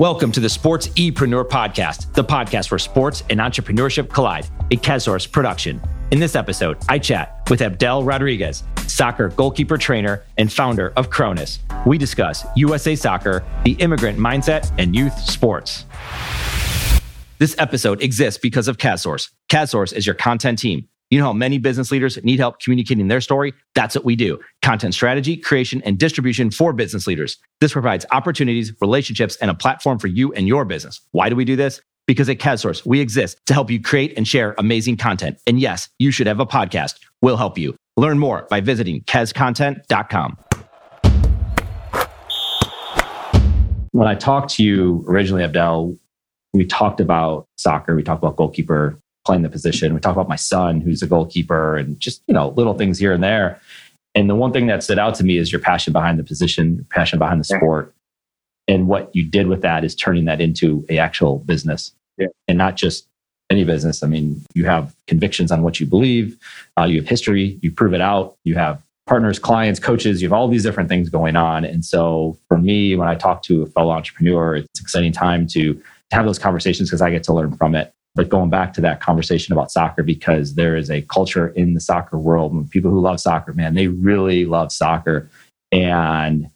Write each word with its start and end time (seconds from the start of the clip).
Welcome 0.00 0.32
to 0.32 0.40
the 0.40 0.48
SportsEpreneur 0.48 1.48
Podcast, 1.48 2.12
the 2.14 2.24
podcast 2.24 2.72
where 2.72 2.80
sports 2.80 3.22
and 3.30 3.38
entrepreneurship 3.38 4.08
collide, 4.08 4.44
a 4.72 4.76
KazSource 4.76 5.30
production. 5.30 5.80
In 6.10 6.18
this 6.18 6.34
episode, 6.34 6.78
I 6.88 6.98
chat 6.98 7.46
with 7.48 7.62
Abdel 7.62 8.02
Rodriguez, 8.02 8.64
soccer 8.88 9.28
goalkeeper 9.28 9.78
trainer 9.78 10.24
and 10.36 10.52
founder 10.52 10.92
of 10.96 11.10
Kronis. 11.10 11.60
We 11.86 11.96
discuss 11.96 12.44
USA 12.56 12.96
Soccer, 12.96 13.44
the 13.64 13.74
immigrant 13.74 14.18
mindset, 14.18 14.68
and 14.78 14.96
youth 14.96 15.16
sports. 15.16 15.84
This 17.38 17.54
episode 17.58 18.02
exists 18.02 18.40
because 18.40 18.66
of 18.66 18.78
KazSource. 18.78 19.30
KazSource 19.48 19.92
is 19.92 20.06
your 20.06 20.16
content 20.16 20.58
team 20.58 20.88
you 21.10 21.18
know 21.18 21.26
how 21.26 21.32
many 21.32 21.58
business 21.58 21.90
leaders 21.90 22.22
need 22.24 22.38
help 22.38 22.60
communicating 22.60 23.08
their 23.08 23.20
story? 23.20 23.52
That's 23.74 23.94
what 23.94 24.04
we 24.04 24.16
do 24.16 24.40
content 24.62 24.94
strategy, 24.94 25.36
creation, 25.36 25.82
and 25.84 25.98
distribution 25.98 26.50
for 26.50 26.72
business 26.72 27.06
leaders. 27.06 27.36
This 27.60 27.72
provides 27.72 28.06
opportunities, 28.12 28.72
relationships, 28.80 29.36
and 29.36 29.50
a 29.50 29.54
platform 29.54 29.98
for 29.98 30.08
you 30.08 30.32
and 30.32 30.48
your 30.48 30.64
business. 30.64 31.00
Why 31.12 31.28
do 31.28 31.36
we 31.36 31.44
do 31.44 31.56
this? 31.56 31.80
Because 32.06 32.28
at 32.28 32.38
KazSource, 32.38 32.84
we 32.84 33.00
exist 33.00 33.38
to 33.46 33.54
help 33.54 33.70
you 33.70 33.80
create 33.80 34.12
and 34.16 34.28
share 34.28 34.54
amazing 34.58 34.96
content. 34.96 35.38
And 35.46 35.58
yes, 35.58 35.88
you 35.98 36.10
should 36.10 36.26
have 36.26 36.40
a 36.40 36.46
podcast. 36.46 36.98
We'll 37.22 37.36
help 37.36 37.56
you. 37.56 37.76
Learn 37.96 38.18
more 38.18 38.46
by 38.50 38.60
visiting 38.60 39.02
kazcontent.com. 39.02 40.36
When 43.92 44.08
I 44.08 44.16
talked 44.16 44.50
to 44.54 44.64
you 44.64 45.04
originally, 45.06 45.44
Abdel, 45.44 45.96
we 46.52 46.66
talked 46.66 47.00
about 47.00 47.46
soccer, 47.56 47.94
we 47.94 48.02
talked 48.02 48.22
about 48.22 48.36
goalkeeper 48.36 48.98
playing 49.24 49.42
the 49.42 49.48
position. 49.48 49.94
We 49.94 50.00
talk 50.00 50.14
about 50.14 50.28
my 50.28 50.36
son, 50.36 50.80
who's 50.80 51.02
a 51.02 51.06
goalkeeper, 51.06 51.76
and 51.76 51.98
just 51.98 52.22
you 52.26 52.34
know 52.34 52.48
little 52.50 52.74
things 52.74 52.98
here 52.98 53.12
and 53.12 53.22
there. 53.22 53.60
And 54.14 54.30
the 54.30 54.34
one 54.34 54.52
thing 54.52 54.66
that 54.68 54.82
stood 54.82 54.98
out 54.98 55.16
to 55.16 55.24
me 55.24 55.38
is 55.38 55.50
your 55.50 55.60
passion 55.60 55.92
behind 55.92 56.18
the 56.18 56.24
position, 56.24 56.76
your 56.76 56.84
passion 56.90 57.18
behind 57.18 57.40
the 57.40 57.44
sport, 57.44 57.92
and 58.68 58.86
what 58.86 59.14
you 59.14 59.24
did 59.24 59.48
with 59.48 59.62
that 59.62 59.84
is 59.84 59.94
turning 59.94 60.24
that 60.26 60.40
into 60.40 60.84
a 60.88 60.98
actual 60.98 61.40
business, 61.40 61.92
yeah. 62.16 62.28
and 62.48 62.58
not 62.58 62.76
just 62.76 63.06
any 63.50 63.64
business. 63.64 64.02
I 64.02 64.06
mean, 64.06 64.42
you 64.54 64.64
have 64.66 64.94
convictions 65.06 65.52
on 65.52 65.62
what 65.62 65.80
you 65.80 65.86
believe, 65.86 66.38
uh, 66.78 66.84
you 66.84 67.00
have 67.00 67.08
history, 67.08 67.58
you 67.62 67.70
prove 67.70 67.92
it 67.92 68.00
out, 68.00 68.36
you 68.44 68.54
have 68.54 68.82
partners, 69.06 69.38
clients, 69.38 69.78
coaches, 69.78 70.22
you 70.22 70.28
have 70.28 70.32
all 70.32 70.48
these 70.48 70.62
different 70.62 70.88
things 70.88 71.08
going 71.08 71.36
on. 71.36 71.64
And 71.64 71.84
so 71.84 72.38
for 72.48 72.56
me, 72.56 72.96
when 72.96 73.06
I 73.06 73.14
talk 73.14 73.42
to 73.44 73.62
a 73.62 73.66
fellow 73.66 73.92
entrepreneur, 73.92 74.56
it's 74.56 74.80
an 74.80 74.84
exciting 74.84 75.12
time 75.12 75.46
to 75.48 75.80
have 76.10 76.24
those 76.24 76.38
conversations 76.38 76.88
because 76.88 77.02
I 77.02 77.10
get 77.10 77.22
to 77.24 77.34
learn 77.34 77.54
from 77.56 77.74
it. 77.74 77.92
But 78.14 78.28
going 78.28 78.48
back 78.48 78.72
to 78.74 78.80
that 78.82 79.00
conversation 79.00 79.52
about 79.52 79.72
soccer, 79.72 80.02
because 80.02 80.54
there 80.54 80.76
is 80.76 80.90
a 80.90 81.02
culture 81.02 81.48
in 81.48 81.74
the 81.74 81.80
soccer 81.80 82.16
world, 82.16 82.52
and 82.52 82.70
people 82.70 82.90
who 82.90 83.00
love 83.00 83.20
soccer, 83.20 83.52
man, 83.52 83.74
they 83.74 83.88
really 83.88 84.44
love 84.44 84.70
soccer. 84.70 85.28
And 85.72 86.48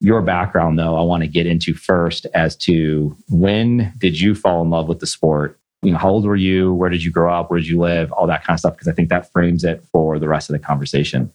your 0.00 0.22
background, 0.22 0.78
though, 0.78 0.96
I 0.96 1.02
want 1.02 1.22
to 1.22 1.28
get 1.28 1.46
into 1.46 1.74
first 1.74 2.26
as 2.34 2.56
to 2.56 3.16
when 3.28 3.92
did 3.98 4.20
you 4.20 4.34
fall 4.34 4.60
in 4.62 4.70
love 4.70 4.88
with 4.88 4.98
the 4.98 5.06
sport? 5.06 5.58
You 5.82 5.92
know, 5.92 5.98
how 5.98 6.10
old 6.10 6.26
were 6.26 6.36
you? 6.36 6.74
Where 6.74 6.90
did 6.90 7.04
you 7.04 7.12
grow 7.12 7.32
up? 7.32 7.50
Where 7.50 7.60
did 7.60 7.68
you 7.68 7.78
live? 7.78 8.10
All 8.12 8.26
that 8.26 8.44
kind 8.44 8.56
of 8.56 8.60
stuff, 8.60 8.74
because 8.74 8.88
I 8.88 8.92
think 8.92 9.08
that 9.10 9.30
frames 9.30 9.62
it 9.62 9.84
for 9.92 10.18
the 10.18 10.28
rest 10.28 10.50
of 10.50 10.54
the 10.54 10.58
conversation. 10.58 11.32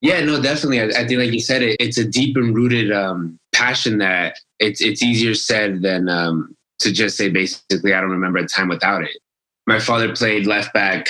Yeah, 0.00 0.20
no, 0.24 0.40
definitely. 0.40 0.80
I, 0.80 1.00
I 1.00 1.06
think, 1.06 1.20
like 1.20 1.32
you 1.32 1.40
said, 1.40 1.62
it, 1.62 1.76
it's 1.80 1.98
a 1.98 2.04
deep 2.04 2.36
and 2.36 2.54
rooted 2.54 2.92
um, 2.92 3.38
passion 3.52 3.98
that 3.98 4.38
it's 4.60 4.80
it's 4.80 5.02
easier 5.02 5.34
said 5.34 5.82
than 5.82 6.08
um, 6.08 6.55
to 6.80 6.92
just 6.92 7.16
say 7.16 7.28
basically 7.28 7.94
I 7.94 8.00
don't 8.00 8.10
remember 8.10 8.38
a 8.38 8.46
time 8.46 8.68
without 8.68 9.02
it. 9.02 9.16
My 9.66 9.78
father 9.78 10.14
played 10.14 10.46
left 10.46 10.72
back, 10.72 11.08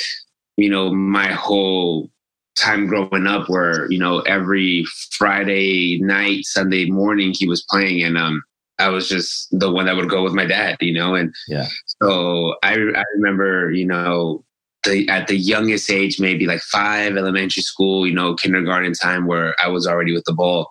you 0.56 0.70
know, 0.70 0.95
my 0.95 1.33
whole 1.33 2.11
time 2.56 2.86
growing 2.86 3.27
up 3.27 3.48
where, 3.48 3.91
you 3.91 3.98
know, 3.98 4.20
every 4.20 4.84
Friday 5.11 6.00
night, 6.00 6.45
Sunday 6.45 6.86
morning 6.86 7.34
he 7.36 7.47
was 7.47 7.64
playing 7.69 8.03
and 8.03 8.17
um 8.17 8.42
I 8.78 8.89
was 8.89 9.08
just 9.08 9.48
the 9.58 9.70
one 9.73 9.86
that 9.86 9.97
would 9.97 10.11
go 10.11 10.23
with 10.23 10.34
my 10.34 10.45
dad, 10.45 10.77
you 10.81 10.92
know, 10.92 11.14
and 11.14 11.34
yeah. 11.48 11.67
So 12.03 12.56
I 12.62 12.75
I 12.75 13.05
remember, 13.17 13.70
you 13.73 13.86
know, 13.86 14.45
the, 14.84 15.08
at 15.08 15.27
the 15.27 15.36
youngest 15.36 15.91
age, 15.91 16.20
maybe 16.20 16.46
like 16.46 16.61
five, 16.61 17.17
elementary 17.17 17.62
school, 17.62 18.07
you 18.07 18.14
know, 18.14 18.35
kindergarten 18.35 18.92
time, 18.92 19.27
where 19.27 19.55
I 19.62 19.68
was 19.68 19.86
already 19.86 20.12
with 20.12 20.24
the 20.24 20.35
ball 20.35 20.70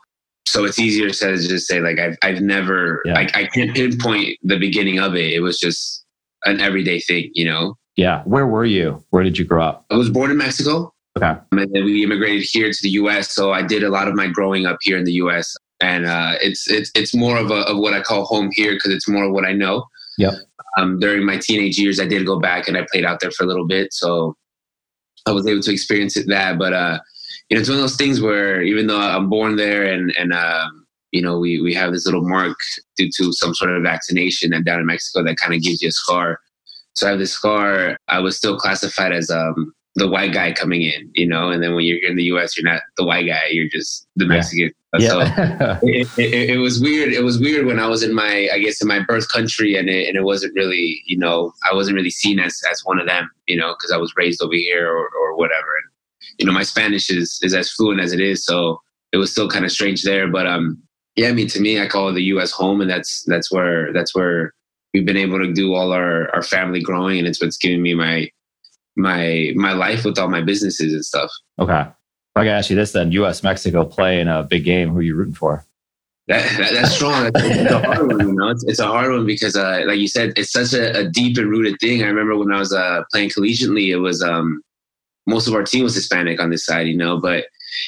so 0.55 0.63
it's 0.63 0.79
easier 0.79 1.11
said 1.11 1.37
to 1.37 1.47
just 1.47 1.67
say 1.67 1.81
like 1.81 1.99
I've 1.99 2.17
I've 2.21 2.41
never 2.41 3.01
yeah. 3.03 3.19
I, 3.19 3.21
I 3.33 3.45
can't 3.47 3.75
pinpoint 3.75 4.37
the 4.41 4.57
beginning 4.57 4.99
of 4.99 5.13
it. 5.13 5.33
It 5.33 5.41
was 5.41 5.59
just 5.59 6.05
an 6.45 6.61
everyday 6.61 7.01
thing, 7.01 7.29
you 7.33 7.43
know. 7.43 7.77
Yeah. 7.97 8.23
Where 8.23 8.47
were 8.47 8.63
you? 8.63 9.03
Where 9.09 9.23
did 9.23 9.37
you 9.37 9.43
grow 9.43 9.65
up? 9.65 9.85
I 9.89 9.95
was 9.95 10.09
born 10.09 10.31
in 10.31 10.37
Mexico. 10.37 10.93
Okay. 11.17 11.37
And 11.51 11.59
then 11.73 11.83
we 11.83 12.03
immigrated 12.03 12.47
here 12.49 12.71
to 12.71 12.77
the 12.81 12.89
U.S. 12.89 13.33
So 13.33 13.51
I 13.51 13.63
did 13.63 13.83
a 13.83 13.89
lot 13.89 14.07
of 14.07 14.15
my 14.15 14.27
growing 14.27 14.65
up 14.65 14.77
here 14.81 14.97
in 14.97 15.03
the 15.03 15.13
U.S. 15.13 15.55
And 15.81 16.05
uh, 16.05 16.35
it's 16.41 16.69
it's 16.69 16.89
it's 16.95 17.13
more 17.13 17.37
of 17.37 17.51
a 17.51 17.67
of 17.67 17.77
what 17.77 17.93
I 17.93 18.01
call 18.01 18.23
home 18.23 18.49
here 18.53 18.75
because 18.75 18.93
it's 18.93 19.09
more 19.09 19.25
of 19.25 19.33
what 19.33 19.45
I 19.45 19.51
know. 19.51 19.85
Yeah. 20.17 20.35
Um, 20.77 20.99
during 20.99 21.25
my 21.25 21.37
teenage 21.37 21.77
years, 21.77 21.99
I 21.99 22.05
did 22.05 22.25
go 22.25 22.39
back 22.39 22.69
and 22.69 22.77
I 22.77 22.85
played 22.89 23.03
out 23.03 23.19
there 23.19 23.31
for 23.31 23.43
a 23.43 23.47
little 23.47 23.67
bit, 23.67 23.93
so 23.93 24.35
I 25.25 25.31
was 25.31 25.45
able 25.47 25.61
to 25.61 25.71
experience 25.71 26.15
it 26.15 26.27
that. 26.27 26.57
But 26.57 26.73
uh, 26.73 26.99
you 27.49 27.55
know, 27.55 27.61
it's 27.61 27.69
one 27.69 27.77
of 27.77 27.83
those 27.83 27.95
things 27.95 28.21
where 28.21 28.61
even 28.61 28.87
though 28.87 28.99
I'm 28.99 29.29
born 29.29 29.55
there 29.55 29.83
and 29.83 30.11
and 30.17 30.33
um, 30.33 30.85
you 31.11 31.21
know 31.21 31.39
we 31.39 31.61
we 31.61 31.73
have 31.73 31.91
this 31.91 32.05
little 32.05 32.27
mark 32.27 32.57
due 32.97 33.09
to 33.17 33.33
some 33.33 33.53
sort 33.53 33.71
of 33.71 33.83
vaccination 33.83 34.53
and 34.53 34.65
down 34.65 34.79
in 34.79 34.85
Mexico 34.85 35.23
that 35.23 35.37
kind 35.37 35.53
of 35.53 35.61
gives 35.61 35.81
you 35.81 35.89
a 35.89 35.91
scar. 35.91 36.39
So 36.93 37.07
I 37.07 37.11
have 37.11 37.19
this 37.19 37.33
scar. 37.33 37.97
I 38.07 38.19
was 38.19 38.37
still 38.37 38.57
classified 38.57 39.11
as 39.11 39.29
um, 39.29 39.73
the 39.95 40.07
white 40.07 40.33
guy 40.33 40.51
coming 40.51 40.81
in, 40.81 41.09
you 41.13 41.27
know, 41.27 41.49
and 41.49 41.63
then 41.63 41.73
when 41.73 41.85
you're 41.85 41.97
here 41.99 42.09
in 42.09 42.17
the 42.17 42.23
U.S., 42.25 42.57
you're 42.57 42.69
not 42.69 42.81
the 42.97 43.05
white 43.05 43.27
guy. 43.27 43.47
You're 43.49 43.69
just 43.69 44.07
the 44.15 44.25
Mexican. 44.25 44.71
Yeah. 44.97 45.07
So 45.07 45.19
yeah. 45.19 45.79
it, 45.83 46.07
it, 46.17 46.49
it, 46.51 46.57
was 46.57 46.81
weird. 46.81 47.13
It 47.13 47.23
was 47.23 47.39
weird 47.39 47.65
when 47.65 47.79
I 47.79 47.87
was 47.87 48.03
in 48.03 48.13
my, 48.13 48.49
I 48.53 48.59
guess, 48.59 48.81
in 48.81 48.87
my 48.87 49.01
birth 49.01 49.29
country, 49.29 49.75
and 49.75 49.89
it, 49.89 50.07
and 50.07 50.17
it 50.17 50.23
wasn't 50.23 50.53
really, 50.55 51.01
you 51.05 51.17
know, 51.17 51.53
I 51.69 51.73
wasn't 51.73 51.95
really 51.95 52.09
seen 52.09 52.39
as 52.39 52.61
as 52.71 52.81
one 52.83 52.99
of 52.99 53.07
them, 53.07 53.29
you 53.47 53.57
know, 53.57 53.73
because 53.73 53.91
I 53.91 53.97
was 53.97 54.13
raised 54.15 54.41
over 54.41 54.53
here 54.53 54.87
or 54.89 55.09
or 55.09 55.37
whatever. 55.37 55.67
And 55.83 55.91
you 56.37 56.45
know, 56.45 56.51
my 56.51 56.63
Spanish 56.63 57.09
is 57.09 57.39
is 57.41 57.53
as 57.53 57.71
fluent 57.71 58.01
as 58.01 58.13
it 58.13 58.19
is, 58.19 58.45
so 58.45 58.81
it 59.11 59.17
was 59.17 59.31
still 59.31 59.49
kind 59.49 59.65
of 59.65 59.71
strange 59.71 60.03
there. 60.03 60.27
But 60.27 60.47
um, 60.47 60.81
yeah, 61.15 61.29
I 61.29 61.31
mean, 61.31 61.47
to 61.49 61.61
me, 61.61 61.79
I 61.79 61.87
call 61.87 62.09
it 62.09 62.13
the 62.13 62.23
U.S. 62.23 62.51
home, 62.51 62.81
and 62.81 62.89
that's 62.89 63.23
that's 63.23 63.51
where 63.51 63.93
that's 63.93 64.15
where 64.15 64.53
we've 64.93 65.05
been 65.05 65.17
able 65.17 65.39
to 65.39 65.53
do 65.53 65.73
all 65.73 65.91
our 65.93 66.33
our 66.35 66.43
family 66.43 66.81
growing, 66.81 67.19
and 67.19 67.27
it's 67.27 67.41
what's 67.41 67.57
giving 67.57 67.81
me 67.81 67.93
my 67.93 68.29
my 68.95 69.51
my 69.55 69.73
life 69.73 70.05
with 70.05 70.19
all 70.19 70.29
my 70.29 70.41
businesses 70.41 70.93
and 70.93 71.05
stuff. 71.05 71.31
Okay, 71.59 71.73
I 71.73 71.93
gotta 72.35 72.51
ask 72.51 72.69
you 72.69 72.75
this 72.75 72.91
then: 72.91 73.11
U.S. 73.13 73.43
Mexico 73.43 73.85
playing 73.85 74.27
a 74.27 74.43
big 74.43 74.65
game. 74.65 74.89
Who 74.89 74.99
are 74.99 75.03
you 75.03 75.15
rooting 75.15 75.33
for? 75.33 75.65
That, 76.27 76.57
that, 76.57 76.73
that's 76.73 76.95
strong. 76.95 77.29
it's 77.35 77.71
a 77.71 77.79
hard 77.79 78.07
one, 78.07 78.27
you 78.27 78.33
know. 78.33 78.49
It's, 78.49 78.63
it's 78.63 78.79
a 78.79 78.87
hard 78.87 79.11
one 79.11 79.27
because, 79.27 79.55
uh, 79.55 79.83
like 79.85 79.99
you 79.99 80.07
said, 80.07 80.33
it's 80.35 80.51
such 80.51 80.73
a, 80.73 81.01
a, 81.01 81.07
deep 81.07 81.37
and 81.37 81.51
rooted 81.51 81.77
thing. 81.79 82.01
I 82.01 82.07
remember 82.07 82.35
when 82.35 82.51
I 82.51 82.57
was 82.57 82.73
uh, 82.73 83.03
playing 83.11 83.29
collegiately, 83.29 83.89
it 83.89 83.97
was 83.97 84.23
um, 84.23 84.63
most 85.27 85.47
of 85.47 85.53
our 85.53 85.63
team 85.63 85.83
was 85.83 85.95
Hispanic 85.95 86.39
on 86.39 86.49
this 86.49 86.65
side, 86.65 86.87
you 86.87 86.97
know, 86.97 87.19
but 87.19 87.45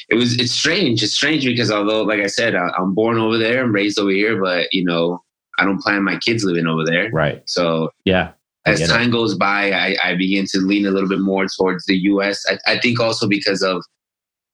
it 0.08 0.14
was, 0.14 0.38
it's 0.38 0.52
strange. 0.52 1.02
It's 1.02 1.14
strange 1.14 1.44
because 1.44 1.70
although, 1.70 2.02
like 2.02 2.20
I 2.20 2.26
said, 2.26 2.54
I, 2.54 2.68
I'm 2.78 2.94
born 2.94 3.18
over 3.18 3.38
there, 3.38 3.62
I'm 3.62 3.72
raised 3.72 3.98
over 3.98 4.10
here, 4.10 4.40
but 4.40 4.72
you 4.72 4.84
know, 4.84 5.22
I 5.58 5.64
don't 5.64 5.80
plan 5.80 6.02
my 6.02 6.16
kids 6.18 6.44
living 6.44 6.66
over 6.66 6.84
there. 6.84 7.10
Right. 7.10 7.42
So 7.46 7.90
yeah, 8.04 8.32
as 8.66 8.88
time 8.88 9.08
it. 9.08 9.12
goes 9.12 9.34
by, 9.34 9.72
I, 9.72 9.96
I, 10.02 10.14
begin 10.14 10.46
to 10.50 10.58
lean 10.58 10.86
a 10.86 10.90
little 10.90 11.08
bit 11.08 11.20
more 11.20 11.46
towards 11.46 11.86
the 11.86 11.96
U.S. 11.96 12.44
I, 12.48 12.58
I, 12.72 12.78
think 12.78 13.00
also 13.00 13.26
because 13.26 13.62
of 13.62 13.82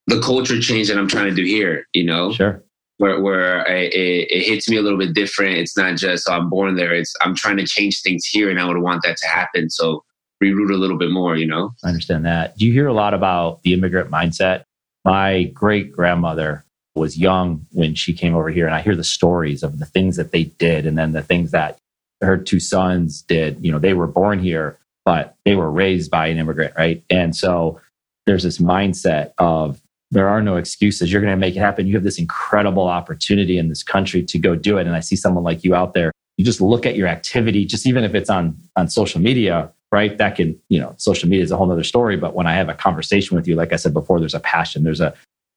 the 0.07 0.19
culture 0.21 0.59
change 0.59 0.87
that 0.87 0.97
I'm 0.97 1.07
trying 1.07 1.29
to 1.29 1.35
do 1.35 1.43
here. 1.43 1.87
You 1.93 2.05
know, 2.05 2.31
sure. 2.31 2.63
Where 2.97 3.19
where 3.19 3.67
I, 3.67 3.73
it, 3.73 4.27
it, 4.31 4.47
hits 4.47 4.69
me 4.69 4.77
a 4.77 4.81
little 4.81 4.97
bit 4.97 5.13
different. 5.13 5.57
It's 5.57 5.77
not 5.77 5.97
just 5.97 6.29
oh, 6.29 6.33
I'm 6.33 6.49
born 6.49 6.75
there. 6.75 6.93
It's 6.93 7.13
I'm 7.21 7.35
trying 7.35 7.57
to 7.57 7.67
change 7.67 8.01
things 8.01 8.25
here, 8.25 8.49
and 8.49 8.59
I 8.59 8.65
would 8.65 8.77
want 8.77 9.03
that 9.03 9.17
to 9.17 9.27
happen. 9.27 9.69
So 9.69 10.03
reroute 10.51 10.73
a 10.73 10.77
little 10.77 10.97
bit 10.97 11.11
more, 11.11 11.35
you 11.35 11.47
know? 11.47 11.73
I 11.83 11.89
understand 11.89 12.25
that. 12.25 12.57
Do 12.57 12.65
you 12.65 12.73
hear 12.73 12.87
a 12.87 12.93
lot 12.93 13.13
about 13.13 13.61
the 13.63 13.73
immigrant 13.73 14.09
mindset? 14.09 14.63
My 15.03 15.43
great 15.43 15.91
grandmother 15.91 16.63
was 16.95 17.17
young 17.17 17.65
when 17.71 17.93
she 17.95 18.13
came 18.13 18.35
over 18.35 18.49
here, 18.49 18.65
and 18.65 18.75
I 18.75 18.81
hear 18.81 18.95
the 18.95 19.03
stories 19.03 19.63
of 19.63 19.79
the 19.79 19.85
things 19.85 20.15
that 20.15 20.31
they 20.31 20.45
did 20.45 20.85
and 20.85 20.97
then 20.97 21.11
the 21.11 21.21
things 21.21 21.51
that 21.51 21.77
her 22.21 22.37
two 22.37 22.59
sons 22.59 23.21
did. 23.21 23.63
You 23.63 23.71
know, 23.71 23.79
they 23.79 23.93
were 23.93 24.07
born 24.07 24.39
here, 24.39 24.77
but 25.03 25.35
they 25.45 25.55
were 25.55 25.69
raised 25.69 26.09
by 26.09 26.27
an 26.27 26.37
immigrant, 26.37 26.73
right? 26.75 27.03
And 27.09 27.35
so 27.35 27.79
there's 28.25 28.43
this 28.43 28.57
mindset 28.57 29.33
of 29.37 29.81
there 30.11 30.29
are 30.29 30.41
no 30.41 30.55
excuses. 30.55 31.11
You're 31.11 31.21
going 31.21 31.33
to 31.33 31.37
make 31.37 31.55
it 31.55 31.59
happen. 31.59 31.87
You 31.87 31.95
have 31.95 32.03
this 32.03 32.19
incredible 32.19 32.87
opportunity 32.87 33.57
in 33.57 33.69
this 33.69 33.83
country 33.83 34.23
to 34.23 34.39
go 34.39 34.55
do 34.55 34.77
it. 34.77 34.87
And 34.87 34.95
I 34.95 34.99
see 35.01 35.15
someone 35.15 35.43
like 35.43 35.63
you 35.63 35.75
out 35.75 35.93
there. 35.93 36.11
You 36.37 36.45
just 36.45 36.61
look 36.61 36.85
at 36.85 36.95
your 36.95 37.07
activity, 37.07 37.65
just 37.65 37.85
even 37.85 38.03
if 38.03 38.13
it's 38.13 38.29
on 38.29 38.57
on 38.75 38.89
social 38.89 39.21
media, 39.21 39.71
right? 39.95 40.17
That 40.17 40.35
can, 40.35 40.59
you 40.67 40.77
know, 40.77 40.93
social 40.97 41.29
media 41.29 41.45
is 41.45 41.51
a 41.51 41.57
whole 41.57 41.71
other 41.71 41.85
story. 41.85 42.17
But 42.17 42.35
when 42.35 42.47
I 42.47 42.53
have 42.53 42.67
a 42.67 42.73
conversation 42.73 43.37
with 43.37 43.47
you, 43.47 43.55
like 43.55 43.71
I 43.71 43.77
said 43.77 43.93
before, 43.93 44.19
there's 44.19 44.33
a 44.33 44.41
passion. 44.41 44.83
There's 44.83 44.99
a, 44.99 45.13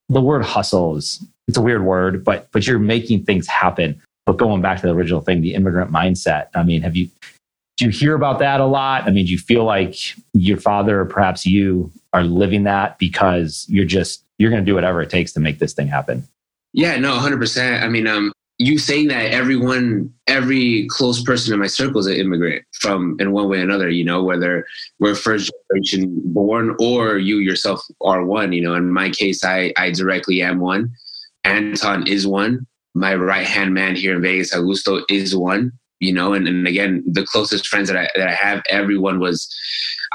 the 0.08 0.20
word 0.20 0.44
hustle 0.44 0.96
is, 0.96 1.20
it's 1.48 1.58
a 1.58 1.60
weird 1.60 1.84
word, 1.84 2.24
but, 2.24 2.46
but 2.52 2.64
you're 2.64 2.78
making 2.78 3.24
things 3.24 3.48
happen. 3.48 4.00
But 4.26 4.36
going 4.36 4.62
back 4.62 4.80
to 4.80 4.86
the 4.86 4.94
original 4.94 5.20
thing, 5.20 5.40
the 5.40 5.54
immigrant 5.54 5.90
mindset. 5.90 6.46
I 6.54 6.62
mean, 6.62 6.82
have 6.82 6.94
you, 6.94 7.08
do 7.78 7.86
you 7.86 7.90
hear 7.90 8.14
about 8.14 8.38
that 8.38 8.60
a 8.60 8.66
lot? 8.66 9.08
I 9.08 9.10
mean, 9.10 9.26
do 9.26 9.32
you 9.32 9.38
feel 9.38 9.64
like 9.64 9.96
your 10.34 10.58
father 10.58 11.00
or 11.00 11.04
perhaps 11.04 11.44
you 11.44 11.90
are 12.12 12.22
living 12.22 12.62
that 12.62 12.96
because 13.00 13.66
you're 13.68 13.86
just, 13.86 14.22
you're 14.38 14.50
going 14.50 14.64
to 14.64 14.70
do 14.70 14.76
whatever 14.76 15.02
it 15.02 15.10
takes 15.10 15.32
to 15.32 15.40
make 15.40 15.58
this 15.58 15.72
thing 15.72 15.88
happen? 15.88 16.28
Yeah, 16.72 16.96
no, 16.98 17.18
100%. 17.18 17.82
I 17.82 17.88
mean, 17.88 18.06
um, 18.06 18.30
you 18.58 18.76
saying 18.76 19.06
that 19.08 19.32
everyone, 19.32 20.12
every 20.26 20.86
close 20.88 21.22
person 21.22 21.54
in 21.54 21.60
my 21.60 21.68
circle 21.68 22.00
is 22.00 22.06
an 22.06 22.14
immigrant 22.14 22.64
from 22.72 23.16
in 23.20 23.30
one 23.30 23.48
way 23.48 23.60
or 23.60 23.62
another, 23.62 23.88
you 23.88 24.04
know, 24.04 24.22
whether 24.22 24.66
we're 24.98 25.14
first 25.14 25.52
generation 25.70 26.20
born 26.24 26.76
or 26.80 27.18
you 27.18 27.38
yourself 27.38 27.80
are 28.00 28.24
one, 28.24 28.52
you 28.52 28.60
know, 28.60 28.74
in 28.74 28.92
my 28.92 29.10
case, 29.10 29.44
I, 29.44 29.72
I 29.76 29.92
directly 29.92 30.42
am 30.42 30.58
one. 30.58 30.90
Anton 31.44 32.08
is 32.08 32.26
one. 32.26 32.66
My 32.94 33.14
right 33.14 33.46
hand 33.46 33.74
man 33.74 33.94
here 33.94 34.16
in 34.16 34.22
Vegas, 34.22 34.52
Augusto, 34.52 35.04
is 35.08 35.36
one, 35.36 35.70
you 36.00 36.12
know, 36.12 36.32
and, 36.32 36.48
and 36.48 36.66
again, 36.66 37.04
the 37.06 37.24
closest 37.24 37.68
friends 37.68 37.88
that 37.88 37.96
I, 37.96 38.08
that 38.16 38.26
I 38.26 38.34
have, 38.34 38.62
everyone 38.68 39.20
was 39.20 39.48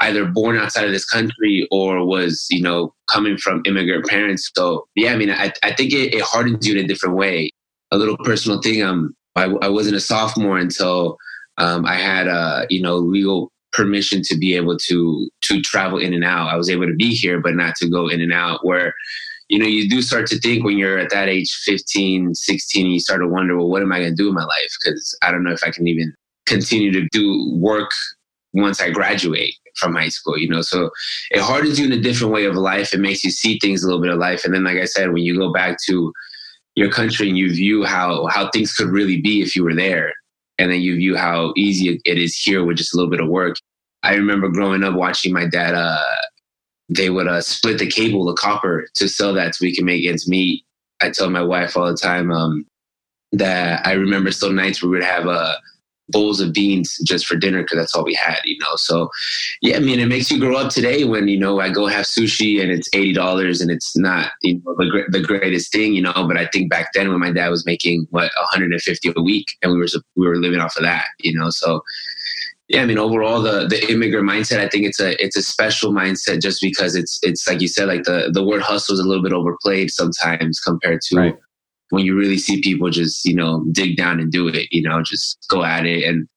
either 0.00 0.26
born 0.26 0.58
outside 0.58 0.84
of 0.84 0.92
this 0.92 1.06
country 1.06 1.66
or 1.70 2.04
was, 2.04 2.46
you 2.50 2.60
know, 2.60 2.92
coming 3.08 3.38
from 3.38 3.62
immigrant 3.64 4.06
parents. 4.06 4.50
So 4.54 4.86
yeah, 4.96 5.12
I 5.12 5.16
mean, 5.16 5.30
I, 5.30 5.50
I 5.62 5.72
think 5.72 5.94
it, 5.94 6.12
it 6.12 6.22
hardens 6.22 6.66
you 6.66 6.76
in 6.76 6.84
a 6.84 6.88
different 6.88 7.16
way 7.16 7.52
a 7.94 7.98
little 7.98 8.18
personal 8.18 8.60
thing. 8.60 8.82
Um, 8.82 9.14
I, 9.36 9.44
I 9.62 9.68
wasn't 9.68 9.96
a 9.96 10.00
sophomore 10.00 10.58
until 10.58 11.16
um, 11.58 11.86
I 11.86 11.94
had 11.94 12.28
uh, 12.28 12.66
you 12.68 12.82
know 12.82 12.96
legal 12.96 13.50
permission 13.72 14.22
to 14.22 14.36
be 14.36 14.54
able 14.54 14.76
to 14.78 15.30
to 15.42 15.62
travel 15.62 15.98
in 15.98 16.12
and 16.12 16.24
out. 16.24 16.48
I 16.48 16.56
was 16.56 16.68
able 16.68 16.86
to 16.86 16.94
be 16.94 17.10
here, 17.10 17.40
but 17.40 17.54
not 17.54 17.74
to 17.76 17.88
go 17.88 18.08
in 18.08 18.20
and 18.20 18.32
out. 18.32 18.64
Where 18.64 18.94
you 19.48 19.58
know 19.58 19.66
you 19.66 19.88
do 19.88 20.02
start 20.02 20.26
to 20.28 20.38
think 20.38 20.64
when 20.64 20.78
you're 20.78 20.98
at 20.98 21.10
that 21.10 21.28
age 21.28 21.52
15 21.64 22.34
16 22.34 22.86
you 22.86 22.98
start 22.98 23.20
to 23.20 23.28
wonder 23.28 23.56
well 23.56 23.68
what 23.68 23.82
am 23.82 23.92
i 23.92 23.98
going 23.98 24.10
to 24.10 24.16
do 24.16 24.28
in 24.28 24.34
my 24.34 24.44
life 24.44 24.76
because 24.82 25.16
i 25.22 25.30
don't 25.30 25.44
know 25.44 25.52
if 25.52 25.62
i 25.62 25.70
can 25.70 25.86
even 25.86 26.12
continue 26.46 26.90
to 26.90 27.06
do 27.12 27.52
work 27.54 27.90
once 28.54 28.80
i 28.80 28.90
graduate 28.90 29.54
from 29.76 29.94
high 29.94 30.08
school 30.08 30.38
you 30.38 30.48
know 30.48 30.62
so 30.62 30.90
it 31.30 31.40
hardens 31.40 31.78
you 31.78 31.84
in 31.84 31.92
a 31.92 32.00
different 32.00 32.32
way 32.32 32.44
of 32.46 32.54
life 32.54 32.94
it 32.94 33.00
makes 33.00 33.22
you 33.22 33.30
see 33.30 33.58
things 33.58 33.82
a 33.82 33.86
little 33.86 34.00
bit 34.00 34.10
of 34.10 34.18
life 34.18 34.44
and 34.44 34.54
then 34.54 34.64
like 34.64 34.78
i 34.78 34.84
said 34.84 35.12
when 35.12 35.22
you 35.22 35.36
go 35.36 35.52
back 35.52 35.76
to 35.86 36.12
your 36.76 36.90
country 36.90 37.28
and 37.28 37.38
you 37.38 37.52
view 37.52 37.84
how 37.84 38.26
how 38.26 38.50
things 38.50 38.74
could 38.74 38.88
really 38.88 39.20
be 39.20 39.42
if 39.42 39.54
you 39.54 39.64
were 39.64 39.74
there. 39.74 40.12
And 40.58 40.70
then 40.70 40.80
you 40.80 40.96
view 40.96 41.16
how 41.16 41.52
easy 41.56 42.00
it 42.04 42.18
is 42.18 42.36
here 42.36 42.64
with 42.64 42.76
just 42.76 42.94
a 42.94 42.96
little 42.96 43.10
bit 43.10 43.20
of 43.20 43.28
work. 43.28 43.56
I 44.02 44.14
remember 44.14 44.48
growing 44.48 44.84
up 44.84 44.94
watching 44.94 45.32
my 45.32 45.46
dad 45.46 45.74
uh 45.74 46.02
they 46.88 47.10
would 47.10 47.26
uh 47.26 47.40
split 47.40 47.78
the 47.78 47.86
cable 47.86 48.24
the 48.24 48.34
copper 48.34 48.86
to 48.94 49.08
sell 49.08 49.32
that 49.34 49.54
so 49.54 49.64
we 49.64 49.74
can 49.74 49.84
make 49.84 50.06
ends 50.06 50.28
meet. 50.28 50.64
I 51.00 51.10
tell 51.10 51.30
my 51.30 51.42
wife 51.42 51.76
all 51.76 51.86
the 51.86 51.96
time 51.96 52.30
um 52.30 52.66
that 53.34 53.84
i 53.86 53.92
remember 53.92 54.30
still 54.30 54.52
nights 54.52 54.82
we 54.82 54.88
would 54.88 55.02
have 55.02 55.26
a 55.26 55.30
uh, 55.30 55.56
bowls 56.08 56.40
of 56.40 56.52
beans 56.52 56.98
just 57.04 57.26
for 57.26 57.36
dinner 57.36 57.62
because 57.62 57.78
that's 57.78 57.94
all 57.94 58.04
we 58.04 58.14
had, 58.14 58.38
you 58.44 58.58
know. 58.60 58.76
So, 58.76 59.08
yeah, 59.62 59.76
I 59.76 59.80
mean, 59.80 60.00
it 60.00 60.06
makes 60.06 60.30
you 60.30 60.38
grow 60.38 60.56
up 60.56 60.70
today 60.70 61.04
when 61.04 61.28
you 61.28 61.38
know 61.38 61.60
I 61.60 61.70
go 61.70 61.86
have 61.86 62.06
sushi 62.06 62.60
and 62.62 62.70
it's 62.70 62.88
eighty 62.92 63.12
dollars 63.12 63.60
and 63.60 63.70
it's 63.70 63.96
not 63.96 64.32
you 64.42 64.60
know 64.64 64.74
the, 64.76 65.04
the 65.08 65.20
greatest 65.20 65.72
thing, 65.72 65.94
you 65.94 66.02
know. 66.02 66.12
But 66.14 66.36
I 66.36 66.46
think 66.46 66.70
back 66.70 66.92
then 66.94 67.10
when 67.10 67.20
my 67.20 67.32
dad 67.32 67.48
was 67.48 67.66
making 67.66 68.06
what 68.10 68.30
one 68.36 68.46
hundred 68.50 68.72
and 68.72 68.82
fifty 68.82 69.12
a 69.14 69.22
week 69.22 69.46
and 69.62 69.72
we 69.72 69.78
were 69.78 69.86
we 70.16 70.26
were 70.26 70.36
living 70.36 70.60
off 70.60 70.76
of 70.76 70.82
that, 70.82 71.06
you 71.20 71.38
know. 71.38 71.50
So. 71.50 71.82
Yeah, 72.66 72.80
I 72.80 72.86
mean, 72.86 72.96
overall, 72.96 73.42
the 73.42 73.66
the 73.66 73.92
immigrant 73.92 74.26
mindset, 74.26 74.58
I 74.58 74.70
think 74.70 74.86
it's 74.86 74.98
a 74.98 75.22
it's 75.22 75.36
a 75.36 75.42
special 75.42 75.92
mindset 75.92 76.40
just 76.40 76.62
because 76.62 76.96
it's 76.96 77.20
it's 77.22 77.46
like 77.46 77.60
you 77.60 77.68
said, 77.68 77.88
like 77.88 78.04
the 78.04 78.30
the 78.32 78.42
word 78.42 78.62
hustle 78.62 78.94
is 78.94 79.00
a 79.00 79.06
little 79.06 79.22
bit 79.22 79.34
overplayed 79.34 79.90
sometimes 79.90 80.60
compared 80.60 81.02
to 81.02 81.16
right 81.16 81.36
when 81.90 82.04
you 82.04 82.16
really 82.16 82.38
see 82.38 82.60
people 82.60 82.90
just, 82.90 83.24
you 83.24 83.34
know, 83.34 83.64
dig 83.72 83.96
down 83.96 84.20
and 84.20 84.32
do 84.32 84.48
it, 84.48 84.68
you 84.70 84.82
know, 84.82 85.02
just 85.02 85.44
go 85.48 85.64
at 85.64 85.86
it. 85.86 86.04
And 86.04 86.28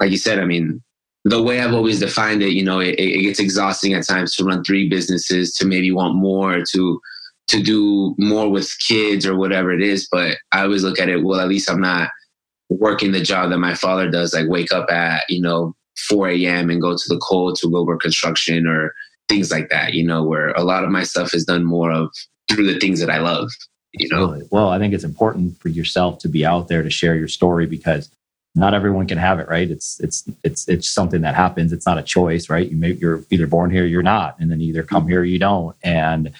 like 0.00 0.10
you 0.10 0.18
said, 0.18 0.38
I 0.38 0.44
mean, 0.44 0.82
the 1.24 1.42
way 1.42 1.60
I've 1.60 1.74
always 1.74 2.00
defined 2.00 2.42
it, 2.42 2.52
you 2.52 2.64
know, 2.64 2.78
it, 2.78 2.94
it 2.98 3.22
gets 3.22 3.40
exhausting 3.40 3.94
at 3.94 4.06
times 4.06 4.34
to 4.36 4.44
run 4.44 4.62
three 4.62 4.88
businesses, 4.88 5.52
to 5.54 5.66
maybe 5.66 5.92
want 5.92 6.14
more, 6.14 6.62
to 6.72 7.00
to 7.48 7.62
do 7.62 8.14
more 8.18 8.50
with 8.50 8.76
kids 8.80 9.24
or 9.24 9.36
whatever 9.36 9.72
it 9.72 9.80
is. 9.80 10.08
But 10.10 10.38
I 10.50 10.62
always 10.62 10.82
look 10.82 10.98
at 10.98 11.08
it, 11.08 11.22
well, 11.22 11.40
at 11.40 11.48
least 11.48 11.70
I'm 11.70 11.80
not 11.80 12.10
working 12.68 13.12
the 13.12 13.20
job 13.20 13.50
that 13.50 13.58
my 13.58 13.74
father 13.74 14.10
does, 14.10 14.34
like 14.34 14.48
wake 14.48 14.72
up 14.72 14.90
at, 14.90 15.22
you 15.28 15.40
know, 15.40 15.74
4 16.08 16.30
a.m. 16.30 16.70
and 16.70 16.80
go 16.80 16.96
to 16.96 17.08
the 17.08 17.18
cold 17.18 17.56
to 17.56 17.70
go 17.70 17.84
work 17.84 18.00
construction 18.00 18.66
or 18.66 18.92
things 19.28 19.50
like 19.50 19.68
that, 19.70 19.94
you 19.94 20.04
know, 20.04 20.24
where 20.24 20.48
a 20.50 20.64
lot 20.64 20.84
of 20.84 20.90
my 20.90 21.04
stuff 21.04 21.34
is 21.34 21.44
done 21.44 21.64
more 21.64 21.92
of 21.92 22.12
through 22.50 22.66
the 22.66 22.78
things 22.78 23.00
that 23.00 23.10
I 23.10 23.18
love 23.18 23.48
you 23.96 24.08
know 24.08 24.40
well 24.50 24.68
i 24.68 24.78
think 24.78 24.94
it's 24.94 25.04
important 25.04 25.58
for 25.60 25.68
yourself 25.68 26.18
to 26.18 26.28
be 26.28 26.44
out 26.44 26.68
there 26.68 26.82
to 26.82 26.90
share 26.90 27.16
your 27.16 27.28
story 27.28 27.66
because 27.66 28.10
not 28.56 28.72
everyone 28.72 29.06
can 29.06 29.18
have 29.18 29.38
it 29.38 29.48
right? 29.48 29.70
It's 29.70 30.00
it's 30.00 30.24
it's 30.42 30.66
it's 30.66 30.88
something 30.88 31.20
that 31.20 31.34
happens. 31.34 31.72
It's 31.74 31.84
not 31.84 31.98
a 31.98 32.02
choice 32.02 32.48
right? 32.48 32.68
You 32.68 32.76
may 32.76 32.92
you're 32.92 33.22
either 33.30 33.46
born 33.46 33.70
here 33.70 33.84
you're 33.84 34.02
not 34.02 34.36
and 34.40 34.50
then 34.50 34.62
either 34.62 34.82
come 34.82 35.06
here 35.06 35.20
or 35.20 35.24
you 35.24 35.38
don't. 35.38 35.76
And 35.82 36.32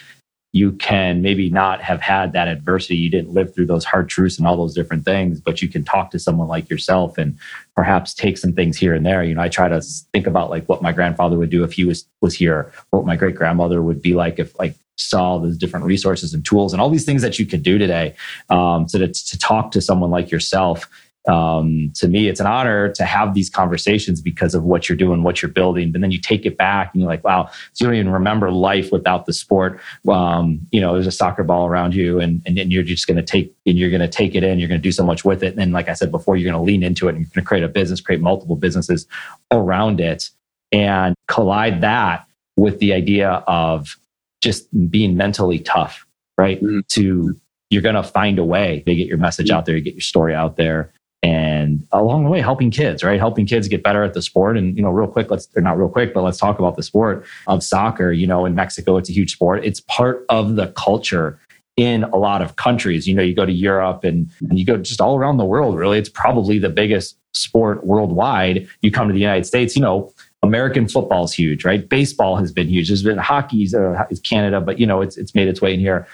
you 0.56 0.72
can 0.72 1.22
maybe 1.22 1.50
not 1.50 1.80
have 1.82 2.00
had 2.00 2.32
that 2.32 2.48
adversity 2.48 2.96
you 2.96 3.10
didn't 3.10 3.32
live 3.32 3.54
through 3.54 3.66
those 3.66 3.84
hard 3.84 4.08
truths 4.08 4.38
and 4.38 4.46
all 4.46 4.56
those 4.56 4.74
different 4.74 5.04
things 5.04 5.40
but 5.40 5.60
you 5.60 5.68
can 5.68 5.84
talk 5.84 6.10
to 6.10 6.18
someone 6.18 6.48
like 6.48 6.68
yourself 6.70 7.18
and 7.18 7.36
perhaps 7.74 8.14
take 8.14 8.38
some 8.38 8.52
things 8.52 8.76
here 8.76 8.94
and 8.94 9.04
there 9.04 9.22
you 9.22 9.34
know 9.34 9.42
i 9.42 9.48
try 9.48 9.68
to 9.68 9.80
think 10.12 10.26
about 10.26 10.50
like 10.50 10.66
what 10.68 10.82
my 10.82 10.92
grandfather 10.92 11.36
would 11.36 11.50
do 11.50 11.62
if 11.62 11.72
he 11.72 11.84
was 11.84 12.06
was 12.20 12.34
here 12.34 12.72
what 12.90 13.04
my 13.04 13.16
great 13.16 13.34
grandmother 13.34 13.82
would 13.82 14.00
be 14.00 14.14
like 14.14 14.38
if 14.38 14.58
like 14.58 14.74
saw 14.96 15.38
those 15.38 15.58
different 15.58 15.84
resources 15.84 16.32
and 16.34 16.44
tools 16.44 16.72
and 16.72 16.80
all 16.80 16.90
these 16.90 17.04
things 17.04 17.22
that 17.22 17.38
you 17.38 17.46
could 17.46 17.62
do 17.62 17.78
today. 17.78 18.14
Um, 18.48 18.88
so 18.88 18.98
to, 18.98 19.08
to 19.08 19.38
talk 19.38 19.70
to 19.72 19.80
someone 19.80 20.10
like 20.10 20.30
yourself, 20.30 20.88
um, 21.28 21.92
to 21.96 22.08
me, 22.08 22.28
it's 22.28 22.40
an 22.40 22.46
honor 22.46 22.92
to 22.92 23.04
have 23.04 23.34
these 23.34 23.50
conversations 23.50 24.20
because 24.20 24.54
of 24.54 24.62
what 24.64 24.88
you're 24.88 24.96
doing, 24.96 25.22
what 25.22 25.42
you're 25.42 25.50
building. 25.50 25.90
But 25.90 26.00
then 26.00 26.10
you 26.10 26.20
take 26.20 26.46
it 26.46 26.56
back 26.56 26.90
and 26.92 27.00
you're 27.00 27.10
like, 27.10 27.24
wow, 27.24 27.50
so 27.72 27.84
you 27.84 27.86
don't 27.86 27.98
even 27.98 28.12
remember 28.12 28.50
life 28.50 28.92
without 28.92 29.26
the 29.26 29.32
sport. 29.32 29.80
Um, 30.08 30.60
you 30.70 30.80
know, 30.80 30.94
there's 30.94 31.06
a 31.06 31.12
soccer 31.12 31.42
ball 31.42 31.66
around 31.66 31.94
you 31.94 32.20
and, 32.20 32.42
and, 32.46 32.58
and 32.58 32.72
you're 32.72 32.84
just 32.84 33.06
going 33.06 33.16
to 33.16 33.22
take, 33.22 33.54
and 33.66 33.76
you're 33.76 33.90
going 33.90 34.00
to 34.00 34.08
take 34.08 34.34
it 34.34 34.44
in. 34.44 34.58
You're 34.58 34.68
going 34.68 34.80
to 34.80 34.82
do 34.82 34.92
so 34.92 35.04
much 35.04 35.24
with 35.24 35.42
it. 35.42 35.56
And 35.56 35.72
like 35.72 35.88
I 35.88 35.94
said 35.94 36.10
before, 36.10 36.36
you're 36.36 36.50
going 36.50 36.60
to 36.60 36.66
lean 36.66 36.82
into 36.82 37.08
it 37.08 37.16
and 37.16 37.20
you're 37.20 37.30
going 37.34 37.44
to 37.44 37.48
create 37.48 37.64
a 37.64 37.68
business, 37.68 38.00
create 38.00 38.20
multiple 38.20 38.56
businesses 38.56 39.06
around 39.50 40.00
it 40.00 40.30
and 40.72 41.14
collide 41.28 41.80
that 41.80 42.26
with 42.56 42.78
the 42.78 42.92
idea 42.92 43.30
of 43.46 43.96
just 44.42 44.68
being 44.90 45.16
mentally 45.16 45.58
tough, 45.58 46.06
right? 46.38 46.62
Mm-hmm. 46.62 46.80
To 46.88 47.36
you're 47.70 47.82
going 47.82 47.96
to 47.96 48.02
find 48.02 48.38
a 48.38 48.44
way 48.44 48.84
to 48.86 48.94
get 48.94 49.08
your 49.08 49.18
message 49.18 49.48
mm-hmm. 49.48 49.56
out 49.56 49.66
there, 49.66 49.76
you 49.76 49.82
get 49.82 49.94
your 49.94 50.00
story 50.00 50.34
out 50.34 50.56
there. 50.56 50.92
And 51.22 51.86
along 51.92 52.24
the 52.24 52.30
way, 52.30 52.40
helping 52.40 52.70
kids, 52.70 53.02
right? 53.02 53.18
Helping 53.18 53.46
kids 53.46 53.68
get 53.68 53.82
better 53.82 54.04
at 54.04 54.14
the 54.14 54.22
sport. 54.22 54.56
And, 54.56 54.76
you 54.76 54.82
know, 54.82 54.90
real 54.90 55.08
quick, 55.08 55.30
let's, 55.30 55.48
or 55.56 55.62
not 55.62 55.78
real 55.78 55.88
quick, 55.88 56.14
but 56.14 56.22
let's 56.22 56.38
talk 56.38 56.58
about 56.58 56.76
the 56.76 56.82
sport 56.82 57.24
of 57.46 57.62
soccer. 57.62 58.12
You 58.12 58.26
know, 58.26 58.44
in 58.44 58.54
Mexico, 58.54 58.96
it's 58.96 59.08
a 59.08 59.12
huge 59.12 59.32
sport. 59.32 59.64
It's 59.64 59.80
part 59.80 60.24
of 60.28 60.56
the 60.56 60.68
culture 60.68 61.40
in 61.76 62.04
a 62.04 62.16
lot 62.16 62.42
of 62.42 62.56
countries. 62.56 63.06
You 63.06 63.14
know, 63.14 63.22
you 63.22 63.34
go 63.34 63.44
to 63.44 63.52
Europe 63.52 64.04
and, 64.04 64.30
and, 64.40 64.58
you 64.58 64.64
go 64.64 64.76
just 64.76 65.00
all 65.00 65.16
around 65.18 65.36
the 65.36 65.44
world, 65.44 65.76
really. 65.76 65.98
It's 65.98 66.08
probably 66.08 66.58
the 66.58 66.70
biggest 66.70 67.18
sport 67.34 67.84
worldwide. 67.84 68.68
You 68.80 68.90
come 68.90 69.08
to 69.08 69.14
the 69.14 69.20
United 69.20 69.44
States, 69.44 69.76
you 69.76 69.82
know, 69.82 70.12
American 70.42 70.88
football 70.88 71.24
is 71.24 71.32
huge, 71.32 71.64
right? 71.64 71.86
Baseball 71.88 72.36
has 72.36 72.52
been 72.52 72.68
huge. 72.68 72.88
There's 72.88 73.02
been 73.02 73.18
hockey's 73.18 73.74
uh, 73.74 74.04
Canada, 74.22 74.60
but 74.60 74.78
you 74.78 74.86
know 74.86 75.00
it's 75.00 75.16
it's 75.16 75.34
made 75.34 75.48
its 75.48 75.60
way 75.60 75.74
in 75.74 75.80
here. 75.80 76.06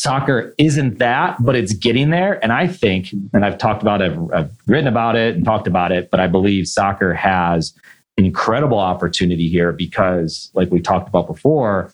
Soccer 0.00 0.54
isn't 0.56 0.98
that, 0.98 1.36
but 1.44 1.54
it's 1.54 1.74
getting 1.74 2.08
there. 2.08 2.42
And 2.42 2.54
I 2.54 2.66
think, 2.66 3.12
and 3.34 3.44
I've 3.44 3.58
talked 3.58 3.82
about 3.82 4.00
it, 4.00 4.12
I've, 4.12 4.32
I've 4.32 4.50
written 4.66 4.86
about 4.86 5.14
it 5.14 5.34
and 5.34 5.44
talked 5.44 5.66
about 5.66 5.92
it, 5.92 6.10
but 6.10 6.20
I 6.20 6.26
believe 6.26 6.68
soccer 6.68 7.12
has 7.12 7.74
an 8.16 8.24
incredible 8.24 8.78
opportunity 8.78 9.50
here 9.50 9.72
because, 9.72 10.50
like 10.54 10.70
we 10.70 10.80
talked 10.80 11.06
about 11.06 11.26
before, 11.26 11.92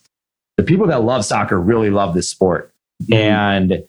the 0.57 0.63
people 0.63 0.87
that 0.87 1.03
love 1.03 1.25
soccer 1.25 1.61
really 1.61 1.91
love 1.91 2.15
this 2.15 2.31
sport, 2.31 2.73
mm-hmm. 3.03 3.15
and 3.15 3.85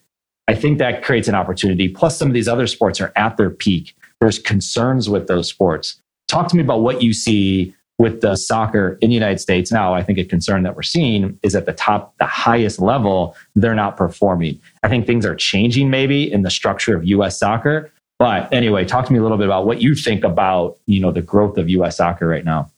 I 0.48 0.56
think 0.56 0.80
that 0.80 1.04
creates 1.04 1.28
an 1.28 1.36
opportunity. 1.36 1.88
Plus, 1.88 2.18
some 2.18 2.28
of 2.28 2.34
these 2.34 2.48
other 2.48 2.66
sports 2.66 3.00
are 3.00 3.14
at 3.16 3.38
their 3.38 3.52
peak. 3.52 3.96
There's 4.20 4.40
concerns 4.40 5.08
with 5.08 5.28
those 5.28 5.48
sports. 5.48 6.02
Talk 6.28 6.48
to 6.48 6.56
me 6.56 6.64
about 6.64 6.82
what 6.82 7.04
you 7.04 7.14
see 7.14 7.76
with 8.00 8.22
the 8.22 8.36
soccer 8.36 8.98
in 9.02 9.10
the 9.10 9.16
United 9.16 9.40
States 9.40 9.72
now, 9.72 9.94
I 9.94 10.04
think 10.04 10.20
a 10.20 10.24
concern 10.24 10.64
that 10.64 10.76
we're 10.76 10.84
seeing 10.84 11.40
is 11.42 11.56
at 11.56 11.66
the 11.66 11.74
top, 11.74 12.16
the 12.20 12.26
highest 12.26 12.80
level, 12.80 13.36
they're 13.56 13.76
not 13.76 13.98
performing. 13.98 14.60
I 14.84 14.90
think 14.90 15.08
things 15.08 15.26
are 15.26 15.36
changing 15.36 15.90
maybe 15.90 16.32
in 16.32 16.44
the 16.44 16.52
structure 16.52 16.96
of 16.96 17.06
US 17.06 17.40
soccer. 17.40 17.92
But 18.20 18.52
anyway, 18.54 18.86
talk 18.86 19.06
to 19.06 19.14
me 19.14 19.20
a 19.20 19.22
little 19.22 19.38
bit 19.38 19.48
about 19.48 19.66
what 19.66 19.82
you 19.82 19.96
think 19.96 20.24
about, 20.24 20.78
you 20.86 21.00
know, 21.00 21.12
the 21.12 21.22
growth 21.22 21.58
of 21.58 21.70
US 21.70 21.98
soccer 21.98 22.28
right 22.28 22.46
now. 22.46 22.72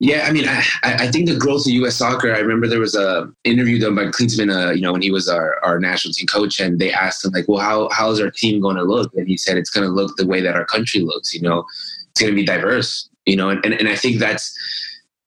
Yeah, 0.00 0.26
I 0.28 0.32
mean, 0.32 0.44
I, 0.46 0.62
I 0.84 1.10
think 1.10 1.28
the 1.28 1.36
growth 1.36 1.66
of 1.66 1.72
U.S. 1.72 1.96
soccer. 1.96 2.32
I 2.32 2.38
remember 2.38 2.68
there 2.68 2.78
was 2.78 2.94
a 2.94 3.28
interview 3.42 3.80
done 3.80 3.96
by 3.96 4.04
Klinsmann, 4.04 4.48
uh, 4.48 4.70
you 4.70 4.80
know, 4.80 4.92
when 4.92 5.02
he 5.02 5.10
was 5.10 5.28
our, 5.28 5.58
our 5.64 5.80
national 5.80 6.14
team 6.14 6.28
coach, 6.28 6.60
and 6.60 6.78
they 6.78 6.92
asked 6.92 7.24
him 7.24 7.32
like, 7.32 7.46
"Well, 7.48 7.58
how 7.58 7.88
how 7.90 8.08
is 8.12 8.20
our 8.20 8.30
team 8.30 8.60
going 8.60 8.76
to 8.76 8.84
look?" 8.84 9.12
And 9.14 9.26
he 9.26 9.36
said, 9.36 9.56
"It's 9.56 9.70
going 9.70 9.84
to 9.84 9.92
look 9.92 10.16
the 10.16 10.24
way 10.24 10.40
that 10.40 10.54
our 10.54 10.64
country 10.64 11.00
looks. 11.00 11.34
You 11.34 11.42
know, 11.42 11.64
it's 12.12 12.20
going 12.20 12.30
to 12.30 12.36
be 12.36 12.46
diverse 12.46 13.07
you 13.28 13.36
know, 13.36 13.50
and, 13.50 13.64
and, 13.64 13.74
and 13.74 13.88
I 13.88 13.96
think 13.96 14.18
that's 14.18 14.56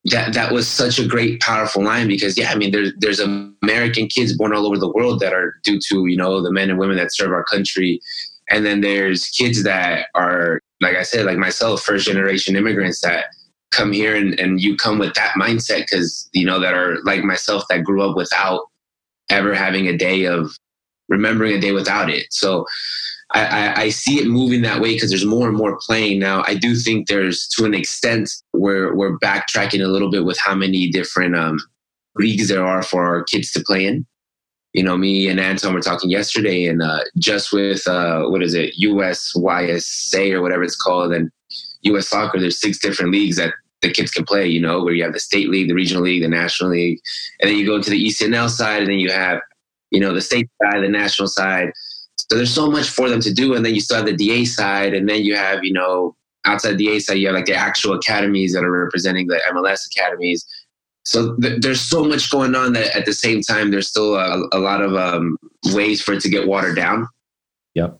that 0.05 0.33
that 0.33 0.51
was 0.51 0.67
such 0.67 0.97
a 0.97 1.07
great 1.07 1.39
powerful 1.41 1.83
line 1.83 2.07
because 2.07 2.35
yeah 2.35 2.49
i 2.51 2.55
mean 2.55 2.71
there's 2.71 2.91
there's 2.97 3.19
american 3.19 4.07
kids 4.07 4.35
born 4.35 4.51
all 4.51 4.65
over 4.65 4.79
the 4.79 4.91
world 4.91 5.19
that 5.19 5.31
are 5.31 5.59
due 5.63 5.79
to 5.79 6.07
you 6.07 6.17
know 6.17 6.41
the 6.41 6.51
men 6.51 6.71
and 6.71 6.79
women 6.79 6.97
that 6.97 7.13
serve 7.13 7.31
our 7.31 7.43
country. 7.43 8.01
And 8.49 8.65
then 8.65 8.81
there's 8.81 9.29
kids 9.29 9.61
that 9.63 10.07
are 10.15 10.59
like 10.81 10.95
i 10.95 11.03
said 11.03 11.27
like 11.27 11.37
myself 11.37 11.83
first 11.83 12.07
generation 12.07 12.55
immigrants 12.55 13.01
that 13.01 13.25
come 13.69 13.91
here 13.91 14.15
and, 14.15 14.37
and 14.39 14.59
you 14.59 14.75
come 14.75 14.97
with 14.97 15.13
that 15.13 15.35
mindset 15.35 15.81
because 15.81 16.27
you 16.33 16.45
know 16.45 16.59
that 16.59 16.73
are 16.73 16.97
like 17.03 17.23
myself 17.23 17.63
that 17.69 17.83
grew 17.83 18.01
up 18.01 18.17
without 18.17 18.61
ever 19.29 19.53
having 19.53 19.87
a 19.87 19.95
day 19.95 20.25
of 20.25 20.57
remembering 21.07 21.53
a 21.53 21.61
day 21.61 21.73
without 21.73 22.09
it. 22.09 22.25
So 22.31 22.65
I, 23.33 23.83
I, 23.83 23.89
see 23.89 24.19
it 24.19 24.27
moving 24.27 24.61
that 24.63 24.81
way 24.81 24.93
because 24.93 25.09
there's 25.09 25.25
more 25.25 25.47
and 25.47 25.55
more 25.55 25.79
playing 25.85 26.19
now. 26.19 26.43
I 26.47 26.55
do 26.55 26.75
think 26.75 27.07
there's 27.07 27.47
to 27.55 27.65
an 27.65 27.73
extent 27.73 28.29
where 28.51 28.93
we're 28.93 29.17
backtracking 29.19 29.83
a 29.83 29.87
little 29.87 30.11
bit 30.11 30.25
with 30.25 30.37
how 30.37 30.53
many 30.53 30.89
different 30.89 31.35
um, 31.35 31.57
leagues 32.15 32.49
there 32.49 32.65
are 32.65 32.83
for 32.83 33.05
our 33.05 33.23
kids 33.23 33.51
to 33.53 33.63
play 33.63 33.85
in. 33.85 34.05
You 34.73 34.83
know, 34.83 34.97
me 34.97 35.27
and 35.27 35.39
Anton 35.39 35.73
were 35.73 35.81
talking 35.81 36.09
yesterday, 36.09 36.65
and 36.65 36.81
uh, 36.81 37.03
just 37.17 37.51
with 37.51 37.85
uh, 37.87 38.23
what 38.25 38.41
is 38.41 38.53
it, 38.53 38.73
USYSA 38.81 40.33
or 40.33 40.41
whatever 40.41 40.63
it's 40.63 40.77
called, 40.77 41.13
and 41.13 41.29
US 41.83 42.07
Soccer, 42.09 42.39
there's 42.39 42.59
six 42.59 42.79
different 42.79 43.11
leagues 43.11 43.35
that 43.37 43.53
the 43.81 43.91
kids 43.91 44.11
can 44.11 44.23
play. 44.23 44.47
You 44.47 44.61
know, 44.61 44.83
where 44.83 44.93
you 44.93 45.03
have 45.03 45.13
the 45.13 45.19
state 45.19 45.49
league, 45.49 45.67
the 45.67 45.73
regional 45.73 46.03
league, 46.03 46.23
the 46.23 46.29
national 46.29 46.71
league, 46.71 46.99
and 47.41 47.49
then 47.49 47.57
you 47.57 47.65
go 47.65 47.81
to 47.81 47.89
the 47.89 48.05
ECNL 48.05 48.49
side, 48.49 48.83
and 48.83 48.91
then 48.91 48.99
you 48.99 49.11
have, 49.11 49.39
you 49.89 49.99
know, 49.99 50.13
the 50.13 50.21
state 50.21 50.49
side, 50.63 50.83
the 50.83 50.89
national 50.89 51.27
side. 51.27 51.71
So 52.31 52.37
there's 52.37 52.53
so 52.53 52.71
much 52.71 52.89
for 52.89 53.09
them 53.09 53.19
to 53.19 53.33
do, 53.33 53.55
and 53.55 53.65
then 53.65 53.75
you 53.75 53.81
still 53.81 53.97
have 53.97 54.05
the 54.05 54.15
DA 54.15 54.45
side, 54.45 54.93
and 54.93 55.09
then 55.09 55.21
you 55.21 55.35
have, 55.35 55.65
you 55.65 55.73
know, 55.73 56.15
outside 56.45 56.77
the 56.77 56.85
DA 56.85 56.99
side, 56.99 57.17
you 57.17 57.27
have 57.27 57.35
like 57.35 57.45
the 57.45 57.53
actual 57.53 57.93
academies 57.93 58.53
that 58.53 58.63
are 58.63 58.71
representing 58.71 59.27
the 59.27 59.41
MLS 59.51 59.85
academies. 59.85 60.47
So 61.03 61.35
th- 61.41 61.61
there's 61.61 61.81
so 61.81 62.05
much 62.05 62.31
going 62.31 62.55
on 62.55 62.71
that 62.71 62.95
at 62.95 63.05
the 63.05 63.11
same 63.11 63.41
time 63.41 63.69
there's 63.69 63.89
still 63.89 64.15
a, 64.15 64.47
a 64.53 64.59
lot 64.59 64.81
of 64.81 64.95
um, 64.95 65.37
ways 65.73 66.01
for 66.01 66.13
it 66.13 66.21
to 66.21 66.29
get 66.29 66.47
watered 66.47 66.77
down. 66.77 67.05
Yep. 67.73 67.99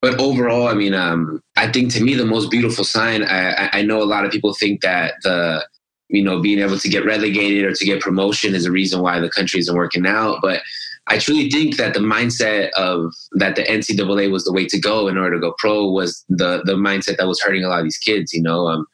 But 0.00 0.20
overall 0.20 0.66
i 0.66 0.74
mean 0.74 0.94
um, 0.94 1.40
i 1.54 1.70
think 1.70 1.92
to 1.92 2.02
me 2.02 2.14
the 2.14 2.26
most 2.26 2.50
beautiful 2.50 2.82
sign 2.82 3.22
I, 3.22 3.70
I 3.72 3.82
know 3.82 4.02
a 4.02 4.04
lot 4.04 4.24
of 4.24 4.32
people 4.32 4.52
think 4.52 4.80
that 4.80 5.14
the 5.22 5.64
you 6.08 6.24
know 6.24 6.40
being 6.40 6.58
able 6.58 6.76
to 6.76 6.88
get 6.88 7.04
relegated 7.04 7.64
or 7.64 7.72
to 7.72 7.84
get 7.84 8.00
promotion 8.00 8.52
is 8.52 8.66
a 8.66 8.72
reason 8.72 9.00
why 9.00 9.20
the 9.20 9.30
country 9.30 9.60
isn't 9.60 9.76
working 9.76 10.04
out 10.04 10.40
but 10.42 10.60
i 11.08 11.18
truly 11.18 11.50
think 11.50 11.76
that 11.76 11.94
the 11.94 12.00
mindset 12.00 12.70
of 12.70 13.12
that 13.32 13.56
the 13.56 13.62
ncaa 13.62 14.30
was 14.30 14.44
the 14.44 14.52
way 14.52 14.66
to 14.66 14.78
go 14.78 15.08
in 15.08 15.16
order 15.16 15.36
to 15.36 15.40
go 15.40 15.54
pro 15.58 15.90
was 15.90 16.24
the 16.28 16.62
the 16.64 16.74
mindset 16.74 17.16
that 17.16 17.28
was 17.28 17.40
hurting 17.40 17.64
a 17.64 17.68
lot 17.68 17.80
of 17.80 17.84
these 17.84 17.98
kids 17.98 18.32
you 18.32 18.42
know 18.42 18.66
um, 18.66 18.86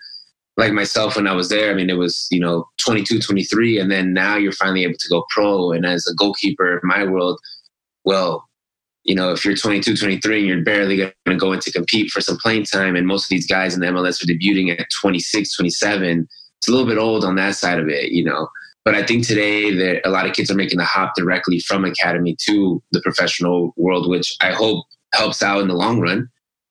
like 0.58 0.72
myself 0.72 1.14
when 1.14 1.28
I 1.28 1.34
was 1.34 1.48
there, 1.48 1.70
I 1.70 1.74
mean, 1.74 1.88
it 1.88 1.98
was, 1.98 2.26
you 2.32 2.40
know, 2.40 2.68
22, 2.78 3.20
23. 3.20 3.78
And 3.78 3.92
then 3.92 4.12
now 4.12 4.36
you're 4.36 4.50
finally 4.50 4.82
able 4.82 4.98
to 4.98 5.08
go 5.08 5.24
pro. 5.30 5.70
And 5.70 5.86
as 5.86 6.04
a 6.08 6.14
goalkeeper 6.16 6.72
in 6.72 6.80
my 6.82 7.04
world, 7.04 7.38
well, 8.04 8.48
you 9.04 9.14
know, 9.14 9.30
if 9.30 9.44
you're 9.44 9.54
22, 9.54 9.96
23 9.96 10.38
and 10.38 10.48
you're 10.48 10.64
barely 10.64 10.96
going 10.96 11.12
to 11.26 11.36
go 11.36 11.52
in 11.52 11.60
to 11.60 11.70
compete 11.70 12.10
for 12.10 12.20
some 12.20 12.36
playing 12.38 12.64
time, 12.64 12.96
and 12.96 13.06
most 13.06 13.24
of 13.24 13.28
these 13.30 13.46
guys 13.46 13.72
in 13.72 13.80
the 13.80 13.86
MLS 13.86 14.22
are 14.22 14.26
debuting 14.26 14.78
at 14.78 14.88
26, 15.00 15.56
27, 15.56 16.28
it's 16.58 16.68
a 16.68 16.70
little 16.72 16.86
bit 16.86 16.98
old 16.98 17.24
on 17.24 17.36
that 17.36 17.54
side 17.54 17.78
of 17.78 17.88
it, 17.88 18.10
you 18.10 18.24
know. 18.24 18.48
But 18.88 18.94
I 18.94 19.04
think 19.04 19.26
today 19.26 19.72
that 19.74 20.06
a 20.06 20.10
lot 20.10 20.26
of 20.26 20.32
kids 20.32 20.50
are 20.50 20.54
making 20.54 20.78
the 20.78 20.84
hop 20.84 21.12
directly 21.16 21.60
from 21.60 21.84
academy 21.84 22.36
to 22.46 22.82
the 22.92 23.02
professional 23.02 23.72
world, 23.76 24.08
which 24.08 24.34
I 24.40 24.52
hope 24.52 24.84
helps 25.12 25.42
out 25.42 25.60
in 25.60 25.68
the 25.68 25.74
long 25.74 26.00
run 26.00 26.28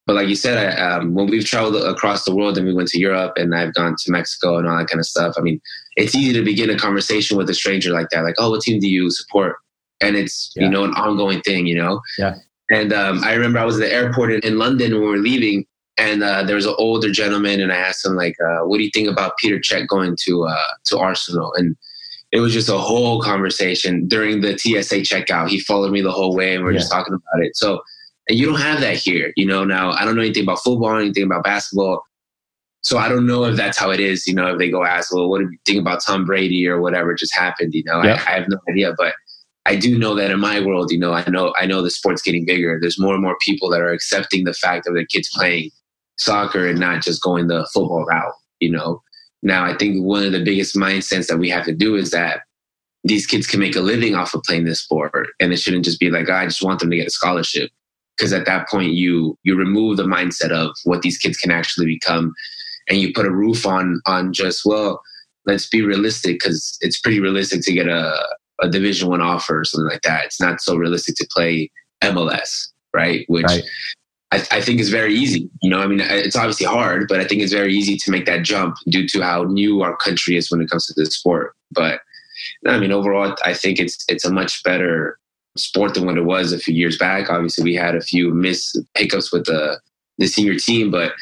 but 0.08 0.14
like 0.14 0.28
you 0.28 0.36
said, 0.36 0.56
I, 0.56 0.80
um, 0.80 1.12
when 1.12 1.26
we've 1.26 1.44
traveled 1.44 1.76
across 1.76 2.24
the 2.24 2.34
world 2.34 2.56
and 2.56 2.66
we 2.66 2.72
went 2.72 2.88
to 2.88 2.98
Europe 2.98 3.34
and 3.36 3.54
I've 3.54 3.74
gone 3.74 3.94
to 3.94 4.10
Mexico 4.10 4.56
and 4.56 4.66
all 4.66 4.78
that 4.78 4.88
kind 4.88 5.00
of 5.00 5.04
stuff, 5.04 5.34
I 5.36 5.42
mean, 5.42 5.60
it's 5.96 6.14
easy 6.14 6.32
to 6.32 6.42
begin 6.42 6.70
a 6.70 6.78
conversation 6.78 7.36
with 7.36 7.50
a 7.50 7.54
stranger 7.54 7.92
like 7.92 8.08
that, 8.08 8.24
like, 8.24 8.36
oh, 8.38 8.48
what 8.48 8.62
team 8.62 8.80
do 8.80 8.88
you 8.88 9.10
support? 9.10 9.56
And 10.00 10.16
it's, 10.16 10.50
yeah. 10.56 10.62
you 10.64 10.70
know, 10.70 10.84
an 10.84 10.94
ongoing 10.94 11.42
thing, 11.42 11.66
you 11.66 11.76
know? 11.76 12.00
Yeah. 12.16 12.36
And 12.70 12.90
um, 12.94 13.22
I 13.22 13.34
remember 13.34 13.58
I 13.58 13.66
was 13.66 13.78
at 13.78 13.80
the 13.80 13.92
airport 13.92 14.32
in, 14.32 14.40
in 14.40 14.56
London 14.56 14.92
when 14.92 15.02
we 15.02 15.08
were 15.08 15.18
leaving 15.18 15.66
and 15.98 16.22
uh, 16.22 16.42
there 16.42 16.56
was 16.56 16.64
an 16.64 16.74
older 16.78 17.12
gentleman 17.12 17.60
and 17.60 17.70
I 17.70 17.76
asked 17.76 18.06
him 18.06 18.16
like, 18.16 18.36
uh, 18.42 18.60
what 18.60 18.78
do 18.78 18.84
you 18.84 18.90
think 18.94 19.08
about 19.08 19.36
Peter 19.36 19.58
Cech 19.58 19.86
going 19.88 20.16
to, 20.20 20.44
uh, 20.44 20.74
to 20.86 20.98
Arsenal? 20.98 21.52
And 21.52 21.76
it 22.32 22.40
was 22.40 22.52
just 22.52 22.68
a 22.68 22.78
whole 22.78 23.22
conversation 23.22 24.06
during 24.06 24.40
the 24.40 24.58
TSA 24.58 25.00
checkout. 25.00 25.48
He 25.48 25.60
followed 25.60 25.92
me 25.92 26.02
the 26.02 26.10
whole 26.10 26.36
way 26.36 26.54
and 26.54 26.64
we 26.64 26.70
are 26.70 26.72
yeah. 26.72 26.80
just 26.80 26.92
talking 26.92 27.14
about 27.14 27.44
it. 27.44 27.56
So, 27.56 27.80
and 28.28 28.38
you 28.38 28.46
don't 28.46 28.60
have 28.60 28.80
that 28.80 28.96
here, 28.96 29.32
you 29.36 29.46
know. 29.46 29.64
Now 29.64 29.92
I 29.92 30.04
don't 30.04 30.14
know 30.14 30.22
anything 30.22 30.42
about 30.42 30.62
football, 30.62 30.96
anything 30.96 31.24
about 31.24 31.44
basketball. 31.44 32.02
So 32.82 32.98
I 32.98 33.08
don't 33.08 33.26
know 33.26 33.44
if 33.44 33.56
that's 33.56 33.78
how 33.78 33.90
it 33.90 34.00
is, 34.00 34.26
you 34.26 34.34
know, 34.34 34.52
if 34.52 34.58
they 34.58 34.70
go 34.70 34.84
ask, 34.84 35.12
well, 35.12 35.28
what 35.28 35.38
do 35.38 35.44
you 35.44 35.58
think 35.64 35.80
about 35.80 36.02
Tom 36.04 36.24
Brady 36.24 36.66
or 36.68 36.80
whatever 36.80 37.14
just 37.14 37.34
happened, 37.34 37.74
you 37.74 37.82
know? 37.84 38.02
Yep. 38.02 38.20
I, 38.20 38.30
I 38.30 38.34
have 38.34 38.48
no 38.48 38.58
idea. 38.70 38.94
But 38.96 39.14
I 39.66 39.76
do 39.76 39.98
know 39.98 40.14
that 40.14 40.30
in 40.30 40.38
my 40.38 40.60
world, 40.60 40.90
you 40.90 40.98
know, 40.98 41.12
I 41.12 41.28
know 41.28 41.54
I 41.58 41.66
know 41.66 41.82
the 41.82 41.90
sport's 41.90 42.22
getting 42.22 42.46
bigger. 42.46 42.78
There's 42.80 42.98
more 42.98 43.14
and 43.14 43.22
more 43.22 43.36
people 43.40 43.68
that 43.70 43.80
are 43.80 43.92
accepting 43.92 44.44
the 44.44 44.54
fact 44.54 44.86
of 44.86 44.94
their 44.94 45.06
kids 45.06 45.28
playing 45.34 45.70
soccer 46.18 46.66
and 46.66 46.78
not 46.78 47.02
just 47.02 47.22
going 47.22 47.48
the 47.48 47.68
football 47.72 48.04
route, 48.04 48.32
you 48.60 48.70
know. 48.70 49.02
Now 49.42 49.64
I 49.64 49.76
think 49.76 50.04
one 50.04 50.24
of 50.24 50.32
the 50.32 50.44
biggest 50.44 50.76
mindsets 50.76 51.28
that 51.28 51.38
we 51.38 51.48
have 51.50 51.64
to 51.66 51.74
do 51.74 51.94
is 51.94 52.10
that 52.10 52.40
these 53.04 53.26
kids 53.26 53.46
can 53.46 53.60
make 53.60 53.76
a 53.76 53.80
living 53.80 54.14
off 54.14 54.34
of 54.34 54.42
playing 54.42 54.64
this 54.64 54.80
sport. 54.80 55.28
And 55.40 55.52
it 55.52 55.58
shouldn't 55.58 55.84
just 55.84 56.00
be 56.00 56.10
like, 56.10 56.28
oh, 56.28 56.34
I 56.34 56.46
just 56.46 56.62
want 56.62 56.80
them 56.80 56.90
to 56.90 56.96
get 56.96 57.06
a 57.06 57.10
scholarship 57.10 57.70
because 58.18 58.32
at 58.32 58.46
that 58.46 58.68
point 58.68 58.92
you 58.92 59.38
you 59.44 59.56
remove 59.56 59.96
the 59.96 60.04
mindset 60.04 60.50
of 60.50 60.74
what 60.84 61.02
these 61.02 61.16
kids 61.16 61.38
can 61.38 61.50
actually 61.50 61.86
become 61.86 62.34
and 62.88 62.98
you 62.98 63.12
put 63.12 63.26
a 63.26 63.30
roof 63.30 63.64
on 63.64 64.00
on 64.06 64.32
just 64.32 64.62
well 64.64 65.00
let's 65.46 65.68
be 65.68 65.82
realistic 65.82 66.36
because 66.36 66.76
it's 66.80 67.00
pretty 67.00 67.20
realistic 67.20 67.62
to 67.62 67.72
get 67.72 67.88
a, 67.88 68.26
a 68.60 68.68
division 68.68 69.08
one 69.08 69.22
offer 69.22 69.60
or 69.60 69.64
something 69.64 69.88
like 69.88 70.02
that 70.02 70.24
it's 70.24 70.40
not 70.40 70.60
so 70.60 70.76
realistic 70.76 71.14
to 71.14 71.26
play 71.30 71.70
mls 72.02 72.68
right 72.92 73.24
which 73.28 73.46
right. 73.46 73.62
I, 74.30 74.46
I, 74.50 74.60
think 74.60 74.78
is 74.78 74.90
very 74.90 75.14
easy 75.14 75.48
you 75.62 75.70
know 75.70 75.78
i 75.78 75.86
mean 75.86 76.00
it's 76.00 76.36
obviously 76.36 76.66
hard 76.66 77.08
but 77.08 77.18
i 77.18 77.24
think 77.24 77.40
it's 77.40 77.52
very 77.52 77.74
easy 77.74 77.96
to 77.96 78.10
make 78.10 78.26
that 78.26 78.42
jump 78.42 78.76
due 78.88 79.08
to 79.08 79.22
how 79.22 79.44
new 79.44 79.80
our 79.82 79.96
country 79.96 80.36
is 80.36 80.50
when 80.50 80.60
it 80.60 80.68
comes 80.68 80.86
to 80.86 80.94
this 80.94 81.14
sport 81.14 81.54
but 81.70 82.00
i 82.66 82.78
mean 82.78 82.92
overall 82.92 83.34
i 83.44 83.54
think 83.54 83.78
it's 83.78 84.04
it's 84.08 84.26
a 84.26 84.32
much 84.32 84.62
better 84.64 85.18
sport 85.58 85.94
than 85.94 86.06
what 86.06 86.16
it 86.16 86.24
was 86.24 86.52
a 86.52 86.58
few 86.58 86.74
years 86.74 86.96
back. 86.96 87.30
Obviously, 87.30 87.64
we 87.64 87.74
had 87.74 87.94
a 87.94 88.00
few 88.00 88.32
miss 88.32 88.76
hiccups 88.94 89.32
with 89.32 89.44
the 89.46 89.80
the 90.18 90.26
senior 90.26 90.58
team, 90.58 90.90
but 90.90 91.12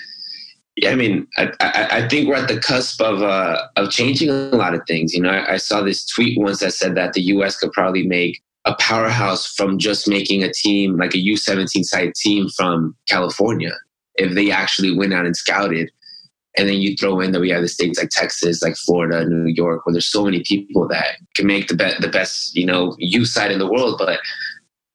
yeah, 0.76 0.90
I 0.90 0.94
mean, 0.94 1.26
I, 1.36 1.52
I, 1.60 1.88
I 1.90 2.08
think 2.08 2.28
we're 2.28 2.36
at 2.36 2.48
the 2.48 2.60
cusp 2.60 3.00
of 3.00 3.22
uh, 3.22 3.62
of 3.76 3.90
changing 3.90 4.30
a 4.30 4.34
lot 4.34 4.74
of 4.74 4.82
things. 4.86 5.14
You 5.14 5.22
know, 5.22 5.30
I, 5.30 5.54
I 5.54 5.56
saw 5.56 5.82
this 5.82 6.06
tweet 6.06 6.38
once 6.38 6.60
that 6.60 6.72
said 6.72 6.94
that 6.94 7.14
the 7.14 7.22
U.S. 7.22 7.58
could 7.58 7.72
probably 7.72 8.06
make 8.06 8.42
a 8.66 8.74
powerhouse 8.74 9.46
from 9.46 9.78
just 9.78 10.08
making 10.08 10.42
a 10.42 10.52
team 10.52 10.96
like 10.96 11.14
a 11.14 11.18
U17 11.18 11.84
side 11.84 12.14
team 12.14 12.48
from 12.48 12.94
California 13.06 13.72
if 14.16 14.34
they 14.34 14.50
actually 14.50 14.96
went 14.96 15.14
out 15.14 15.24
and 15.26 15.36
scouted 15.36 15.90
and 16.56 16.68
then 16.68 16.80
you 16.80 16.96
throw 16.96 17.20
in 17.20 17.32
that 17.32 17.40
we 17.40 17.50
have 17.50 17.62
the 17.62 17.68
states 17.68 17.98
like 17.98 18.08
Texas, 18.10 18.62
like 18.62 18.76
Florida, 18.76 19.28
New 19.28 19.52
York, 19.52 19.84
where 19.84 19.92
there's 19.92 20.10
so 20.10 20.24
many 20.24 20.42
people 20.42 20.88
that 20.88 21.18
can 21.34 21.46
make 21.46 21.68
the 21.68 21.74
best, 21.74 22.00
the 22.00 22.08
best, 22.08 22.56
you 22.56 22.64
know, 22.64 22.96
youth 22.98 23.28
side 23.28 23.52
in 23.52 23.58
the 23.58 23.70
world. 23.70 23.96
But 23.98 24.20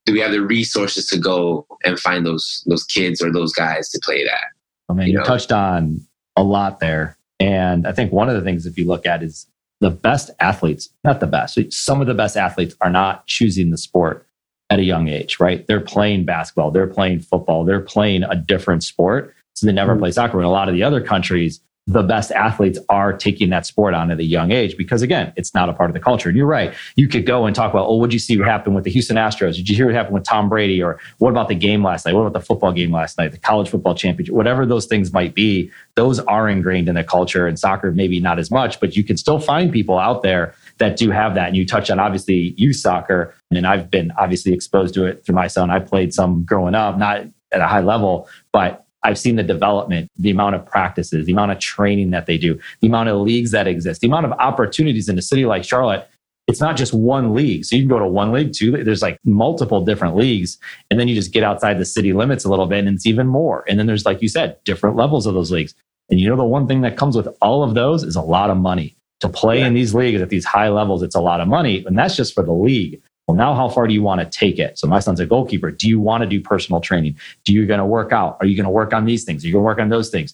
do 0.06 0.13
we 0.13 0.20
have 0.20 0.32
the 0.32 0.42
resources 0.42 1.06
to 1.08 1.20
go 1.20 1.68
and 1.84 2.00
find 2.00 2.25
those 2.25 2.63
those 2.66 2.84
kids 2.84 3.22
or 3.22 3.32
those 3.32 3.54
guys 3.54 3.90
to 3.90 4.00
play 4.04 4.24
that? 4.24 4.44
Oh, 4.90 4.94
I 4.94 4.98
mean, 4.98 5.08
you, 5.08 5.13
you 5.13 5.20
know? 5.20 5.24
touched 5.24 5.51
on 5.51 6.01
a 6.36 6.44
lot 6.44 6.80
there, 6.80 7.16
and 7.40 7.86
I 7.86 7.92
think 7.92 8.12
one 8.12 8.28
of 8.28 8.36
the 8.36 8.42
things 8.42 8.66
if 8.66 8.78
you 8.78 8.88
look 8.88 9.06
at 9.06 9.22
is 9.22 9.46
the 9.81 9.89
best 9.89 10.29
athletes, 10.39 10.89
not 11.03 11.19
the 11.19 11.27
best, 11.27 11.59
some 11.73 12.00
of 12.00 12.07
the 12.07 12.13
best 12.13 12.38
athletes 12.38 12.75
are 12.79 12.89
not 12.89 13.27
choosing 13.27 13.71
the 13.71 13.77
sport 13.77 14.25
at 14.69 14.79
a 14.79 14.83
young 14.83 15.09
age, 15.09 15.39
right? 15.39 15.67
They're 15.67 15.81
playing 15.81 16.23
basketball, 16.23 16.71
they're 16.71 16.88
playing 16.88 17.19
football, 17.19 17.65
they're 17.65 17.81
playing 17.81 18.23
a 18.23 18.35
different 18.35 18.83
sport 18.83 19.35
so 19.53 19.65
they 19.67 19.73
never 19.73 19.93
mm-hmm. 19.93 20.01
play 20.01 20.11
soccer. 20.11 20.39
In 20.39 20.45
a 20.45 20.51
lot 20.51 20.69
of 20.69 20.75
the 20.75 20.83
other 20.83 21.01
countries, 21.01 21.61
the 21.91 22.03
best 22.03 22.31
athletes 22.31 22.79
are 22.88 23.12
taking 23.12 23.50
that 23.50 23.65
sport 23.65 23.93
on 23.93 24.12
at 24.12 24.19
a 24.19 24.24
young 24.24 24.51
age 24.51 24.77
because 24.77 25.01
again, 25.01 25.33
it's 25.36 25.53
not 25.53 25.67
a 25.67 25.74
part 25.74 25.89
of 25.89 25.93
the 25.93 26.00
culture. 26.00 26.29
And 26.29 26.38
you're 26.38 26.48
right. 26.48 26.74
You 26.95 27.10
could 27.10 27.25
go 27.25 27.45
and 27.45 27.53
talk 27.53 27.69
about, 27.69 27.88
oh, 27.88 27.98
what 27.98 28.10
did 28.10 28.13
you 28.13 28.19
see 28.19 28.38
what 28.38 28.48
happened 28.48 28.75
with 28.75 28.86
the 28.86 28.91
Houston 28.91 29.17
Astros? 29.17 29.55
Did 29.55 29.67
you 29.67 29.75
hear 29.75 29.88
what 29.88 29.95
happened 29.95 30.13
with 30.13 30.24
Tom 30.24 30.48
Brady? 30.48 30.81
Or 30.81 31.00
what 31.17 31.31
about 31.31 31.50
the 31.50 31.55
game 31.55 31.83
last 31.83 32.05
night? 32.05 32.15
What 32.15 32.21
about 32.21 32.33
the 32.33 32.45
football 32.45 32.71
game 32.71 32.91
last 32.91 33.17
night? 33.17 33.33
The 33.33 33.39
college 33.39 33.69
football 33.69 33.93
championship? 33.93 34.33
Whatever 34.33 34.65
those 34.65 34.86
things 34.86 35.12
might 35.12 35.36
be, 35.36 35.69
those 35.95 36.19
are 36.19 36.48
ingrained 36.48 36.88
in 36.88 36.95
the 36.95 37.03
culture 37.03 37.45
and 37.45 37.60
soccer, 37.60 37.91
maybe 37.91 38.21
not 38.21 38.39
as 38.39 38.50
much, 38.51 38.79
but 38.79 38.95
you 38.95 39.03
can 39.03 39.17
still 39.17 39.39
find 39.39 39.71
people 39.71 40.00
out 40.00 40.24
there 40.24 40.55
that 40.77 40.95
do 40.95 41.12
have 41.12 41.36
that. 41.36 41.50
And 41.50 41.57
you 41.57 41.65
touch 41.65 41.89
on 41.89 42.00
obviously 42.00 42.53
youth 42.57 42.77
soccer. 42.77 43.36
And 43.51 43.67
I've 43.67 43.91
been 43.91 44.13
obviously 44.17 44.53
exposed 44.53 44.93
to 44.93 45.05
it 45.05 45.25
through 45.25 45.36
my 45.36 45.48
son. 45.48 45.69
I 45.69 45.79
played 45.79 46.13
some 46.13 46.45
growing 46.45 46.74
up, 46.74 46.98
not 46.98 47.25
at 47.51 47.60
a 47.60 47.67
high 47.67 47.81
level, 47.81 48.29
but 48.53 48.86
I've 49.03 49.17
seen 49.17 49.36
the 49.36 49.43
development, 49.43 50.10
the 50.17 50.29
amount 50.29 50.55
of 50.55 50.65
practices, 50.65 51.25
the 51.25 51.31
amount 51.31 51.51
of 51.51 51.60
training 51.60 52.12
that 52.12 52.25
they 52.25 52.38
do, 52.38 52.60
the 52.81 52.88
amount 52.88 53.10
of 53.10 53.20
leagues 53.22 53.51
that 53.51 53.67
exist, 53.67 54.01
the 54.01 54.08
amount 54.08 54.25
of 54.25 54.34
opportunities 54.34 55.10
in 55.10 55.17
a 55.17 55.22
city 55.22 55.46
like 55.46 55.63
Charlotte. 55.63 56.08
It's 56.48 56.60
not 56.60 56.75
just 56.75 56.93
one 56.93 57.34
league. 57.34 57.65
So 57.65 57.75
you 57.75 57.84
can 57.84 57.89
go 57.89 58.00
to 58.00 58.08
one 58.08 58.31
league, 58.31 58.53
two, 58.53 58.72
there's 58.84 59.01
like 59.01 59.20
multiple 59.24 59.86
different 59.86 60.15
leagues. 60.15 60.58
And 60.89 61.00
then 61.00 61.08
you 61.08 61.15
just 61.15 61.31
get 61.31 61.43
outside 61.43 61.77
the 61.77 61.86
city 61.86 62.13
limits 62.13 62.43
a 62.43 62.50
little 62.50 62.65
bit 62.65 62.79
and 62.79 62.89
it's 62.89 63.05
even 63.05 63.27
more. 63.27 63.63
And 63.67 63.79
then 63.79 63.88
there's, 63.88 64.05
like 64.05 64.22
you 64.22 64.27
said, 64.27 64.58
different 64.65 64.96
levels 64.96 65.25
of 65.25 65.34
those 65.34 65.51
leagues. 65.51 65.74
And 66.10 66.20
you 66.20 66.27
know, 66.27 66.36
the 66.36 66.43
one 66.43 66.67
thing 66.67 66.81
that 66.81 66.98
comes 66.98 67.15
with 67.15 67.27
all 67.41 67.63
of 67.63 67.74
those 67.74 68.03
is 68.03 68.15
a 68.15 68.22
lot 68.22 68.50
of 68.50 68.58
money. 68.58 68.96
To 69.22 69.29
play 69.29 69.60
yeah. 69.60 69.67
in 69.67 69.75
these 69.75 69.93
leagues 69.93 70.20
at 70.20 70.29
these 70.29 70.46
high 70.46 70.70
levels, 70.70 71.03
it's 71.03 71.15
a 71.15 71.22
lot 71.22 71.41
of 71.41 71.48
money. 71.48 71.86
And 71.86 71.98
that's 71.98 72.15
just 72.15 72.34
for 72.34 72.43
the 72.43 72.53
league. 72.53 73.01
Well, 73.28 73.38
now 73.38 73.54
how 73.54 73.70
far 73.70 73.88
do 73.88 73.94
you 73.94 74.01
want 74.01 74.20
to 74.22 74.25
take 74.40 74.60
it? 74.60 74.78
So 74.78 74.88
my 74.88 75.00
son's 75.00 75.20
a 75.20 75.25
goalkeeper. 75.25 75.72
Do 75.72 75.88
you 75.88 76.00
want 76.00 76.22
to 76.22 76.28
do 76.28 76.42
personal 76.42 76.82
training? 76.82 77.18
Do 77.46 77.54
you 77.54 77.66
going 77.66 77.80
to 77.80 77.86
work 77.86 78.12
out? 78.12 78.38
Are 78.40 78.46
you 78.46 78.56
going 78.56 78.66
to 78.66 78.72
work 78.72 78.94
on 78.94 79.06
these 79.06 79.24
things? 79.24 79.44
Are 79.44 79.48
you 79.48 79.54
going 79.54 79.63
to 79.63 79.66
work 79.66 79.80
on 79.80 79.90
those 79.90 80.10
things? 80.10 80.34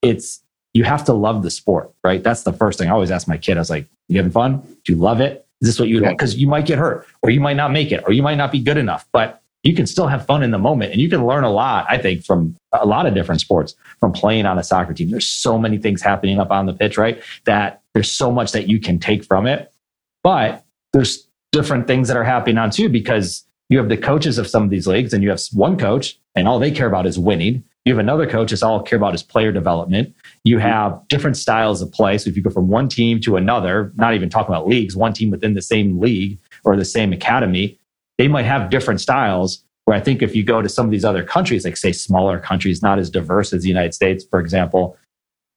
It's 0.00 0.42
you 0.74 0.84
have 0.84 1.04
to 1.04 1.12
love 1.12 1.42
the 1.42 1.50
sport, 1.50 1.92
right? 2.02 2.22
That's 2.22 2.42
the 2.42 2.52
first 2.52 2.78
thing 2.78 2.88
I 2.88 2.92
always 2.92 3.10
ask 3.10 3.28
my 3.28 3.36
kid. 3.36 3.58
I 3.58 3.60
was 3.60 3.70
like, 3.70 3.86
"You 4.08 4.16
having 4.16 4.32
fun? 4.32 4.62
Do 4.84 4.92
you 4.92 4.98
love 4.98 5.20
it? 5.20 5.46
Is 5.60 5.68
this 5.68 5.78
what 5.78 5.88
you 5.88 6.02
want?" 6.02 6.16
Because 6.16 6.36
you 6.36 6.46
might 6.46 6.66
get 6.66 6.78
hurt, 6.78 7.06
or 7.22 7.30
you 7.30 7.40
might 7.40 7.56
not 7.56 7.72
make 7.72 7.92
it, 7.92 8.02
or 8.06 8.12
you 8.12 8.22
might 8.22 8.36
not 8.36 8.50
be 8.50 8.58
good 8.58 8.78
enough. 8.78 9.06
But 9.12 9.42
you 9.62 9.74
can 9.74 9.86
still 9.86 10.08
have 10.08 10.26
fun 10.26 10.42
in 10.42 10.50
the 10.50 10.58
moment 10.58 10.92
and 10.92 11.00
you 11.00 11.08
can 11.08 11.24
learn 11.26 11.44
a 11.44 11.50
lot, 11.50 11.86
I 11.88 11.98
think, 11.98 12.24
from 12.24 12.56
a 12.72 12.84
lot 12.84 13.06
of 13.06 13.14
different 13.14 13.40
sports 13.40 13.76
from 14.00 14.12
playing 14.12 14.44
on 14.44 14.58
a 14.58 14.64
soccer 14.64 14.92
team. 14.92 15.10
There's 15.10 15.28
so 15.28 15.56
many 15.56 15.78
things 15.78 16.02
happening 16.02 16.40
up 16.40 16.50
on 16.50 16.66
the 16.66 16.72
pitch, 16.72 16.98
right? 16.98 17.22
That 17.44 17.80
there's 17.94 18.10
so 18.10 18.32
much 18.32 18.52
that 18.52 18.68
you 18.68 18.80
can 18.80 18.98
take 18.98 19.24
from 19.24 19.46
it. 19.46 19.72
But 20.24 20.64
there's 20.92 21.28
different 21.52 21.86
things 21.86 22.08
that 22.08 22.16
are 22.16 22.24
happening 22.24 22.58
on 22.58 22.70
too, 22.70 22.88
because 22.88 23.44
you 23.68 23.78
have 23.78 23.88
the 23.88 23.96
coaches 23.96 24.38
of 24.38 24.46
some 24.46 24.64
of 24.64 24.70
these 24.70 24.86
leagues 24.86 25.12
and 25.12 25.22
you 25.22 25.30
have 25.30 25.40
one 25.52 25.78
coach 25.78 26.18
and 26.34 26.48
all 26.48 26.58
they 26.58 26.70
care 26.70 26.86
about 26.86 27.06
is 27.06 27.18
winning. 27.18 27.62
You 27.84 27.92
have 27.92 28.00
another 28.00 28.26
coach 28.26 28.50
that's 28.50 28.62
all 28.62 28.82
care 28.82 28.96
about 28.96 29.14
is 29.14 29.22
player 29.22 29.52
development. 29.52 30.14
You 30.44 30.58
mm-hmm. 30.58 30.66
have 30.66 31.08
different 31.08 31.36
styles 31.36 31.82
of 31.82 31.90
play. 31.92 32.18
So 32.18 32.30
if 32.30 32.36
you 32.36 32.42
go 32.42 32.50
from 32.50 32.68
one 32.68 32.88
team 32.88 33.20
to 33.22 33.36
another, 33.36 33.92
not 33.96 34.14
even 34.14 34.30
talking 34.30 34.54
about 34.54 34.68
leagues, 34.68 34.96
one 34.96 35.12
team 35.12 35.30
within 35.30 35.54
the 35.54 35.62
same 35.62 36.00
league 36.00 36.38
or 36.64 36.76
the 36.76 36.84
same 36.84 37.12
academy, 37.12 37.78
they 38.18 38.28
might 38.28 38.44
have 38.44 38.70
different 38.70 39.00
styles. 39.00 39.64
Where 39.84 39.96
I 39.96 40.00
think 40.00 40.22
if 40.22 40.36
you 40.36 40.44
go 40.44 40.62
to 40.62 40.68
some 40.68 40.86
of 40.86 40.92
these 40.92 41.04
other 41.04 41.24
countries, 41.24 41.64
like 41.64 41.76
say 41.76 41.90
smaller 41.90 42.38
countries, 42.38 42.82
not 42.82 43.00
as 43.00 43.10
diverse 43.10 43.52
as 43.52 43.62
the 43.62 43.68
United 43.68 43.94
States, 43.94 44.24
for 44.30 44.38
example, 44.38 44.96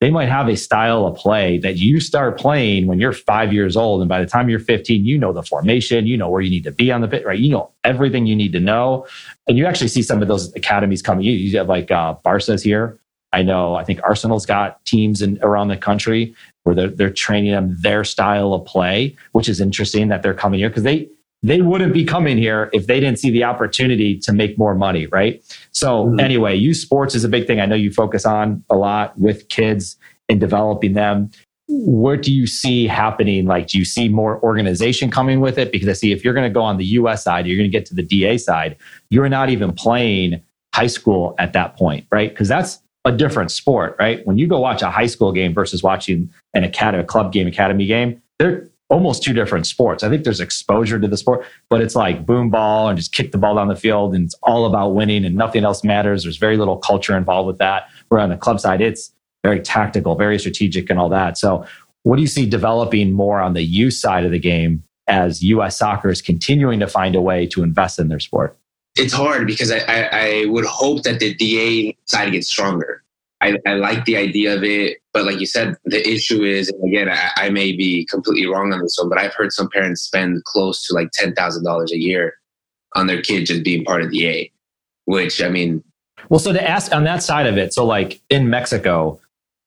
they 0.06 0.12
might 0.12 0.30
have 0.30 0.48
a 0.48 0.56
style 0.56 1.08
of 1.08 1.16
play 1.16 1.58
that 1.58 1.78
you 1.78 2.00
start 2.00 2.38
playing 2.38 2.86
when 2.86 3.00
you're 3.00 3.12
five 3.12 3.52
years 3.52 3.76
old. 3.76 4.02
And 4.02 4.08
by 4.08 4.22
the 4.22 4.28
time 4.28 4.50
you're 4.50 4.60
15, 4.60 5.04
you 5.04 5.18
know 5.18 5.34
the 5.34 5.42
formation, 5.42 6.06
you 6.06 6.16
know 6.16 6.30
where 6.30 6.42
you 6.42 6.52
need 6.52 6.66
to 6.66 6.72
be 6.72 6.92
on 6.92 7.02
the 7.02 7.08
pit, 7.08 7.26
right? 7.26 7.40
You 7.40 7.50
know 7.50 7.72
everything 7.84 8.28
you 8.28 8.36
need 8.36 8.52
to 8.52 8.60
know. 8.60 9.08
And 9.48 9.58
you 9.58 9.66
actually 9.66 9.88
see 9.88 10.04
some 10.04 10.22
of 10.22 10.28
those 10.28 10.54
academies 10.54 11.02
coming. 11.02 11.26
You 11.26 11.58
have 11.58 11.70
like 11.70 11.90
uh, 11.90 12.14
Barca's 12.24 12.62
here. 12.62 13.00
I 13.34 13.42
know, 13.42 13.74
I 13.74 13.84
think 13.84 14.00
Arsenal's 14.04 14.46
got 14.46 14.86
teams 14.86 15.24
in, 15.24 15.40
around 15.42 15.70
the 15.70 15.76
country 15.76 16.36
where 16.66 16.76
they're, 16.76 16.90
they're 16.90 17.10
training 17.10 17.54
them 17.54 17.76
their 17.82 18.04
style 18.04 18.54
of 18.54 18.64
play, 18.64 19.16
which 19.32 19.50
is 19.50 19.60
interesting 19.60 20.10
that 20.10 20.22
they're 20.22 20.36
coming 20.36 20.60
here 20.60 20.70
because 20.70 20.84
they, 20.84 21.10
they 21.46 21.62
wouldn't 21.62 21.94
be 21.94 22.04
coming 22.04 22.38
here 22.38 22.72
if 22.74 22.88
they 22.88 23.00
didn't 23.00 23.20
see 23.20 23.30
the 23.30 23.44
opportunity 23.44 24.18
to 24.18 24.34
make 24.34 24.58
more 24.58 24.74
money, 24.74 25.06
right? 25.08 25.44
So 25.72 26.06
mm-hmm. 26.06 26.20
anyway, 26.20 26.56
youth 26.56 26.78
sports 26.78 27.14
is 27.14 27.24
a 27.24 27.30
big 27.30 27.46
thing. 27.46 27.60
I 27.60 27.68
know 27.68 27.76
you 27.76 27.92
focus 27.92 28.26
on 28.26 28.64
a 28.70 28.76
lot 28.76 29.18
with 29.20 29.48
kids 29.50 29.96
and 30.28 30.40
developing 30.40 30.94
them. 30.94 31.30
What 31.68 32.24
do 32.24 32.34
you 32.34 32.48
see 32.48 32.88
happening? 32.88 33.46
Like, 33.46 33.68
do 33.68 33.78
you 33.78 33.86
see 33.86 34.10
more 34.10 34.42
organization 34.42 35.12
coming 35.12 35.40
with 35.40 35.60
it? 35.60 35.72
Because 35.72 35.88
I 35.88 35.94
see 35.94 36.12
if 36.12 36.24
you're 36.24 36.34
going 36.34 36.50
to 36.50 36.54
go 36.54 36.62
on 36.62 36.78
the 36.78 36.86
US 36.86 37.24
side, 37.24 37.46
you're 37.46 37.58
going 37.58 37.70
to 37.70 37.78
get 37.78 37.86
to 37.88 37.94
the 37.94 38.04
DA 38.04 38.40
side, 38.40 38.76
you're 39.12 39.30
not 39.30 39.52
even 39.52 39.72
playing 39.72 40.42
high 40.74 40.88
school 40.88 41.36
at 41.38 41.54
that 41.54 41.78
point, 41.78 42.08
right? 42.12 42.30
Because 42.32 42.48
that's 42.48 42.82
a 43.06 43.12
different 43.12 43.52
sport, 43.52 43.96
right? 44.00 44.26
When 44.26 44.40
you 44.40 44.48
go 44.48 44.60
watch 44.60 44.82
a 44.82 44.90
high 44.90 45.06
school 45.06 45.32
game 45.32 45.54
versus 45.54 45.84
watching 45.84 46.32
an 46.56 46.64
academy, 46.64 47.04
a 47.04 47.06
club 47.06 47.32
game, 47.32 47.46
academy 47.46 47.86
game, 47.86 48.20
they're 48.40 48.68
almost 48.90 49.24
two 49.24 49.34
different 49.34 49.66
sports. 49.66 50.04
I 50.04 50.10
think 50.10 50.24
there's 50.24 50.40
exposure 50.40 51.00
to 51.00 51.08
the 51.08 51.18
sport, 51.18 51.46
but 51.70 51.82
it's 51.82 51.96
like 51.96 52.26
boom 52.26 52.50
ball 52.50 52.88
and 52.88 52.98
just 52.98 53.14
kick 53.14 53.32
the 53.32 53.38
ball 53.38 53.56
down 53.56 53.68
the 53.68 53.76
field 53.76 54.14
and 54.14 54.26
it's 54.26 54.36
all 54.44 54.66
about 54.66 54.90
winning 54.90 55.26
and 55.26 55.36
nothing 55.36 55.64
else 55.64 55.84
matters. 55.84 56.24
There's 56.24 56.38
very 56.38 56.58
little 56.58 56.78
culture 56.78 57.18
involved 57.18 57.48
with 57.48 57.58
that. 57.58 57.90
Where 58.10 58.22
on 58.22 58.30
the 58.30 58.38
club 58.38 58.60
side, 58.60 58.82
it's 58.82 59.12
very 59.44 59.60
tactical, 59.60 60.16
very 60.16 60.38
strategic 60.38 60.90
and 60.90 61.00
all 61.00 61.10
that. 61.10 61.38
So 61.38 61.66
what 62.04 62.18
do 62.18 62.22
you 62.22 62.28
see 62.28 62.46
developing 62.46 63.14
more 63.14 63.40
on 63.40 63.54
the 63.54 63.64
youth 63.64 63.96
side 63.96 64.26
of 64.26 64.32
the 64.32 64.40
game 64.40 64.84
as 65.08 65.42
US 65.44 65.78
soccer 65.78 66.10
is 66.10 66.22
continuing 66.22 66.80
to 66.80 66.88
find 66.88 67.16
a 67.16 67.22
way 67.22 67.48
to 67.48 67.64
invest 67.64 67.98
in 67.98 68.08
their 68.08 68.20
sport? 68.20 68.56
It's 68.96 69.14
hard 69.14 69.48
because 69.48 69.72
I, 69.72 69.80
I, 69.80 70.10
I 70.12 70.46
would 70.46 70.66
hope 70.66 71.04
that 71.04 71.20
the 71.20 71.34
DA 71.34 71.98
side 72.06 72.32
gets 72.32 72.48
stronger. 72.48 73.04
I, 73.46 73.58
I, 73.72 73.74
like 73.76 74.06
the 74.06 74.18
idea 74.18 74.56
of 74.56 74.64
it, 74.64 74.98
but 75.14 75.26
like 75.26 75.40
you 75.40 75.46
said, 75.46 75.76
the 75.86 76.08
issue 76.08 76.44
is, 76.44 76.72
again, 76.86 77.10
I, 77.10 77.30
I, 77.38 77.50
may 77.50 77.72
be 77.72 78.06
completely 78.06 78.48
wrong 78.48 78.74
on 78.74 78.82
this 78.82 78.98
one, 79.00 79.10
but 79.10 79.20
I've 79.20 79.34
heard 79.34 79.52
some 79.52 79.70
parents 79.70 80.02
spend 80.02 80.44
close 80.46 80.86
to 80.88 80.96
like 80.96 81.12
ten 81.12 81.34
thousand 81.36 81.64
dollars 81.64 81.92
a 81.92 81.98
year 81.98 82.34
on 82.96 83.08
their 83.08 83.22
kid 83.22 83.46
just 83.46 83.64
being 83.64 83.86
part 83.86 84.02
of 84.02 84.10
the 84.10 84.28
A. 84.28 84.52
Which 85.06 85.42
I 85.42 85.50
mean, 85.50 85.84
well, 86.30 86.40
so 86.40 86.54
to 86.54 86.70
ask 86.70 86.94
on 86.94 87.04
that 87.04 87.22
side 87.22 87.46
of 87.46 87.58
it, 87.58 87.74
so 87.74 87.86
like 87.86 88.20
in 88.30 88.50
Mexico, 88.50 89.20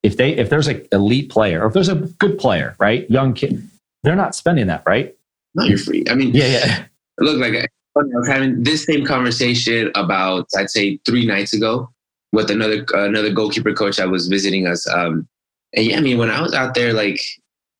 if 0.02 0.16
they 0.16 0.32
if 0.32 0.50
there's 0.50 0.66
an 0.66 0.86
elite 0.90 1.30
player 1.30 1.62
or 1.62 1.68
if 1.68 1.74
there's 1.74 1.88
a 1.88 1.94
good 1.94 2.38
player, 2.38 2.74
right, 2.78 3.08
young 3.08 3.34
kid, 3.34 3.62
they're 4.02 4.16
not 4.16 4.34
spending 4.34 4.66
that, 4.66 4.82
right? 4.86 5.14
No, 5.54 5.64
you're 5.64 5.78
free. 5.78 6.04
I 6.10 6.14
mean, 6.14 6.34
yeah, 6.34 6.46
yeah. 6.46 6.84
Look, 7.18 7.38
like 7.38 7.54
I 7.54 7.68
was 7.94 8.28
having 8.28 8.62
this 8.62 8.84
same 8.84 9.04
conversation 9.04 9.90
about 9.94 10.48
I'd 10.56 10.70
say 10.70 10.98
three 11.04 11.26
nights 11.26 11.52
ago 11.52 11.90
with 12.32 12.50
another 12.50 12.84
another 12.94 13.30
goalkeeper 13.30 13.72
coach 13.72 13.96
that 13.96 14.10
was 14.10 14.28
visiting 14.28 14.66
us. 14.66 14.86
Um, 14.88 15.28
and 15.74 15.86
yeah, 15.86 15.98
I 15.98 16.00
mean, 16.00 16.18
when 16.18 16.30
I 16.30 16.40
was 16.40 16.54
out 16.54 16.74
there, 16.74 16.92
like 16.92 17.20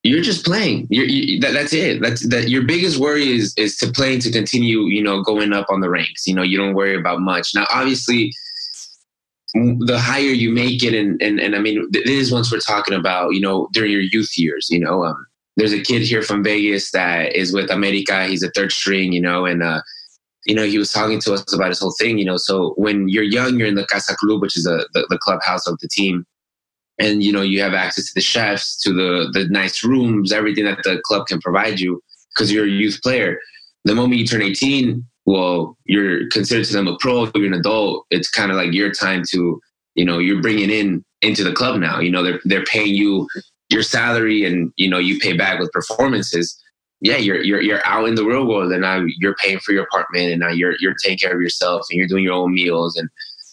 you're 0.05 0.23
just 0.23 0.45
playing. 0.45 0.87
You're, 0.91 1.07
you, 1.07 1.41
that, 1.41 1.53
that's 1.53 1.73
it. 1.73 2.01
That's 2.01 2.29
that. 2.29 2.49
Your 2.49 2.63
biggest 2.63 2.99
worry 2.99 3.33
is 3.33 3.55
is 3.57 3.77
to 3.79 3.91
play 3.91 4.15
and 4.15 4.23
to 4.23 4.31
continue. 4.31 4.83
You 4.83 5.03
know, 5.03 5.23
going 5.23 5.53
up 5.53 5.67
on 5.71 5.81
the 5.81 5.91
ranks. 5.91 6.27
You 6.27 6.35
know, 6.35 6.43
you 6.43 6.57
don't 6.57 6.75
worry 6.75 6.97
about 6.97 7.21
much. 7.21 7.55
Now, 7.55 7.67
obviously, 7.73 8.33
the 9.55 9.99
higher 9.99 10.21
you 10.21 10.51
make 10.51 10.83
it, 10.83 10.95
and 10.95 11.21
and 11.21 11.41
and 11.41 11.57
I 11.57 11.59
mean, 11.59 11.89
this 11.91 12.07
is 12.07 12.33
once 12.33 12.53
we're 12.53 12.61
talking 12.61 12.95
about. 12.95 13.35
You 13.35 13.41
know, 13.41 13.69
during 13.73 13.91
your 13.91 14.01
youth 14.01 14.39
years. 14.39 14.69
You 14.71 14.81
know, 14.81 15.05
um, 15.05 15.27
there's 15.57 15.73
a 15.73 15.83
kid 15.83 16.03
here 16.03 16.23
from 16.23 16.45
Vegas 16.45 16.93
that 16.93 17.35
is 17.35 17.53
with 17.53 17.71
America. 17.71 18.27
He's 18.27 18.43
a 18.43 18.51
third 18.51 18.73
string. 18.73 19.13
You 19.13 19.21
know, 19.21 19.47
and 19.47 19.63
uh, 19.63 19.83
you 20.49 20.55
know, 20.55 20.65
he 20.65 20.79
was 20.79 20.91
talking 20.91 21.21
to 21.21 21.35
us 21.35 21.53
about 21.53 21.69
his 21.69 21.79
whole 21.79 21.95
thing, 22.01 22.19
you 22.19 22.25
know. 22.25 22.39
So 22.39 22.73
when 22.77 23.07
you're 23.09 23.23
young, 23.23 23.59
you're 23.59 23.69
in 23.69 23.75
the 23.75 23.87
Casa 23.87 24.17
Club, 24.17 24.41
which 24.41 24.57
is 24.57 24.65
the, 24.65 24.89
the 24.95 25.19
clubhouse 25.19 25.67
of 25.67 25.79
the 25.81 25.89
team. 25.89 26.25
And, 26.99 27.23
you 27.23 27.33
know, 27.33 27.43
you 27.43 27.61
have 27.61 27.75
access 27.75 28.07
to 28.07 28.13
the 28.15 28.23
chefs, 28.23 28.81
to 28.81 28.93
the, 28.93 29.29
the 29.33 29.47
nice 29.51 29.85
rooms, 29.85 30.33
everything 30.33 30.65
that 30.65 30.79
the 30.85 31.01
club 31.05 31.27
can 31.27 31.39
provide 31.39 31.79
you 31.79 32.03
because 32.35 32.51
you're 32.51 32.65
a 32.65 32.69
youth 32.69 32.99
player. 33.03 33.39
The 33.85 33.95
moment 33.95 34.21
you 34.21 34.27
turn 34.27 34.43
18, 34.43 35.05
well, 35.27 35.77
you're 35.85 36.29
considered 36.31 36.65
to 36.65 36.73
them 36.73 36.89
a 36.89 36.97
pro, 36.99 37.31
you're 37.35 37.47
an 37.47 37.53
adult. 37.53 38.07
It's 38.11 38.31
kind 38.31 38.51
of 38.51 38.57
like 38.57 38.73
your 38.73 38.91
time 38.91 39.25
to, 39.31 39.61
you 39.97 40.05
know, 40.05 40.19
you're 40.19 40.41
bringing 40.41 40.71
in 40.71 41.05
into 41.21 41.45
the 41.45 41.53
club 41.53 41.79
now. 41.79 42.01
You 42.01 42.11
know, 42.11 42.23
they're, 42.23 42.41
they're 42.45 42.65
paying 42.65 42.95
you 42.95 43.29
your 43.69 43.83
salary 43.83 44.47
and, 44.47 44.73
you 44.77 44.89
know, 44.89 44.99
you 44.99 45.19
pay 45.19 45.37
back 45.37 45.61
with 45.61 45.71
performances 45.73 46.59
yeah, 47.01 47.17
you're 47.17 47.43
you're 47.43 47.61
you're 47.61 47.87
out 47.87 48.09
in 48.09 48.15
the 48.15 48.25
real 48.25 48.47
world, 48.47 48.73
and 48.73 48.83
now 48.83 49.05
you're 49.19 49.37
paying 49.37 49.59
for 49.61 49.73
your 49.73 49.85
apartment, 49.85 50.31
and 50.31 50.41
now 50.41 50.51
you're 50.51 50.75
you're 50.81 50.95
taking 51.03 51.19
care 51.19 51.35
of 51.35 51.41
yourself, 51.41 51.87
and 51.91 51.99
you're 51.99 52.09
doing 52.09 52.25
your 52.25 52.35
own 52.35 52.53
meals, 52.55 52.97
and 52.97 53.09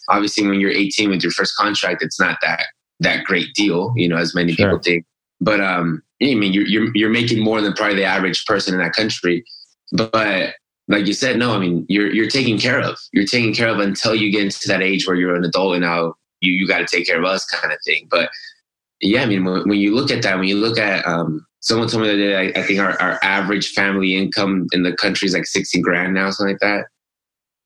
obviously 0.08 0.46
when 0.46 0.60
you're 0.60 0.70
18 0.70 1.10
with 1.10 1.22
your 1.22 1.32
first 1.32 1.56
contract, 1.56 2.02
it's 2.02 2.20
not 2.20 2.38
that 2.42 2.64
that 3.00 3.24
great 3.24 3.52
deal, 3.54 3.92
you 3.96 4.08
know, 4.08 4.16
as 4.16 4.34
many 4.34 4.54
sure. 4.54 4.70
people 4.70 4.82
think. 4.82 5.04
But 5.40 5.60
um, 5.60 6.02
I 6.22 6.34
mean, 6.34 6.52
you're, 6.52 6.66
you're 6.66 6.90
you're 6.94 7.10
making 7.10 7.42
more 7.42 7.60
than 7.60 7.72
probably 7.72 7.96
the 7.96 8.04
average 8.04 8.44
person 8.46 8.74
in 8.74 8.80
that 8.80 8.94
country, 8.94 9.44
but 9.92 10.54
like 10.88 11.06
you 11.06 11.12
said, 11.12 11.38
no, 11.38 11.54
I 11.54 11.58
mean, 11.58 11.84
you're 11.88 12.12
you're 12.12 12.30
taken 12.30 12.58
care 12.58 12.80
of. 12.80 12.96
You're 13.12 13.26
taken 13.26 13.52
care 13.52 13.68
of 13.68 13.78
until 13.78 14.14
you 14.14 14.30
get 14.30 14.44
into 14.44 14.68
that 14.68 14.82
age 14.82 15.06
where 15.06 15.16
you're 15.16 15.34
an 15.34 15.44
adult, 15.44 15.74
and 15.74 15.82
now 15.82 16.14
you 16.40 16.52
you 16.52 16.66
got 16.66 16.78
to 16.78 16.86
take 16.86 17.06
care 17.06 17.18
of 17.18 17.24
us, 17.24 17.44
kind 17.44 17.72
of 17.72 17.78
thing. 17.84 18.06
But 18.10 18.30
yeah, 19.00 19.22
I 19.22 19.26
mean, 19.26 19.44
when, 19.44 19.68
when, 19.68 19.78
you 19.78 19.94
look 19.94 20.10
at 20.10 20.22
that, 20.22 20.38
when 20.38 20.48
you 20.48 20.56
look 20.56 20.78
at 20.78 21.06
um, 21.06 21.46
someone 21.60 21.88
told 21.88 22.04
me 22.04 22.16
that 22.16 22.38
I, 22.38 22.60
I 22.60 22.62
think 22.62 22.80
our, 22.80 23.00
our 23.00 23.18
average 23.22 23.72
family 23.72 24.14
income 24.14 24.66
in 24.72 24.82
the 24.82 24.94
country 24.94 25.26
is 25.26 25.34
like 25.34 25.46
60 25.46 25.80
grand 25.80 26.14
now, 26.14 26.30
something 26.30 26.54
like 26.54 26.60
that. 26.60 26.86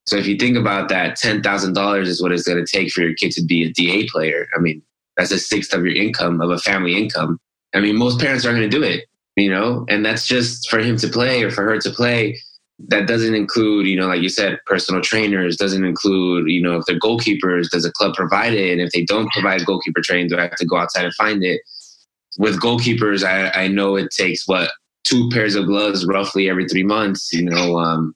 So 0.07 0.16
if 0.16 0.26
you 0.26 0.37
think 0.37 0.57
about 0.57 0.88
that, 0.88 1.18
$10,000 1.18 2.07
is 2.07 2.22
what 2.22 2.33
it's 2.33 2.42
going 2.42 2.64
to 2.64 2.70
take 2.70 2.90
for 2.90 3.03
your 3.03 3.14
kid 3.14 3.33
to 3.33 3.44
be 3.44 3.64
a 3.64 3.72
DA 3.72 4.09
player. 4.09 4.48
I 4.57 4.61
mean, 4.61 4.83
that's 5.16 5.31
a 5.31 5.38
sixth 5.38 5.72
of 5.72 5.85
your 5.85 5.94
income, 5.94 6.40
of 6.40 6.50
a 6.50 6.59
family 6.59 6.96
income. 6.96 7.38
I 7.74 7.81
mean, 7.81 7.96
most 7.96 8.18
parents 8.18 8.44
aren't 8.44 8.59
going 8.59 8.70
to 8.70 8.76
do 8.76 8.83
it, 8.83 9.05
you 9.37 9.50
know, 9.50 9.85
and 9.88 10.05
that's 10.05 10.26
just 10.26 10.68
for 10.68 10.81
him 10.81 10.96
to 10.96 11.09
play 11.09 11.42
or 11.42 11.50
for 11.50 11.62
her 11.62 11.79
to 11.79 11.90
play. 11.90 12.38
That 12.88 13.07
doesn't 13.07 13.35
include, 13.35 13.87
you 13.87 13.96
know, 13.96 14.07
like 14.07 14.22
you 14.22 14.31
said, 14.31 14.59
personal 14.66 15.03
trainers, 15.03 15.57
doesn't 15.57 15.85
include, 15.85 16.48
you 16.50 16.62
know, 16.62 16.76
if 16.76 16.87
they're 16.87 16.98
goalkeepers, 16.98 17.68
does 17.68 17.85
a 17.85 17.92
club 17.92 18.14
provide 18.14 18.55
it? 18.55 18.72
And 18.72 18.81
if 18.81 18.90
they 18.92 19.05
don't 19.05 19.31
provide 19.31 19.66
goalkeeper 19.66 20.00
training, 20.00 20.29
do 20.29 20.38
I 20.38 20.42
have 20.42 20.57
to 20.57 20.66
go 20.66 20.79
outside 20.79 21.05
and 21.05 21.14
find 21.14 21.44
it? 21.44 21.61
With 22.38 22.61
goalkeepers, 22.61 23.25
I, 23.25 23.64
I 23.64 23.69
know 23.69 23.97
it 23.97 24.11
takes 24.11 24.47
what 24.47 24.71
two 25.05 25.29
pairs 25.31 25.55
of 25.55 25.66
gloves 25.66 26.07
roughly 26.07 26.49
every 26.49 26.69
three 26.69 26.85
months. 26.85 27.33
You 27.33 27.45
know, 27.45 27.79
um, 27.79 28.14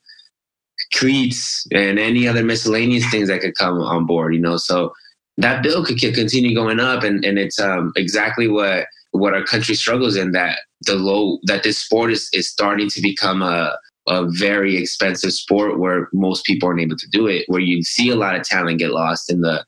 cleats 0.93 1.65
and 1.71 1.99
any 1.99 2.27
other 2.27 2.43
miscellaneous 2.43 3.09
things 3.09 3.27
that 3.27 3.41
could 3.41 3.55
come 3.55 3.79
on 3.79 4.05
board. 4.05 4.33
You 4.33 4.41
know, 4.41 4.57
so 4.57 4.93
that 5.37 5.63
bill 5.63 5.85
could 5.85 5.99
continue 5.99 6.55
going 6.55 6.79
up, 6.79 7.03
and 7.03 7.23
and 7.25 7.37
it's 7.37 7.59
um, 7.59 7.91
exactly 7.95 8.47
what 8.47 8.87
what 9.11 9.33
our 9.33 9.43
country 9.43 9.75
struggles 9.75 10.15
in 10.15 10.31
that 10.31 10.59
the 10.81 10.95
low 10.95 11.39
that 11.43 11.63
this 11.63 11.77
sport 11.77 12.11
is 12.11 12.29
is 12.33 12.49
starting 12.49 12.89
to 12.89 13.01
become 13.01 13.41
a 13.41 13.77
a 14.07 14.27
very 14.29 14.77
expensive 14.77 15.33
sport 15.33 15.79
where 15.79 16.09
most 16.13 16.45
people 16.45 16.69
aren't 16.69 16.81
able 16.81 16.97
to 16.97 17.09
do 17.09 17.27
it. 17.27 17.45
Where 17.47 17.61
you 17.61 17.83
see 17.83 18.09
a 18.09 18.15
lot 18.15 18.35
of 18.35 18.43
talent 18.43 18.79
get 18.79 18.91
lost 18.91 19.31
in 19.31 19.41
the 19.41 19.65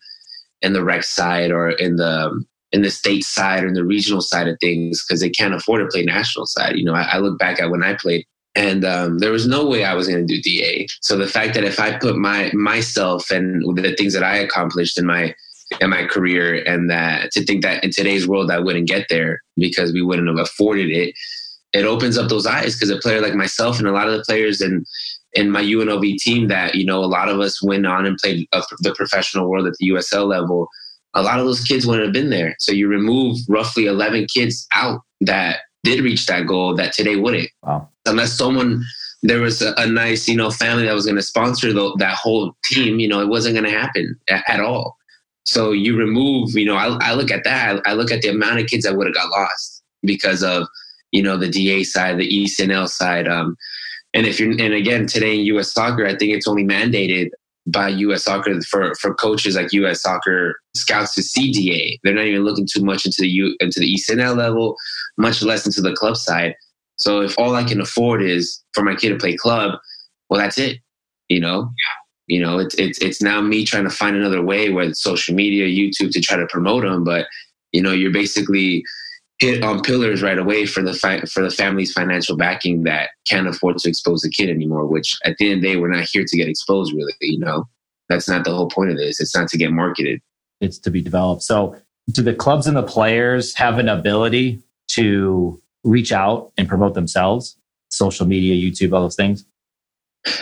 in 0.62 0.74
the 0.74 0.84
rec 0.84 1.04
side 1.04 1.52
or 1.52 1.70
in 1.70 1.98
the 1.98 2.44
in 2.71 2.82
the 2.82 2.91
state 2.91 3.23
side 3.23 3.63
or 3.63 3.67
in 3.67 3.73
the 3.73 3.86
regional 3.86 4.21
side 4.21 4.47
of 4.47 4.58
things 4.60 5.03
because 5.03 5.21
they 5.21 5.30
can't 5.30 5.53
afford 5.53 5.82
to 5.82 5.88
play 5.88 6.03
national 6.03 6.45
side. 6.45 6.75
You 6.75 6.86
know, 6.86 6.93
I, 6.93 7.03
I 7.03 7.17
look 7.19 7.39
back 7.39 7.60
at 7.60 7.69
when 7.69 7.84
I 7.84 7.93
played 7.93 8.25
and 8.58 8.84
um, 8.84 9.19
there 9.19 9.32
was 9.32 9.47
no 9.47 9.67
way 9.67 9.86
I 9.86 9.93
was 9.93 10.08
going 10.08 10.25
to 10.25 10.34
do 10.36 10.41
DA. 10.41 10.88
So 11.01 11.15
the 11.15 11.27
fact 11.27 11.53
that 11.53 11.63
if 11.63 11.80
I 11.80 11.95
put 11.97 12.17
my 12.17 12.51
myself 12.53 13.30
and 13.30 13.63
the 13.77 13.95
things 13.95 14.13
that 14.13 14.23
I 14.23 14.38
accomplished 14.38 14.97
in 14.97 15.06
my 15.06 15.36
in 15.80 15.91
my 15.91 16.06
career, 16.06 16.63
and 16.63 16.89
that 16.89 17.32
to 17.34 17.45
think 17.45 17.62
that 17.62 17.84
in 17.84 17.91
today's 17.91 18.27
world 18.27 18.49
I 18.49 18.58
wouldn't 18.58 18.88
get 18.88 19.06
there 19.10 19.41
because 19.58 19.93
we 19.93 20.01
wouldn't 20.01 20.27
have 20.27 20.39
afforded 20.39 20.89
it, 20.89 21.13
it 21.73 21.86
opens 21.86 22.17
up 22.17 22.30
those 22.30 22.47
eyes 22.47 22.73
because 22.73 22.89
a 22.89 22.97
player 22.97 23.21
like 23.21 23.36
myself 23.36 23.77
and 23.77 23.88
a 23.88 23.91
lot 23.91 24.08
of 24.08 24.13
the 24.13 24.23
players 24.23 24.60
in 24.60 24.84
in 25.34 25.51
my 25.51 25.62
UNLV 25.62 26.17
team 26.17 26.47
that 26.47 26.73
you 26.73 26.86
know 26.86 27.03
a 27.03 27.06
lot 27.06 27.30
of 27.30 27.39
us 27.39 27.62
went 27.62 27.86
on 27.86 28.08
and 28.08 28.17
played 28.17 28.47
uh, 28.53 28.63
the 28.80 28.95
professional 28.95 29.47
world 29.47 29.67
at 29.67 29.73
the 29.80 29.89
USL 29.89 30.27
level. 30.27 30.67
A 31.13 31.22
lot 31.22 31.39
of 31.39 31.46
those 31.46 31.63
kids 31.63 31.86
wouldn't 31.86 32.06
have 32.06 32.13
been 32.13 32.30
there. 32.30 32.56
So 32.60 32.72
you 32.72 32.88
remove 32.88 33.38
roughly 33.50 33.86
11 33.86 34.28
kids 34.34 34.67
out 34.74 35.02
that 35.22 35.60
did 35.84 36.04
reach 36.04 36.26
that 36.28 36.46
goal 36.46 36.76
that 36.76 36.93
today 36.93 37.15
wouldn't. 37.15 37.50
Wow. 37.63 37.89
Unless 38.06 38.38
someone 38.38 38.84
there 39.24 39.41
was 39.41 39.62
a, 39.62 39.74
a 39.78 39.88
nice 39.88 40.28
you 40.28 40.36
know 40.36 40.52
family 40.52 40.86
that 40.86 40.93
was 40.93 41.06
going 41.06 41.15
to 41.15 41.22
sponsor 41.22 41.74
the, 41.74 41.96
that 41.98 42.15
whole 42.15 42.56
team, 42.63 43.00
you 43.00 43.08
know 43.08 43.22
it 43.22 43.30
wasn't 43.30 43.56
going 43.56 43.65
to 43.65 43.78
happen 43.78 44.15
at, 44.30 44.43
at, 44.48 44.60
all. 44.60 44.96
So 45.46 45.72
you 45.72 45.98
remove, 45.98 46.56
you 46.56 46.65
know, 46.65 46.76
I, 46.76 46.98
I 47.02 47.13
look 47.13 47.32
at 47.32 47.43
that. 47.46 47.82
I, 47.86 47.91
I 47.91 47.93
look 47.93 48.12
at 48.12 48.22
the 48.22 48.30
amount 48.30 48.60
of 48.60 48.67
kids 48.67 48.84
that 48.86 48.96
would 48.96 49.08
have 49.08 49.15
got 49.15 49.30
lost 49.30 49.84
because 50.04 50.43
of 50.43 50.67
you 51.12 51.24
know 51.24 51.38
the 51.38 51.50
DA 51.50 51.84
side, 51.84 52.17
the 52.17 52.30
ECNL 52.30 52.88
side. 52.89 53.28
Um, 53.28 53.56
and 54.13 54.26
if 54.26 54.39
you're, 54.39 54.52
and 54.52 54.74
again, 54.74 55.08
today 55.08 55.38
in 55.38 55.46
U.S. 55.46 55.74
soccer, 55.74 56.06
I 56.06 56.15
think 56.15 56.34
it's 56.34 56.48
only 56.48 56.63
mandated 56.63 57.30
by 57.67 57.89
U.S. 57.89 58.23
soccer 58.23 58.60
for 58.62 58.93
for 58.95 59.13
coaches 59.13 59.56
like 59.56 59.73
U.S. 59.73 60.01
soccer 60.01 60.60
scouts 60.75 61.13
to 61.15 61.21
CDA. 61.21 61.97
They're 62.03 62.13
not 62.13 62.25
even 62.25 62.43
looking 62.43 62.67
too 62.71 62.84
much 62.84 63.06
into 63.06 63.21
the 63.21 63.30
U 63.30 63.56
into 63.60 63.80
the 63.80 63.93
ECNL 63.93 64.36
level, 64.36 64.75
much 65.17 65.41
less 65.41 65.65
into 65.65 65.82
the 65.82 65.93
club 65.93 66.17
side. 66.17 66.56
So 66.97 67.21
if 67.21 67.38
all 67.38 67.56
I 67.56 67.63
can 67.63 67.82
afford 67.82 68.23
is 68.23 68.63
for 68.73 68.84
my 68.84 68.95
kid 68.95 69.10
to 69.10 69.17
play 69.17 69.36
club, 69.36 69.80
well, 70.30 70.39
that's 70.39 70.58
it. 70.58 70.80
You 71.30 71.39
know, 71.39 71.69
you 72.27 72.41
know, 72.41 72.58
it's 72.58 72.75
it's 72.75 72.99
it's 72.99 73.21
now 73.21 73.41
me 73.41 73.65
trying 73.65 73.84
to 73.84 73.89
find 73.89 74.15
another 74.15 74.41
way, 74.41 74.69
whether 74.69 74.89
it's 74.89 75.03
social 75.03 75.36
media, 75.36 75.65
YouTube, 75.65 76.12
to 76.12 76.21
try 76.21 76.38
to 76.38 76.47
promote 76.47 76.84
them. 76.84 77.03
But 77.03 77.27
you 77.73 77.82
know, 77.82 77.91
you're 77.91 78.12
basically 78.12 78.84
hit 79.39 79.63
on 79.63 79.82
pillars 79.82 80.21
right 80.21 80.38
away 80.38 80.65
for 80.65 80.82
the 80.82 80.93
fi- 80.93 81.21
for 81.21 81.43
the 81.43 81.52
family's 81.52 81.93
financial 81.93 82.36
backing 82.36 82.84
that 82.84 83.10
can't 83.28 83.47
afford 83.47 83.78
to 83.78 83.89
expose 83.89 84.21
the 84.21 84.30
kid 84.30 84.50
anymore. 84.50 84.88
Which 84.88 85.17
at 85.26 85.38
the 85.38 85.52
end 85.52 85.58
of 85.58 85.62
the 85.62 85.67
day, 85.67 85.78
we're 85.78 85.89
not 85.89 86.08
here 86.12 86.26
to 86.26 86.38
get 86.38 86.47
exposed. 86.47 86.93
Really, 86.93 87.13
you 87.21 87.39
know, 87.39 87.65
that's 88.10 88.28
not 88.28 88.43
the 88.43 88.54
whole 88.54 88.69
point 88.69 88.91
of 88.91 88.97
this. 88.97 89.19
It's 89.19 89.36
not 89.36 89.47
to 89.50 89.58
get 89.58 89.71
marketed. 89.71 90.21
It's 90.60 90.80
to 90.80 90.91
be 90.91 91.02
developed. 91.02 91.43
So, 91.43 91.76
do 92.12 92.21
the 92.21 92.34
clubs 92.34 92.67
and 92.67 92.76
the 92.76 92.84
players 92.84 93.54
have 93.56 93.78
an 93.78 93.89
ability 93.89 94.62
to 94.89 95.62
reach 95.84 96.12
out 96.12 96.52
and 96.58 96.67
promote 96.67 96.93
themselves? 96.93 97.58
Social 97.89 98.26
media, 98.26 98.56
YouTube, 98.56 98.93
all 98.93 99.02
those 99.02 99.15
things. 99.15 99.45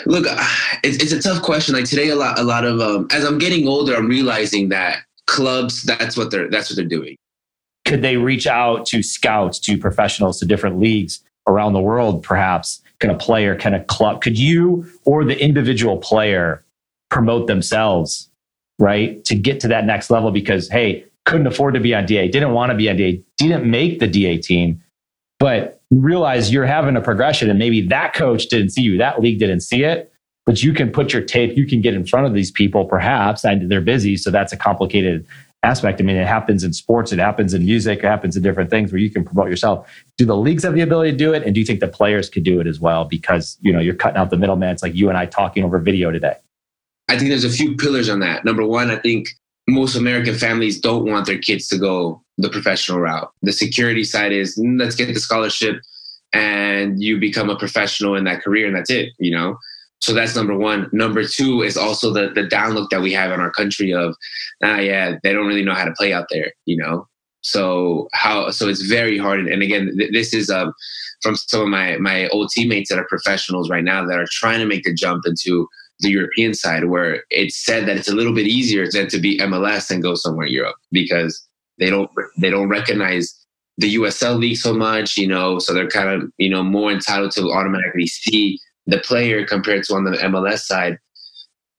Look, 0.06 0.26
it's, 0.84 1.04
it's 1.04 1.12
a 1.12 1.22
tough 1.22 1.44
question. 1.44 1.76
Like 1.76 1.86
today, 1.86 2.10
a 2.10 2.16
lot, 2.16 2.40
a 2.40 2.44
lot 2.44 2.64
of 2.64 2.80
um, 2.80 3.08
as 3.12 3.26
I'm 3.26 3.40
getting 3.40 3.68
older, 3.68 3.94
I'm 3.94 4.08
realizing 4.08 4.70
that 4.70 5.00
clubs 5.28 5.84
that's 5.84 6.16
what 6.16 6.30
they're 6.30 6.50
that's 6.50 6.70
what 6.70 6.76
they're 6.76 6.86
doing 6.86 7.18
could 7.86 8.02
they 8.02 8.18
reach 8.18 8.48
out 8.48 8.86
to 8.88 9.02
scouts, 9.02 9.60
to 9.60 9.78
professionals, 9.78 10.40
to 10.40 10.46
different 10.46 10.80
leagues 10.80 11.24
around 11.48 11.74
the 11.74 11.80
world, 11.80 12.24
perhaps? 12.24 12.82
Can 13.00 13.10
a 13.10 13.18
player, 13.18 13.56
can 13.56 13.74
a 13.74 13.84
club, 13.84 14.22
could 14.22 14.38
you 14.40 14.90
or 15.04 15.24
the 15.24 15.40
individual 15.40 15.98
player 15.98 16.64
promote 17.10 17.48
themselves, 17.48 18.30
right? 18.80 19.24
To 19.26 19.36
get 19.36 19.60
to 19.62 19.68
that 19.68 19.86
next 19.86 20.10
level 20.10 20.32
because, 20.32 20.70
hey, 20.70 21.06
couldn't 21.26 21.48
afford 21.48 21.74
to 21.74 21.80
be 21.80 21.94
on 21.94 22.06
DA, 22.06 22.28
didn't 22.28 22.54
want 22.54 22.72
to 22.72 22.76
be 22.76 22.90
on 22.90 22.96
DA, 22.96 23.22
didn't 23.38 23.70
make 23.70 24.00
the 24.00 24.08
DA 24.08 24.38
team, 24.38 24.82
but 25.40 25.82
realize 25.92 26.52
you're 26.52 26.66
having 26.66 26.96
a 26.96 27.02
progression 27.02 27.50
and 27.50 27.60
maybe 27.60 27.82
that 27.88 28.14
coach 28.14 28.48
didn't 28.48 28.70
see 28.70 28.82
you, 28.82 28.98
that 28.98 29.20
league 29.22 29.40
didn't 29.40 29.62
see 29.62 29.84
it, 29.84 30.12
but 30.46 30.64
you 30.64 30.74
can 30.74 30.92
put 30.92 31.12
your 31.14 31.22
tape, 31.22 31.58
you 31.58 31.68
can 31.68 31.82
get 31.82 31.94
in 31.94 32.06
front 32.06 32.28
of 32.28 32.34
these 32.34 32.52
people 32.52 32.86
perhaps, 32.86 33.44
and 33.44 33.70
they're 33.70 33.82
busy. 33.82 34.16
So 34.18 34.32
that's 34.32 34.54
a 34.54 34.58
complicated 34.58 35.26
aspect. 35.66 36.00
I 36.00 36.04
mean, 36.04 36.16
it 36.16 36.28
happens 36.28 36.64
in 36.64 36.72
sports, 36.72 37.12
it 37.12 37.20
happens 37.20 37.54
in 37.54 37.66
music, 37.66 38.00
it 38.00 38.06
happens 38.06 38.38
in 38.38 38.44
different 38.44 38.70
things 38.70 38.92
where 38.92 39.00
you 39.00 39.10
can 39.10 39.26
promote 39.26 39.50
yourself. 39.50 39.90
Do 40.18 40.26
the 40.26 40.38
leagues 40.38 40.64
have 40.64 40.76
the 40.76 40.82
ability 40.82 41.12
to 41.12 41.18
do 41.18 41.34
it? 41.34 41.44
And 41.44 41.54
do 41.54 41.60
you 41.60 41.66
think 41.66 41.80
the 41.80 41.88
players 41.88 42.30
could 42.30 42.44
do 42.44 42.60
it 42.60 42.68
as 42.68 42.80
well? 42.80 43.06
Because, 43.06 43.58
you 43.62 43.74
know, 43.74 43.80
you're 43.80 43.96
cutting 43.96 44.18
out 44.18 44.30
the 44.30 44.38
middleman. 44.38 44.70
It's 44.70 44.84
like 44.84 44.96
you 44.96 45.10
and 45.10 45.18
I 45.18 45.26
talking 45.26 45.64
over 45.64 45.80
video 45.80 46.12
today. 46.12 46.36
I 47.10 47.18
think 47.18 47.30
there's 47.30 47.44
a 47.44 47.50
few 47.50 47.76
pillars 47.76 48.10
on 48.10 48.20
that. 48.20 48.46
Number 48.46 48.66
one, 48.66 48.90
I 48.90 48.98
think 48.98 49.28
most 49.68 49.96
American 49.96 50.36
families 50.36 50.80
don't 50.80 51.10
want 51.10 51.26
their 51.26 51.38
kids 51.38 51.68
to 51.70 51.78
go 51.78 52.24
the 52.38 52.50
professional 52.50 53.00
route. 53.00 53.32
The 53.42 53.52
security 53.52 54.04
side 54.04 54.32
is 54.32 54.58
mm, 54.58 54.80
let's 54.80 54.96
get 54.96 55.14
the 55.14 55.20
scholarship 55.20 55.82
and 56.34 57.02
you 57.02 57.20
become 57.20 57.50
a 57.50 57.58
professional 57.58 58.16
in 58.16 58.26
that 58.26 58.44
career 58.44 58.68
and 58.68 58.76
that's 58.76 58.90
it, 58.90 59.14
you 59.20 59.32
know? 59.32 59.58
So 60.06 60.14
that's 60.14 60.36
number 60.36 60.56
one. 60.56 60.88
Number 60.92 61.26
two 61.26 61.64
is 61.64 61.78
also 61.78 62.14
the 62.14 62.30
the 62.30 62.44
downlook 62.44 62.92
that 62.92 63.02
we 63.02 63.12
have 63.14 63.32
in 63.32 63.40
our 63.40 63.50
country 63.50 63.92
of, 63.92 64.16
ah, 64.64 64.78
yeah, 64.78 65.16
they 65.24 65.34
don't 65.34 65.48
really 65.48 65.64
know 65.64 65.74
how 65.74 65.86
to 65.86 65.94
play 65.94 66.14
out 66.14 66.28
there, 66.30 66.52
you 66.66 66.78
know. 66.78 67.08
So 67.42 68.08
how? 68.14 68.52
So 68.52 68.70
it's 68.70 68.84
very 68.84 69.18
hard. 69.18 69.48
And 69.48 69.64
again, 69.64 69.96
th- 69.98 70.12
this 70.12 70.32
is 70.32 70.52
um, 70.52 70.74
from 71.24 71.36
some 71.36 71.62
of 71.62 71.70
my 71.70 71.98
my 71.98 72.28
old 72.28 72.52
teammates 72.52 72.90
that 72.90 73.00
are 73.00 73.08
professionals 73.10 73.68
right 73.68 73.84
now 73.84 74.06
that 74.06 74.20
are 74.20 74.28
trying 74.30 74.60
to 74.60 74.68
make 74.68 74.84
the 74.84 74.94
jump 74.94 75.24
into 75.26 75.68
the 76.02 76.12
European 76.12 76.54
side, 76.54 76.86
where 76.86 77.24
it's 77.32 77.66
said 77.66 77.88
that 77.88 77.98
it's 77.98 78.08
a 78.08 78.16
little 78.16 78.34
bit 78.34 78.46
easier 78.46 78.86
than 78.92 79.08
to 79.08 79.18
be 79.18 79.40
MLS 79.40 79.90
and 79.90 80.04
go 80.04 80.14
somewhere 80.14 80.46
in 80.46 80.54
Europe 80.54 80.76
because 80.92 81.44
they 81.80 81.90
don't 81.90 82.12
they 82.38 82.52
don't 82.52 82.70
recognize 82.70 83.34
the 83.80 83.96
USL 83.96 84.38
league 84.38 84.58
so 84.58 84.72
much, 84.72 85.18
you 85.18 85.28
know. 85.28 85.58
So 85.58 85.74
they're 85.74 85.88
kind 85.88 86.10
of 86.10 86.30
you 86.38 86.52
know 86.52 86.62
more 86.62 86.92
entitled 86.92 87.32
to 87.32 87.52
automatically 87.52 88.06
see 88.06 88.60
the 88.88 89.00
player 89.00 89.46
compared 89.46 89.84
to 89.84 89.96
on 89.96 90.04
the 90.04 90.12
MLS 90.12 90.60
side. 90.60 90.98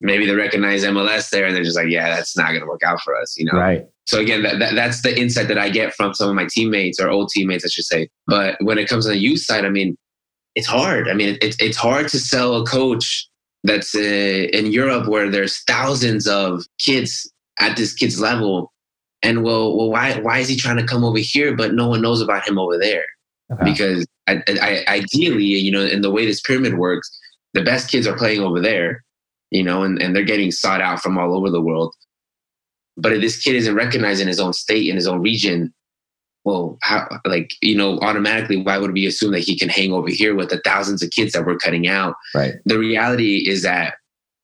Maybe 0.01 0.27
they 0.27 0.35
recognize 0.35 0.85
MLS 0.85 1.31
there 1.31 1.47
and 1.47 1.57
they're 1.57 1.64
just 1.64 1.77
like, 1.77 1.88
yeah, 1.88 2.14
that's 2.14 2.37
not 2.37 2.49
going 2.49 2.61
to 2.61 2.66
work 2.66 2.83
out 2.85 3.01
for 3.01 3.16
us, 3.16 3.37
you 3.38 3.47
know? 3.47 3.59
Right. 3.59 3.87
So 4.07 4.21
again, 4.21 4.42
that, 4.42 4.59
that, 4.59 4.75
that's 4.75 5.03
the 5.03 5.19
insight 5.19 5.49
that 5.49 5.59
I 5.59 5.69
get 5.69 5.95
from 5.95 6.12
some 6.12 6.29
of 6.29 6.35
my 6.35 6.47
teammates 6.51 7.01
or 7.01 7.09
old 7.09 7.31
teammates, 7.31 7.64
I 7.64 7.69
should 7.69 7.87
say. 7.87 8.09
But 8.27 8.57
when 8.61 8.79
it 8.79 8.88
comes 8.88 9.05
to 9.07 9.11
the 9.11 9.19
youth 9.19 9.40
side, 9.40 9.64
I 9.64 9.71
mean, 9.71 9.97
it's 10.55 10.66
hard. 10.66 11.09
I 11.09 11.14
mean, 11.14 11.38
it, 11.40 11.57
it's 11.61 11.77
hard 11.77 12.09
to 12.09 12.19
sell 12.19 12.57
a 12.57 12.66
coach 12.66 13.29
that's 13.64 13.95
uh, 13.95 13.99
in 13.99 14.66
Europe 14.66 15.09
where 15.09 15.31
there's 15.31 15.62
thousands 15.64 16.27
of 16.29 16.64
kids 16.79 17.31
at 17.59 17.77
this 17.77 17.92
kid's 17.92 18.21
level. 18.21 18.73
And 19.23 19.42
well, 19.42 19.77
well, 19.77 19.90
why 19.90 20.21
why 20.21 20.38
is 20.38 20.49
he 20.49 20.57
trying 20.57 20.77
to 20.77 20.87
come 20.87 21.05
over 21.05 21.19
here, 21.19 21.57
but 21.57 21.75
no 21.75 21.88
one 21.88 22.03
knows 22.03 22.21
about 22.21 22.47
him 22.47 22.59
over 22.59 22.79
there? 22.79 23.05
Okay. 23.52 23.64
Because 23.64 24.06
I, 24.26 24.42
I, 24.61 24.85
ideally, 24.88 25.44
you 25.44 25.70
know, 25.70 25.85
in 25.85 26.02
the 26.02 26.11
way 26.11 26.26
this 26.26 26.40
pyramid 26.40 26.78
works, 26.78 27.09
the 27.54 27.62
best 27.62 27.90
kids 27.90 28.06
are 28.06 28.16
playing 28.16 28.40
over 28.40 28.61
there, 28.61 29.04
you 29.50 29.62
know, 29.62 29.82
and, 29.82 30.02
and 30.02 30.14
they're 30.14 30.24
getting 30.24 30.50
sought 30.50 30.80
out 30.80 31.00
from 31.00 31.16
all 31.16 31.35
over 31.35 31.50
the 31.50 31.61
world. 31.61 31.94
But 32.96 33.12
if 33.12 33.20
this 33.20 33.40
kid 33.40 33.54
isn't 33.54 33.74
recognized 33.74 34.20
in 34.20 34.28
his 34.28 34.40
own 34.40 34.52
state, 34.52 34.88
in 34.88 34.96
his 34.96 35.06
own 35.06 35.22
region, 35.22 35.72
well, 36.44 36.78
how, 36.82 37.09
like, 37.24 37.50
you 37.61 37.76
know, 37.76 37.98
automatically, 38.00 38.56
why 38.56 38.78
would 38.78 38.92
we 38.92 39.06
assume 39.06 39.32
that 39.32 39.40
he 39.40 39.59
can 39.59 39.68
hang 39.68 39.92
over 39.92 40.09
here 40.09 40.35
with 40.35 40.48
the 40.48 40.61
thousands 40.64 41.02
of 41.02 41.11
kids 41.11 41.32
that 41.32 41.44
we're 41.44 41.59
cutting 41.59 41.88
out? 41.88 42.14
Right. 42.35 42.54
The 42.64 42.78
reality 42.78 43.48
is 43.48 43.62
that, 43.62 43.94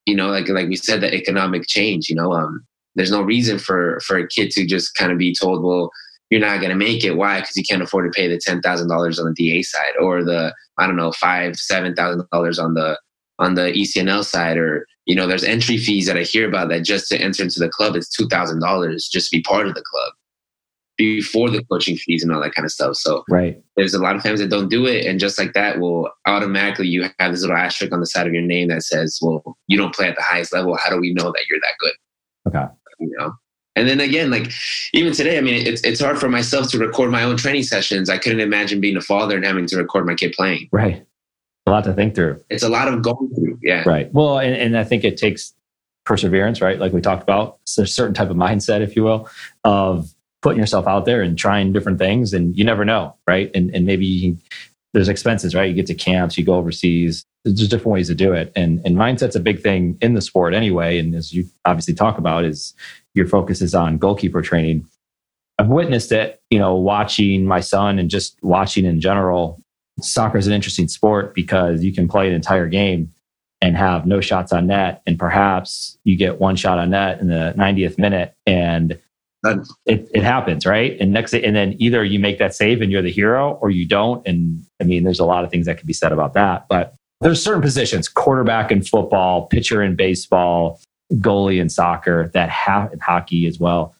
you 0.07 0.15
know, 0.15 0.29
like, 0.29 0.49
like 0.49 0.69
we 0.69 0.77
said, 0.77 1.01
the 1.01 1.15
economic 1.15 1.67
change, 1.69 2.09
you 2.09 2.17
know, 2.17 2.33
um, 2.33 2.67
there's 2.95 3.13
no 3.13 3.23
reason 3.23 3.59
for, 3.59 4.01
for 4.01 4.17
a 4.19 4.29
kid 4.29 4.51
to 4.53 4.67
just 4.67 4.95
kind 4.95 5.13
of 5.13 5.19
be 5.19 5.35
told, 5.35 5.63
well, 5.63 5.91
you're 6.33 6.41
not 6.41 6.61
going 6.61 6.71
to 6.71 6.77
make 6.77 7.05
it. 7.05 7.19
Why? 7.19 7.41
Because 7.41 7.59
you 7.59 7.63
can't 7.63 7.83
afford 7.83 8.11
to 8.11 8.19
pay 8.19 8.27
the 8.27 8.39
ten 8.39 8.63
thousand 8.63 8.89
dollars 8.89 9.19
on 9.19 9.27
the 9.27 9.35
DA 9.35 9.61
side, 9.61 9.93
or 10.01 10.25
the 10.25 10.55
I 10.79 10.87
don't 10.87 10.97
know 10.97 11.13
five 11.13 11.57
seven 11.57 11.95
thousand 11.95 12.27
dollars 12.33 12.59
on 12.59 12.73
the 12.73 12.99
on 13.39 13.53
the 13.53 13.71
ECNL 13.73 14.25
side, 14.25 14.57
or 14.57 14.87
you 15.05 15.15
know, 15.15 15.27
there's 15.27 15.45
entry 15.45 15.77
fees 15.77 16.07
that 16.07 16.17
I 16.17 16.23
hear 16.23 16.49
about 16.49 16.71
that 16.71 16.85
just 16.85 17.11
to 17.11 17.21
enter 17.21 17.43
into 17.43 17.59
the 17.59 17.69
club, 17.69 17.97
it's 17.97 18.09
two 18.09 18.29
thousand 18.29 18.61
dollars 18.61 19.11
just 19.13 19.29
to 19.29 19.37
be 19.37 19.43
part 19.43 19.67
of 19.67 19.75
the 19.75 19.83
club 19.83 20.13
before 20.97 21.51
the 21.51 21.63
coaching 21.65 21.97
fees 21.97 22.23
and 22.23 22.33
all 22.33 22.41
that 22.41 22.55
kind 22.55 22.65
of 22.65 22.71
stuff. 22.71 22.97
So 22.97 23.25
right, 23.29 23.63
there's 23.77 23.93
a 23.93 24.01
lot 24.01 24.17
of 24.17 24.23
families 24.23 24.41
that 24.41 24.49
don't 24.49 24.71
do 24.71 24.87
it, 24.87 25.05
and 25.05 25.21
just 25.21 25.39
like 25.39 25.53
that, 25.53 25.81
will 25.81 26.09
automatically 26.27 26.89
you 26.89 27.11
have 27.19 27.33
this 27.33 27.43
little 27.43 27.59
asterisk 27.59 27.93
on 27.93 28.01
the 28.01 28.07
side 28.07 28.27
of 28.27 28.33
your 28.33 28.41
name 28.41 28.69
that 28.69 28.85
says, 28.85 29.19
"Well, 29.21 29.59
you 29.67 29.77
don't 29.77 29.95
play 29.95 30.09
at 30.09 30.17
the 30.17 30.23
highest 30.23 30.55
level. 30.55 30.79
How 30.79 30.89
do 30.89 30.99
we 30.99 31.13
know 31.13 31.31
that 31.31 31.45
you're 31.51 31.61
that 31.61 31.75
good?" 31.79 31.93
Okay, 32.49 32.73
you 33.01 33.15
know. 33.19 33.35
And 33.75 33.89
then 33.89 34.01
again, 34.01 34.31
like 34.31 34.53
even 34.93 35.13
today, 35.13 35.39
I 35.39 35.41
mean, 35.41 35.67
it's 35.67 35.83
it's 35.83 36.01
hard 36.01 36.19
for 36.19 36.29
myself 36.29 36.71
to 36.71 36.79
record 36.79 37.11
my 37.11 37.23
own 37.23 37.37
training 37.37 37.63
sessions. 37.63 38.11
I 38.11 38.19
couldn't 38.19 38.41
imagine 38.41 38.81
being 38.81 38.97
a 38.97 39.01
father 39.01 39.37
and 39.37 39.45
having 39.45 39.67
to 39.67 39.77
record 39.77 40.07
my 40.07 40.15
kid 40.15 40.33
playing. 40.33 40.69
Right. 40.73 41.07
A 41.67 41.71
lot 41.71 41.85
to 41.85 41.95
think 41.95 42.15
through. 42.15 42.43
It's 42.51 42.63
a 42.63 42.69
lot 42.69 42.89
of 42.89 43.03
going 43.03 43.33
through. 43.35 43.59
Yeah. 43.63 43.85
Right. 43.87 44.13
Well, 44.13 44.39
and, 44.39 44.55
and 44.55 44.77
I 44.77 44.85
think 44.85 45.05
it 45.05 45.17
takes 45.17 45.55
perseverance, 46.05 46.61
right? 46.61 46.79
Like 46.79 46.93
we 46.93 47.01
talked 47.01 47.23
about, 47.23 47.59
so 47.65 47.85
a 47.85 47.87
certain 47.87 48.15
type 48.15 48.31
of 48.31 48.37
mindset, 48.37 48.81
if 48.81 48.97
you 48.97 49.05
will, 49.05 49.29
of 49.65 50.13
putting 50.43 50.59
yourself 50.59 50.87
out 50.87 51.05
there 51.05 51.23
and 51.23 51.39
trying 51.39 51.73
different 51.73 51.99
things, 51.99 52.35
and 52.35 52.57
you 52.57 52.65
never 52.65 52.85
know, 52.85 53.15
right? 53.27 53.51
And 53.55 53.75
and 53.75 53.87
maybe 53.87 54.05
you, 54.05 54.39
there's 54.93 55.09
expenses, 55.09 55.55
right? 55.55 55.69
You 55.69 55.75
get 55.75 55.87
to 55.87 55.95
camps, 55.95 56.37
you 56.37 56.45
go 56.45 56.55
overseas. 56.55 57.25
There's 57.45 57.69
different 57.69 57.95
ways 57.95 58.09
to 58.09 58.15
do 58.15 58.33
it, 58.33 58.53
and 58.55 58.81
and 58.85 58.97
mindset's 58.97 59.37
a 59.37 59.41
big 59.41 59.63
thing 59.63 59.97
in 60.01 60.15
the 60.15 60.21
sport 60.21 60.55
anyway. 60.55 60.99
And 60.99 61.15
as 61.15 61.33
you 61.33 61.45
obviously 61.65 61.95
talk 61.95 62.19
about, 62.19 62.45
is 62.45 62.75
your 63.15 63.27
focus 63.27 63.61
is 63.61 63.75
on 63.75 63.99
goalkeeper 63.99 64.43
training. 64.43 64.87
I've 65.59 65.69
witnessed 65.69 66.13
it, 66.13 66.41
you 66.51 66.59
know, 66.59 66.75
watching 66.75 67.47
my 67.47 67.61
son 67.61 67.99
and 67.99 68.11
just 68.11 68.37
watching 68.43 68.85
in 68.85 69.01
general. 69.01 69.61
Soccer 70.01 70.39
is 70.39 70.47
an 70.47 70.53
interesting 70.53 70.89
sport 70.89 71.35
because 71.35 71.85
you 71.85 71.93
can 71.93 72.09
play 72.09 72.27
an 72.27 72.35
entire 72.35 72.67
game 72.67 73.13
and 73.61 73.77
have 73.77 74.07
no 74.07 74.21
shots 74.21 74.53
on 74.53 74.67
net. 74.67 75.03
And 75.07 75.19
perhaps 75.19 75.99
you 76.05 76.17
get 76.17 76.41
one 76.41 76.57
shot 76.57 76.79
on 76.79 76.91
net 76.91 77.21
in 77.21 77.29
the 77.29 77.55
90th 77.57 77.99
minute 77.99 78.35
and 78.47 78.99
it, 79.87 80.09
it 80.15 80.23
happens, 80.23 80.67
right? 80.67 80.97
And 81.01 81.13
next, 81.13 81.35
and 81.35 81.55
then 81.55 81.77
either 81.79 82.05
you 82.05 82.19
make 82.19 82.39
that 82.39 82.55
save 82.55 82.81
and 82.81 82.91
you're 82.91 83.03
the 83.03 83.11
hero 83.11 83.59
or 83.61 83.71
you 83.71 83.87
don't. 83.87 84.27
And 84.27 84.65
I 84.81 84.85
mean, 84.85 85.05
there's 85.05 85.21
a 85.21 85.25
lot 85.25 85.45
of 85.45 85.51
things 85.51 85.67
that 85.67 85.79
could 85.79 85.87
be 85.87 85.93
said 85.93 86.13
about 86.13 86.35
that. 86.35 86.67
But 86.69 86.95
there's 87.21 87.43
certain 87.43 87.63
positions, 87.63 88.09
quarterback 88.09 88.73
in 88.73 88.83
football, 88.83 89.47
pitcher 89.47 89.83
in 89.83 89.95
baseball, 89.95 90.81
goalie 91.15 91.61
in 91.61 91.69
soccer, 91.69 92.31
that 92.35 92.91
in 92.93 92.99
hockey 93.01 93.47
as 93.47 93.59
well, 93.59 93.95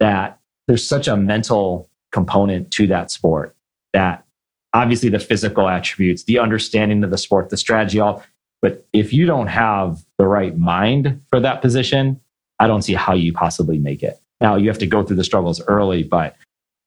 that 0.00 0.38
there's 0.66 0.86
such 0.86 1.08
a 1.08 1.16
mental 1.16 1.88
component 2.12 2.70
to 2.72 2.86
that 2.86 3.10
sport 3.10 3.54
that 3.92 4.24
obviously 4.72 5.08
the 5.08 5.18
physical 5.18 5.68
attributes, 5.68 6.24
the 6.24 6.38
understanding 6.38 7.02
of 7.02 7.10
the 7.10 7.18
sport, 7.18 7.50
the 7.50 7.56
strategy, 7.56 8.00
all. 8.00 8.22
But 8.62 8.86
if 8.92 9.12
you 9.12 9.26
don't 9.26 9.46
have 9.46 10.04
the 10.18 10.26
right 10.26 10.56
mind 10.56 11.22
for 11.30 11.40
that 11.40 11.62
position, 11.62 12.20
I 12.58 12.66
don't 12.66 12.82
see 12.82 12.94
how 12.94 13.14
you 13.14 13.32
possibly 13.32 13.78
make 13.78 14.02
it. 14.02 14.18
Now 14.40 14.56
you 14.56 14.68
have 14.68 14.78
to 14.78 14.86
go 14.86 15.02
through 15.02 15.16
the 15.16 15.24
struggles 15.24 15.62
early, 15.66 16.02
but 16.02 16.36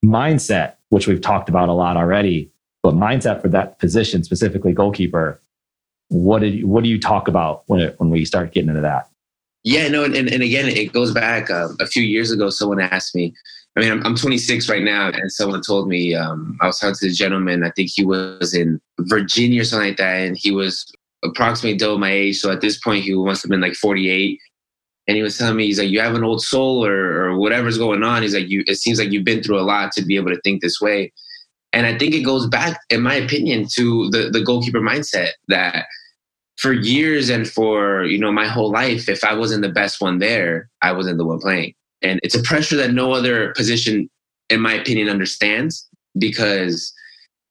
mindset, 0.03 0.75
which 0.89 1.07
we've 1.07 1.21
talked 1.21 1.49
about 1.49 1.69
a 1.69 1.73
lot 1.73 1.97
already, 1.97 2.51
but 2.83 2.93
mindset 2.93 3.41
for 3.41 3.49
that 3.49 3.79
position, 3.79 4.23
specifically 4.23 4.73
goalkeeper, 4.73 5.39
what 6.09 6.39
did 6.39 6.63
what 6.63 6.83
do 6.83 6.89
you 6.89 6.99
talk 6.99 7.27
about 7.27 7.63
when 7.67 7.81
it, 7.81 7.99
when 7.99 8.09
we 8.09 8.25
start 8.25 8.51
getting 8.51 8.69
into 8.69 8.81
that? 8.81 9.09
Yeah, 9.63 9.87
no, 9.89 10.03
and, 10.03 10.15
and 10.15 10.41
again, 10.41 10.67
it 10.67 10.93
goes 10.93 11.13
back 11.13 11.49
um, 11.51 11.75
a 11.79 11.85
few 11.85 12.03
years 12.03 12.31
ago. 12.31 12.49
Someone 12.49 12.79
asked 12.79 13.15
me. 13.15 13.33
I 13.75 13.81
mean, 13.81 13.91
I'm, 13.91 14.05
I'm 14.05 14.15
26 14.15 14.69
right 14.69 14.83
now, 14.83 15.09
and 15.09 15.31
someone 15.31 15.61
told 15.61 15.87
me 15.87 16.15
um, 16.15 16.57
I 16.61 16.67
was 16.67 16.79
talking 16.79 16.95
to 16.95 17.07
the 17.07 17.13
gentleman. 17.13 17.63
I 17.63 17.71
think 17.71 17.91
he 17.93 18.03
was 18.03 18.53
in 18.53 18.81
Virginia 19.01 19.61
or 19.61 19.65
something 19.65 19.89
like 19.89 19.97
that, 19.97 20.21
and 20.21 20.37
he 20.37 20.51
was 20.51 20.91
approximately 21.23 21.77
double 21.77 21.97
my 21.97 22.11
age. 22.11 22.39
So 22.39 22.51
at 22.51 22.61
this 22.61 22.79
point, 22.79 23.03
he 23.03 23.13
must 23.13 23.43
have 23.43 23.49
been 23.49 23.61
like 23.61 23.75
48. 23.75 24.39
And 25.07 25.17
he 25.17 25.23
was 25.23 25.37
telling 25.37 25.57
me, 25.57 25.65
he's 25.65 25.79
like, 25.79 25.89
you 25.89 25.99
have 26.01 26.15
an 26.15 26.23
old 26.23 26.43
soul 26.43 26.85
or, 26.85 27.23
or 27.23 27.37
whatever's 27.37 27.77
going 27.77 28.03
on. 28.03 28.21
He's 28.21 28.35
like, 28.35 28.47
you, 28.47 28.63
it 28.67 28.75
seems 28.75 28.99
like 28.99 29.11
you've 29.11 29.25
been 29.25 29.41
through 29.41 29.59
a 29.59 29.61
lot 29.61 29.91
to 29.93 30.05
be 30.05 30.15
able 30.15 30.29
to 30.29 30.39
think 30.41 30.61
this 30.61 30.79
way. 30.79 31.11
And 31.73 31.85
I 31.85 31.97
think 31.97 32.13
it 32.13 32.21
goes 32.21 32.47
back, 32.47 32.79
in 32.89 33.01
my 33.01 33.15
opinion, 33.15 33.67
to 33.75 34.09
the, 34.11 34.29
the 34.31 34.41
goalkeeper 34.41 34.79
mindset 34.79 35.31
that 35.47 35.85
for 36.59 36.73
years 36.73 37.29
and 37.29 37.49
for, 37.49 38.03
you 38.03 38.19
know, 38.19 38.31
my 38.31 38.47
whole 38.47 38.69
life, 38.69 39.07
if 39.07 39.23
I 39.23 39.33
wasn't 39.33 39.61
the 39.61 39.69
best 39.69 40.01
one 40.01 40.19
there, 40.19 40.69
I 40.81 40.91
wasn't 40.91 41.17
the 41.17 41.25
one 41.25 41.39
playing. 41.39 41.73
And 42.01 42.19
it's 42.21 42.35
a 42.35 42.43
pressure 42.43 42.75
that 42.75 42.93
no 42.93 43.13
other 43.13 43.53
position, 43.53 44.09
in 44.49 44.59
my 44.59 44.73
opinion, 44.73 45.09
understands 45.09 45.87
because 46.17 46.93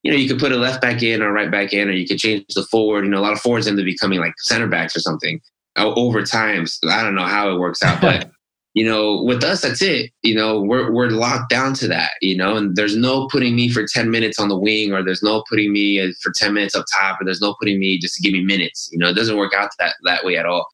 you 0.03 0.13
know, 0.13 0.17
you 0.17 0.29
could 0.29 0.39
put 0.39 0.53
a 0.53 0.57
left 0.57 0.81
back 0.81 1.03
in 1.03 1.23
or 1.23 1.33
right 1.33 1.51
back 1.51 1.73
in, 1.73 1.89
or 1.89 1.93
you 1.93 2.07
could 2.07 2.19
change 2.19 2.45
the 2.55 2.63
forward. 2.65 3.05
You 3.05 3.11
know, 3.11 3.19
a 3.19 3.21
lot 3.21 3.33
of 3.33 3.41
forwards 3.41 3.67
end 3.67 3.79
up 3.79 3.85
becoming 3.85 4.21
like 4.21 4.35
center 4.39 4.69
backs 4.69 4.97
or 4.97 5.01
something 5.01 5.41
uh, 5.77 5.93
over 5.95 6.23
time. 6.23 6.67
So 6.67 6.89
I 6.89 7.03
don't 7.03 7.15
know 7.15 7.25
how 7.25 7.51
it 7.51 7.59
works 7.59 7.83
out, 7.83 8.01
but 8.01 8.31
you 8.79 8.85
know, 8.85 9.21
with 9.25 9.43
us, 9.43 9.63
that's 9.63 9.83
it. 9.83 10.13
You 10.23 10.37
know, 10.37 10.61
we're 10.61 10.93
we're 10.93 11.11
locked 11.11 11.51
down 11.51 11.75
to 11.75 11.89
that. 11.89 12.13
You 12.23 12.37
know, 12.37 12.57
and 12.57 12.77
there's 12.77 12.97
no 12.97 13.27
putting 13.27 13.57
me 13.57 13.69
for 13.69 13.85
ten 13.85 14.09
minutes 14.09 14.39
on 14.39 14.49
the 14.49 14.57
wing, 14.57 14.93
or 14.93 15.03
there's 15.03 15.23
no 15.23 15.43
putting 15.51 15.73
me 15.73 16.13
for 16.23 16.31
ten 16.33 16.55
minutes 16.55 16.77
up 16.77 16.85
top, 16.93 17.21
or 17.21 17.25
there's 17.25 17.41
no 17.41 17.57
putting 17.59 17.81
me 17.81 17.99
just 17.99 18.15
to 18.15 18.23
give 18.23 18.33
me 18.33 18.45
minutes. 18.45 18.89
You 18.93 18.99
know, 18.99 19.09
it 19.09 19.15
doesn't 19.15 19.37
work 19.37 19.53
out 19.53 19.71
that 19.81 19.97
that 20.05 20.25
way 20.25 20.37
at 20.37 20.47
all. 20.47 20.69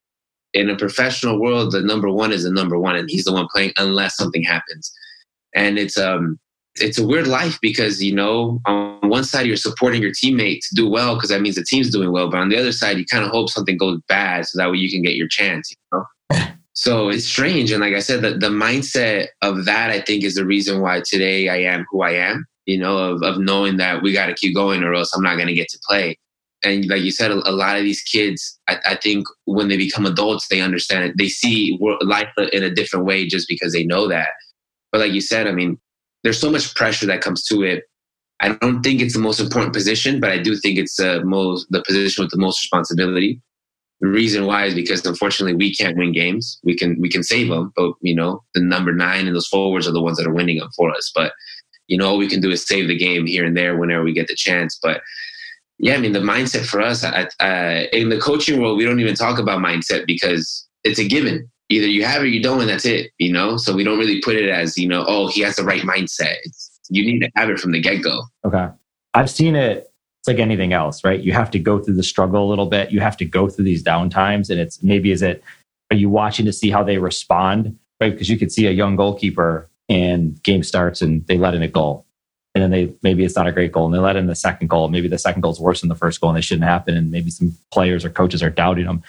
In 0.52 0.68
a 0.68 0.76
professional 0.76 1.40
world, 1.40 1.72
the 1.72 1.80
number 1.80 2.10
one 2.10 2.30
is 2.30 2.44
the 2.44 2.50
number 2.50 2.78
one, 2.78 2.94
and 2.94 3.08
he's 3.08 3.24
the 3.24 3.32
one 3.32 3.48
playing 3.50 3.72
unless 3.78 4.18
something 4.18 4.42
happens. 4.42 4.92
And 5.54 5.78
it's 5.78 5.96
um 5.96 6.38
it's 6.74 6.98
a 6.98 7.06
weird 7.06 7.26
life 7.26 7.58
because 7.62 8.02
you 8.02 8.14
know 8.14 8.60
on 8.66 9.08
one 9.08 9.24
side 9.24 9.46
you're 9.46 9.56
supporting 9.56 10.02
your 10.02 10.12
teammate 10.12 10.60
to 10.68 10.74
do 10.74 10.90
well 10.90 11.14
because 11.14 11.30
that 11.30 11.40
means 11.40 11.54
the 11.54 11.64
team's 11.64 11.88
doing 11.88 12.10
well 12.10 12.28
but 12.28 12.40
on 12.40 12.48
the 12.48 12.58
other 12.58 12.72
side 12.72 12.98
you 12.98 13.04
kind 13.06 13.24
of 13.24 13.30
hope 13.30 13.48
something 13.48 13.76
goes 13.78 14.00
bad 14.08 14.44
so 14.44 14.58
that 14.58 14.68
way 14.68 14.76
you 14.76 14.90
can 14.90 15.00
get 15.00 15.14
your 15.14 15.28
chance 15.28 15.70
you 15.70 15.76
know 15.92 16.46
so 16.74 17.08
it's 17.08 17.24
strange 17.24 17.70
and 17.70 17.80
like 17.80 17.94
i 17.94 17.98
said 17.98 18.22
the, 18.22 18.30
the 18.30 18.48
mindset 18.48 19.28
of 19.42 19.64
that 19.64 19.90
i 19.90 20.00
think 20.00 20.22
is 20.22 20.34
the 20.34 20.46
reason 20.46 20.80
why 20.80 21.00
today 21.04 21.48
i 21.48 21.56
am 21.56 21.84
who 21.90 22.02
i 22.02 22.10
am 22.10 22.44
you 22.66 22.78
know 22.78 22.96
of, 22.98 23.22
of 23.22 23.38
knowing 23.38 23.76
that 23.76 24.02
we 24.02 24.12
got 24.12 24.26
to 24.26 24.34
keep 24.34 24.54
going 24.54 24.82
or 24.82 24.94
else 24.94 25.12
i'm 25.14 25.22
not 25.22 25.37
going 25.37 25.48
to 25.48 25.54
get 25.54 25.68
to 25.68 25.78
play 25.88 26.16
and 26.62 26.87
like 26.87 27.02
you 27.02 27.10
said 27.10 27.30
a, 27.30 27.48
a 27.48 27.52
lot 27.52 27.76
of 27.76 27.82
these 27.82 28.02
kids 28.02 28.58
I, 28.68 28.78
I, 28.87 28.94
think 28.96 29.26
when 29.44 29.68
they 29.68 29.76
become 29.76 30.06
adults 30.06 30.48
they 30.48 30.60
understand 30.60 31.04
it 31.04 31.18
they 31.18 31.28
see 31.28 31.78
life 32.02 32.28
in 32.52 32.62
a 32.62 32.74
different 32.74 33.04
way 33.04 33.26
just 33.26 33.48
because 33.48 33.72
they 33.72 33.84
know 33.84 34.08
that 34.08 34.28
but 34.90 35.00
like 35.00 35.12
you 35.12 35.20
said 35.20 35.46
i 35.46 35.52
mean 35.52 35.78
there's 36.24 36.40
so 36.40 36.50
much 36.50 36.74
pressure 36.74 37.06
that 37.06 37.20
comes 37.20 37.44
to 37.44 37.62
it. 37.62 37.84
I 38.40 38.54
don't 38.54 38.82
think 38.82 39.00
it's 39.00 39.14
the 39.14 39.20
most 39.20 39.38
important 39.38 39.72
position, 39.72 40.18
but 40.18 40.32
I 40.32 40.38
do 40.38 40.56
think 40.56 40.78
it's 40.78 40.96
the 40.96 41.24
most 41.24 41.66
the 41.70 41.82
position 41.82 42.24
with 42.24 42.32
the 42.32 42.38
most 42.38 42.62
responsibility. 42.62 43.40
The 44.04 44.10
reason 44.10 44.44
why 44.44 44.66
is 44.66 44.74
because 44.74 45.04
unfortunately 45.06 45.54
we 45.54 45.74
can't 45.74 45.96
win 45.96 46.12
games. 46.12 46.60
We 46.62 46.76
can 46.76 47.00
we 47.00 47.08
can 47.08 47.22
save 47.22 47.48
them, 47.48 47.72
but 47.74 47.94
you 48.02 48.14
know 48.14 48.42
the 48.52 48.60
number 48.60 48.92
nine 48.92 49.26
and 49.26 49.34
those 49.34 49.48
forwards 49.48 49.88
are 49.88 49.92
the 49.92 50.02
ones 50.02 50.18
that 50.18 50.26
are 50.26 50.34
winning 50.34 50.58
them 50.58 50.68
for 50.76 50.90
us. 50.90 51.10
But 51.14 51.32
you 51.86 51.96
know 51.96 52.08
all 52.08 52.18
we 52.18 52.28
can 52.28 52.42
do 52.42 52.50
is 52.50 52.66
save 52.66 52.88
the 52.88 52.98
game 52.98 53.24
here 53.26 53.46
and 53.46 53.56
there 53.56 53.78
whenever 53.78 54.04
we 54.04 54.12
get 54.12 54.28
the 54.28 54.36
chance. 54.36 54.78
But 54.82 55.00
yeah, 55.78 55.94
I 55.94 56.00
mean 56.00 56.12
the 56.12 56.18
mindset 56.18 56.66
for 56.66 56.82
us 56.82 57.02
I, 57.02 57.88
in 57.92 58.10
the 58.10 58.20
coaching 58.20 58.60
world, 58.60 58.76
we 58.76 58.84
don't 58.84 59.00
even 59.00 59.14
talk 59.14 59.38
about 59.38 59.60
mindset 59.60 60.06
because 60.06 60.68
it's 60.84 60.98
a 60.98 61.08
given 61.08 61.50
either 61.70 61.86
you 61.86 62.04
have 62.04 62.22
it 62.22 62.28
you 62.28 62.42
don't, 62.42 62.60
and 62.60 62.68
that's 62.68 62.84
it, 62.84 63.10
you 63.18 63.32
know? 63.32 63.56
So 63.56 63.74
we 63.74 63.84
don't 63.84 63.98
really 63.98 64.20
put 64.20 64.36
it 64.36 64.50
as, 64.50 64.76
you 64.76 64.86
know, 64.86 65.04
oh, 65.06 65.28
he 65.28 65.40
has 65.40 65.56
the 65.56 65.64
right 65.64 65.82
mindset. 65.82 66.36
It's, 66.44 66.80
you 66.90 67.04
need 67.04 67.20
to 67.20 67.30
have 67.36 67.50
it 67.50 67.58
from 67.58 67.72
the 67.72 67.80
get 67.80 68.02
go. 68.02 68.22
Okay. 68.46 68.68
I've 69.14 69.30
seen 69.30 69.56
it. 69.56 69.90
It's 70.24 70.28
like 70.30 70.38
anything 70.38 70.72
else, 70.72 71.04
right? 71.04 71.20
You 71.20 71.34
have 71.34 71.50
to 71.50 71.58
go 71.58 71.78
through 71.78 71.96
the 71.96 72.02
struggle 72.02 72.46
a 72.46 72.48
little 72.48 72.64
bit. 72.64 72.90
You 72.90 73.00
have 73.00 73.18
to 73.18 73.26
go 73.26 73.50
through 73.50 73.66
these 73.66 73.82
down 73.82 74.08
times. 74.08 74.48
And 74.48 74.58
it's 74.58 74.82
maybe 74.82 75.12
is 75.12 75.20
it, 75.20 75.44
are 75.90 75.96
you 75.98 76.08
watching 76.08 76.46
to 76.46 76.52
see 76.52 76.70
how 76.70 76.82
they 76.82 76.96
respond? 76.96 77.78
Right. 78.00 78.10
Because 78.10 78.30
you 78.30 78.38
could 78.38 78.50
see 78.50 78.66
a 78.66 78.70
young 78.70 78.96
goalkeeper 78.96 79.68
and 79.90 80.42
game 80.42 80.62
starts 80.62 81.02
and 81.02 81.26
they 81.26 81.37
let 81.37 81.52
in 81.52 81.60
a 81.60 81.68
goal. 81.68 82.06
And 82.54 82.62
then 82.62 82.70
they 82.70 82.94
maybe 83.02 83.22
it's 83.22 83.37
not 83.37 83.46
a 83.46 83.52
great 83.52 83.70
goal 83.70 83.84
and 83.84 83.92
they 83.92 83.98
let 83.98 84.16
in 84.16 84.26
the 84.26 84.34
second 84.34 84.70
goal. 84.70 84.88
Maybe 84.88 85.08
the 85.08 85.18
second 85.18 85.42
goal 85.42 85.52
is 85.52 85.60
worse 85.60 85.82
than 85.82 85.90
the 85.90 85.94
first 85.94 86.22
goal 86.22 86.30
and 86.30 86.38
they 86.38 86.40
shouldn't 86.40 86.64
happen. 86.64 86.96
And 86.96 87.10
maybe 87.10 87.28
some 87.28 87.54
players 87.70 88.02
or 88.02 88.08
coaches 88.08 88.42
are 88.42 88.48
doubting 88.48 88.87
them. 88.87 89.02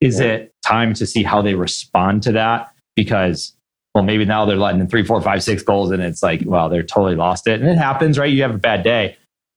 Is 0.00 0.18
yeah. 0.18 0.26
it 0.26 0.54
time 0.64 0.94
to 0.94 1.06
see 1.06 1.22
how 1.22 1.42
they 1.42 1.54
respond 1.54 2.24
to 2.24 2.32
that? 2.32 2.72
Because, 2.96 3.52
well, 3.94 4.02
maybe 4.02 4.24
now 4.24 4.44
they're 4.46 4.56
letting 4.56 4.80
in 4.80 4.88
three, 4.88 5.04
four, 5.04 5.22
five, 5.22 5.44
six 5.44 5.62
goals, 5.62 5.92
and 5.92 6.02
it's 6.02 6.24
like, 6.24 6.42
well, 6.44 6.68
they're 6.68 6.82
totally 6.82 7.14
lost 7.14 7.46
it. 7.46 7.60
And 7.60 7.70
it 7.70 7.78
happens, 7.78 8.18
right? 8.18 8.32
You 8.32 8.42
have 8.42 8.54
a 8.54 8.58
bad 8.58 8.82
day. 8.82 9.16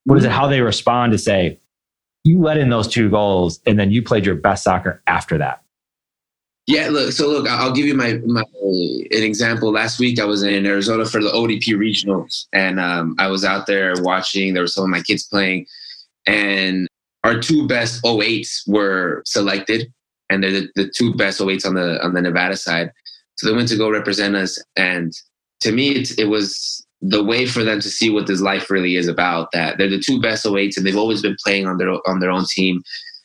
What 0.10 0.18
is 0.18 0.26
it 0.26 0.32
how 0.32 0.48
they 0.48 0.62
respond 0.62 1.12
to 1.12 1.20
say, 1.20 1.60
you 2.24 2.42
let 2.42 2.58
in 2.58 2.70
those 2.70 2.88
two 2.88 3.10
goals 3.10 3.60
and 3.68 3.80
then 3.80 3.92
you 3.92 4.02
played 4.02 4.26
your 4.26 4.34
best 4.34 4.64
soccer 4.64 5.04
after 5.06 5.38
that? 5.38 5.62
Yeah, 6.66 6.90
look. 6.90 7.12
So 7.12 7.28
look, 7.30 7.48
I'll 7.48 7.72
give 7.72 7.86
you 7.86 7.94
my, 7.94 8.14
my 8.26 8.44
an 8.62 9.24
example. 9.24 9.72
Last 9.72 10.00
week, 10.00 10.20
I 10.20 10.26
was 10.26 10.42
in 10.42 10.66
Arizona 10.66 11.06
for 11.06 11.22
the 11.22 11.30
ODP 11.30 11.76
regionals, 11.76 12.46
and 12.54 12.80
um, 12.80 13.16
I 13.20 13.28
was 13.28 13.46
out 13.46 13.68
there 13.68 13.94
watching. 14.00 14.54
There 14.54 14.64
were 14.64 14.68
some 14.68 14.84
of 14.84 14.90
my 14.90 15.02
kids 15.02 15.28
playing, 15.28 15.68
and 16.26 16.88
our 17.24 17.40
two 17.40 17.68
best 17.68 18.04
08s 18.04 18.68
were 18.68 19.22
selected 19.26 19.92
and 20.30 20.44
they're 20.44 20.52
the, 20.52 20.70
the 20.76 20.90
two 20.90 21.14
best 21.14 21.42
weights 21.42 21.66
on 21.66 21.74
the 21.76 22.04
on 22.04 22.14
the 22.14 22.22
Nevada 22.22 22.56
side. 22.56 22.92
So 23.36 23.48
they 23.48 23.56
went 23.56 23.70
to 23.70 23.78
go 23.78 23.90
represent 23.90 24.36
us, 24.36 24.62
and 24.76 25.14
to 25.62 25.72
me, 25.72 25.90
it, 25.92 26.18
it 26.20 26.26
was 26.26 26.86
the 27.02 27.24
way 27.24 27.46
for 27.46 27.64
them 27.64 27.80
to 27.80 27.90
see 27.90 28.10
what 28.10 28.28
this 28.28 28.42
life 28.42 28.70
really 28.70 28.96
is 28.96 29.08
about. 29.08 29.52
That 29.52 29.78
they're 29.78 29.90
the 29.90 30.00
two 30.00 30.22
best 30.22 30.46
weights, 30.46 30.78
and 30.78 30.86
they've 30.86 30.98
always 30.98 31.22
been 31.22 31.38
playing 31.44 31.68
on 31.68 31.78
their 31.78 31.92
on 32.08 32.20
their 32.20 32.32
own 32.32 32.46
team, 32.46 32.84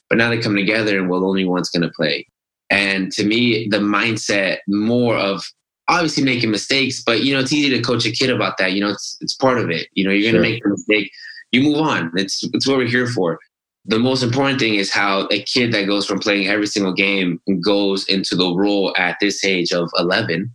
but 0.09 0.19
now 0.19 0.29
they 0.29 0.39
come 0.39 0.57
together, 0.57 0.99
and 0.99 1.09
well, 1.09 1.21
the 1.21 1.27
only 1.27 1.45
one's 1.45 1.71
going 1.71 1.83
to 1.83 1.91
play. 1.95 2.27
And 2.71 3.13
to 3.13 3.25
me, 3.25 3.69
the 3.69 3.79
mindset 3.79 4.59
more 4.69 5.17
of 5.17 5.45
obviously 5.89 6.25
making 6.25 6.51
mistakes, 6.51 7.03
but 7.05 7.23
you 7.23 7.35
know, 7.35 7.41
it's 7.41 7.53
easy 7.53 7.71
to 7.71 7.83
coach 7.83 8.07
a 8.07 8.11
kid 8.11 8.31
about 8.31 8.59
that. 8.59 8.73
You 8.73 8.81
know, 8.81 8.91
it's 8.91 9.17
it's 9.21 9.35
part 9.35 9.59
of 9.59 9.71
it. 9.71 9.89
You 9.93 10.05
know, 10.05 10.11
you're 10.11 10.33
going 10.33 10.43
to 10.43 10.51
make 10.51 10.65
a 10.65 10.69
mistake. 10.69 11.11
You 11.53 11.63
move 11.63 11.79
on. 11.79 12.11
It's 12.17 12.43
it's 12.53 12.67
what 12.67 12.79
we're 12.79 12.87
here 12.89 13.07
for 13.07 13.39
the 13.87 13.99
most 13.99 14.23
important 14.23 14.59
thing 14.59 14.77
is 14.77 14.91
how 14.91 15.29
a 15.31 15.43
kid 15.43 15.73
that 15.73 15.87
goes 15.87 16.07
from 16.07 16.19
playing 16.19 16.49
every 16.49 16.67
single 16.67 16.93
game 16.93 17.41
goes 17.63 18.07
into 18.09 18.35
the 18.35 18.55
role 18.55 18.95
at 18.97 19.17
this 19.21 19.45
age 19.45 19.73
of 19.73 19.91
11 19.99 20.51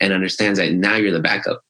and 0.00 0.12
understands 0.12 0.58
that 0.58 0.72
now 0.72 0.96
you're 0.96 1.12
the 1.12 1.20
backup. 1.20 1.62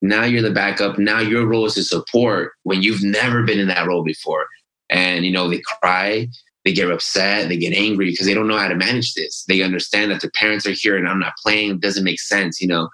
Now 0.00 0.24
you're 0.24 0.42
the 0.42 0.50
backup. 0.50 0.98
Now 0.98 1.20
your 1.20 1.46
role 1.46 1.66
is 1.66 1.74
to 1.74 1.82
support 1.82 2.52
when 2.62 2.82
you've 2.82 3.02
never 3.02 3.42
been 3.42 3.58
in 3.58 3.68
that 3.68 3.86
role 3.86 4.04
before. 4.04 4.46
And, 4.90 5.24
you 5.24 5.32
know, 5.32 5.48
they 5.48 5.60
cry, 5.80 6.28
they 6.64 6.72
get 6.72 6.90
upset, 6.90 7.48
they 7.48 7.56
get 7.56 7.74
angry 7.74 8.10
because 8.10 8.26
they 8.26 8.34
don't 8.34 8.48
know 8.48 8.58
how 8.58 8.68
to 8.68 8.74
manage 8.74 9.14
this. 9.14 9.44
They 9.48 9.62
understand 9.62 10.10
that 10.10 10.20
their 10.20 10.30
parents 10.34 10.66
are 10.66 10.72
here 10.72 10.96
and 10.96 11.08
I'm 11.08 11.18
not 11.18 11.34
playing. 11.42 11.72
It 11.72 11.80
doesn't 11.80 12.04
make 12.04 12.20
sense, 12.20 12.60
you 12.60 12.68
know. 12.68 12.88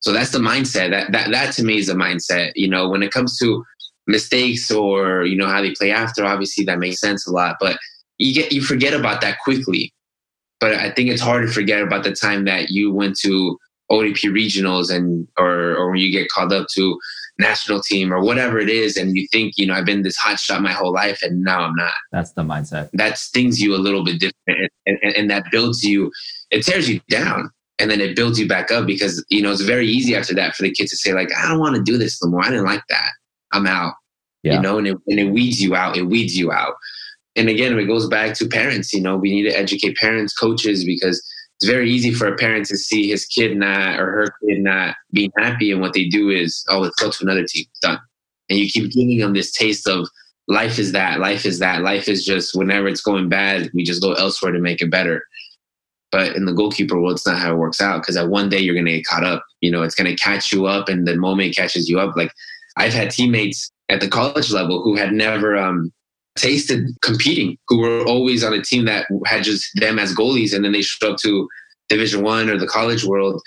So 0.00 0.12
that's 0.12 0.30
the 0.30 0.38
mindset. 0.38 0.90
That, 0.90 1.12
that, 1.12 1.30
that 1.30 1.54
to 1.54 1.64
me 1.64 1.78
is 1.78 1.86
the 1.86 1.94
mindset. 1.94 2.52
You 2.54 2.68
know, 2.68 2.88
when 2.88 3.02
it 3.02 3.10
comes 3.10 3.38
to 3.38 3.64
mistakes 4.06 4.70
or 4.70 5.24
you 5.24 5.36
know 5.36 5.46
how 5.46 5.62
they 5.62 5.72
play 5.72 5.90
after 5.90 6.24
obviously 6.24 6.64
that 6.64 6.78
makes 6.78 7.00
sense 7.00 7.26
a 7.26 7.32
lot 7.32 7.56
but 7.58 7.78
you 8.18 8.34
get 8.34 8.52
you 8.52 8.60
forget 8.60 8.92
about 8.92 9.20
that 9.20 9.38
quickly 9.42 9.92
but 10.60 10.74
i 10.74 10.90
think 10.90 11.08
it's 11.08 11.22
hard 11.22 11.46
to 11.46 11.52
forget 11.52 11.80
about 11.80 12.04
the 12.04 12.12
time 12.12 12.44
that 12.44 12.70
you 12.70 12.92
went 12.92 13.18
to 13.18 13.58
odp 13.90 14.22
regionals 14.30 14.94
and 14.94 15.26
or 15.38 15.74
or 15.76 15.90
when 15.90 16.00
you 16.00 16.10
get 16.10 16.28
called 16.28 16.52
up 16.52 16.66
to 16.72 16.98
national 17.38 17.80
team 17.80 18.12
or 18.12 18.22
whatever 18.22 18.58
it 18.58 18.68
is 18.68 18.96
and 18.96 19.16
you 19.16 19.26
think 19.32 19.54
you 19.56 19.66
know 19.66 19.74
i've 19.74 19.84
been 19.84 20.02
this 20.02 20.16
hot 20.16 20.38
shot 20.38 20.62
my 20.62 20.72
whole 20.72 20.92
life 20.92 21.20
and 21.22 21.42
now 21.42 21.62
i'm 21.62 21.74
not 21.74 21.92
that's 22.12 22.32
the 22.32 22.42
mindset 22.42 22.88
that 22.92 23.18
stings 23.18 23.60
you 23.60 23.74
a 23.74 23.76
little 23.76 24.04
bit 24.04 24.20
different 24.20 24.70
and, 24.86 24.98
and, 25.02 25.16
and 25.16 25.30
that 25.30 25.44
builds 25.50 25.82
you 25.82 26.10
it 26.50 26.62
tears 26.64 26.88
you 26.88 27.00
down 27.08 27.50
and 27.80 27.90
then 27.90 28.00
it 28.00 28.14
builds 28.14 28.38
you 28.38 28.46
back 28.46 28.70
up 28.70 28.86
because 28.86 29.24
you 29.30 29.42
know 29.42 29.50
it's 29.50 29.60
very 29.62 29.86
easy 29.86 30.14
after 30.14 30.32
that 30.32 30.54
for 30.54 30.62
the 30.62 30.70
kids 30.70 30.90
to 30.90 30.96
say 30.96 31.12
like 31.12 31.28
i 31.36 31.48
don't 31.48 31.58
want 31.58 31.74
to 31.74 31.82
do 31.82 31.98
this 31.98 32.22
no 32.22 32.30
more 32.30 32.42
i 32.42 32.48
didn't 32.48 32.64
like 32.64 32.84
that 32.88 33.10
I'm 33.54 33.66
out. 33.66 33.94
Yeah. 34.42 34.54
You 34.54 34.60
know, 34.60 34.78
and 34.78 34.86
it, 34.88 34.96
and 35.06 35.18
it 35.18 35.30
weeds 35.30 35.62
you 35.62 35.74
out. 35.74 35.96
It 35.96 36.02
weeds 36.02 36.36
you 36.36 36.52
out. 36.52 36.74
and 37.36 37.48
again, 37.48 37.78
it 37.78 37.86
goes 37.86 38.06
back 38.08 38.34
to 38.34 38.46
parents. 38.46 38.92
You 38.92 39.00
know, 39.00 39.16
we 39.16 39.30
need 39.30 39.48
to 39.48 39.58
educate 39.58 39.96
parents, 39.96 40.34
coaches, 40.34 40.84
because 40.84 41.22
it's 41.56 41.70
very 41.70 41.90
easy 41.90 42.12
for 42.12 42.26
a 42.26 42.36
parent 42.36 42.66
to 42.66 42.76
see 42.76 43.08
his 43.08 43.24
kid 43.26 43.56
not 43.56 44.00
or 44.00 44.06
her 44.06 44.26
kid 44.46 44.62
not 44.62 44.96
being 45.12 45.30
happy, 45.38 45.70
and 45.70 45.80
what 45.80 45.92
they 45.92 46.06
do 46.06 46.30
is, 46.30 46.64
oh, 46.68 46.80
let's 46.80 47.00
go 47.00 47.10
to 47.10 47.22
another 47.22 47.44
team, 47.46 47.66
done. 47.80 47.98
And 48.48 48.58
you 48.58 48.68
keep 48.68 48.92
giving 48.92 49.18
them 49.18 49.32
this 49.32 49.52
taste 49.52 49.88
of 49.88 50.08
life 50.48 50.78
is 50.78 50.92
that, 50.92 51.20
life 51.20 51.46
is 51.46 51.60
that, 51.60 51.82
life 51.82 52.08
is 52.08 52.24
just 52.24 52.56
whenever 52.56 52.88
it's 52.88 53.00
going 53.00 53.28
bad, 53.28 53.70
we 53.72 53.84
just 53.84 54.02
go 54.02 54.12
elsewhere 54.14 54.52
to 54.52 54.58
make 54.58 54.82
it 54.82 54.90
better. 54.90 55.24
But 56.10 56.36
in 56.36 56.44
the 56.44 56.52
goalkeeper 56.52 57.00
world, 57.00 57.16
it's 57.16 57.26
not 57.26 57.38
how 57.38 57.52
it 57.52 57.58
works 57.58 57.80
out 57.80 58.02
because 58.02 58.16
at 58.16 58.28
one 58.28 58.48
day 58.48 58.58
you're 58.58 58.74
going 58.74 58.86
to 58.86 58.92
get 58.92 59.06
caught 59.06 59.24
up. 59.24 59.44
You 59.60 59.70
know, 59.70 59.82
it's 59.82 59.94
going 59.94 60.10
to 60.10 60.22
catch 60.22 60.52
you 60.52 60.66
up, 60.66 60.88
and 60.88 61.06
the 61.06 61.16
moment 61.16 61.50
it 61.50 61.56
catches 61.56 61.88
you 61.88 61.98
up, 61.98 62.16
like 62.16 62.32
I've 62.76 62.92
had 62.92 63.10
teammates 63.10 63.70
at 63.88 64.00
the 64.00 64.08
college 64.08 64.50
level 64.50 64.82
who 64.82 64.96
had 64.96 65.12
never 65.12 65.56
um, 65.56 65.92
tasted 66.36 66.88
competing, 67.02 67.56
who 67.68 67.78
were 67.78 68.04
always 68.04 68.42
on 68.42 68.52
a 68.52 68.62
team 68.62 68.84
that 68.86 69.06
had 69.26 69.44
just 69.44 69.68
them 69.76 69.98
as 69.98 70.14
goalies, 70.14 70.54
and 70.54 70.64
then 70.64 70.72
they 70.72 70.82
showed 70.82 71.12
up 71.12 71.18
to 71.18 71.48
Division 71.88 72.22
One 72.22 72.48
or 72.48 72.58
the 72.58 72.66
college 72.66 73.04
world, 73.04 73.40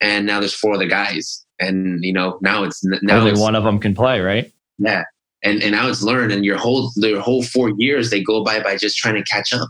and 0.00 0.26
now 0.26 0.40
there's 0.40 0.54
four 0.54 0.74
other 0.74 0.86
guys, 0.86 1.44
and 1.58 2.04
you 2.04 2.12
know 2.12 2.38
now 2.42 2.64
it's 2.64 2.82
now 2.84 3.18
only 3.18 3.32
it's, 3.32 3.40
one 3.40 3.54
of 3.54 3.64
them 3.64 3.78
can 3.78 3.94
play, 3.94 4.20
right? 4.20 4.52
Yeah, 4.78 5.04
and 5.42 5.62
and 5.62 5.72
now 5.72 5.88
it's 5.88 6.02
learned, 6.02 6.32
and 6.32 6.44
your 6.44 6.58
whole 6.58 6.90
their 6.96 7.20
whole 7.20 7.42
four 7.42 7.70
years 7.78 8.10
they 8.10 8.22
go 8.22 8.44
by 8.44 8.60
by 8.60 8.76
just 8.76 8.96
trying 8.98 9.14
to 9.14 9.24
catch 9.24 9.52
up, 9.54 9.68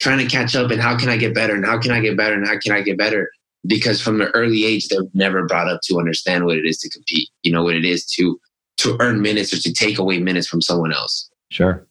trying 0.00 0.18
to 0.18 0.26
catch 0.26 0.56
up, 0.56 0.70
and 0.70 0.80
how 0.80 0.96
can 0.96 1.08
I 1.08 1.16
get 1.16 1.34
better, 1.34 1.54
and 1.54 1.64
how 1.64 1.78
can 1.78 1.92
I 1.92 2.00
get 2.00 2.16
better, 2.16 2.34
and 2.34 2.46
how 2.46 2.58
can 2.58 2.72
I 2.72 2.80
get 2.80 2.98
better? 2.98 3.30
Because 3.66 4.00
from 4.00 4.20
an 4.20 4.28
early 4.34 4.66
age, 4.66 4.88
they're 4.88 5.00
never 5.14 5.46
brought 5.46 5.68
up 5.68 5.80
to 5.84 5.98
understand 5.98 6.44
what 6.44 6.58
it 6.58 6.66
is 6.66 6.78
to 6.78 6.90
compete. 6.90 7.28
You 7.42 7.52
know 7.52 7.62
what 7.62 7.76
it 7.76 7.84
is 7.84 8.04
to 8.16 8.40
to 8.78 8.96
earn 9.00 9.22
minutes 9.22 9.52
or 9.52 9.58
to 9.58 9.72
take 9.72 9.98
away 9.98 10.18
minutes 10.18 10.48
from 10.48 10.60
someone 10.60 10.92
else. 10.92 11.30
Sure. 11.50 11.86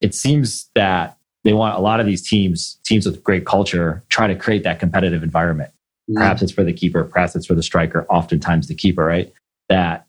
It 0.00 0.14
seems 0.14 0.70
that 0.74 1.16
they 1.44 1.52
want 1.52 1.76
a 1.76 1.80
lot 1.80 2.00
of 2.00 2.06
these 2.06 2.26
teams, 2.26 2.78
teams 2.84 3.06
with 3.06 3.22
great 3.22 3.46
culture, 3.46 4.02
try 4.08 4.26
to 4.26 4.34
create 4.34 4.64
that 4.64 4.80
competitive 4.80 5.22
environment. 5.22 5.70
Mm-hmm. 6.10 6.18
Perhaps 6.18 6.42
it's 6.42 6.52
for 6.52 6.64
the 6.64 6.72
keeper, 6.72 7.04
perhaps 7.04 7.36
it's 7.36 7.46
for 7.46 7.54
the 7.54 7.62
striker, 7.62 8.06
oftentimes 8.08 8.68
the 8.68 8.74
keeper, 8.74 9.04
right? 9.04 9.32
That 9.68 10.06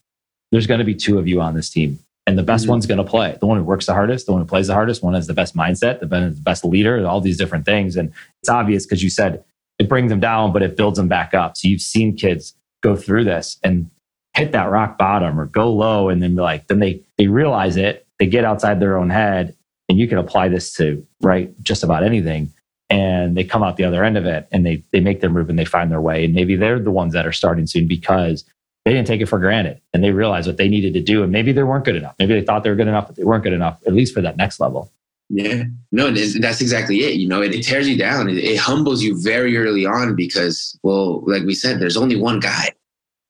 there's 0.52 0.68
going 0.68 0.80
to 0.80 0.86
be 0.86 0.96
two 0.96 1.18
of 1.20 1.28
you 1.28 1.42
on 1.42 1.56
this 1.56 1.70
team. 1.70 2.00
And 2.28 2.38
the 2.38 2.44
best 2.44 2.64
mm-hmm. 2.64 2.72
one's 2.72 2.86
going 2.88 2.98
to 2.98 3.04
play. 3.04 3.38
The 3.40 3.46
one 3.46 3.58
who 3.58 3.64
works 3.64 3.86
the 3.86 3.94
hardest, 3.94 4.26
the 4.26 4.32
one 4.32 4.42
who 4.42 4.48
plays 4.48 4.68
the 4.68 4.74
hardest, 4.74 5.04
one 5.04 5.14
has 5.14 5.28
the 5.28 5.34
best 5.34 5.56
mindset, 5.56 6.00
the 6.00 6.08
best 6.42 6.66
leader, 6.66 7.06
all 7.06 7.22
these 7.22 7.38
different 7.38 7.66
things. 7.66 7.96
And 7.96 8.12
it's 8.42 8.50
obvious 8.50 8.86
because 8.86 9.04
you 9.04 9.10
said 9.10 9.44
it 9.78 9.90
brings 9.90 10.10
them 10.10 10.20
down, 10.20 10.52
but 10.52 10.64
it 10.64 10.76
builds 10.76 10.98
them 10.98 11.08
back 11.08 11.34
up. 11.34 11.56
So 11.58 11.68
you've 11.68 11.82
seen 11.82 12.16
kids 12.16 12.56
go 12.82 12.96
through 12.96 13.26
this 13.26 13.58
and 13.64 13.90
hit 14.34 14.52
that 14.54 14.70
rock 14.70 14.98
bottom 14.98 15.40
or 15.40 15.46
go 15.46 15.72
low 15.72 16.10
and 16.10 16.22
then 16.22 16.36
like 16.36 16.68
then 16.68 16.80
they 16.80 17.02
they 17.18 17.28
realize 17.28 17.78
it 17.78 18.05
they 18.20 18.28
get 18.28 18.46
outside 18.46 18.80
their 18.80 18.98
own 18.98 19.10
head 19.10 19.56
and 19.90 19.98
you 19.98 20.08
can 20.08 20.18
apply 20.18 20.48
this 20.48 20.74
to 20.74 21.06
right 21.22 21.54
just 21.64 21.84
about 21.84 22.04
anything. 22.04 22.52
And 22.90 23.36
they 23.36 23.44
come 23.44 23.64
out 23.64 23.78
the 23.78 23.84
other 23.84 24.04
end 24.04 24.18
of 24.18 24.26
it 24.26 24.48
and 24.52 24.66
they 24.66 24.84
they 24.92 25.00
make 25.00 25.22
their 25.22 25.30
move 25.30 25.50
and 25.50 25.58
they 25.58 25.66
find 25.66 25.92
their 25.92 26.02
way. 26.02 26.26
And 26.26 26.34
maybe 26.34 26.56
they're 26.56 26.80
the 26.80 26.92
ones 26.92 27.14
that 27.14 27.26
are 27.26 27.32
starting 27.32 27.66
soon 27.66 27.88
because 27.88 28.44
they 28.84 28.94
didn't 28.94 29.08
take 29.08 29.22
it 29.22 29.26
for 29.26 29.40
granted 29.40 29.82
and 29.94 30.04
they 30.04 30.12
realized 30.12 30.48
what 30.48 30.58
they 30.58 30.68
needed 30.68 30.94
to 30.94 31.02
do 31.02 31.24
and 31.24 31.32
maybe 31.32 31.52
they 31.52 31.64
weren't 31.64 31.86
good 31.86 31.96
enough. 31.96 32.16
Maybe 32.20 32.40
they 32.40 32.46
thought 32.46 32.64
they 32.64 32.70
were 32.70 32.76
good 32.76 32.88
enough 32.88 33.08
but 33.08 33.16
they 33.16 33.24
weren't 33.24 33.44
good 33.44 33.54
enough 33.54 33.80
at 33.88 33.94
least 33.94 34.14
for 34.14 34.22
that 34.22 34.38
next 34.38 34.60
level. 34.60 34.92
Yeah. 35.30 35.64
No 35.92 36.12
that's 36.12 36.62
exactly 36.62 37.00
it 37.00 37.16
you 37.16 37.28
know 37.28 37.42
it, 37.42 37.54
it 37.54 37.64
tears 37.64 37.90
you 37.90 37.98
down. 37.98 38.30
It, 38.30 38.38
it 38.38 38.58
humbles 38.58 39.02
you 39.02 39.20
very 39.20 39.58
early 39.58 39.86
on 39.86 40.16
because 40.16 40.78
well 40.84 41.24
like 41.26 41.44
we 41.44 41.56
said 41.56 41.80
there's 41.80 41.98
only 41.98 42.16
one 42.16 42.40
guy 42.40 42.70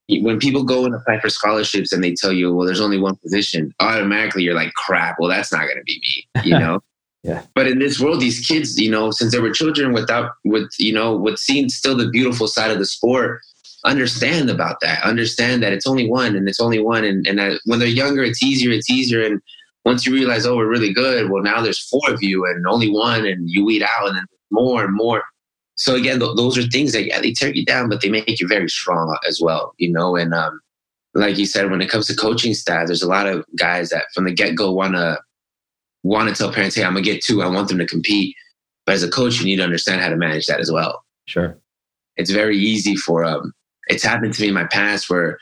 when 0.07 0.39
people 0.39 0.63
go 0.63 0.85
and 0.85 0.93
apply 0.93 1.19
for 1.19 1.29
scholarships 1.29 1.91
and 1.91 2.03
they 2.03 2.13
tell 2.13 2.31
you, 2.31 2.53
well, 2.53 2.65
there's 2.65 2.81
only 2.81 2.99
one 2.99 3.15
position, 3.17 3.73
automatically 3.79 4.43
you're 4.43 4.53
like, 4.53 4.73
crap, 4.73 5.15
well, 5.19 5.29
that's 5.29 5.51
not 5.51 5.61
going 5.61 5.77
to 5.77 5.83
be 5.83 5.99
me, 6.01 6.43
you 6.43 6.57
know? 6.59 6.81
yeah. 7.23 7.43
But 7.55 7.67
in 7.67 7.79
this 7.79 7.99
world, 7.99 8.21
these 8.21 8.45
kids, 8.45 8.79
you 8.79 8.89
know, 8.89 9.09
since 9.09 9.31
they 9.31 9.39
were 9.39 9.51
children 9.51 9.93
without, 9.93 10.31
with, 10.43 10.69
you 10.77 10.93
know, 10.93 11.15
with 11.15 11.39
seeing 11.39 11.69
still 11.69 11.97
the 11.97 12.09
beautiful 12.09 12.47
side 12.47 12.69
of 12.69 12.77
the 12.77 12.85
sport, 12.85 13.41
understand 13.83 14.49
about 14.49 14.79
that, 14.81 15.03
understand 15.03 15.63
that 15.63 15.73
it's 15.73 15.87
only 15.87 16.07
one 16.07 16.35
and 16.35 16.47
it's 16.47 16.59
only 16.59 16.79
one. 16.79 17.03
And, 17.03 17.25
and 17.25 17.39
that 17.39 17.59
when 17.65 17.79
they're 17.79 17.87
younger, 17.87 18.23
it's 18.23 18.43
easier, 18.43 18.71
it's 18.71 18.91
easier. 18.91 19.23
And 19.25 19.41
once 19.85 20.05
you 20.05 20.13
realize, 20.13 20.45
oh, 20.45 20.55
we're 20.55 20.69
really 20.69 20.93
good, 20.93 21.31
well, 21.31 21.41
now 21.41 21.61
there's 21.61 21.87
four 21.89 22.09
of 22.09 22.21
you 22.21 22.45
and 22.45 22.65
only 22.67 22.91
one, 22.91 23.25
and 23.25 23.49
you 23.49 23.65
weed 23.65 23.83
out 23.83 24.07
and 24.07 24.17
then 24.17 24.25
more 24.51 24.83
and 24.83 24.93
more 24.93 25.23
so 25.75 25.95
again, 25.95 26.19
th- 26.19 26.35
those 26.35 26.57
are 26.57 26.63
things 26.63 26.93
that 26.93 27.05
yeah, 27.05 27.19
they 27.19 27.33
tear 27.33 27.53
you 27.53 27.65
down, 27.65 27.89
but 27.89 28.01
they 28.01 28.09
make 28.09 28.39
you 28.39 28.47
very 28.47 28.69
strong 28.69 29.15
as 29.27 29.39
well, 29.41 29.73
you 29.77 29.91
know. 29.91 30.15
And 30.15 30.33
um, 30.33 30.59
like 31.13 31.37
you 31.37 31.45
said, 31.45 31.69
when 31.69 31.81
it 31.81 31.89
comes 31.89 32.07
to 32.07 32.15
coaching 32.15 32.53
staff, 32.53 32.87
there's 32.87 33.01
a 33.01 33.09
lot 33.09 33.27
of 33.27 33.45
guys 33.57 33.89
that 33.89 34.05
from 34.13 34.25
the 34.25 34.31
get 34.31 34.55
go 34.55 34.71
want 34.71 34.95
to 34.95 35.19
want 36.03 36.29
to 36.29 36.35
tell 36.35 36.51
parents, 36.51 36.75
"Hey, 36.75 36.83
I'm 36.83 36.93
gonna 36.93 37.01
get 37.01 37.23
two. 37.23 37.41
I 37.41 37.47
want 37.47 37.67
them 37.67 37.77
to 37.79 37.85
compete." 37.85 38.35
But 38.85 38.95
as 38.95 39.03
a 39.03 39.09
coach, 39.09 39.39
you 39.39 39.45
need 39.45 39.57
to 39.57 39.63
understand 39.63 40.01
how 40.01 40.09
to 40.09 40.15
manage 40.15 40.47
that 40.47 40.59
as 40.59 40.71
well. 40.71 41.03
Sure, 41.27 41.57
it's 42.15 42.31
very 42.31 42.57
easy 42.57 42.95
for 42.95 43.25
um. 43.25 43.53
It's 43.87 44.03
happened 44.03 44.33
to 44.33 44.41
me 44.41 44.47
in 44.47 44.53
my 44.53 44.65
past 44.65 45.09
where 45.09 45.37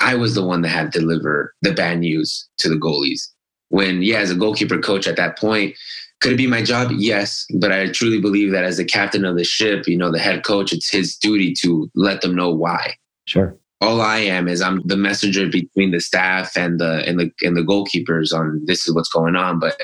I 0.00 0.14
was 0.16 0.34
the 0.34 0.44
one 0.44 0.62
that 0.62 0.68
had 0.68 0.92
to 0.92 0.98
deliver 0.98 1.54
the 1.62 1.72
bad 1.72 2.00
news 2.00 2.48
to 2.58 2.68
the 2.68 2.74
goalies. 2.74 3.28
When 3.68 4.02
yeah, 4.02 4.18
as 4.18 4.30
a 4.30 4.34
goalkeeper 4.34 4.78
coach 4.78 5.06
at 5.06 5.16
that 5.16 5.38
point, 5.38 5.76
could 6.24 6.32
it 6.32 6.36
be 6.36 6.46
my 6.46 6.62
job? 6.62 6.90
Yes. 6.96 7.46
But 7.54 7.70
I 7.70 7.88
truly 7.88 8.18
believe 8.18 8.50
that 8.52 8.64
as 8.64 8.78
the 8.78 8.84
captain 8.84 9.26
of 9.26 9.36
the 9.36 9.44
ship, 9.44 9.86
you 9.86 9.98
know, 9.98 10.10
the 10.10 10.18
head 10.18 10.42
coach, 10.42 10.72
it's 10.72 10.90
his 10.90 11.18
duty 11.18 11.52
to 11.60 11.90
let 11.94 12.22
them 12.22 12.34
know 12.34 12.48
why. 12.48 12.94
Sure. 13.26 13.58
All 13.82 14.00
I 14.00 14.20
am 14.20 14.48
is 14.48 14.62
I'm 14.62 14.80
the 14.86 14.96
messenger 14.96 15.46
between 15.50 15.90
the 15.90 16.00
staff 16.00 16.56
and 16.56 16.80
the 16.80 17.06
and 17.06 17.20
the 17.20 17.30
and 17.42 17.54
the 17.54 17.60
goalkeepers 17.60 18.32
on 18.32 18.62
this 18.64 18.88
is 18.88 18.94
what's 18.94 19.10
going 19.10 19.36
on. 19.36 19.58
But 19.58 19.78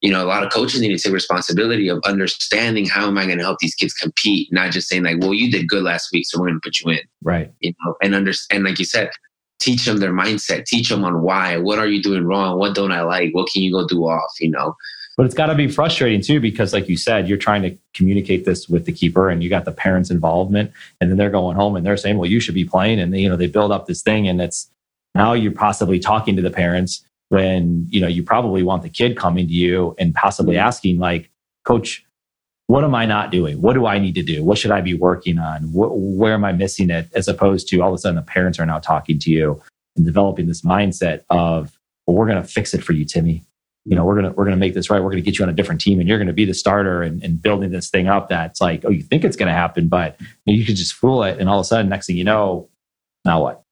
you 0.00 0.10
know, 0.10 0.24
a 0.24 0.26
lot 0.26 0.42
of 0.42 0.50
coaches 0.50 0.80
need 0.80 0.96
to 0.96 0.98
take 0.98 1.12
responsibility 1.12 1.88
of 1.88 2.00
understanding 2.06 2.86
how 2.86 3.06
am 3.06 3.18
I 3.18 3.26
going 3.26 3.36
to 3.36 3.44
help 3.44 3.58
these 3.58 3.74
kids 3.74 3.92
compete, 3.92 4.50
not 4.52 4.72
just 4.72 4.88
saying 4.88 5.02
like, 5.02 5.20
well, 5.20 5.34
you 5.34 5.50
did 5.50 5.68
good 5.68 5.82
last 5.82 6.08
week, 6.14 6.24
so 6.26 6.40
we're 6.40 6.46
going 6.46 6.60
to 6.62 6.66
put 6.66 6.80
you 6.80 6.92
in. 6.92 7.00
Right. 7.22 7.52
You 7.60 7.74
know, 7.84 7.94
and 8.02 8.14
understand, 8.14 8.64
like 8.64 8.78
you 8.78 8.86
said, 8.86 9.10
teach 9.60 9.84
them 9.84 9.98
their 9.98 10.12
mindset, 10.12 10.64
teach 10.64 10.88
them 10.88 11.04
on 11.04 11.20
why, 11.20 11.58
what 11.58 11.78
are 11.78 11.86
you 11.86 12.02
doing 12.02 12.24
wrong, 12.24 12.58
what 12.58 12.74
don't 12.74 12.92
I 12.92 13.02
like, 13.02 13.34
what 13.34 13.50
can 13.52 13.62
you 13.62 13.72
go 13.72 13.86
do 13.86 14.04
off, 14.04 14.30
you 14.40 14.50
know. 14.50 14.74
But 15.16 15.26
it's 15.26 15.34
got 15.34 15.46
to 15.46 15.54
be 15.54 15.68
frustrating 15.68 16.20
too, 16.20 16.40
because 16.40 16.72
like 16.72 16.88
you 16.88 16.96
said, 16.96 17.28
you're 17.28 17.38
trying 17.38 17.62
to 17.62 17.76
communicate 17.92 18.44
this 18.44 18.68
with 18.68 18.84
the 18.84 18.92
keeper 18.92 19.30
and 19.30 19.42
you 19.42 19.48
got 19.48 19.64
the 19.64 19.72
parents' 19.72 20.10
involvement. 20.10 20.72
And 21.00 21.10
then 21.10 21.18
they're 21.18 21.30
going 21.30 21.56
home 21.56 21.76
and 21.76 21.86
they're 21.86 21.96
saying, 21.96 22.18
well, 22.18 22.28
you 22.28 22.40
should 22.40 22.54
be 22.54 22.64
playing. 22.64 22.98
And, 22.98 23.14
they, 23.14 23.20
you 23.20 23.28
know, 23.28 23.36
they 23.36 23.46
build 23.46 23.70
up 23.70 23.86
this 23.86 24.02
thing 24.02 24.26
and 24.26 24.40
it's 24.40 24.68
now 25.14 25.32
you're 25.32 25.52
possibly 25.52 26.00
talking 26.00 26.34
to 26.36 26.42
the 26.42 26.50
parents 26.50 27.04
when, 27.28 27.86
you 27.90 28.00
know, 28.00 28.08
you 28.08 28.24
probably 28.24 28.64
want 28.64 28.82
the 28.82 28.88
kid 28.88 29.16
coming 29.16 29.46
to 29.46 29.52
you 29.52 29.94
and 29.98 30.14
possibly 30.14 30.56
mm-hmm. 30.56 30.66
asking 30.66 30.98
like, 30.98 31.30
coach, 31.64 32.04
what 32.66 32.82
am 32.82 32.94
I 32.94 33.06
not 33.06 33.30
doing? 33.30 33.60
What 33.60 33.74
do 33.74 33.86
I 33.86 33.98
need 33.98 34.16
to 34.16 34.22
do? 34.22 34.42
What 34.42 34.58
should 34.58 34.70
I 34.72 34.80
be 34.80 34.94
working 34.94 35.38
on? 35.38 35.70
where 35.72 36.34
am 36.34 36.44
I 36.44 36.52
missing 36.52 36.90
it? 36.90 37.08
As 37.14 37.28
opposed 37.28 37.68
to 37.68 37.80
all 37.80 37.90
of 37.90 37.94
a 37.94 37.98
sudden 37.98 38.16
the 38.16 38.22
parents 38.22 38.58
are 38.58 38.66
now 38.66 38.80
talking 38.80 39.18
to 39.20 39.30
you 39.30 39.62
and 39.96 40.04
developing 40.04 40.46
this 40.46 40.62
mindset 40.62 41.22
of, 41.30 41.78
well, 42.06 42.16
we're 42.16 42.26
going 42.26 42.42
to 42.42 42.48
fix 42.48 42.74
it 42.74 42.82
for 42.82 42.94
you, 42.94 43.04
Timmy 43.04 43.44
you 43.84 43.94
know, 43.94 44.04
we're 44.04 44.16
gonna 44.16 44.32
we're 44.32 44.44
gonna 44.44 44.56
make 44.56 44.74
this 44.74 44.88
right. 44.88 45.02
We're 45.02 45.10
gonna 45.10 45.22
get 45.22 45.38
you 45.38 45.44
on 45.44 45.50
a 45.50 45.54
different 45.54 45.80
team, 45.80 46.00
and 46.00 46.08
you're 46.08 46.18
gonna 46.18 46.32
be 46.32 46.46
the 46.46 46.54
starter 46.54 47.02
and, 47.02 47.22
and 47.22 47.40
building 47.40 47.70
this 47.70 47.90
thing 47.90 48.08
up. 48.08 48.28
That's 48.28 48.60
like, 48.60 48.84
oh, 48.84 48.90
you 48.90 49.02
think 49.02 49.24
it's 49.24 49.36
gonna 49.36 49.52
happen, 49.52 49.88
but 49.88 50.18
you 50.46 50.64
could 50.64 50.76
just 50.76 50.94
fool 50.94 51.22
it, 51.22 51.38
and 51.38 51.48
all 51.48 51.58
of 51.58 51.64
a 51.64 51.66
sudden, 51.66 51.90
next 51.90 52.06
thing 52.06 52.16
you 52.16 52.24
know, 52.24 52.68
now 53.24 53.42
what? 53.42 53.62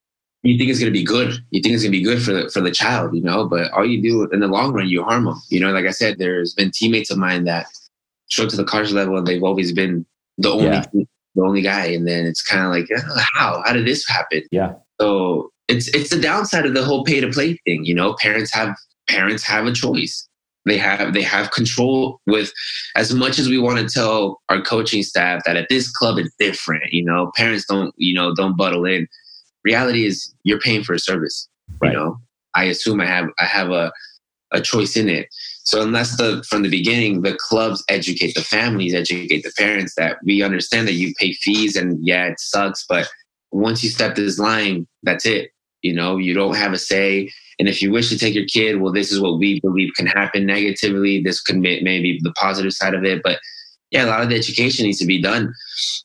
You 0.43 0.59
think 0.59 0.71
it's 0.71 0.79
gonna 0.79 0.91
be 0.91 1.05
good. 1.05 1.35
You 1.51 1.63
think 1.63 1.75
it's 1.75 1.83
gonna 1.83 1.93
be 1.93 2.03
good 2.03 2.23
for 2.23 2.33
the 2.33 2.51
for 2.51 2.61
the 2.61 2.71
child, 2.71 3.15
you 3.15 3.23
know. 3.23 3.47
But 3.47 3.73
all 3.73 3.87
you 3.87 4.03
do 4.03 4.29
in 4.31 4.41
the 4.41 4.49
long 4.49 4.73
run, 4.73 4.89
you 4.89 5.03
harm 5.03 5.25
them. 5.25 5.41
You 5.49 5.61
know, 5.61 5.73
like 5.73 5.87
I 5.87 5.93
said, 5.93 6.19
there's 6.19 6.53
been 6.53 6.71
teammates 6.71 7.11
of 7.11 7.17
mine 7.17 7.45
that 7.45 7.67
show 8.29 8.45
up 8.45 8.51
to 8.51 8.57
the 8.57 8.65
college 8.65 8.93
level, 8.93 9.17
and 9.17 9.27
they've 9.27 9.43
always 9.43 9.73
been 9.73 10.05
the 10.37 10.51
only 10.51 10.65
yeah. 10.65 10.85
the 10.93 11.43
only 11.43 11.63
guy, 11.63 11.87
and 11.87 12.07
then 12.07 12.27
it's 12.27 12.43
kind 12.43 12.65
of 12.67 12.71
like, 12.71 12.89
how 13.35 13.63
how 13.65 13.73
did 13.73 13.87
this 13.87 14.07
happen? 14.07 14.43
Yeah. 14.51 14.75
So 15.01 15.53
it's 15.69 15.89
it's 15.89 16.11
the 16.11 16.21
downside 16.21 16.67
of 16.67 16.75
the 16.75 16.85
whole 16.85 17.05
pay 17.05 17.21
to 17.21 17.31
play 17.31 17.59
thing. 17.65 17.87
You 17.87 17.95
know, 17.95 18.15
parents 18.15 18.53
have 18.53 18.77
parents 19.09 19.43
have 19.45 19.67
a 19.67 19.73
choice. 19.73 20.29
They 20.65 20.79
have 20.79 21.13
they 21.13 21.23
have 21.23 21.51
control 21.51 22.21
with 22.27 22.53
as 22.95 23.13
much 23.13 23.39
as 23.39 23.49
we 23.49 23.59
want 23.59 23.79
to 23.79 23.93
tell 23.93 24.41
our 24.49 24.61
coaching 24.61 25.03
staff 25.03 25.43
that 25.45 25.57
at 25.57 25.69
this 25.69 25.91
club 25.91 26.19
it's 26.19 26.33
different 26.39 26.93
you 26.93 27.05
know 27.05 27.33
parents 27.37 27.65
don't 27.69 27.93
you 27.97 28.15
know 28.15 28.35
don't 28.35 28.57
buttle 28.57 28.85
in. 28.85 29.09
Reality 29.65 30.07
is 30.07 30.33
you're 30.45 30.61
paying 30.61 30.85
for 30.85 30.93
a 30.95 30.99
service 30.99 31.49
right. 31.81 31.93
you 31.93 31.99
know? 31.99 32.19
I 32.55 32.65
assume 32.65 33.01
i 33.01 33.07
have 33.07 33.29
i 33.39 33.45
have 33.45 33.71
a 33.71 33.93
a 34.55 34.61
choice 34.61 34.99
in 34.99 35.09
it. 35.09 35.29
So 35.65 35.83
unless 35.83 36.17
the 36.17 36.45
from 36.49 36.63
the 36.63 36.69
beginning 36.69 37.23
the 37.23 37.37
clubs 37.41 37.83
educate 37.89 38.35
the 38.35 38.43
families 38.43 38.95
educate 38.95 39.43
the 39.43 39.53
parents 39.59 39.95
that 39.97 40.19
we 40.25 40.43
understand 40.43 40.87
that 40.87 40.95
you 40.95 41.13
pay 41.19 41.33
fees 41.33 41.75
and 41.75 41.99
yeah 42.07 42.27
it 42.27 42.39
sucks 42.39 42.85
but 42.89 43.09
once 43.51 43.83
you 43.83 43.91
step 43.91 44.15
this 44.15 44.39
line 44.39 44.87
that's 45.03 45.27
it. 45.27 45.51
You 45.81 45.93
know 45.93 46.19
you 46.19 46.35
don't 46.35 46.55
have 46.55 46.73
a 46.73 46.79
say 46.79 47.33
and 47.63 47.69
if 47.69 47.81
you 47.81 47.93
wish 47.93 48.09
to 48.09 48.19
take 48.19 48.35
your 48.35 48.45
kid, 48.45 48.81
well, 48.81 48.93
this 48.93 49.13
is 49.13 49.21
what 49.21 49.39
we 49.39 49.61
believe 49.61 49.93
can 49.95 50.07
happen 50.07 50.45
negatively. 50.45 51.23
This 51.23 51.41
could 51.41 51.63
be 51.63 51.81
maybe 51.81 52.19
the 52.21 52.33
positive 52.33 52.73
side 52.73 52.93
of 52.93 53.05
it. 53.05 53.23
But 53.23 53.39
yeah, 53.93 54.05
a 54.05 54.07
lot 54.07 54.21
of 54.21 54.31
the 54.31 54.35
education 54.35 54.85
needs 54.85 54.99
to 54.99 55.07
be 55.07 55.23
done 55.23 55.55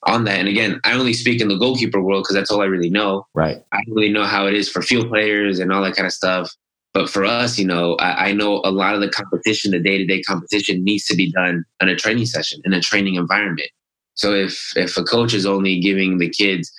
on 0.03 0.25
that. 0.25 0.37
And 0.37 0.47
again, 0.47 0.79
I 0.83 0.93
only 0.93 1.13
speak 1.13 1.41
in 1.41 1.47
the 1.47 1.57
goalkeeper 1.57 1.99
world 1.99 2.25
because 2.25 2.35
that's 2.35 2.51
all 2.51 2.61
I 2.61 2.65
really 2.65 2.91
know. 2.91 3.25
Right. 3.33 3.57
I 3.71 3.77
don't 3.83 3.95
really 3.95 4.13
know 4.13 4.25
how 4.25 4.45
it 4.45 4.53
is 4.53 4.69
for 4.69 4.83
field 4.83 5.09
players 5.09 5.57
and 5.57 5.73
all 5.73 5.81
that 5.81 5.95
kind 5.95 6.05
of 6.05 6.13
stuff. 6.13 6.53
But 6.93 7.09
for 7.09 7.25
us, 7.25 7.57
you 7.57 7.65
know, 7.65 7.95
I, 7.95 8.27
I 8.27 8.33
know 8.33 8.61
a 8.63 8.69
lot 8.69 8.93
of 8.93 9.01
the 9.01 9.09
competition, 9.09 9.71
the 9.71 9.79
day 9.79 9.97
to 9.97 10.05
day 10.05 10.21
competition 10.21 10.83
needs 10.83 11.05
to 11.05 11.15
be 11.15 11.31
done 11.31 11.65
in 11.81 11.89
a 11.89 11.95
training 11.95 12.27
session, 12.27 12.61
in 12.65 12.73
a 12.73 12.81
training 12.81 13.15
environment. 13.15 13.71
So 14.13 14.31
if 14.31 14.73
if 14.75 14.95
a 14.95 15.03
coach 15.03 15.33
is 15.33 15.47
only 15.47 15.79
giving 15.79 16.19
the 16.19 16.29
kids 16.29 16.71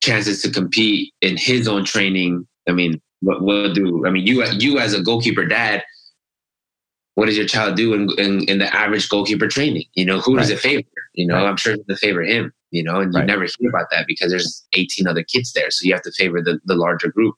chances 0.00 0.40
to 0.40 0.50
compete 0.50 1.12
in 1.20 1.36
his 1.36 1.68
own 1.68 1.84
training, 1.84 2.46
I 2.66 2.72
mean, 2.72 2.98
what 3.20 3.42
what 3.42 3.74
do 3.74 4.06
I 4.06 4.10
mean? 4.10 4.26
You 4.26 4.44
you 4.52 4.78
as 4.78 4.94
a 4.94 5.02
goalkeeper 5.02 5.44
dad, 5.44 5.82
what 7.14 7.26
does 7.26 7.36
your 7.36 7.46
child 7.46 7.76
do 7.76 7.94
in 7.94 8.08
in, 8.18 8.44
in 8.48 8.58
the 8.58 8.74
average 8.74 9.08
goalkeeper 9.08 9.48
training? 9.48 9.84
You 9.94 10.04
know, 10.04 10.20
who 10.20 10.36
right. 10.36 10.42
does 10.42 10.50
it 10.50 10.58
favor? 10.60 10.82
You 11.14 11.26
know, 11.26 11.34
right. 11.34 11.46
I'm 11.46 11.56
sure 11.56 11.74
it 11.74 11.98
favor 11.98 12.22
him. 12.22 12.52
You 12.70 12.82
know, 12.82 13.00
and 13.00 13.12
you 13.12 13.20
right. 13.20 13.26
never 13.26 13.46
hear 13.58 13.70
about 13.70 13.86
that 13.90 14.06
because 14.06 14.30
there's 14.30 14.66
18 14.74 15.06
other 15.06 15.22
kids 15.22 15.52
there, 15.52 15.70
so 15.70 15.86
you 15.86 15.92
have 15.92 16.02
to 16.02 16.12
favor 16.12 16.42
the 16.42 16.60
the 16.64 16.74
larger 16.74 17.10
group. 17.10 17.34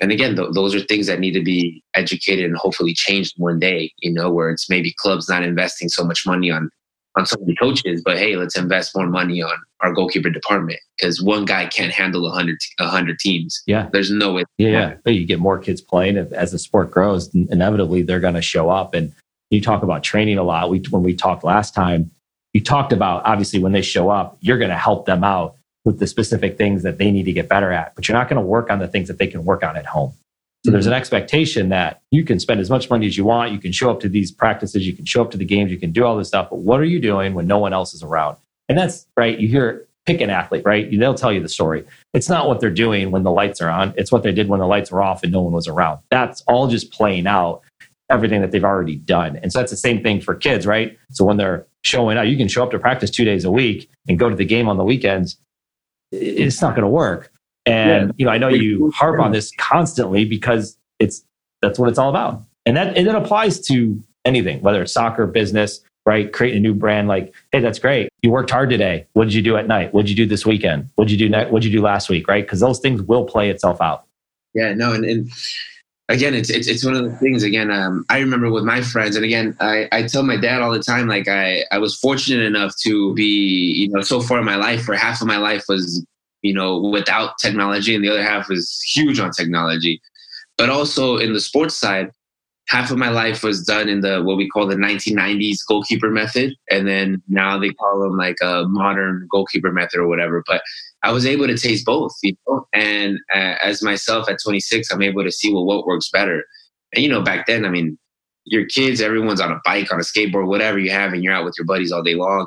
And 0.00 0.10
again, 0.10 0.34
th- 0.34 0.50
those 0.52 0.74
are 0.74 0.80
things 0.80 1.06
that 1.06 1.20
need 1.20 1.32
to 1.32 1.42
be 1.42 1.82
educated 1.94 2.44
and 2.44 2.56
hopefully 2.56 2.92
changed 2.92 3.34
one 3.36 3.58
day. 3.58 3.92
You 3.98 4.12
know, 4.12 4.30
where 4.30 4.50
it's 4.50 4.68
maybe 4.68 4.94
clubs 4.98 5.28
not 5.28 5.42
investing 5.42 5.88
so 5.88 6.04
much 6.04 6.26
money 6.26 6.50
on 6.50 6.70
on 7.16 7.26
so 7.26 7.36
many 7.40 7.54
coaches, 7.54 8.02
but 8.04 8.18
hey, 8.18 8.36
let's 8.36 8.56
invest 8.56 8.96
more 8.96 9.06
money 9.06 9.42
on 9.42 9.56
our 9.80 9.92
goalkeeper 9.92 10.30
department 10.30 10.80
because 10.98 11.22
one 11.22 11.44
guy 11.44 11.66
can't 11.66 11.92
handle 11.92 12.26
a 12.26 12.30
hundred 12.30 12.58
a 12.78 12.88
hundred 12.88 13.18
teams. 13.18 13.62
Yeah, 13.66 13.88
there's 13.92 14.10
no 14.10 14.32
way. 14.32 14.44
Yeah, 14.58 14.70
yeah. 14.70 14.94
But 15.04 15.14
you 15.14 15.24
get 15.26 15.38
more 15.38 15.58
kids 15.58 15.80
playing 15.80 16.16
as 16.16 16.52
the 16.52 16.58
sport 16.58 16.90
grows. 16.90 17.32
Inevitably, 17.34 18.02
they're 18.02 18.20
going 18.20 18.34
to 18.34 18.42
show 18.42 18.70
up. 18.70 18.94
And 18.94 19.12
you 19.50 19.60
talk 19.60 19.82
about 19.82 20.02
training 20.02 20.38
a 20.38 20.42
lot. 20.42 20.70
We 20.70 20.82
when 20.90 21.02
we 21.02 21.14
talked 21.14 21.44
last 21.44 21.74
time, 21.74 22.10
you 22.52 22.60
talked 22.60 22.92
about 22.92 23.24
obviously 23.24 23.60
when 23.60 23.72
they 23.72 23.82
show 23.82 24.10
up, 24.10 24.36
you're 24.40 24.58
going 24.58 24.70
to 24.70 24.76
help 24.76 25.06
them 25.06 25.22
out 25.22 25.56
with 25.84 25.98
the 25.98 26.06
specific 26.06 26.56
things 26.56 26.82
that 26.82 26.98
they 26.98 27.10
need 27.10 27.24
to 27.24 27.32
get 27.32 27.48
better 27.48 27.70
at, 27.70 27.94
but 27.94 28.08
you're 28.08 28.16
not 28.16 28.28
going 28.28 28.40
to 28.40 28.46
work 28.46 28.70
on 28.70 28.78
the 28.78 28.88
things 28.88 29.08
that 29.08 29.18
they 29.18 29.26
can 29.26 29.44
work 29.44 29.62
on 29.62 29.76
at 29.76 29.86
home. 29.86 30.14
So 30.64 30.70
there's 30.70 30.84
mm-hmm. 30.84 30.92
an 30.92 30.98
expectation 30.98 31.68
that 31.68 32.00
you 32.10 32.24
can 32.24 32.40
spend 32.40 32.60
as 32.60 32.70
much 32.70 32.88
money 32.88 33.06
as 33.06 33.18
you 33.18 33.24
want. 33.24 33.52
You 33.52 33.58
can 33.58 33.72
show 33.72 33.90
up 33.90 34.00
to 34.00 34.08
these 34.08 34.32
practices. 34.32 34.86
You 34.86 34.94
can 34.94 35.04
show 35.04 35.20
up 35.20 35.30
to 35.32 35.36
the 35.36 35.44
games. 35.44 35.70
You 35.70 35.78
can 35.78 35.92
do 35.92 36.04
all 36.04 36.16
this 36.16 36.28
stuff. 36.28 36.48
But 36.50 36.60
what 36.60 36.80
are 36.80 36.84
you 36.84 37.00
doing 37.00 37.34
when 37.34 37.46
no 37.46 37.58
one 37.58 37.74
else 37.74 37.92
is 37.92 38.02
around? 38.02 38.38
And 38.68 38.78
that's 38.78 39.06
right. 39.16 39.38
You 39.38 39.46
hear 39.48 39.86
pick 40.06 40.20
an 40.20 40.30
athlete, 40.30 40.62
right? 40.64 40.90
They'll 40.90 41.14
tell 41.14 41.32
you 41.32 41.40
the 41.40 41.48
story. 41.48 41.84
It's 42.12 42.28
not 42.28 42.46
what 42.46 42.60
they're 42.60 42.70
doing 42.70 43.10
when 43.10 43.22
the 43.22 43.30
lights 43.30 43.60
are 43.60 43.70
on. 43.70 43.94
It's 43.96 44.12
what 44.12 44.22
they 44.22 44.32
did 44.32 44.48
when 44.48 44.60
the 44.60 44.66
lights 44.66 44.90
were 44.90 45.02
off 45.02 45.22
and 45.22 45.32
no 45.32 45.40
one 45.42 45.52
was 45.52 45.66
around. 45.66 46.00
That's 46.10 46.42
all 46.42 46.66
just 46.68 46.92
playing 46.92 47.26
out 47.26 47.62
everything 48.10 48.42
that 48.42 48.50
they've 48.50 48.64
already 48.64 48.96
done. 48.96 49.36
And 49.42 49.50
so 49.52 49.60
that's 49.60 49.70
the 49.70 49.78
same 49.78 50.02
thing 50.02 50.20
for 50.20 50.34
kids, 50.34 50.66
right? 50.66 50.98
So 51.10 51.24
when 51.24 51.38
they're 51.38 51.66
showing 51.82 52.18
up, 52.18 52.26
you 52.26 52.36
can 52.36 52.48
show 52.48 52.62
up 52.62 52.70
to 52.72 52.78
practice 52.78 53.10
two 53.10 53.24
days 53.24 53.44
a 53.44 53.50
week 53.50 53.88
and 54.08 54.18
go 54.18 54.28
to 54.28 54.36
the 54.36 54.44
game 54.44 54.68
on 54.68 54.76
the 54.76 54.84
weekends. 54.84 55.38
It's 56.12 56.60
not 56.60 56.70
going 56.70 56.82
to 56.82 56.88
work. 56.88 57.32
And 57.66 58.08
yeah. 58.08 58.12
you 58.16 58.24
know, 58.26 58.32
I 58.32 58.38
know 58.38 58.48
you 58.48 58.90
harp 58.90 59.20
on 59.20 59.32
this 59.32 59.52
constantly 59.56 60.24
because 60.24 60.76
it's 60.98 61.24
that's 61.62 61.78
what 61.78 61.88
it's 61.88 61.98
all 61.98 62.10
about. 62.10 62.42
And 62.66 62.76
that 62.76 62.96
and 62.96 63.06
it 63.06 63.14
applies 63.14 63.60
to 63.66 64.02
anything, 64.24 64.60
whether 64.62 64.82
it's 64.82 64.92
soccer, 64.92 65.26
business, 65.26 65.80
right? 66.06 66.32
Creating 66.32 66.58
a 66.58 66.60
new 66.60 66.74
brand 66.74 67.08
like, 67.08 67.34
hey, 67.52 67.60
that's 67.60 67.78
great. 67.78 68.08
You 68.22 68.30
worked 68.30 68.50
hard 68.50 68.70
today. 68.70 69.06
What 69.14 69.24
did 69.24 69.34
you 69.34 69.42
do 69.42 69.56
at 69.56 69.66
night? 69.66 69.94
What 69.94 70.02
did 70.02 70.10
you 70.10 70.16
do 70.16 70.26
this 70.26 70.44
weekend? 70.44 70.90
What 70.96 71.08
did 71.08 71.12
you 71.12 71.18
do 71.18 71.28
next? 71.28 71.52
What 71.52 71.62
did 71.62 71.72
you 71.72 71.78
do 71.78 71.84
last 71.84 72.08
week? 72.08 72.28
Right? 72.28 72.44
Because 72.44 72.60
those 72.60 72.80
things 72.80 73.02
will 73.02 73.24
play 73.24 73.50
itself 73.50 73.80
out. 73.80 74.04
Yeah, 74.54 74.72
no, 74.72 74.92
and, 74.92 75.04
and 75.04 75.32
again, 76.08 76.34
it's, 76.34 76.50
it's 76.50 76.68
it's 76.68 76.84
one 76.84 76.94
of 76.94 77.04
the 77.04 77.16
things. 77.18 77.42
Again, 77.42 77.70
um, 77.70 78.04
I 78.08 78.18
remember 78.20 78.50
with 78.50 78.64
my 78.64 78.82
friends, 78.82 79.16
and 79.16 79.24
again, 79.24 79.56
I, 79.60 79.88
I 79.92 80.02
tell 80.04 80.22
my 80.22 80.36
dad 80.36 80.62
all 80.62 80.72
the 80.72 80.82
time, 80.82 81.08
like 81.08 81.28
I 81.28 81.64
I 81.72 81.78
was 81.78 81.96
fortunate 81.96 82.44
enough 82.44 82.76
to 82.82 83.14
be, 83.14 83.24
you 83.24 83.88
know, 83.88 84.00
so 84.02 84.20
far 84.20 84.38
in 84.38 84.44
my 84.44 84.56
life, 84.56 84.86
where 84.86 84.96
half 84.96 85.20
of 85.20 85.26
my 85.26 85.38
life 85.38 85.64
was, 85.68 86.04
you 86.44 86.52
know, 86.52 86.78
without 86.78 87.38
technology, 87.38 87.94
and 87.94 88.04
the 88.04 88.10
other 88.10 88.22
half 88.22 88.50
was 88.50 88.80
huge 88.94 89.18
on 89.18 89.30
technology. 89.30 90.00
But 90.58 90.68
also 90.68 91.16
in 91.16 91.32
the 91.32 91.40
sports 91.40 91.74
side, 91.74 92.10
half 92.68 92.90
of 92.90 92.98
my 92.98 93.08
life 93.08 93.42
was 93.42 93.64
done 93.64 93.88
in 93.88 94.02
the 94.02 94.22
what 94.22 94.36
we 94.36 94.48
call 94.48 94.66
the 94.66 94.76
1990s 94.76 95.60
goalkeeper 95.66 96.10
method, 96.10 96.54
and 96.70 96.86
then 96.86 97.22
now 97.28 97.58
they 97.58 97.70
call 97.70 97.98
them 97.98 98.18
like 98.18 98.36
a 98.42 98.64
modern 98.68 99.26
goalkeeper 99.30 99.72
method 99.72 99.98
or 99.98 100.06
whatever. 100.06 100.44
But 100.46 100.62
I 101.02 101.12
was 101.12 101.24
able 101.24 101.46
to 101.46 101.56
taste 101.56 101.86
both, 101.86 102.12
you 102.22 102.36
know. 102.46 102.68
And 102.74 103.18
uh, 103.34 103.56
as 103.62 103.82
myself 103.82 104.28
at 104.28 104.38
26, 104.44 104.90
I'm 104.90 105.00
able 105.00 105.24
to 105.24 105.32
see 105.32 105.50
well 105.50 105.64
what 105.64 105.86
works 105.86 106.10
better. 106.10 106.44
And 106.92 107.02
you 107.02 107.08
know, 107.08 107.22
back 107.22 107.46
then, 107.46 107.64
I 107.64 107.70
mean, 107.70 107.98
your 108.44 108.66
kids, 108.66 109.00
everyone's 109.00 109.40
on 109.40 109.50
a 109.50 109.60
bike, 109.64 109.90
on 109.90 109.98
a 109.98 110.02
skateboard, 110.02 110.46
whatever 110.46 110.78
you 110.78 110.90
have, 110.90 111.14
and 111.14 111.24
you're 111.24 111.32
out 111.32 111.46
with 111.46 111.54
your 111.56 111.64
buddies 111.64 111.90
all 111.90 112.02
day 112.02 112.14
long. 112.14 112.46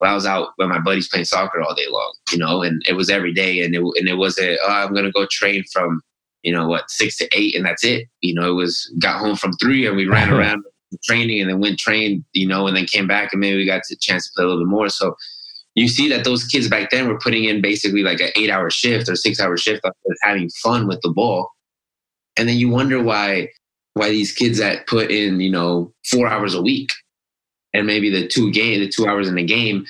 Well, 0.00 0.12
I 0.12 0.14
was 0.14 0.26
out 0.26 0.50
with 0.58 0.68
my 0.68 0.78
buddies 0.78 1.08
playing 1.08 1.24
soccer 1.24 1.60
all 1.60 1.74
day 1.74 1.86
long, 1.88 2.14
you 2.30 2.38
know, 2.38 2.62
and 2.62 2.82
it 2.88 2.92
was 2.92 3.10
every 3.10 3.32
day, 3.32 3.62
and 3.62 3.74
it 3.74 3.80
and 3.80 4.08
it 4.08 4.16
wasn't. 4.16 4.58
Oh, 4.64 4.70
I'm 4.70 4.94
gonna 4.94 5.10
go 5.10 5.26
train 5.30 5.64
from 5.72 6.02
you 6.42 6.52
know 6.52 6.66
what 6.66 6.90
six 6.90 7.16
to 7.18 7.28
eight 7.32 7.54
and 7.54 7.64
that's 7.64 7.84
it 7.84 8.06
you 8.20 8.34
know 8.34 8.50
it 8.50 8.54
was 8.54 8.92
got 8.98 9.18
home 9.18 9.36
from 9.36 9.52
three 9.54 9.86
and 9.86 9.96
we 9.96 10.06
ran 10.06 10.32
around 10.32 10.64
training 11.04 11.40
and 11.40 11.50
then 11.50 11.60
went 11.60 11.78
trained 11.78 12.24
you 12.32 12.46
know 12.46 12.66
and 12.66 12.76
then 12.76 12.86
came 12.86 13.06
back 13.06 13.32
and 13.32 13.40
maybe 13.40 13.56
we 13.56 13.66
got 13.66 13.82
a 13.90 13.96
chance 13.96 14.26
to 14.26 14.32
play 14.34 14.44
a 14.44 14.48
little 14.48 14.64
bit 14.64 14.70
more 14.70 14.88
so 14.88 15.14
you 15.74 15.86
see 15.86 16.08
that 16.08 16.24
those 16.24 16.44
kids 16.44 16.68
back 16.68 16.90
then 16.90 17.06
were 17.06 17.18
putting 17.18 17.44
in 17.44 17.60
basically 17.60 18.02
like 18.02 18.20
an 18.20 18.30
eight 18.36 18.50
hour 18.50 18.70
shift 18.70 19.08
or 19.08 19.16
six 19.16 19.38
hour 19.40 19.56
shift 19.56 19.84
having 20.22 20.48
fun 20.62 20.86
with 20.86 21.00
the 21.02 21.10
ball 21.10 21.50
and 22.36 22.48
then 22.48 22.56
you 22.56 22.68
wonder 22.68 23.02
why 23.02 23.48
why 23.94 24.08
these 24.08 24.32
kids 24.32 24.58
that 24.58 24.86
put 24.86 25.10
in 25.10 25.40
you 25.40 25.50
know 25.50 25.92
four 26.06 26.28
hours 26.28 26.54
a 26.54 26.62
week 26.62 26.92
and 27.74 27.86
maybe 27.86 28.10
the 28.10 28.26
two 28.26 28.50
game 28.50 28.80
the 28.80 28.88
two 28.88 29.06
hours 29.06 29.28
in 29.28 29.34
the 29.34 29.44
game 29.44 29.84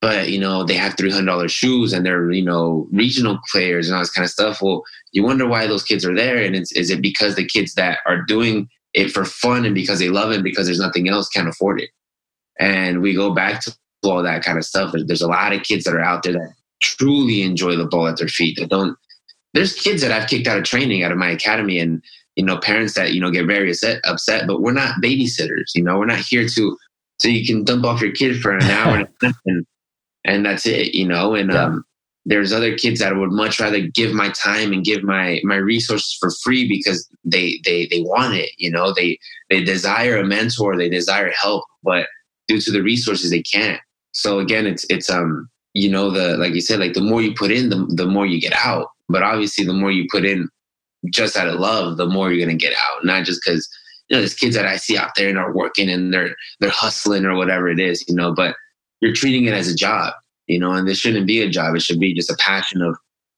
but 0.00 0.28
you 0.28 0.38
know 0.38 0.64
they 0.64 0.74
have 0.74 0.96
three 0.96 1.10
hundred 1.10 1.26
dollars 1.26 1.52
shoes 1.52 1.92
and 1.92 2.04
they're 2.04 2.30
you 2.30 2.44
know 2.44 2.86
regional 2.92 3.38
players 3.50 3.88
and 3.88 3.96
all 3.96 4.02
this 4.02 4.10
kind 4.10 4.24
of 4.24 4.30
stuff. 4.30 4.60
Well, 4.60 4.84
you 5.12 5.22
wonder 5.22 5.46
why 5.46 5.66
those 5.66 5.82
kids 5.82 6.04
are 6.04 6.14
there, 6.14 6.36
and 6.36 6.54
is 6.54 6.90
it 6.90 7.02
because 7.02 7.34
the 7.34 7.46
kids 7.46 7.74
that 7.74 7.98
are 8.06 8.22
doing 8.22 8.68
it 8.94 9.10
for 9.10 9.24
fun 9.24 9.64
and 9.64 9.74
because 9.74 9.98
they 9.98 10.08
love 10.08 10.32
it 10.32 10.42
because 10.42 10.66
there's 10.66 10.80
nothing 10.80 11.08
else 11.08 11.28
can't 11.28 11.48
afford 11.48 11.80
it, 11.80 11.90
and 12.60 13.00
we 13.00 13.14
go 13.14 13.34
back 13.34 13.62
to 13.62 13.74
all 14.04 14.22
that 14.22 14.44
kind 14.44 14.58
of 14.58 14.64
stuff. 14.64 14.92
There's, 14.92 15.06
there's 15.06 15.22
a 15.22 15.28
lot 15.28 15.52
of 15.52 15.62
kids 15.62 15.84
that 15.84 15.94
are 15.94 16.04
out 16.04 16.22
there 16.22 16.34
that 16.34 16.54
truly 16.80 17.42
enjoy 17.42 17.76
the 17.76 17.86
ball 17.86 18.06
at 18.06 18.18
their 18.18 18.28
feet. 18.28 18.58
That 18.58 18.68
don't. 18.68 18.96
There's 19.54 19.74
kids 19.74 20.02
that 20.02 20.12
I've 20.12 20.28
kicked 20.28 20.46
out 20.46 20.58
of 20.58 20.64
training 20.64 21.02
out 21.02 21.12
of 21.12 21.18
my 21.18 21.30
academy, 21.30 21.78
and 21.78 22.02
you 22.36 22.44
know 22.44 22.58
parents 22.58 22.94
that 22.94 23.14
you 23.14 23.20
know 23.20 23.30
get 23.30 23.46
very 23.46 23.70
upset, 23.70 24.02
upset. 24.04 24.46
But 24.46 24.60
we're 24.60 24.72
not 24.72 25.02
babysitters. 25.02 25.72
You 25.74 25.82
know, 25.82 25.98
we're 25.98 26.04
not 26.06 26.18
here 26.18 26.46
to 26.46 26.76
so 27.18 27.28
you 27.28 27.46
can 27.46 27.64
dump 27.64 27.84
off 27.84 28.00
your 28.00 28.12
kid 28.12 28.40
for 28.40 28.56
an 28.56 28.62
hour 28.64 29.08
and 29.46 29.66
and 30.24 30.44
that's 30.44 30.66
it, 30.66 30.94
you 30.94 31.06
know. 31.06 31.34
And 31.34 31.52
yeah. 31.52 31.64
um, 31.64 31.84
there's 32.24 32.52
other 32.52 32.76
kids 32.76 33.00
that 33.00 33.16
would 33.16 33.30
much 33.30 33.60
rather 33.60 33.80
give 33.80 34.12
my 34.12 34.28
time 34.30 34.72
and 34.72 34.84
give 34.84 35.02
my 35.02 35.40
my 35.44 35.56
resources 35.56 36.16
for 36.20 36.30
free 36.42 36.68
because 36.68 37.08
they 37.24 37.60
they 37.64 37.86
they 37.86 38.02
want 38.02 38.34
it, 38.34 38.50
you 38.58 38.70
know. 38.70 38.92
They 38.92 39.18
they 39.48 39.62
desire 39.62 40.18
a 40.18 40.24
mentor, 40.24 40.76
they 40.76 40.88
desire 40.88 41.30
help, 41.30 41.64
but 41.82 42.08
due 42.48 42.60
to 42.60 42.72
the 42.72 42.82
resources, 42.82 43.30
they 43.30 43.42
can't. 43.42 43.80
So 44.12 44.40
again, 44.40 44.66
it's 44.66 44.84
it's 44.90 45.08
um 45.08 45.48
you 45.74 45.90
know 45.90 46.10
the 46.10 46.36
like 46.36 46.52
you 46.52 46.60
said, 46.60 46.80
like 46.80 46.94
the 46.94 47.00
more 47.00 47.22
you 47.22 47.34
put 47.34 47.52
in, 47.52 47.70
the 47.70 47.86
the 47.90 48.06
more 48.06 48.26
you 48.26 48.40
get 48.40 48.54
out. 48.54 48.88
But 49.08 49.22
obviously, 49.22 49.64
the 49.64 49.72
more 49.72 49.92
you 49.92 50.08
put 50.10 50.24
in, 50.24 50.48
just 51.10 51.36
out 51.36 51.48
of 51.48 51.60
love, 51.60 51.96
the 51.96 52.06
more 52.06 52.32
you're 52.32 52.44
gonna 52.44 52.58
get 52.58 52.74
out. 52.74 53.04
Not 53.04 53.24
just 53.24 53.40
because 53.44 53.68
you 54.08 54.16
know 54.16 54.20
there's 54.20 54.34
kids 54.34 54.54
that 54.56 54.66
I 54.66 54.76
see 54.76 54.96
out 54.96 55.10
there 55.16 55.28
and 55.28 55.38
are 55.38 55.54
working 55.54 55.88
and 55.88 56.12
they're 56.12 56.34
they're 56.60 56.70
hustling 56.70 57.24
or 57.24 57.36
whatever 57.36 57.68
it 57.68 57.80
is, 57.80 58.04
you 58.08 58.14
know. 58.14 58.32
But 58.32 58.56
you're 59.00 59.14
treating 59.14 59.46
it 59.46 59.54
as 59.54 59.68
a 59.68 59.74
job, 59.74 60.14
you 60.46 60.58
know, 60.58 60.72
and 60.72 60.86
this 60.86 60.98
shouldn't 60.98 61.26
be 61.26 61.42
a 61.42 61.50
job. 61.50 61.74
It 61.74 61.82
should 61.82 62.00
be 62.00 62.14
just 62.14 62.30
a 62.30 62.36
passion 62.38 62.82
of 62.82 62.96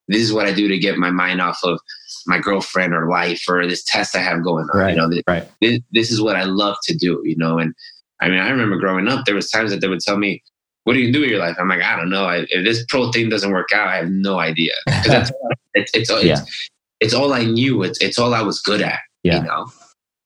this 0.08 0.22
is 0.22 0.32
what 0.32 0.46
I 0.46 0.52
do 0.52 0.68
to 0.68 0.78
get 0.78 0.96
my 0.96 1.10
mind 1.10 1.40
off 1.40 1.58
of 1.62 1.80
my 2.26 2.38
girlfriend 2.38 2.94
or 2.94 3.08
life 3.08 3.42
or 3.48 3.66
this 3.66 3.84
test 3.84 4.16
I 4.16 4.20
have 4.20 4.42
going 4.42 4.66
on. 4.72 4.78
Right, 4.78 4.90
you 4.90 4.96
know, 4.96 5.08
this, 5.08 5.22
right. 5.28 5.48
This, 5.60 5.80
this 5.92 6.10
is 6.10 6.20
what 6.20 6.36
I 6.36 6.44
love 6.44 6.76
to 6.84 6.96
do, 6.96 7.20
you 7.24 7.36
know, 7.36 7.58
and 7.58 7.74
I 8.20 8.28
mean, 8.28 8.38
I 8.38 8.48
remember 8.50 8.76
growing 8.76 9.08
up, 9.08 9.24
there 9.24 9.34
was 9.34 9.50
times 9.50 9.70
that 9.70 9.80
they 9.80 9.88
would 9.88 10.00
tell 10.00 10.18
me, 10.18 10.42
what 10.84 10.94
do 10.94 11.00
you 11.00 11.12
do 11.12 11.20
with 11.20 11.30
your 11.30 11.38
life? 11.38 11.56
I'm 11.58 11.68
like, 11.68 11.82
I 11.82 11.96
don't 11.96 12.10
know. 12.10 12.24
I, 12.24 12.46
if 12.48 12.64
this 12.64 12.84
pro 12.88 13.12
thing 13.12 13.28
doesn't 13.28 13.52
work 13.52 13.68
out, 13.72 13.88
I 13.88 13.96
have 13.96 14.10
no 14.10 14.38
idea. 14.38 14.72
It's, 15.74 15.92
it's, 15.94 16.10
it's, 16.10 16.24
yeah. 16.24 16.32
it's, 16.32 16.70
it's, 16.98 17.14
all 17.14 17.32
I 17.34 17.44
knew. 17.44 17.84
It's, 17.84 18.02
it's 18.02 18.18
all 18.18 18.34
I 18.34 18.42
was 18.42 18.58
good 18.58 18.80
at, 18.80 18.98
yeah. 19.22 19.36
you 19.36 19.42
know? 19.44 19.70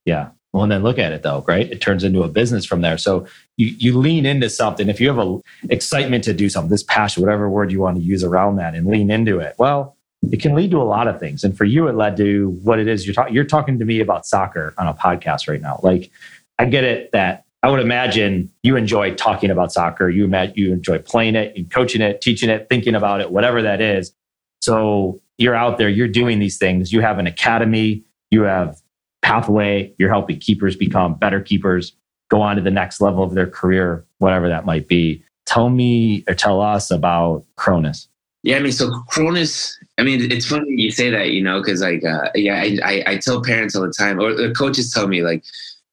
Yeah. 0.05 0.31
Well, 0.53 0.65
and 0.65 0.73
then 0.73 0.83
look 0.83 0.99
at 0.99 1.13
it 1.13 1.23
though, 1.23 1.45
right? 1.47 1.71
It 1.71 1.81
turns 1.81 2.05
into 2.05 2.23
a 2.23 2.29
business 2.29 2.67
from 2.67 2.83
there. 2.83 2.99
So 2.99 3.27
you, 3.57 3.69
you 3.79 3.99
lean 3.99 4.27
into 4.27 4.51
something. 4.51 4.89
If 4.89 5.01
you 5.01 5.09
have 5.09 5.19
a 5.19 5.41
excitement 5.71 6.25
to 6.25 6.35
do 6.35 6.51
something, 6.51 6.71
this 6.71 6.83
passion, 6.83 7.23
whatever 7.23 7.49
word 7.49 7.73
you 7.73 7.81
want 7.81 7.97
to 7.97 8.03
use 8.03 8.23
around 8.23 8.57
that 8.57 8.75
and 8.75 8.87
lean 8.87 9.11
into 9.11 9.39
it, 9.39 9.55
well, 9.59 9.97
it 10.31 10.41
can 10.41 10.55
lead 10.55 10.71
to 10.71 10.81
a 10.81 10.85
lot 10.85 11.09
of 11.09 11.19
things. 11.19 11.43
And 11.43 11.57
for 11.57 11.65
you, 11.65 11.89
it 11.89 11.95
led 11.95 12.17
to 12.19 12.51
what 12.63 12.79
it 12.79 12.87
is 12.87 13.07
you're 13.07 13.15
talking. 13.15 13.35
You're 13.35 13.45
talking 13.45 13.79
to 13.79 13.85
me 13.85 14.01
about 14.01 14.27
soccer 14.27 14.75
on 14.77 14.87
a 14.87 14.95
podcast 14.95 15.49
right 15.49 15.61
now. 15.61 15.81
Like 15.83 16.11
I 16.59 16.67
get 16.67 16.85
it 16.85 17.13
that 17.13 17.45
I 17.63 17.71
would 17.71 17.81
imagine 17.81 18.51
you 18.63 18.77
enjoy 18.77 19.15
talking 19.15 19.51
about 19.51 19.73
soccer. 19.73 20.11
You 20.11 20.25
imagine 20.25 20.55
you 20.57 20.73
enjoy 20.73 20.99
playing 20.99 21.35
it, 21.35 21.57
you 21.57 21.65
coaching 21.65 22.03
it, 22.03 22.21
teaching 22.21 22.51
it, 22.51 22.67
thinking 22.69 22.95
about 22.95 23.21
it, 23.21 23.31
whatever 23.31 23.63
that 23.63 23.81
is. 23.81 24.13
So 24.61 25.21
you're 25.39 25.55
out 25.55 25.79
there, 25.79 25.89
you're 25.89 26.09
doing 26.09 26.41
these 26.41 26.59
things. 26.59 26.93
You 26.93 27.01
have 27.01 27.19
an 27.19 27.27
academy, 27.27 28.05
you 28.31 28.43
have 28.43 28.82
pathway. 29.23 29.95
You're 29.99 30.11
helping 30.11 30.39
keepers 30.39 30.77
become 30.77 31.15
better 31.15 31.41
keepers, 31.41 31.97
go 32.29 32.43
on 32.43 32.57
to 32.57 32.63
the 32.63 32.71
next 32.71 33.01
level 33.01 33.23
of 33.23 33.35
their 33.35 33.47
career, 33.47 34.05
whatever 34.19 34.49
that 34.49 34.67
might 34.67 34.89
be. 34.89 35.25
Tell 35.47 35.71
me 35.71 36.25
or 36.29 36.35
tell 36.35 36.61
us 36.61 36.91
about 36.91 37.45
Kronis. 37.57 38.09
Yeah, 38.43 38.57
I 38.57 38.61
mean, 38.61 38.73
so 38.73 38.91
Kronis. 39.13 39.73
I 39.99 40.03
mean, 40.03 40.33
it's 40.33 40.47
funny 40.47 40.65
you 40.69 40.91
say 40.91 41.11
that, 41.11 41.31
you 41.31 41.43
know, 41.43 41.61
because 41.61 41.81
like, 41.81 42.05
uh, 42.05 42.31
yeah, 42.35 42.61
I, 42.61 42.79
I, 42.85 43.03
I 43.13 43.17
tell 43.19 43.43
parents 43.43 43.77
all 43.77 43.83
the 43.83 43.93
time, 43.93 44.19
or 44.19 44.35
the 44.35 44.53
coaches 44.53 44.93
tell 44.93 45.07
me 45.07 45.23
like, 45.23 45.45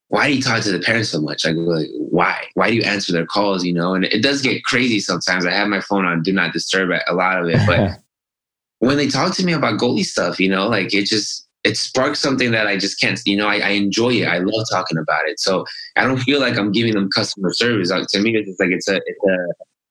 why 0.08 0.28
do 0.28 0.36
you 0.36 0.42
talk 0.42 0.64
to 0.64 0.72
the 0.72 0.80
parents 0.80 1.10
so 1.10 1.22
much? 1.22 1.46
I 1.46 1.54
go 1.54 1.60
like, 1.60 1.90
why? 1.94 2.48
Why 2.56 2.70
do 2.70 2.76
you 2.76 2.82
answer 2.82 3.12
their 3.12 3.28
calls? 3.28 3.64
You 3.64 3.74
know, 3.74 3.94
and 3.94 4.06
it 4.06 4.24
does 4.24 4.42
get 4.42 4.64
crazy 4.64 5.00
sometimes. 5.00 5.46
I 5.46 5.52
have 5.52 5.68
my 5.68 5.82
phone 5.82 6.06
on 6.06 6.24
do 6.24 6.34
not 6.34 6.54
disturb 6.54 6.90
a 6.90 7.14
lot 7.14 7.40
of 7.40 7.50
it, 7.50 7.60
but 7.68 8.00
when 8.80 8.98
they 8.98 9.08
talk 9.08 9.36
to 9.36 9.46
me 9.46 9.54
about 9.54 9.80
goalie 9.80 10.06
stuff, 10.06 10.40
you 10.40 10.50
know, 10.50 10.68
like 10.68 10.94
it 10.94 11.06
just 11.06 11.48
it 11.64 11.78
sparks 11.78 12.20
something 12.20 12.52
that 12.52 12.68
I 12.68 12.78
just 12.78 13.00
can't. 13.00 13.20
You 13.26 13.38
know, 13.38 13.48
I, 13.48 13.58
I 13.58 13.70
enjoy 13.70 14.12
it. 14.12 14.28
I 14.28 14.40
love 14.40 14.66
talking 14.72 14.98
about 14.98 15.28
it. 15.28 15.40
So 15.40 15.66
I 15.96 16.06
don't 16.06 16.20
feel 16.20 16.40
like 16.40 16.58
I'm 16.58 16.72
giving 16.72 16.94
them 16.94 17.10
customer 17.10 17.52
service. 17.54 17.92
Like, 17.92 18.08
to 18.10 18.22
me, 18.22 18.36
it's 18.36 18.60
like 18.60 18.72
it's 18.72 18.88
a 18.88 18.96
it's 18.96 19.26
a 19.28 19.38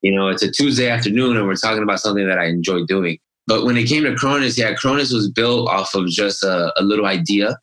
you 0.02 0.14
know 0.14 0.28
it's 0.28 0.42
a 0.42 0.50
Tuesday 0.50 0.88
afternoon, 0.88 1.36
and 1.36 1.46
we're 1.46 1.56
talking 1.56 1.82
about 1.82 2.00
something 2.00 2.26
that 2.26 2.38
I 2.38 2.46
enjoy 2.46 2.84
doing. 2.84 3.18
But 3.46 3.64
when 3.64 3.76
it 3.76 3.88
came 3.88 4.04
to 4.04 4.12
Kronis, 4.12 4.58
yeah, 4.58 4.74
Kronis 4.74 5.12
was 5.12 5.30
built 5.30 5.68
off 5.68 5.94
of 5.94 6.06
just 6.08 6.44
a, 6.44 6.72
a 6.76 6.82
little 6.82 7.06
idea 7.06 7.58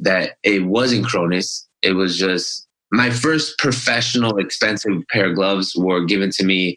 that 0.00 0.36
it 0.42 0.66
wasn't 0.66 1.06
Kronis. 1.06 1.66
It 1.82 1.92
was 1.92 2.18
just 2.18 2.66
my 2.90 3.10
first 3.10 3.58
professional 3.58 4.38
expensive 4.38 5.02
pair 5.10 5.30
of 5.30 5.36
gloves 5.36 5.74
were 5.76 6.04
given 6.04 6.30
to 6.30 6.44
me 6.44 6.76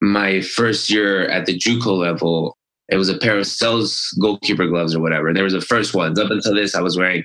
my 0.00 0.40
first 0.40 0.90
year 0.90 1.28
at 1.28 1.46
the 1.46 1.58
JUCO 1.58 1.96
level. 1.98 2.56
It 2.90 2.96
was 2.96 3.08
a 3.08 3.18
pair 3.18 3.38
of 3.38 3.46
Sells 3.46 4.16
goalkeeper 4.20 4.66
gloves 4.66 4.94
or 4.94 5.00
whatever. 5.00 5.28
And 5.28 5.36
there 5.36 5.44
was 5.44 5.52
the 5.52 5.60
first 5.60 5.94
ones. 5.94 6.18
Up 6.18 6.30
until 6.30 6.54
this, 6.54 6.74
I 6.74 6.80
was 6.80 6.96
wearing 6.96 7.24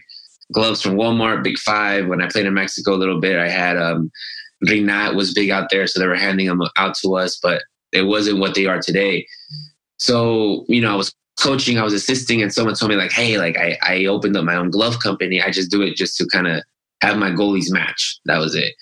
gloves 0.53 0.82
from 0.82 0.95
Walmart, 0.95 1.43
Big 1.43 1.57
Five. 1.57 2.07
When 2.07 2.22
I 2.22 2.28
played 2.28 2.45
in 2.45 2.53
Mexico 2.53 2.93
a 2.93 2.97
little 2.97 3.20
bit, 3.20 3.39
I 3.39 3.49
had 3.49 3.78
um, 3.78 4.11
Rinat 4.66 5.16
was 5.16 5.34
big 5.34 5.49
out 5.49 5.70
there, 5.72 5.88
so 5.88 5.99
they 5.99 6.07
were 6.07 6.16
handing 6.16 6.47
them 6.47 6.61
out 6.78 6.95
to 6.99 7.16
us, 7.16 7.39
but 7.41 7.63
it 7.91 8.03
wasn't 8.03 8.39
what 8.39 8.55
they 8.55 8.66
are 8.66 8.80
today. 8.80 9.26
So, 9.97 10.66
you 10.68 10.82
know, 10.82 10.91
I 10.91 10.95
was 10.95 11.13
coaching, 11.39 11.78
I 11.78 11.84
was 11.84 11.93
assisting, 11.93 12.41
and 12.41 12.53
someone 12.53 12.76
told 12.76 12.91
me, 12.91 12.97
like, 12.97 13.11
hey, 13.11 13.38
like 13.38 13.57
I, 13.57 13.78
I 13.82 14.05
opened 14.05 14.38
up 14.38 14.43
my 14.43 14.55
own 14.55 14.70
glove 14.70 14.99
company. 14.99 15.41
I 15.41 15.49
just 15.49 15.72
do 15.72 15.82
it 15.82 15.95
just 15.95 16.18
to 16.18 16.28
kind 16.32 16.47
of 16.47 16.63
have 17.01 17.18
my 17.18 17.32
goalies 17.32 17.72
match. 17.72 18.20
That 18.26 18.39
was 18.39 18.55
it. 18.55 18.74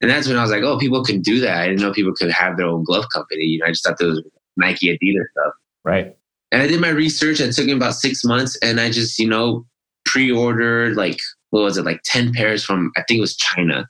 And 0.00 0.10
that's 0.10 0.28
when 0.28 0.36
I 0.36 0.42
was 0.42 0.50
like, 0.50 0.62
oh, 0.62 0.78
people 0.78 1.02
can 1.04 1.20
do 1.20 1.40
that. 1.40 1.58
I 1.58 1.68
didn't 1.68 1.80
know 1.80 1.92
people 1.92 2.14
could 2.14 2.30
have 2.30 2.56
their 2.56 2.66
own 2.66 2.84
glove 2.84 3.06
company. 3.12 3.42
You 3.42 3.58
know, 3.58 3.66
I 3.66 3.70
just 3.70 3.84
thought 3.84 3.98
there 3.98 4.08
was 4.08 4.22
Nike, 4.56 4.86
Adidas 4.88 5.24
stuff. 5.32 5.54
Right. 5.84 6.16
And 6.50 6.62
I 6.62 6.66
did 6.66 6.80
my 6.80 6.88
research. 6.88 7.40
It 7.40 7.54
took 7.54 7.66
me 7.66 7.72
about 7.72 7.94
six 7.94 8.24
months, 8.24 8.56
and 8.62 8.80
I 8.80 8.90
just, 8.90 9.18
you 9.18 9.28
know, 9.28 9.66
pre-ordered 10.04 10.96
like 10.96 11.18
what 11.50 11.62
was 11.62 11.76
it, 11.76 11.84
like 11.84 12.00
ten 12.04 12.32
pairs 12.32 12.64
from 12.64 12.90
I 12.96 13.02
think 13.02 13.18
it 13.18 13.22
was 13.22 13.36
China, 13.36 13.88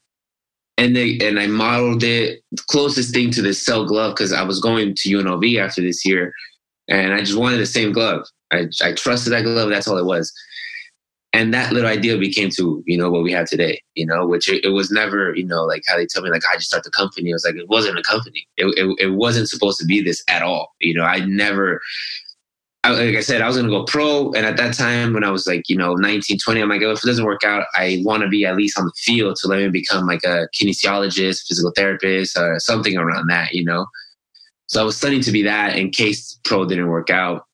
and 0.77 0.97
they 0.97 1.19
and 1.21 1.39
I 1.39 1.47
modeled 1.47 2.03
it 2.03 2.43
closest 2.69 3.15
thing 3.15 3.31
to 3.33 3.43
the 3.43 3.55
cell 3.55 3.85
glove 3.85 4.15
because 4.15 4.33
I 4.33 4.43
was 4.43 4.61
going 4.61 4.95
to 4.95 5.09
UNLV 5.09 5.61
after 5.61 5.81
this 5.81 6.05
year, 6.05 6.33
and 6.89 7.13
I 7.13 7.21
just 7.21 7.39
wanted 7.39 7.59
the 7.59 7.67
same 7.67 7.93
glove. 7.93 8.27
I 8.53 8.67
I 8.83 8.93
trusted 8.93 9.33
that 9.33 9.45
glove. 9.45 9.71
That's 9.71 9.87
all 9.87 9.99
it 9.99 10.05
was 10.05 10.33
and 11.33 11.53
that 11.53 11.73
little 11.73 11.91
idea 11.91 12.17
became 12.17 12.51
to 12.51 12.83
you 12.87 12.97
know 12.97 13.11
what 13.11 13.23
we 13.23 13.33
have 13.33 13.47
today 13.47 13.81
you 13.95 14.07
know 14.07 14.27
which 14.27 14.49
it, 14.49 14.65
it, 14.65 14.71
was 14.71 14.91
never 14.91 15.35
you 15.35 15.45
know 15.45 15.65
like 15.65 15.83
how 15.87 15.97
they 15.97 16.07
tell 16.07 16.23
me 16.23 16.31
like 16.31 16.43
i 16.51 16.57
just 16.57 16.69
start 16.69 16.85
the 16.85 16.91
company 16.91 17.31
it 17.31 17.35
was 17.35 17.45
like 17.45 17.55
it 17.55 17.69
wasn't 17.69 17.99
a 17.99 18.03
company 18.03 18.47
it, 18.57 18.67
it, 18.79 18.97
it 18.99 19.15
wasn't 19.15 19.49
supposed 19.49 19.79
to 19.79 19.87
be 19.87 20.03
this 20.03 20.23
at 20.29 20.43
all 20.43 20.75
you 20.81 20.95
know 20.95 21.05
i 21.05 21.19
never 21.21 21.81
I, 22.89 23.05
like 23.05 23.17
i 23.17 23.21
said 23.21 23.43
i 23.43 23.47
was 23.47 23.57
going 23.57 23.69
to 23.69 23.77
go 23.77 23.85
pro 23.85 24.33
and 24.33 24.47
at 24.47 24.57
that 24.57 24.75
time 24.75 25.13
when 25.13 25.25
i 25.25 25.31
was 25.31 25.47
like 25.47 25.69
you 25.69 25.77
know 25.77 25.95
19 25.95 26.39
20 26.39 26.61
i'm 26.61 26.69
like 26.69 26.83
oh, 26.83 26.93
if 26.93 27.05
it 27.05 27.07
doesn't 27.07 27.25
work 27.25 27.45
out 27.45 27.67
i 27.75 28.01
want 28.05 28.23
to 28.23 28.29
be 28.29 28.45
at 28.45 28.57
least 28.57 28.79
on 28.79 28.85
the 28.85 28.93
field 28.97 29.37
to 29.37 29.49
let 29.49 29.59
me 29.59 29.69
become 29.69 30.07
like 30.07 30.25
a 30.25 30.49
kinesiologist 30.55 31.47
physical 31.47 31.73
therapist 31.77 32.37
or 32.37 32.59
something 32.59 32.97
around 32.97 33.29
that 33.29 33.53
you 33.53 33.65
know? 33.65 33.87
So 34.67 34.81
i 34.81 34.85
was 34.85 34.97
studying 34.97 35.23
to 35.23 35.33
be 35.33 35.43
that 35.43 35.77
in 35.77 35.91
case 35.91 36.39
pro 36.45 36.65
didn't 36.65 36.89
work 36.89 37.11
out. 37.11 37.45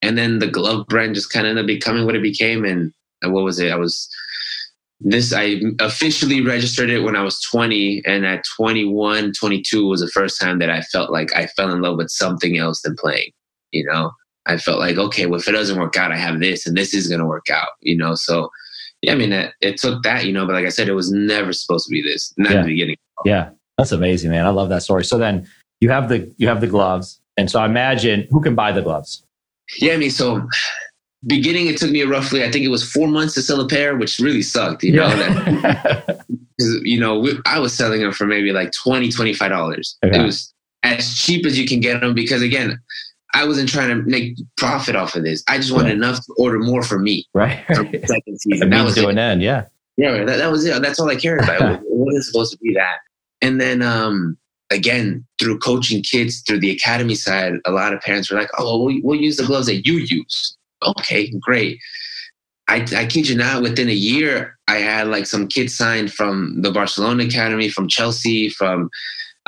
And 0.00 0.16
then 0.16 0.38
the 0.38 0.46
glove 0.46 0.86
brand 0.86 1.14
just 1.14 1.32
kind 1.32 1.46
of 1.46 1.50
ended 1.50 1.64
up 1.64 1.66
becoming 1.66 2.06
what 2.06 2.14
it 2.14 2.22
became 2.22 2.64
and 2.64 2.92
what 3.22 3.42
was 3.42 3.58
it? 3.58 3.72
I 3.72 3.76
was 3.76 4.08
this 5.00 5.32
I 5.32 5.60
officially 5.80 6.40
registered 6.40 6.90
it 6.90 7.00
when 7.00 7.16
I 7.16 7.22
was 7.22 7.40
20 7.42 8.02
and 8.04 8.26
at 8.26 8.44
21 8.56 9.32
22 9.32 9.86
was 9.86 10.00
the 10.00 10.08
first 10.08 10.40
time 10.40 10.58
that 10.58 10.70
I 10.70 10.82
felt 10.82 11.10
like 11.10 11.34
I 11.36 11.46
fell 11.46 11.72
in 11.72 11.82
love 11.82 11.96
with 11.96 12.10
something 12.10 12.58
else 12.58 12.82
than 12.82 12.96
playing 12.96 13.30
you 13.70 13.84
know 13.84 14.10
I 14.46 14.56
felt 14.56 14.78
like 14.78 14.96
okay 14.96 15.26
well 15.26 15.40
if 15.40 15.48
it 15.48 15.52
doesn't 15.52 15.78
work 15.78 15.96
out 15.96 16.12
I 16.12 16.16
have 16.16 16.40
this 16.40 16.66
and 16.66 16.76
this 16.76 16.94
is 16.94 17.08
going 17.08 17.20
to 17.20 17.26
work 17.26 17.48
out 17.50 17.68
you 17.80 17.96
know? 17.96 18.14
So 18.14 18.50
yeah 19.02 19.12
I 19.12 19.16
mean 19.16 19.32
it, 19.32 19.52
it, 19.60 19.78
took 19.78 20.02
that 20.02 20.24
you 20.24 20.32
know 20.32 20.46
but 20.46 20.54
like 20.54 20.66
I 20.66 20.70
said 20.70 20.88
it 20.88 20.94
was 20.94 21.10
never 21.10 21.52
supposed 21.52 21.86
to 21.86 21.90
be 21.90 22.02
this 22.02 22.32
not 22.36 22.52
yeah. 22.52 22.62
the 22.62 22.68
beginning. 22.68 22.96
Yeah. 23.24 23.50
That's 23.76 23.92
amazing 23.92 24.30
man. 24.30 24.44
I 24.44 24.50
love 24.50 24.68
that 24.70 24.82
story. 24.82 25.04
So 25.04 25.18
then 25.18 25.48
you 25.80 25.90
have 25.90 26.08
the 26.08 26.32
you 26.36 26.48
have 26.48 26.60
the 26.60 26.66
gloves. 26.66 27.20
And 27.36 27.48
so 27.48 27.60
I 27.60 27.66
imagine 27.66 28.26
who 28.30 28.40
can 28.40 28.56
buy 28.56 28.72
the 28.72 28.82
gloves? 28.82 29.22
Yeah 29.78 29.94
I 29.94 29.96
mean 29.96 30.10
so 30.10 30.46
beginning 31.26 31.66
it 31.66 31.76
took 31.76 31.90
me 31.90 32.02
roughly 32.02 32.44
i 32.44 32.50
think 32.50 32.64
it 32.64 32.68
was 32.68 32.88
four 32.88 33.08
months 33.08 33.34
to 33.34 33.42
sell 33.42 33.60
a 33.60 33.66
pair 33.66 33.96
which 33.96 34.20
really 34.20 34.42
sucked 34.42 34.84
you 34.84 34.92
know? 34.92 35.08
That, 35.08 36.24
you 36.58 37.00
know 37.00 37.26
i 37.44 37.58
was 37.58 37.74
selling 37.74 38.02
them 38.02 38.12
for 38.12 38.26
maybe 38.26 38.52
like 38.52 38.72
20 38.72 39.10
25 39.10 39.50
dollars. 39.50 39.98
Okay. 40.04 40.18
it 40.18 40.24
was 40.24 40.52
as 40.84 41.16
cheap 41.16 41.44
as 41.44 41.58
you 41.58 41.66
can 41.66 41.80
get 41.80 42.00
them 42.00 42.14
because 42.14 42.42
again 42.42 42.80
i 43.34 43.46
wasn't 43.46 43.68
trying 43.68 43.88
to 43.88 43.96
make 44.08 44.36
profit 44.56 44.96
off 44.96 45.14
of 45.14 45.24
this. 45.24 45.42
I 45.48 45.56
just 45.58 45.72
wanted 45.72 45.92
enough 45.92 46.24
to 46.26 46.34
order 46.38 46.58
more 46.58 46.82
for 46.82 46.98
me. 46.98 47.26
Right. 47.34 47.64
Second 47.68 48.04
season. 48.40 48.70
That 48.70 48.84
was 48.84 48.94
to 48.94 49.08
an 49.08 49.18
end 49.18 49.42
yeah. 49.42 49.66
Yeah 49.96 50.24
that, 50.24 50.36
that 50.36 50.50
was 50.50 50.64
it. 50.64 50.80
That's 50.82 50.98
all 50.98 51.10
i 51.10 51.16
cared 51.16 51.42
about. 51.42 51.80
It 51.82 51.86
wasn't 51.90 52.24
supposed 52.24 52.52
to 52.52 52.58
be 52.58 52.72
that. 52.74 52.98
And 53.42 53.60
then 53.60 53.82
um 53.82 54.36
again 54.70 55.26
through 55.38 55.58
coaching 55.58 56.02
kids 56.02 56.42
through 56.46 56.60
the 56.60 56.70
academy 56.70 57.14
side 57.14 57.54
a 57.64 57.70
lot 57.70 57.94
of 57.94 58.00
parents 58.00 58.30
were 58.30 58.38
like 58.38 58.50
oh 58.58 58.84
we'll, 58.84 58.98
we'll 59.02 59.20
use 59.20 59.36
the 59.36 59.46
gloves 59.46 59.66
that 59.66 59.86
you 59.86 59.94
use. 59.94 60.56
Okay, 60.86 61.32
great. 61.40 61.78
I, 62.68 62.86
I 62.94 63.06
kid 63.06 63.28
you 63.28 63.34
not, 63.36 63.62
within 63.62 63.88
a 63.88 63.94
year, 63.94 64.58
I 64.68 64.76
had 64.76 65.08
like 65.08 65.26
some 65.26 65.48
kids 65.48 65.74
signed 65.74 66.12
from 66.12 66.60
the 66.60 66.70
Barcelona 66.70 67.24
Academy, 67.24 67.70
from 67.70 67.88
Chelsea, 67.88 68.50
from 68.50 68.90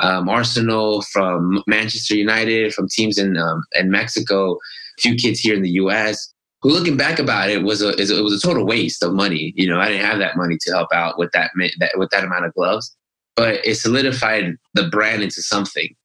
um, 0.01 0.29
Arsenal, 0.29 1.01
from 1.03 1.63
Manchester 1.67 2.15
United, 2.15 2.73
from 2.73 2.87
teams 2.89 3.17
in 3.17 3.37
um, 3.37 3.63
in 3.73 3.89
Mexico, 3.89 4.53
a 4.53 5.01
few 5.01 5.15
kids 5.15 5.39
here 5.39 5.55
in 5.55 5.61
the 5.61 5.71
U.S. 5.71 6.33
Who, 6.61 6.69
looking 6.69 6.97
back 6.97 7.19
about 7.19 7.49
it, 7.49 7.63
was 7.63 7.81
a 7.81 7.89
it 7.89 8.21
was 8.23 8.33
a 8.33 8.47
total 8.47 8.65
waste 8.65 9.03
of 9.03 9.13
money. 9.13 9.53
You 9.55 9.69
know, 9.69 9.79
I 9.79 9.89
didn't 9.89 10.05
have 10.05 10.19
that 10.19 10.37
money 10.37 10.57
to 10.61 10.71
help 10.71 10.89
out 10.93 11.17
with 11.17 11.31
that, 11.33 11.51
that 11.79 11.91
with 11.95 12.09
that 12.11 12.23
amount 12.23 12.45
of 12.45 12.53
gloves, 12.53 12.95
but 13.35 13.65
it 13.65 13.75
solidified 13.75 14.55
the 14.73 14.87
brand 14.89 15.23
into 15.23 15.41
something 15.41 15.95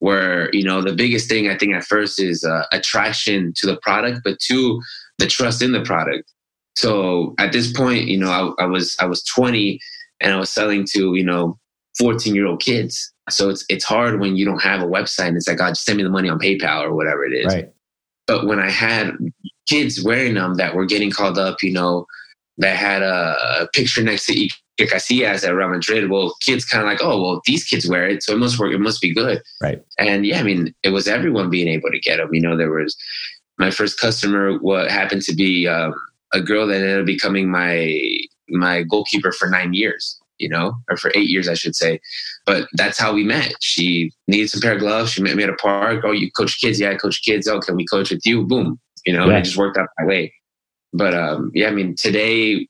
where 0.00 0.48
you 0.54 0.62
know 0.62 0.80
the 0.80 0.92
biggest 0.92 1.28
thing 1.28 1.48
i 1.48 1.56
think 1.56 1.74
at 1.74 1.84
first 1.84 2.20
is 2.20 2.44
uh, 2.44 2.64
attraction 2.72 3.52
to 3.56 3.66
the 3.66 3.76
product 3.78 4.20
but 4.24 4.38
two 4.38 4.80
the 5.18 5.26
trust 5.26 5.62
in 5.62 5.72
the 5.72 5.82
product 5.82 6.32
so 6.76 7.34
at 7.38 7.52
this 7.52 7.72
point 7.72 8.06
you 8.06 8.18
know 8.18 8.54
I, 8.58 8.64
I, 8.64 8.66
was 8.66 8.96
i 9.00 9.06
was 9.06 9.22
20 9.24 9.80
and 10.20 10.32
i 10.32 10.36
was 10.36 10.50
selling 10.50 10.86
to 10.92 11.14
you 11.14 11.24
know 11.24 11.58
14 11.98 12.34
year 12.34 12.46
old 12.46 12.60
kids 12.60 13.12
so 13.28 13.50
it's 13.50 13.64
it's 13.68 13.84
hard 13.84 14.20
when 14.20 14.36
you 14.36 14.44
don't 14.44 14.62
have 14.62 14.82
a 14.82 14.86
website 14.86 15.28
and 15.28 15.36
it's 15.36 15.48
like 15.48 15.60
oh 15.60 15.68
just 15.68 15.84
send 15.84 15.96
me 15.96 16.02
the 16.02 16.10
money 16.10 16.28
on 16.28 16.38
paypal 16.38 16.82
or 16.82 16.94
whatever 16.94 17.24
it 17.24 17.32
is 17.32 17.54
right. 17.54 17.72
but 18.26 18.46
when 18.46 18.58
i 18.58 18.70
had 18.70 19.16
kids 19.66 20.02
wearing 20.02 20.34
them 20.34 20.54
that 20.54 20.74
were 20.74 20.86
getting 20.86 21.10
called 21.10 21.38
up 21.38 21.62
you 21.62 21.72
know 21.72 22.06
that 22.58 22.76
had 22.76 23.02
a, 23.02 23.36
a 23.60 23.68
picture 23.72 24.02
next 24.02 24.26
to 24.26 24.32
each 24.32 24.60
Casillas 24.86 25.46
at 25.46 25.54
Real 25.54 25.68
Madrid. 25.68 26.10
Well, 26.10 26.34
kids 26.40 26.64
kind 26.64 26.82
of 26.82 26.88
like, 26.88 27.02
oh, 27.02 27.20
well, 27.20 27.42
these 27.46 27.64
kids 27.64 27.88
wear 27.88 28.06
it, 28.06 28.22
so 28.22 28.32
it 28.32 28.38
must 28.38 28.58
work. 28.58 28.72
It 28.72 28.78
must 28.78 29.00
be 29.00 29.12
good. 29.12 29.42
Right. 29.60 29.82
And 29.98 30.24
yeah, 30.24 30.38
I 30.38 30.42
mean, 30.42 30.74
it 30.82 30.90
was 30.90 31.08
everyone 31.08 31.50
being 31.50 31.68
able 31.68 31.90
to 31.90 31.98
get 31.98 32.18
them. 32.18 32.32
You 32.32 32.40
know, 32.40 32.56
there 32.56 32.70
was 32.70 32.96
my 33.58 33.70
first 33.70 33.98
customer. 33.98 34.58
What 34.58 34.90
happened 34.90 35.22
to 35.22 35.34
be 35.34 35.66
um, 35.66 35.94
a 36.32 36.40
girl 36.40 36.66
that 36.66 36.76
ended 36.76 37.00
up 37.00 37.06
becoming 37.06 37.50
my 37.50 37.98
my 38.50 38.82
goalkeeper 38.82 39.32
for 39.32 39.48
nine 39.48 39.74
years. 39.74 40.18
You 40.38 40.48
know, 40.48 40.74
or 40.88 40.96
for 40.96 41.10
eight 41.16 41.28
years, 41.28 41.48
I 41.48 41.54
should 41.54 41.74
say. 41.74 42.00
But 42.48 42.66
that's 42.72 42.98
how 42.98 43.12
we 43.12 43.24
met. 43.24 43.52
She 43.60 44.10
needed 44.26 44.48
some 44.48 44.62
pair 44.62 44.72
of 44.72 44.78
gloves. 44.78 45.12
She 45.12 45.22
met 45.22 45.36
me 45.36 45.42
at 45.42 45.50
a 45.50 45.56
park. 45.56 46.02
Oh, 46.02 46.12
you 46.12 46.30
coach 46.30 46.58
kids? 46.58 46.80
Yeah, 46.80 46.92
I 46.92 46.94
coach 46.94 47.22
kids. 47.22 47.46
Oh, 47.46 47.60
can 47.60 47.76
we 47.76 47.84
coach 47.84 48.10
with 48.10 48.24
you? 48.24 48.46
Boom. 48.46 48.80
You 49.04 49.12
know, 49.12 49.26
yeah. 49.26 49.32
and 49.32 49.38
it 49.38 49.44
just 49.44 49.58
worked 49.58 49.76
out 49.76 49.88
my 49.98 50.06
way. 50.06 50.32
But 50.94 51.12
um, 51.12 51.50
yeah, 51.54 51.68
I 51.68 51.72
mean, 51.72 51.94
today 51.94 52.66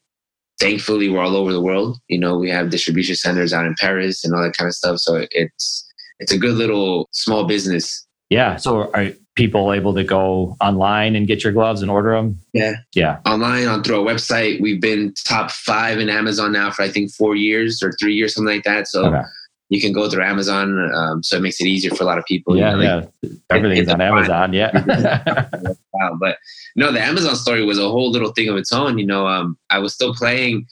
thankfully 0.59 1.09
we're 1.09 1.23
all 1.23 1.37
over 1.37 1.53
the 1.53 1.61
world. 1.61 1.97
You 2.09 2.19
know, 2.19 2.37
we 2.37 2.51
have 2.51 2.71
distribution 2.71 3.15
centers 3.15 3.53
out 3.53 3.67
in 3.67 3.77
Paris 3.79 4.25
and 4.25 4.35
all 4.35 4.43
that 4.43 4.57
kind 4.57 4.67
of 4.67 4.75
stuff. 4.75 4.99
So 4.99 5.25
it's 5.31 5.89
it's 6.19 6.33
a 6.33 6.39
good 6.39 6.57
little 6.57 7.09
small 7.13 7.47
business. 7.47 8.05
Yeah. 8.31 8.57
So 8.57 8.91
are 8.95 9.13
people 9.37 9.73
able 9.73 9.95
to 9.95 10.03
go 10.03 10.57
online 10.61 11.15
and 11.15 11.29
get 11.29 11.45
your 11.45 11.53
gloves 11.53 11.83
and 11.83 11.91
order 11.91 12.17
them? 12.17 12.41
Yeah. 12.53 12.75
Yeah. 12.97 13.21
Online 13.27 13.69
on 13.69 13.85
through 13.85 14.01
our 14.01 14.15
website. 14.15 14.61
We've 14.61 14.81
been 14.81 15.15
top 15.25 15.53
five 15.53 16.01
in 16.01 16.11
Amazon 16.11 16.51
now 16.51 16.73
for 16.73 16.83
I 16.83 16.89
think 16.89 17.13
four 17.13 17.37
years 17.37 17.81
or 17.81 17.93
three 18.01 18.15
years, 18.15 18.35
something 18.35 18.53
like 18.53 18.65
that. 18.65 18.89
So 18.89 19.07
okay. 19.07 19.23
You 19.69 19.81
can 19.81 19.93
go 19.93 20.09
through 20.09 20.25
Amazon. 20.25 20.91
Um, 20.95 21.23
so 21.23 21.37
it 21.37 21.43
makes 21.43 21.61
it 21.61 21.67
easier 21.67 21.95
for 21.95 22.05
a 22.05 22.07
lot 22.07 22.19
of 22.19 22.25
people. 22.25 22.57
Yeah. 22.57 22.71
You 22.71 22.77
know, 22.77 22.83
yeah. 22.83 23.29
Like, 23.51 23.65
Everything's 23.65 23.89
on 23.89 24.01
Amazon. 24.01 24.53
Yeah. 24.53 25.49
wow. 25.93 26.17
But 26.19 26.39
no, 26.77 26.93
the 26.93 27.01
Amazon 27.01 27.37
story 27.37 27.65
was 27.65 27.79
a 27.79 27.89
whole 27.89 28.11
little 28.11 28.33
thing 28.33 28.49
of 28.49 28.57
its 28.57 28.73
own. 28.73 28.99
You 28.99 29.07
know, 29.07 29.27
um, 29.27 29.59
I 29.71 29.79
was 29.79 29.95
still 29.95 30.15
playing 30.15 30.67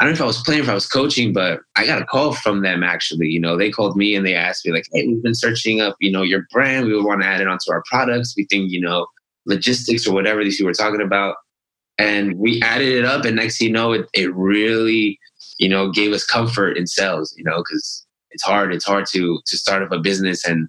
I 0.00 0.04
don't 0.04 0.12
know 0.12 0.16
if 0.16 0.22
I 0.22 0.26
was 0.26 0.42
playing, 0.42 0.62
if 0.62 0.68
I 0.68 0.74
was 0.74 0.86
coaching, 0.86 1.32
but 1.32 1.60
I 1.74 1.84
got 1.84 2.00
a 2.00 2.04
call 2.04 2.32
from 2.32 2.62
them 2.62 2.84
actually. 2.84 3.28
You 3.28 3.40
know, 3.40 3.56
they 3.56 3.70
called 3.70 3.96
me 3.96 4.14
and 4.14 4.24
they 4.24 4.34
asked 4.34 4.64
me, 4.64 4.72
like, 4.72 4.86
hey, 4.92 5.08
we've 5.08 5.22
been 5.22 5.34
searching 5.34 5.80
up, 5.80 5.96
you 6.00 6.12
know, 6.12 6.22
your 6.22 6.46
brand. 6.52 6.86
We 6.86 6.94
would 6.94 7.04
want 7.04 7.22
to 7.22 7.26
add 7.28 7.40
it 7.40 7.48
onto 7.48 7.72
our 7.72 7.82
products. 7.90 8.34
We 8.36 8.46
think, 8.48 8.70
you 8.70 8.80
know, 8.80 9.08
logistics 9.46 10.06
or 10.06 10.14
whatever 10.14 10.44
these 10.44 10.56
people 10.56 10.68
were 10.68 10.74
talking 10.74 11.00
about. 11.00 11.36
And 11.98 12.38
we 12.38 12.62
added 12.62 12.88
it 12.90 13.04
up. 13.04 13.24
And 13.24 13.34
next 13.34 13.58
thing 13.58 13.68
you 13.68 13.72
know, 13.72 13.90
it, 13.90 14.08
it 14.14 14.32
really, 14.36 15.18
you 15.58 15.68
know, 15.68 15.90
gave 15.90 16.12
us 16.12 16.24
comfort 16.24 16.76
in 16.76 16.86
sales, 16.86 17.34
you 17.36 17.42
know, 17.42 17.56
because 17.56 18.06
it's 18.30 18.42
hard. 18.42 18.74
It's 18.74 18.84
hard 18.84 19.06
to 19.06 19.40
to 19.44 19.56
start 19.56 19.82
up 19.82 19.92
a 19.92 19.98
business 19.98 20.46
and 20.46 20.68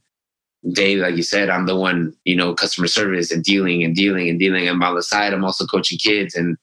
day, 0.74 0.97
like 0.97 1.16
you 1.16 1.24
said, 1.24 1.49
I'm 1.49 1.66
the 1.66 1.76
one, 1.76 2.14
you 2.26 2.36
know, 2.36 2.53
customer 2.53 2.88
service 2.88 3.32
and 3.32 3.43
dealing 3.43 3.84
and 3.84 3.95
dealing 3.95 4.30
and 4.30 4.39
dealing. 4.39 4.68
And 4.68 4.80
by 4.80 4.91
the 4.93 5.03
side, 5.03 5.34
I'm 5.34 5.45
also 5.45 5.66
coaching 5.66 5.97
kids 5.97 6.36
and 6.36 6.57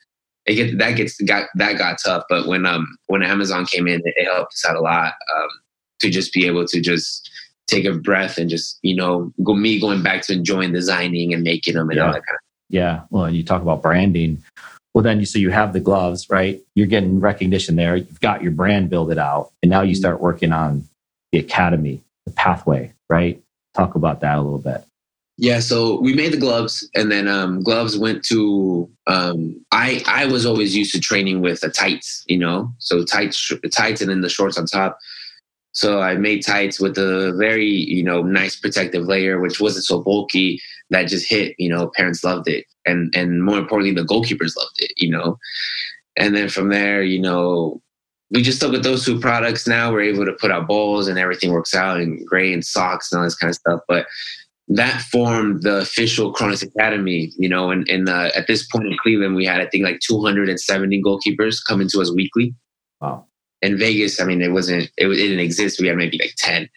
it 0.47 0.55
get 0.55 0.79
that 0.79 0.93
gets 0.93 1.21
got 1.23 1.49
that 1.57 1.79
got 1.79 1.99
tough. 2.05 2.25
But 2.29 2.47
when 2.47 2.67
um 2.67 2.97
when 3.07 3.23
Amazon 3.23 3.67
came 3.67 3.89
in, 3.89 4.01
it, 4.05 4.25
helped 4.27 4.53
us 4.53 4.65
out 4.69 4.77
a 4.77 4.81
lot 4.81 5.15
um, 5.35 5.49
to 6.01 6.11
just 6.11 6.33
be 6.33 6.47
able 6.47 6.67
to 6.67 6.81
just 6.81 7.31
take 7.67 7.85
a 7.85 7.93
breath 7.93 8.39
and 8.39 8.49
just 8.49 8.79
you 8.83 8.95
know 8.95 9.33
go 9.43 9.55
me 9.55 9.81
going 9.81 10.03
back 10.03 10.23
to 10.23 10.33
enjoying 10.33 10.73
designing 10.73 11.35
and 11.35 11.43
making 11.43 11.75
them 11.75 11.91
and 11.91 11.97
yeah. 11.97 12.07
all 12.07 12.13
that 12.13 12.25
kind 12.25 12.37
of. 12.37 12.41
Yeah, 12.69 13.03
well, 13.11 13.25
and 13.25 13.37
you 13.37 13.45
talk 13.45 13.63
about 13.63 13.83
branding. 13.83 14.43
Well, 14.97 15.03
then 15.03 15.21
you 15.21 15.27
so 15.27 15.39
you 15.39 15.51
have 15.51 15.75
the 15.75 15.81
gloves, 15.81 16.31
right? 16.31 16.59
You're 16.75 16.87
getting 16.87 17.21
recognition 17.21 17.77
there. 17.77 17.97
You've 17.97 18.23
got 18.23 18.43
your 18.43 18.53
brand 18.53 18.89
build 18.89 19.13
it 19.13 19.19
out, 19.19 19.53
and 19.63 19.69
now 19.69 19.83
you 19.83 19.93
mm-hmm. 19.93 19.99
start 19.99 20.23
working 20.23 20.53
on 20.53 20.89
the 21.33 21.39
academy, 21.39 22.03
the 22.25 22.33
pathway, 22.33 22.95
right? 23.11 23.39
Talk 23.75 23.95
about 23.95 24.21
that 24.21 24.39
a 24.39 24.41
little 24.41 24.59
bit. 24.59 24.83
Yeah, 25.37 25.61
so 25.61 26.01
we 26.01 26.15
made 26.15 26.33
the 26.33 26.39
gloves, 26.39 26.89
and 26.95 27.13
then 27.13 27.29
um, 27.29 27.63
gloves 27.63 27.99
went 27.99 28.25
to. 28.29 28.91
Um, 29.07 29.63
I 29.71 30.03
I 30.07 30.25
was 30.25 30.47
always 30.47 30.75
used 30.75 30.95
to 30.95 30.99
training 30.99 31.43
with 31.43 31.61
the 31.61 31.69
tights, 31.69 32.25
you 32.27 32.39
know, 32.39 32.73
so 32.79 33.05
tights, 33.05 33.53
tights, 33.71 34.01
and 34.01 34.09
then 34.09 34.23
the 34.23 34.31
shorts 34.31 34.57
on 34.57 34.65
top. 34.65 34.97
So 35.73 36.01
I 36.01 36.15
made 36.15 36.43
tights 36.43 36.81
with 36.81 36.97
a 36.97 37.35
very 37.37 37.69
you 37.69 38.03
know 38.03 38.23
nice 38.23 38.57
protective 38.57 39.05
layer, 39.05 39.41
which 39.43 39.61
wasn't 39.61 39.85
so 39.85 40.01
bulky. 40.01 40.59
That 40.91 41.09
just 41.09 41.29
hit, 41.29 41.55
you 41.59 41.69
know. 41.69 41.91
Parents 41.95 42.23
loved 42.23 42.49
it, 42.49 42.65
and 42.85 43.13
and 43.15 43.43
more 43.45 43.59
importantly, 43.59 43.95
the 43.95 44.07
goalkeepers 44.07 44.57
loved 44.57 44.79
it, 44.79 44.93
you 44.97 45.11
know. 45.11 45.39
And 46.17 46.35
then 46.35 46.49
from 46.49 46.69
there, 46.69 47.03
you 47.03 47.21
know, 47.21 47.83
we 48.31 48.43
just 48.43 48.59
stuck 48.59 48.73
with 48.73 48.85
those 48.85 49.05
two 49.05 49.21
products. 49.21 49.67
Now 49.67 49.93
we're 49.93 50.03
able 50.03 50.25
to 50.25 50.33
put 50.33 50.51
out 50.51 50.69
balls, 50.69 51.09
and 51.09 51.19
everything 51.19 51.53
works 51.53 51.75
out, 51.75 51.99
and 51.99 52.25
gray 52.27 52.53
and 52.53 52.65
socks 52.65 53.11
and 53.11 53.19
all 53.19 53.25
this 53.25 53.37
kind 53.37 53.51
of 53.51 53.57
stuff. 53.57 53.81
But 53.89 54.07
that 54.69 55.01
formed 55.03 55.63
the 55.63 55.79
official 55.79 56.33
Kronis 56.33 56.63
Academy, 56.63 57.33
you 57.39 57.49
know, 57.49 57.71
and, 57.71 57.89
and 57.89 58.09
uh, 58.09 58.31
at 58.35 58.47
this 58.47 58.67
point 58.67 58.87
in 58.87 58.97
Cleveland, 58.99 59.37
we 59.37 59.47
had, 59.47 59.61
I 59.61 59.67
think, 59.67 59.85
like 59.85 60.01
270 60.01 61.03
goalkeepers 61.03 61.59
coming 61.67 61.89
to 61.89 62.01
us 62.01 62.13
weekly. 62.13 62.55
Wow. 63.01 63.27
In 63.63 63.79
Vegas, 63.79 64.21
I 64.21 64.25
mean, 64.25 64.43
it 64.43 64.53
wasn't, 64.53 64.91
it, 64.97 65.07
it 65.07 65.15
didn't 65.15 65.39
exist. 65.39 65.81
We 65.81 65.87
had 65.87 65.97
maybe 65.97 66.19
like 66.19 66.35
10. 66.37 66.69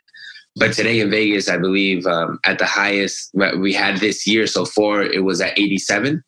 But 0.60 0.74
today 0.74 0.99
in 0.99 1.10
Vegas, 1.10 1.49
I 1.49 1.57
believe 1.57 2.05
um, 2.05 2.39
at 2.45 2.60
the 2.60 2.66
highest 2.66 3.32
we 3.34 3.74
had 3.74 3.97
this 3.97 4.28
year 4.28 4.45
so 4.45 4.66
far, 4.66 5.01
it 5.01 5.24
was 5.24 5.41
at 5.41 5.57
87 5.57 6.22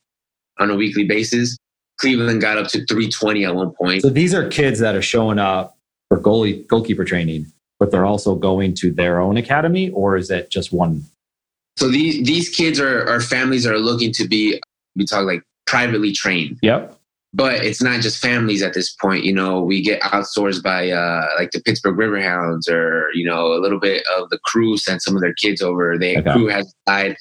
on 0.59 0.69
a 0.69 0.75
weekly 0.75 1.05
basis. 1.05 1.57
Cleveland 1.99 2.41
got 2.41 2.57
up 2.57 2.67
to 2.69 2.85
320 2.85 3.45
at 3.45 3.53
one 3.53 3.73
point. 3.79 4.01
So 4.01 4.09
these 4.09 4.33
are 4.33 4.47
kids 4.47 4.79
that 4.79 4.95
are 4.95 5.01
showing 5.01 5.37
up 5.37 5.77
for 6.09 6.19
goalie 6.19 6.65
goalkeeper 6.67 7.05
training, 7.05 7.45
but 7.79 7.91
they're 7.91 8.05
also 8.05 8.35
going 8.35 8.73
to 8.75 8.91
their 8.91 9.19
own 9.19 9.37
academy, 9.37 9.89
or 9.91 10.17
is 10.17 10.31
it 10.31 10.49
just 10.49 10.71
one 10.73 11.03
so 11.77 11.89
these 11.89 12.25
these 12.25 12.49
kids 12.49 12.79
are, 12.79 13.07
are 13.07 13.21
families 13.21 13.63
that 13.63 13.73
are 13.73 13.79
looking 13.79 14.11
to 14.13 14.27
be 14.27 14.61
we 14.95 15.05
talk 15.05 15.25
like 15.25 15.43
privately 15.65 16.11
trained. 16.11 16.59
Yep. 16.61 16.97
But 17.33 17.63
it's 17.63 17.81
not 17.81 18.01
just 18.01 18.21
families 18.21 18.61
at 18.61 18.73
this 18.73 18.93
point. 18.93 19.23
You 19.23 19.33
know, 19.33 19.61
we 19.61 19.81
get 19.81 20.01
outsourced 20.01 20.61
by 20.61 20.91
uh, 20.91 21.27
like 21.37 21.51
the 21.51 21.61
Pittsburgh 21.61 21.95
Riverhounds, 21.95 22.69
or 22.69 23.09
you 23.13 23.25
know, 23.25 23.53
a 23.53 23.59
little 23.59 23.79
bit 23.79 24.03
of 24.17 24.29
the 24.29 24.39
crew 24.39 24.77
sent 24.77 25.01
some 25.01 25.15
of 25.15 25.21
their 25.21 25.33
kids 25.33 25.61
over. 25.61 25.97
The 25.97 26.17
okay. 26.17 26.31
crew 26.31 26.47
has 26.47 26.67
a 26.67 26.91
side 26.91 27.15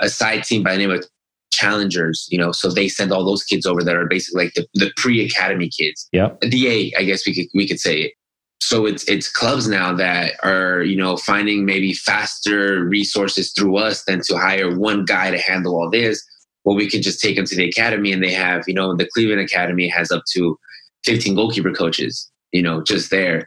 a 0.00 0.08
side 0.08 0.44
team 0.44 0.62
by 0.62 0.72
the 0.72 0.78
name 0.78 0.90
of 0.90 1.04
Challengers. 1.52 2.28
You 2.30 2.38
know, 2.38 2.52
so 2.52 2.70
they 2.70 2.88
send 2.88 3.10
all 3.10 3.24
those 3.24 3.42
kids 3.42 3.66
over 3.66 3.82
that 3.82 3.96
are 3.96 4.06
basically 4.06 4.44
like 4.44 4.54
the, 4.54 4.66
the 4.74 4.92
pre 4.96 5.24
academy 5.24 5.68
kids. 5.68 6.08
Yeah, 6.12 6.30
DA, 6.42 6.92
I 6.96 7.02
guess 7.02 7.26
we 7.26 7.34
could 7.34 7.46
we 7.52 7.66
could 7.66 7.80
say 7.80 8.02
it 8.02 8.12
so 8.60 8.86
it's 8.86 9.04
it's 9.04 9.28
clubs 9.28 9.66
now 9.66 9.92
that 9.92 10.34
are 10.42 10.82
you 10.82 10.96
know 10.96 11.16
finding 11.16 11.64
maybe 11.64 11.92
faster 11.92 12.84
resources 12.84 13.52
through 13.52 13.76
us 13.76 14.04
than 14.04 14.20
to 14.20 14.36
hire 14.36 14.78
one 14.78 15.04
guy 15.04 15.30
to 15.30 15.38
handle 15.38 15.74
all 15.74 15.90
this 15.90 16.22
well 16.64 16.76
we 16.76 16.88
can 16.88 17.02
just 17.02 17.20
take 17.20 17.36
them 17.36 17.44
to 17.44 17.56
the 17.56 17.68
academy 17.68 18.12
and 18.12 18.22
they 18.22 18.32
have 18.32 18.64
you 18.66 18.74
know 18.74 18.94
the 18.94 19.08
cleveland 19.12 19.40
academy 19.40 19.88
has 19.88 20.10
up 20.10 20.22
to 20.32 20.58
15 21.04 21.34
goalkeeper 21.34 21.72
coaches 21.72 22.30
you 22.52 22.62
know 22.62 22.82
just 22.82 23.10
there. 23.10 23.46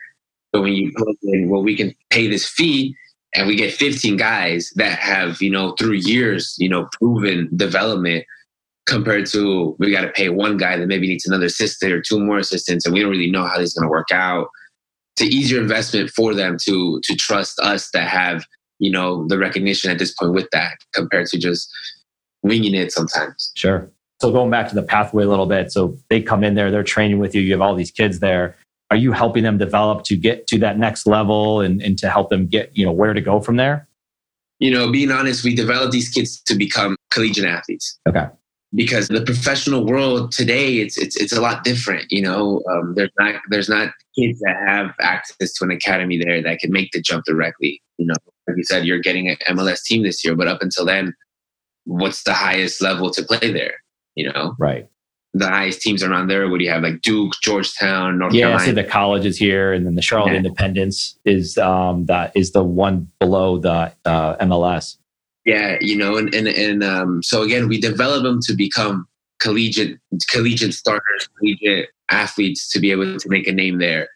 But 0.51 0.61
when 0.61 0.73
you 0.73 0.91
put 0.95 1.17
in 1.23 1.49
well 1.49 1.63
we 1.63 1.75
can 1.75 1.93
pay 2.09 2.27
this 2.27 2.47
fee 2.47 2.95
and 3.35 3.47
we 3.47 3.55
get 3.55 3.73
15 3.73 4.17
guys 4.17 4.71
that 4.75 4.99
have 4.99 5.41
you 5.41 5.49
know 5.49 5.73
through 5.73 5.93
years 5.93 6.55
you 6.57 6.69
know 6.69 6.87
proven 6.99 7.49
development 7.55 8.25
compared 8.85 9.25
to 9.27 9.75
we 9.79 9.91
got 9.91 10.01
to 10.01 10.11
pay 10.11 10.29
one 10.29 10.57
guy 10.57 10.77
that 10.77 10.87
maybe 10.87 11.07
needs 11.07 11.25
another 11.25 11.45
assistant 11.45 11.91
or 11.91 12.01
two 12.01 12.19
more 12.19 12.37
assistants 12.37 12.85
and 12.85 12.93
we 12.93 13.01
don't 13.01 13.11
really 13.11 13.31
know 13.31 13.45
how 13.45 13.57
this 13.57 13.69
is 13.69 13.73
going 13.73 13.87
to 13.87 13.91
work 13.91 14.11
out. 14.11 14.47
To 15.17 15.25
easier 15.25 15.61
investment 15.61 16.09
for 16.09 16.33
them 16.33 16.57
to 16.65 16.99
to 17.03 17.15
trust 17.15 17.59
us 17.59 17.91
that 17.91 18.07
have 18.07 18.45
you 18.79 18.91
know 18.91 19.27
the 19.27 19.37
recognition 19.37 19.91
at 19.91 19.99
this 19.99 20.13
point 20.13 20.33
with 20.33 20.47
that 20.51 20.73
compared 20.93 21.27
to 21.27 21.37
just 21.37 21.71
winging 22.43 22.75
it 22.75 22.91
sometimes. 22.91 23.51
Sure. 23.55 23.89
So 24.21 24.31
going 24.31 24.51
back 24.51 24.69
to 24.69 24.75
the 24.75 24.83
pathway 24.83 25.23
a 25.23 25.27
little 25.27 25.45
bit, 25.45 25.71
so 25.71 25.97
they 26.09 26.21
come 26.21 26.43
in 26.43 26.55
there, 26.55 26.71
they're 26.71 26.83
training 26.83 27.19
with 27.19 27.35
you. 27.35 27.41
You 27.41 27.53
have 27.53 27.61
all 27.61 27.75
these 27.75 27.91
kids 27.91 28.19
there. 28.19 28.55
Are 28.91 28.97
you 28.97 29.11
helping 29.11 29.43
them 29.43 29.57
develop 29.57 30.03
to 30.05 30.15
get 30.15 30.47
to 30.47 30.59
that 30.59 30.77
next 30.77 31.07
level 31.07 31.61
and, 31.61 31.81
and 31.81 31.97
to 31.97 32.09
help 32.09 32.29
them 32.29 32.47
get 32.47 32.77
you 32.77 32.85
know 32.85 32.91
where 32.91 33.13
to 33.13 33.21
go 33.21 33.41
from 33.41 33.57
there? 33.57 33.87
You 34.59 34.71
know, 34.71 34.91
being 34.91 35.11
honest, 35.11 35.43
we 35.43 35.55
develop 35.55 35.91
these 35.91 36.09
kids 36.09 36.39
to 36.43 36.55
become 36.55 36.95
collegiate 37.09 37.45
athletes. 37.45 37.99
Okay 38.07 38.27
because 38.75 39.07
the 39.07 39.21
professional 39.21 39.85
world 39.85 40.31
today 40.31 40.77
it's 40.77 40.97
it's 40.97 41.15
it's 41.15 41.33
a 41.33 41.41
lot 41.41 41.63
different 41.63 42.11
you 42.11 42.21
know 42.21 42.61
um, 42.71 42.93
there's 42.95 43.11
not 43.19 43.41
there's 43.49 43.69
not 43.69 43.93
kids 44.17 44.39
that 44.39 44.55
have 44.67 44.91
access 44.99 45.53
to 45.53 45.63
an 45.63 45.71
academy 45.71 46.17
there 46.17 46.41
that 46.41 46.59
can 46.59 46.71
make 46.71 46.91
the 46.91 47.01
jump 47.01 47.23
directly 47.25 47.81
you 47.97 48.05
know 48.05 48.15
like 48.47 48.57
you 48.57 48.63
said 48.63 48.85
you're 48.85 48.99
getting 48.99 49.29
an 49.29 49.37
MLS 49.49 49.83
team 49.83 50.03
this 50.03 50.23
year 50.23 50.35
but 50.35 50.47
up 50.47 50.61
until 50.61 50.85
then 50.85 51.13
what's 51.85 52.23
the 52.23 52.33
highest 52.33 52.81
level 52.81 53.09
to 53.11 53.23
play 53.23 53.51
there 53.51 53.75
you 54.15 54.31
know 54.31 54.55
right 54.57 54.87
the 55.35 55.47
highest 55.47 55.81
teams 55.81 56.03
are 56.03 56.13
on 56.13 56.27
there 56.27 56.47
what 56.47 56.59
do 56.59 56.63
you 56.63 56.69
have 56.69 56.83
like 56.83 57.01
Duke 57.01 57.33
Georgetown 57.41 58.19
North 58.19 58.33
yeah 58.33 58.45
Carolina 58.45 58.65
so 58.65 58.71
the 58.73 58.83
colleges 58.83 59.37
here 59.37 59.73
and 59.73 59.85
then 59.85 59.95
the 59.95 60.01
Charlotte 60.01 60.31
yeah. 60.31 60.37
Independence 60.37 61.17
is 61.25 61.57
um 61.57 62.05
that 62.05 62.31
is 62.35 62.51
the 62.51 62.63
one 62.63 63.11
below 63.19 63.57
the 63.57 63.93
uh, 64.05 64.35
MLS 64.37 64.97
yeah, 65.45 65.77
you 65.81 65.97
know, 65.97 66.17
and 66.17 66.33
and 66.33 66.47
and 66.47 66.83
um, 66.83 67.21
so 67.21 67.41
again, 67.41 67.67
we 67.67 67.79
develop 67.79 68.23
them 68.23 68.39
to 68.43 68.53
become 68.53 69.07
collegiate 69.39 69.99
collegiate 70.29 70.73
starters, 70.73 71.27
collegiate 71.37 71.89
athletes 72.09 72.69
to 72.69 72.79
be 72.79 72.91
able 72.91 73.17
to 73.17 73.29
make 73.29 73.47
a 73.47 73.51
name 73.51 73.79
there. 73.79 74.07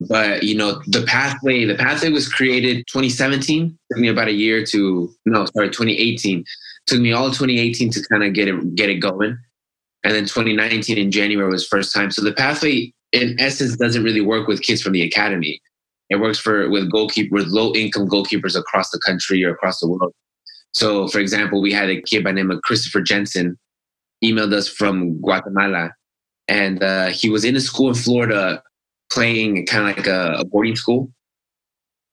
But 0.00 0.42
you 0.42 0.56
know, 0.56 0.82
the 0.88 1.02
pathway 1.02 1.64
the 1.64 1.76
pathway 1.76 2.10
was 2.10 2.28
created 2.28 2.86
2017. 2.88 3.78
Took 3.92 4.00
me 4.00 4.08
about 4.08 4.28
a 4.28 4.32
year 4.32 4.64
to 4.66 5.14
no, 5.26 5.46
sorry, 5.46 5.68
2018. 5.68 6.44
Took 6.86 7.00
me 7.00 7.12
all 7.12 7.30
2018 7.30 7.90
to 7.90 8.02
kind 8.10 8.24
of 8.24 8.34
get 8.34 8.48
it 8.48 8.74
get 8.74 8.90
it 8.90 8.96
going, 8.96 9.38
and 10.04 10.14
then 10.14 10.24
2019 10.24 10.98
in 10.98 11.10
January 11.10 11.50
was 11.50 11.66
first 11.66 11.94
time. 11.94 12.10
So 12.10 12.22
the 12.22 12.32
pathway, 12.32 12.92
in 13.12 13.36
essence, 13.38 13.76
doesn't 13.76 14.04
really 14.04 14.20
work 14.20 14.48
with 14.48 14.62
kids 14.62 14.82
from 14.82 14.92
the 14.92 15.02
academy. 15.02 15.60
It 16.10 16.16
works 16.16 16.38
for 16.38 16.68
with 16.68 16.90
goalkeeper 16.90 17.34
with 17.34 17.46
low 17.46 17.74
income 17.74 18.08
goalkeepers 18.08 18.58
across 18.58 18.90
the 18.90 19.00
country 19.04 19.42
or 19.44 19.52
across 19.52 19.80
the 19.80 19.88
world 19.88 20.12
so, 20.74 21.06
for 21.06 21.20
example, 21.20 21.62
we 21.62 21.72
had 21.72 21.88
a 21.88 22.02
kid 22.02 22.24
by 22.24 22.32
name 22.32 22.50
of 22.50 22.60
Christopher 22.62 23.00
Jensen 23.00 23.56
emailed 24.22 24.52
us 24.52 24.68
from 24.68 25.20
Guatemala, 25.20 25.92
and 26.48 26.82
uh, 26.82 27.06
he 27.06 27.30
was 27.30 27.44
in 27.44 27.54
a 27.54 27.60
school 27.60 27.88
in 27.88 27.94
Florida 27.94 28.60
playing 29.10 29.66
kind 29.66 29.88
of 29.88 29.96
like 29.96 30.06
a, 30.06 30.40
a, 30.40 30.44
boarding 30.44 30.74
school, 30.74 31.12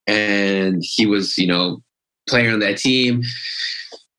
and 0.05 0.83
he 0.85 1.07
was, 1.07 1.37
you 1.39 1.47
know, 1.47 1.81
playing 2.29 2.53
on 2.53 2.59
that 2.59 2.77
team. 2.77 3.23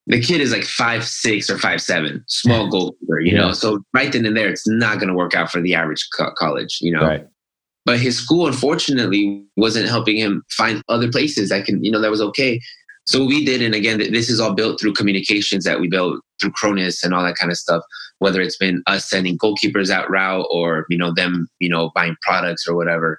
The 0.08 0.20
kid 0.20 0.40
is 0.40 0.52
like 0.52 0.64
five 0.64 1.04
six 1.04 1.48
or 1.48 1.58
five 1.58 1.80
seven, 1.80 2.24
small 2.26 2.68
goalkeeper, 2.68 3.20
you 3.20 3.32
yeah. 3.32 3.38
know. 3.38 3.52
So 3.52 3.82
right 3.94 4.12
then 4.12 4.26
and 4.26 4.36
there, 4.36 4.48
it's 4.48 4.66
not 4.66 4.98
going 4.98 5.08
to 5.08 5.14
work 5.14 5.34
out 5.34 5.50
for 5.50 5.60
the 5.60 5.74
average 5.74 6.08
co- 6.16 6.32
college, 6.36 6.78
you 6.80 6.92
know. 6.92 7.02
Right. 7.02 7.26
But 7.84 7.98
his 7.98 8.18
school, 8.18 8.46
unfortunately, 8.46 9.44
wasn't 9.56 9.88
helping 9.88 10.16
him 10.16 10.42
find 10.50 10.82
other 10.88 11.10
places 11.10 11.48
that 11.48 11.64
can, 11.64 11.82
you 11.84 11.90
know, 11.90 12.00
that 12.00 12.10
was 12.10 12.20
okay. 12.20 12.60
So 13.06 13.24
we 13.24 13.44
did, 13.44 13.62
and 13.62 13.74
again, 13.74 13.98
this 13.98 14.30
is 14.30 14.38
all 14.38 14.54
built 14.54 14.80
through 14.80 14.92
communications 14.92 15.64
that 15.64 15.80
we 15.80 15.88
built 15.88 16.20
through 16.40 16.52
Kronis 16.52 17.02
and 17.02 17.12
all 17.12 17.24
that 17.24 17.34
kind 17.34 17.50
of 17.50 17.56
stuff. 17.56 17.82
Whether 18.20 18.40
it's 18.40 18.56
been 18.56 18.82
us 18.86 19.10
sending 19.10 19.36
goalkeepers 19.36 19.90
out 19.90 20.08
route 20.08 20.46
or 20.50 20.86
you 20.88 20.96
know 20.96 21.12
them 21.12 21.48
you 21.58 21.68
know 21.68 21.90
buying 21.94 22.14
products 22.22 22.68
or 22.68 22.76
whatever, 22.76 23.18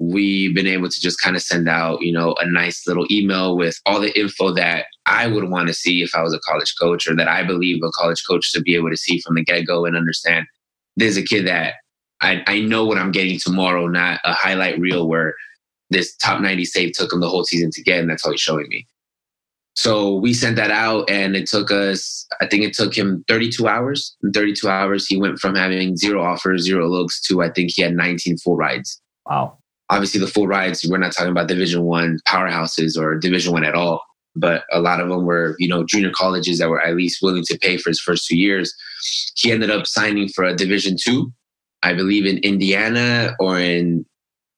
we've 0.00 0.54
been 0.54 0.66
able 0.66 0.88
to 0.88 1.00
just 1.00 1.20
kind 1.20 1.34
of 1.34 1.42
send 1.42 1.68
out 1.68 2.00
you 2.02 2.12
know 2.12 2.34
a 2.40 2.50
nice 2.50 2.86
little 2.86 3.06
email 3.10 3.56
with 3.56 3.80
all 3.86 4.00
the 4.00 4.18
info 4.18 4.52
that 4.52 4.86
I 5.06 5.26
would 5.26 5.50
want 5.50 5.68
to 5.68 5.74
see 5.74 6.02
if 6.02 6.14
I 6.14 6.22
was 6.22 6.34
a 6.34 6.40
college 6.40 6.74
coach 6.78 7.08
or 7.08 7.16
that 7.16 7.28
I 7.28 7.42
believe 7.42 7.82
a 7.82 7.90
college 7.90 8.22
coach 8.28 8.52
to 8.52 8.60
be 8.60 8.74
able 8.74 8.90
to 8.90 8.96
see 8.96 9.20
from 9.20 9.34
the 9.34 9.44
get 9.44 9.66
go 9.66 9.84
and 9.84 9.96
understand. 9.96 10.46
There's 10.96 11.16
a 11.16 11.22
kid 11.22 11.46
that 11.46 11.74
I, 12.20 12.42
I 12.46 12.60
know 12.60 12.84
what 12.84 12.98
I'm 12.98 13.12
getting 13.12 13.38
tomorrow, 13.38 13.86
not 13.86 14.20
a 14.24 14.32
highlight 14.32 14.78
reel 14.78 15.08
where 15.08 15.34
this 15.90 16.16
top 16.16 16.40
90 16.40 16.64
save 16.64 16.92
took 16.92 17.12
him 17.12 17.20
the 17.20 17.28
whole 17.28 17.44
season 17.44 17.70
to 17.72 17.82
get, 17.82 18.00
and 18.00 18.10
that's 18.10 18.24
all 18.24 18.32
he's 18.32 18.40
showing 18.40 18.68
me. 18.68 18.86
So 19.76 20.14
we 20.14 20.34
sent 20.34 20.56
that 20.56 20.72
out, 20.72 21.08
and 21.08 21.36
it 21.36 21.48
took 21.48 21.70
us, 21.70 22.26
I 22.40 22.46
think 22.46 22.64
it 22.64 22.74
took 22.74 22.96
him 22.96 23.24
32 23.28 23.68
hours. 23.68 24.16
In 24.22 24.32
32 24.32 24.68
hours, 24.68 25.06
he 25.06 25.16
went 25.16 25.38
from 25.38 25.54
having 25.54 25.96
zero 25.96 26.22
offers, 26.22 26.64
zero 26.64 26.88
looks 26.88 27.20
to 27.22 27.42
I 27.42 27.50
think 27.50 27.70
he 27.72 27.82
had 27.82 27.94
19 27.94 28.38
full 28.38 28.56
rides. 28.56 29.00
Wow. 29.24 29.57
Obviously, 29.90 30.20
the 30.20 30.26
full 30.26 30.46
rides, 30.46 30.86
we're 30.88 30.98
not 30.98 31.12
talking 31.12 31.30
about 31.30 31.48
Division 31.48 31.82
One 31.82 32.18
powerhouses 32.26 32.98
or 32.98 33.16
Division 33.16 33.52
One 33.52 33.64
at 33.64 33.74
all, 33.74 34.02
but 34.36 34.64
a 34.72 34.80
lot 34.80 35.00
of 35.00 35.08
them 35.08 35.24
were, 35.24 35.56
you 35.58 35.68
know, 35.68 35.84
junior 35.84 36.10
colleges 36.10 36.58
that 36.58 36.68
were 36.68 36.80
at 36.80 36.96
least 36.96 37.22
willing 37.22 37.44
to 37.44 37.58
pay 37.58 37.78
for 37.78 37.90
his 37.90 38.00
first 38.00 38.26
two 38.26 38.36
years. 38.36 38.74
He 39.36 39.50
ended 39.50 39.70
up 39.70 39.86
signing 39.86 40.28
for 40.28 40.44
a 40.44 40.54
Division 40.54 40.96
Two, 41.02 41.32
I 41.82 41.94
believe 41.94 42.26
in 42.26 42.38
Indiana 42.38 43.34
or 43.40 43.58
in 43.58 44.04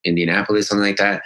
Indianapolis, 0.05 0.69
something 0.69 0.87
like 0.87 0.97
that. 0.97 1.23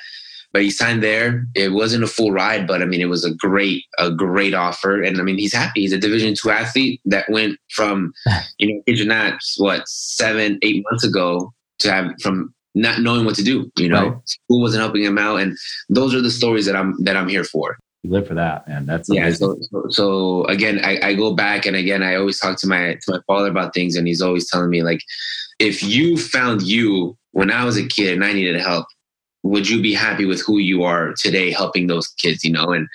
But 0.53 0.63
he 0.63 0.71
signed 0.71 1.03
there. 1.03 1.47
It 1.57 1.73
wasn't 1.73 2.05
a 2.05 2.07
full 2.07 2.31
ride, 2.31 2.69
but 2.69 2.81
I 2.81 2.85
mean, 2.85 3.01
it 3.01 3.09
was 3.09 3.25
a 3.25 3.35
great, 3.35 3.85
a 3.99 4.13
great 4.13 4.55
offer. 4.55 5.03
And 5.03 5.19
I 5.19 5.25
mean, 5.25 5.37
he's 5.37 5.53
happy. 5.53 5.81
He's 5.81 5.93
a 5.93 5.99
Division 5.99 6.35
two 6.41 6.51
athlete 6.51 7.01
that 7.07 7.29
went 7.29 7.59
from, 7.71 8.13
you 8.59 8.69
know, 8.69 8.83
kid 8.87 9.01
you 9.01 9.05
not, 9.05 9.41
what 9.57 9.89
seven, 9.89 10.61
eight 10.63 10.85
months 10.89 11.03
ago 11.03 11.53
to 11.81 11.93
have 11.93 12.13
from 12.23 12.54
not 12.75 13.01
knowing 13.01 13.25
what 13.25 13.35
to 13.37 13.45
do. 13.45 13.71
You 13.77 13.89
know, 13.89 14.09
right. 14.09 14.29
school 14.29 14.61
wasn't 14.61 14.83
helping 14.83 15.05
him 15.05 15.19
out, 15.19 15.37
and 15.37 15.57
those 15.89 16.15
are 16.15 16.21
the 16.21 16.31
stories 16.31 16.67
that 16.67 16.77
I'm 16.77 16.95
that 17.05 17.17
I'm 17.17 17.29
here 17.29 17.45
for. 17.45 17.77
You 18.03 18.11
live 18.11 18.27
for 18.27 18.35
that, 18.35 18.65
and 18.67 18.87
that's 18.87 19.09
yeah. 19.09 19.31
So, 19.31 19.57
so, 19.71 19.85
so, 19.89 20.45
again, 20.45 20.81
I, 20.85 20.99
I 21.03 21.15
go 21.15 21.35
back, 21.35 21.65
and 21.65 21.77
again, 21.77 22.03
I 22.03 22.17
always 22.17 22.39
talk 22.39 22.59
to 22.59 22.67
my 22.67 22.95
to 22.95 23.13
my 23.13 23.21
father 23.27 23.49
about 23.49 23.75
things, 23.75 23.97
and 23.97 24.07
he's 24.07 24.23
always 24.23 24.51
telling 24.51 24.71
me 24.71 24.83
like, 24.83 25.01
if 25.59 25.83
you 25.83 26.19
found 26.19 26.63
you 26.63 27.17
when 27.33 27.51
I 27.51 27.65
was 27.65 27.77
a 27.77 27.87
kid 27.87 28.15
and 28.15 28.25
I 28.25 28.33
needed 28.33 28.61
help, 28.61 28.87
would 29.45 29.69
you 29.69 29.81
be 29.81 29.95
happy 29.95 30.25
with 30.25 30.41
who 30.45 30.59
you 30.59 30.83
are 30.83 31.13
today 31.13 31.53
helping 31.53 31.87
those 31.87 32.09
kids 32.09 32.43
you 32.43 32.51
know 32.51 32.73
and 32.73 32.89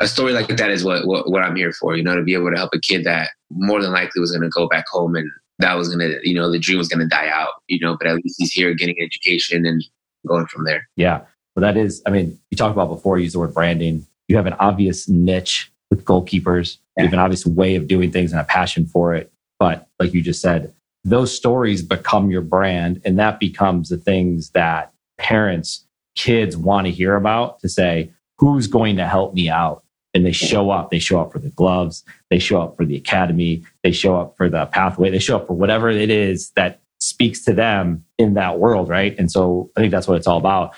a 0.00 0.06
story 0.06 0.32
like 0.32 0.48
that 0.48 0.70
is 0.70 0.84
what, 0.84 1.06
what, 1.06 1.30
what 1.30 1.42
i'm 1.42 1.56
here 1.56 1.72
for 1.72 1.96
you 1.96 2.04
know 2.04 2.14
to 2.14 2.22
be 2.22 2.34
able 2.34 2.50
to 2.50 2.56
help 2.56 2.70
a 2.74 2.80
kid 2.80 3.04
that 3.04 3.30
more 3.50 3.82
than 3.82 3.90
likely 3.90 4.20
was 4.20 4.30
going 4.30 4.42
to 4.42 4.48
go 4.50 4.68
back 4.68 4.84
home 4.88 5.16
and 5.16 5.28
that 5.58 5.74
was 5.74 5.88
going 5.88 6.00
to 6.00 6.18
you 6.28 6.34
know 6.34 6.50
the 6.50 6.58
dream 6.58 6.78
was 6.78 6.88
going 6.88 7.00
to 7.00 7.06
die 7.06 7.28
out 7.28 7.50
you 7.68 7.78
know 7.80 7.96
but 7.96 8.06
at 8.06 8.16
least 8.16 8.36
he's 8.38 8.52
here 8.52 8.74
getting 8.74 9.00
education 9.00 9.66
and 9.66 9.84
going 10.26 10.46
from 10.46 10.64
there. 10.64 10.88
Yeah. 10.96 11.22
Well 11.54 11.60
that 11.60 11.76
is 11.76 12.02
i 12.06 12.10
mean 12.10 12.38
you 12.50 12.56
talked 12.56 12.72
about 12.72 12.88
before 12.88 13.18
you 13.18 13.24
used 13.24 13.34
the 13.34 13.38
word 13.40 13.54
branding. 13.54 14.06
You 14.28 14.36
have 14.36 14.46
an 14.46 14.54
obvious 14.54 15.08
niche 15.08 15.70
with 15.90 16.04
goalkeepers. 16.04 16.78
Yeah. 16.96 17.02
you 17.02 17.08
have 17.08 17.12
an 17.12 17.18
obvious 17.18 17.46
way 17.46 17.76
of 17.76 17.86
doing 17.86 18.10
things 18.10 18.32
and 18.32 18.40
a 18.40 18.44
passion 18.44 18.86
for 18.86 19.14
it. 19.14 19.30
But 19.58 19.86
like 19.98 20.14
you 20.14 20.22
just 20.22 20.40
said 20.40 20.72
those 21.04 21.34
stories 21.34 21.82
become 21.82 22.30
your 22.30 22.40
brand 22.40 23.02
and 23.04 23.18
that 23.18 23.38
becomes 23.38 23.90
the 23.90 23.98
things 23.98 24.50
that 24.50 24.92
parents 25.18 25.84
kids 26.14 26.56
want 26.56 26.86
to 26.86 26.92
hear 26.92 27.16
about 27.16 27.60
to 27.60 27.68
say, 27.68 28.10
who's 28.38 28.66
going 28.66 28.96
to 28.96 29.06
help 29.06 29.34
me 29.34 29.48
out? 29.48 29.83
And 30.14 30.24
they 30.24 30.32
show 30.32 30.70
up. 30.70 30.90
They 30.90 31.00
show 31.00 31.20
up 31.20 31.32
for 31.32 31.40
the 31.40 31.50
gloves. 31.50 32.04
They 32.30 32.38
show 32.38 32.62
up 32.62 32.76
for 32.76 32.84
the 32.84 32.96
academy. 32.96 33.64
They 33.82 33.90
show 33.90 34.16
up 34.16 34.36
for 34.36 34.48
the 34.48 34.66
pathway. 34.66 35.10
They 35.10 35.18
show 35.18 35.36
up 35.36 35.46
for 35.48 35.54
whatever 35.54 35.90
it 35.90 36.08
is 36.08 36.50
that 36.50 36.80
speaks 37.00 37.44
to 37.44 37.52
them 37.52 38.04
in 38.16 38.34
that 38.34 38.58
world. 38.60 38.88
Right. 38.88 39.18
And 39.18 39.30
so 39.30 39.70
I 39.76 39.80
think 39.80 39.90
that's 39.90 40.06
what 40.06 40.16
it's 40.16 40.26
all 40.26 40.38
about. 40.38 40.74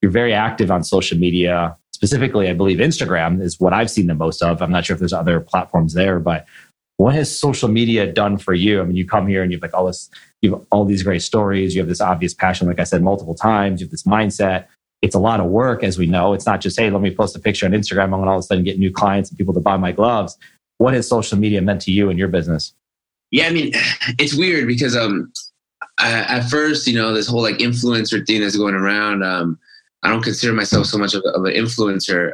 You're 0.00 0.12
very 0.12 0.32
active 0.32 0.70
on 0.70 0.84
social 0.84 1.18
media. 1.18 1.76
Specifically, 1.92 2.48
I 2.48 2.52
believe 2.52 2.78
Instagram 2.78 3.42
is 3.42 3.58
what 3.58 3.72
I've 3.72 3.90
seen 3.90 4.06
the 4.06 4.14
most 4.14 4.42
of. 4.42 4.62
I'm 4.62 4.70
not 4.70 4.84
sure 4.84 4.94
if 4.94 5.00
there's 5.00 5.12
other 5.12 5.40
platforms 5.40 5.94
there, 5.94 6.20
but 6.20 6.46
what 6.98 7.14
has 7.14 7.36
social 7.36 7.68
media 7.68 8.10
done 8.10 8.38
for 8.38 8.54
you? 8.54 8.80
I 8.80 8.84
mean, 8.84 8.96
you 8.96 9.06
come 9.06 9.26
here 9.26 9.42
and 9.42 9.50
you've 9.50 9.62
like 9.62 9.74
all 9.74 9.86
this, 9.86 10.10
you 10.42 10.52
have 10.52 10.64
all 10.70 10.84
these 10.84 11.02
great 11.02 11.22
stories. 11.22 11.74
You 11.74 11.80
have 11.80 11.88
this 11.88 12.00
obvious 12.00 12.34
passion, 12.34 12.68
like 12.68 12.78
I 12.78 12.84
said 12.84 13.02
multiple 13.02 13.34
times. 13.34 13.80
You 13.80 13.86
have 13.86 13.90
this 13.90 14.04
mindset 14.04 14.66
it's 15.02 15.14
a 15.14 15.18
lot 15.18 15.40
of 15.40 15.46
work, 15.46 15.84
as 15.84 15.98
we 15.98 16.06
know. 16.06 16.32
It's 16.32 16.46
not 16.46 16.60
just, 16.60 16.78
hey, 16.78 16.90
let 16.90 17.02
me 17.02 17.14
post 17.14 17.36
a 17.36 17.38
picture 17.38 17.66
on 17.66 17.72
Instagram. 17.72 18.04
I'm 18.04 18.10
going 18.10 18.24
to 18.24 18.30
all 18.30 18.38
of 18.38 18.40
a 18.40 18.42
sudden 18.42 18.64
get 18.64 18.78
new 18.78 18.90
clients 18.90 19.30
and 19.30 19.38
people 19.38 19.54
to 19.54 19.60
buy 19.60 19.76
my 19.76 19.92
gloves. 19.92 20.36
What 20.78 20.94
has 20.94 21.08
social 21.08 21.38
media 21.38 21.60
meant 21.60 21.82
to 21.82 21.90
you 21.90 22.10
and 22.10 22.18
your 22.18 22.28
business? 22.28 22.74
Yeah, 23.30 23.46
I 23.46 23.50
mean, 23.50 23.72
it's 24.18 24.34
weird 24.34 24.66
because 24.66 24.96
um, 24.96 25.32
I, 25.98 26.12
at 26.12 26.48
first, 26.48 26.86
you 26.86 26.94
know, 26.94 27.12
this 27.12 27.26
whole 27.26 27.42
like 27.42 27.58
influencer 27.58 28.26
thing 28.26 28.40
that's 28.40 28.56
going 28.56 28.74
around, 28.74 29.22
um, 29.22 29.58
I 30.02 30.10
don't 30.10 30.22
consider 30.22 30.52
myself 30.52 30.86
so 30.86 30.98
much 30.98 31.14
of, 31.14 31.22
of 31.34 31.44
an 31.44 31.52
influencer 31.52 32.32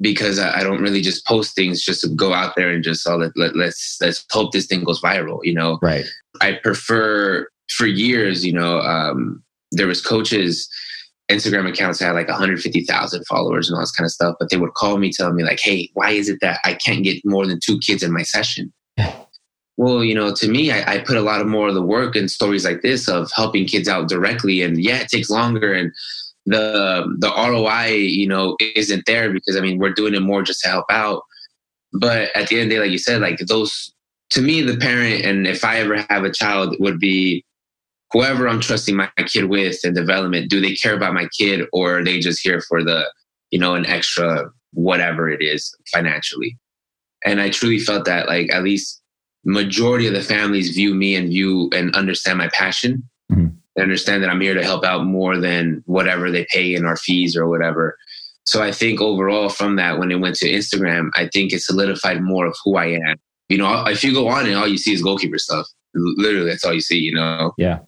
because 0.00 0.38
I, 0.38 0.60
I, 0.60 0.62
don't 0.64 0.80
really 0.80 1.00
just 1.00 1.26
post 1.26 1.54
things 1.54 1.82
just 1.82 2.00
to 2.00 2.08
go 2.08 2.32
out 2.32 2.54
there 2.56 2.70
and 2.70 2.82
just 2.82 3.06
oh, 3.06 3.16
let, 3.16 3.32
let, 3.36 3.54
let's 3.54 3.98
let's 4.00 4.24
hope 4.32 4.52
this 4.52 4.66
thing 4.66 4.82
goes 4.82 5.00
viral. 5.00 5.40
You 5.42 5.54
know, 5.54 5.78
right? 5.82 6.04
I 6.40 6.54
prefer 6.54 7.48
for 7.70 7.86
years. 7.86 8.44
You 8.44 8.52
know, 8.54 8.80
um, 8.80 9.42
there 9.70 9.86
was 9.86 10.00
coaches 10.00 10.68
Instagram 11.30 11.68
accounts 11.68 12.00
had 12.00 12.12
like 12.12 12.28
150,000 12.28 13.24
followers 13.26 13.68
and 13.68 13.76
all 13.76 13.82
this 13.82 13.92
kind 13.92 14.04
of 14.04 14.10
stuff. 14.10 14.36
But 14.38 14.50
they 14.50 14.56
would 14.56 14.74
call 14.74 14.98
me, 14.98 15.12
telling 15.12 15.36
me 15.36 15.44
like, 15.44 15.60
"Hey, 15.60 15.90
why 15.94 16.10
is 16.10 16.28
it 16.28 16.38
that 16.40 16.60
I 16.64 16.74
can't 16.74 17.04
get 17.04 17.24
more 17.24 17.46
than 17.46 17.60
two 17.60 17.78
kids 17.78 18.02
in 18.02 18.12
my 18.12 18.22
session?" 18.22 18.72
well, 19.76 20.04
you 20.04 20.14
know, 20.14 20.34
to 20.34 20.48
me, 20.48 20.70
I, 20.70 20.94
I, 20.94 20.98
put 20.98 21.16
a 21.16 21.22
lot 21.22 21.40
of 21.40 21.46
more 21.46 21.68
of 21.68 21.74
the 21.74 21.82
work 21.82 22.14
in 22.14 22.28
stories 22.28 22.64
like 22.64 22.82
this 22.82 23.08
of 23.08 23.30
helping 23.34 23.66
kids 23.66 23.88
out 23.88 24.08
directly, 24.08 24.62
and 24.62 24.82
yeah, 24.82 24.98
it 24.98 25.08
takes 25.08 25.30
longer, 25.30 25.72
and 25.72 25.92
the 26.46 27.04
the 27.18 27.28
ROI, 27.28 27.94
you 27.94 28.26
know, 28.26 28.56
isn't 28.74 29.06
there 29.06 29.32
because 29.32 29.56
I 29.56 29.60
mean, 29.60 29.78
we're 29.78 29.92
doing 29.92 30.14
it 30.14 30.22
more 30.22 30.42
just 30.42 30.60
to 30.62 30.68
help 30.68 30.86
out. 30.90 31.22
But 31.92 32.34
at 32.34 32.48
the 32.48 32.56
end 32.58 32.64
of 32.64 32.68
the 32.70 32.74
day, 32.76 32.80
like 32.80 32.90
you 32.90 32.98
said, 32.98 33.20
like 33.20 33.38
those 33.38 33.92
to 34.30 34.42
me, 34.42 34.62
the 34.62 34.76
parent, 34.76 35.24
and 35.24 35.46
if 35.46 35.64
I 35.64 35.78
ever 35.78 36.04
have 36.08 36.24
a 36.24 36.32
child, 36.32 36.74
would 36.80 36.98
be 36.98 37.44
whoever 38.12 38.46
I'm 38.46 38.60
trusting 38.60 38.96
my 38.96 39.10
kid 39.26 39.46
with 39.46 39.78
and 39.84 39.94
development, 39.94 40.50
do 40.50 40.60
they 40.60 40.74
care 40.74 40.94
about 40.94 41.14
my 41.14 41.28
kid 41.36 41.66
or 41.72 41.98
are 41.98 42.04
they 42.04 42.20
just 42.20 42.42
here 42.42 42.60
for 42.60 42.84
the, 42.84 43.10
you 43.50 43.58
know, 43.58 43.74
an 43.74 43.86
extra 43.86 44.50
whatever 44.72 45.30
it 45.30 45.42
is 45.42 45.74
financially? 45.92 46.58
And 47.24 47.40
I 47.40 47.50
truly 47.50 47.78
felt 47.78 48.04
that 48.04 48.28
like 48.28 48.52
at 48.52 48.62
least 48.62 49.00
majority 49.44 50.06
of 50.06 50.14
the 50.14 50.22
families 50.22 50.70
view 50.70 50.94
me 50.94 51.16
and 51.16 51.28
view 51.28 51.70
and 51.74 51.94
understand 51.96 52.38
my 52.38 52.48
passion. 52.48 53.08
Mm-hmm. 53.30 53.46
They 53.76 53.82
understand 53.82 54.22
that 54.22 54.30
I'm 54.30 54.40
here 54.40 54.54
to 54.54 54.62
help 54.62 54.84
out 54.84 55.04
more 55.04 55.38
than 55.38 55.82
whatever 55.86 56.30
they 56.30 56.46
pay 56.50 56.74
in 56.74 56.84
our 56.84 56.96
fees 56.96 57.34
or 57.34 57.48
whatever. 57.48 57.96
So 58.44 58.62
I 58.62 58.72
think 58.72 59.00
overall 59.00 59.48
from 59.48 59.76
that, 59.76 59.98
when 59.98 60.10
it 60.10 60.16
went 60.16 60.36
to 60.36 60.50
Instagram, 60.50 61.10
I 61.14 61.28
think 61.32 61.52
it 61.52 61.62
solidified 61.62 62.20
more 62.20 62.46
of 62.46 62.56
who 62.64 62.76
I 62.76 62.86
am. 62.86 63.16
You 63.48 63.58
know, 63.58 63.84
if 63.86 64.04
you 64.04 64.12
go 64.12 64.28
on 64.28 64.46
and 64.46 64.56
all 64.56 64.66
you 64.66 64.76
see 64.76 64.92
is 64.92 65.02
goalkeeper 65.02 65.38
stuff, 65.38 65.66
literally 65.94 66.50
that's 66.50 66.64
all 66.64 66.74
you 66.74 66.80
see, 66.80 66.98
you 66.98 67.14
know? 67.14 67.52
Yeah 67.56 67.80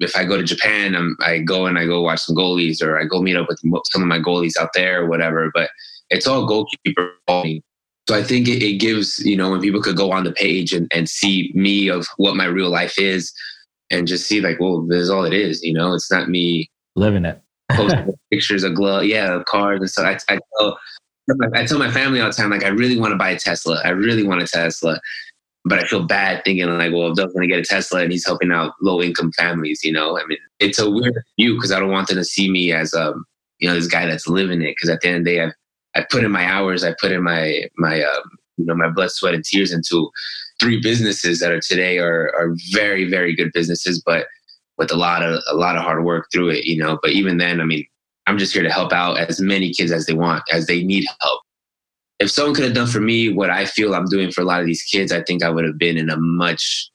if 0.00 0.14
I 0.16 0.24
go 0.24 0.36
to 0.36 0.42
Japan, 0.42 0.94
I'm, 0.94 1.16
I 1.20 1.38
go 1.38 1.66
and 1.66 1.78
I 1.78 1.86
go 1.86 2.02
watch 2.02 2.20
some 2.20 2.36
goalies 2.36 2.82
or 2.82 2.98
I 2.98 3.04
go 3.04 3.22
meet 3.22 3.36
up 3.36 3.48
with 3.48 3.60
some 3.90 4.02
of 4.02 4.08
my 4.08 4.18
goalies 4.18 4.56
out 4.58 4.70
there 4.74 5.02
or 5.02 5.06
whatever. 5.06 5.50
But 5.54 5.70
it's 6.10 6.26
all 6.26 6.46
goalkeeper. 6.46 7.12
So 7.28 8.14
I 8.14 8.22
think 8.22 8.46
it, 8.46 8.62
it, 8.62 8.74
gives, 8.74 9.18
you 9.20 9.36
know, 9.36 9.50
when 9.50 9.60
people 9.60 9.82
could 9.82 9.96
go 9.96 10.12
on 10.12 10.24
the 10.24 10.32
page 10.32 10.72
and, 10.72 10.90
and 10.94 11.08
see 11.08 11.50
me 11.54 11.88
of 11.88 12.06
what 12.18 12.36
my 12.36 12.44
real 12.44 12.68
life 12.68 12.98
is 12.98 13.32
and 13.90 14.06
just 14.06 14.28
see 14.28 14.40
like, 14.40 14.60
well, 14.60 14.82
this 14.82 15.00
is 15.00 15.10
all 15.10 15.24
it 15.24 15.32
is, 15.32 15.62
you 15.62 15.72
know, 15.72 15.94
it's 15.94 16.10
not 16.10 16.28
me 16.28 16.70
living 16.94 17.24
it. 17.24 17.40
posting 17.72 18.14
pictures 18.30 18.62
of 18.62 18.74
glove, 18.74 19.04
yeah, 19.04 19.34
of 19.34 19.44
cars 19.46 19.80
and 19.80 19.90
stuff. 19.90 20.22
I, 20.28 20.34
I, 20.34 20.38
tell, 20.58 20.78
I 21.54 21.66
tell 21.66 21.78
my 21.78 21.90
family 21.90 22.20
all 22.20 22.28
the 22.28 22.34
time, 22.34 22.50
like, 22.50 22.64
I 22.64 22.68
really 22.68 22.98
want 22.98 23.12
to 23.12 23.18
buy 23.18 23.30
a 23.30 23.38
Tesla. 23.38 23.80
I 23.84 23.90
really 23.90 24.22
want 24.22 24.42
a 24.42 24.46
Tesla 24.46 25.00
but 25.68 25.80
I 25.80 25.84
feel 25.84 26.04
bad 26.04 26.44
thinking 26.44 26.66
like, 26.66 26.92
well, 26.92 27.10
if 27.10 27.16
Doug's 27.16 27.34
to 27.34 27.46
get 27.46 27.58
a 27.58 27.64
Tesla 27.64 28.02
and 28.02 28.12
he's 28.12 28.24
helping 28.24 28.52
out 28.52 28.74
low 28.80 29.02
income 29.02 29.32
families, 29.32 29.80
you 29.82 29.92
know, 29.92 30.16
I 30.16 30.24
mean, 30.26 30.38
it's 30.60 30.78
a 30.78 30.88
weird 30.88 31.18
view 31.36 31.54
because 31.54 31.72
I 31.72 31.80
don't 31.80 31.90
want 31.90 32.06
them 32.06 32.18
to 32.18 32.24
see 32.24 32.48
me 32.48 32.72
as, 32.72 32.94
um, 32.94 33.24
you 33.58 33.68
know, 33.68 33.74
this 33.74 33.88
guy 33.88 34.06
that's 34.06 34.28
living 34.28 34.62
it. 34.62 34.76
Cause 34.80 34.88
at 34.88 35.00
the 35.00 35.08
end 35.08 35.16
of 35.18 35.24
the 35.24 35.30
day, 35.32 35.42
I've, 35.42 35.52
I 35.96 36.06
put 36.08 36.22
in 36.22 36.30
my 36.30 36.44
hours, 36.46 36.84
I 36.84 36.94
put 37.00 37.10
in 37.10 37.24
my, 37.24 37.64
my, 37.78 38.00
um, 38.00 38.22
you 38.58 38.64
know, 38.64 38.76
my 38.76 38.88
blood, 38.88 39.10
sweat 39.10 39.34
and 39.34 39.44
tears 39.44 39.72
into 39.72 40.08
three 40.60 40.80
businesses 40.80 41.40
that 41.40 41.50
are 41.50 41.60
today 41.60 41.98
are, 41.98 42.32
are 42.38 42.54
very, 42.70 43.10
very 43.10 43.34
good 43.34 43.50
businesses, 43.52 44.00
but 44.06 44.28
with 44.78 44.92
a 44.92 44.96
lot 44.96 45.22
of, 45.22 45.42
a 45.50 45.56
lot 45.56 45.76
of 45.76 45.82
hard 45.82 46.04
work 46.04 46.28
through 46.32 46.50
it, 46.50 46.64
you 46.64 46.76
know, 46.76 46.96
but 47.02 47.10
even 47.10 47.38
then, 47.38 47.60
I 47.60 47.64
mean, 47.64 47.84
I'm 48.28 48.38
just 48.38 48.52
here 48.52 48.62
to 48.62 48.70
help 48.70 48.92
out 48.92 49.18
as 49.18 49.40
many 49.40 49.72
kids 49.72 49.90
as 49.90 50.06
they 50.06 50.14
want, 50.14 50.44
as 50.52 50.66
they 50.66 50.84
need 50.84 51.06
help 51.20 51.40
if 52.18 52.30
someone 52.30 52.54
could 52.54 52.64
have 52.64 52.74
done 52.74 52.86
for 52.86 53.00
me 53.00 53.32
what 53.32 53.50
I 53.50 53.66
feel 53.66 53.94
I'm 53.94 54.06
doing 54.06 54.30
for 54.30 54.40
a 54.40 54.44
lot 54.44 54.60
of 54.60 54.66
these 54.66 54.82
kids, 54.82 55.12
I 55.12 55.22
think 55.22 55.42
I 55.42 55.50
would 55.50 55.64
have 55.64 55.78
been 55.78 55.96
in 55.96 56.10
a 56.10 56.16
much 56.16 56.90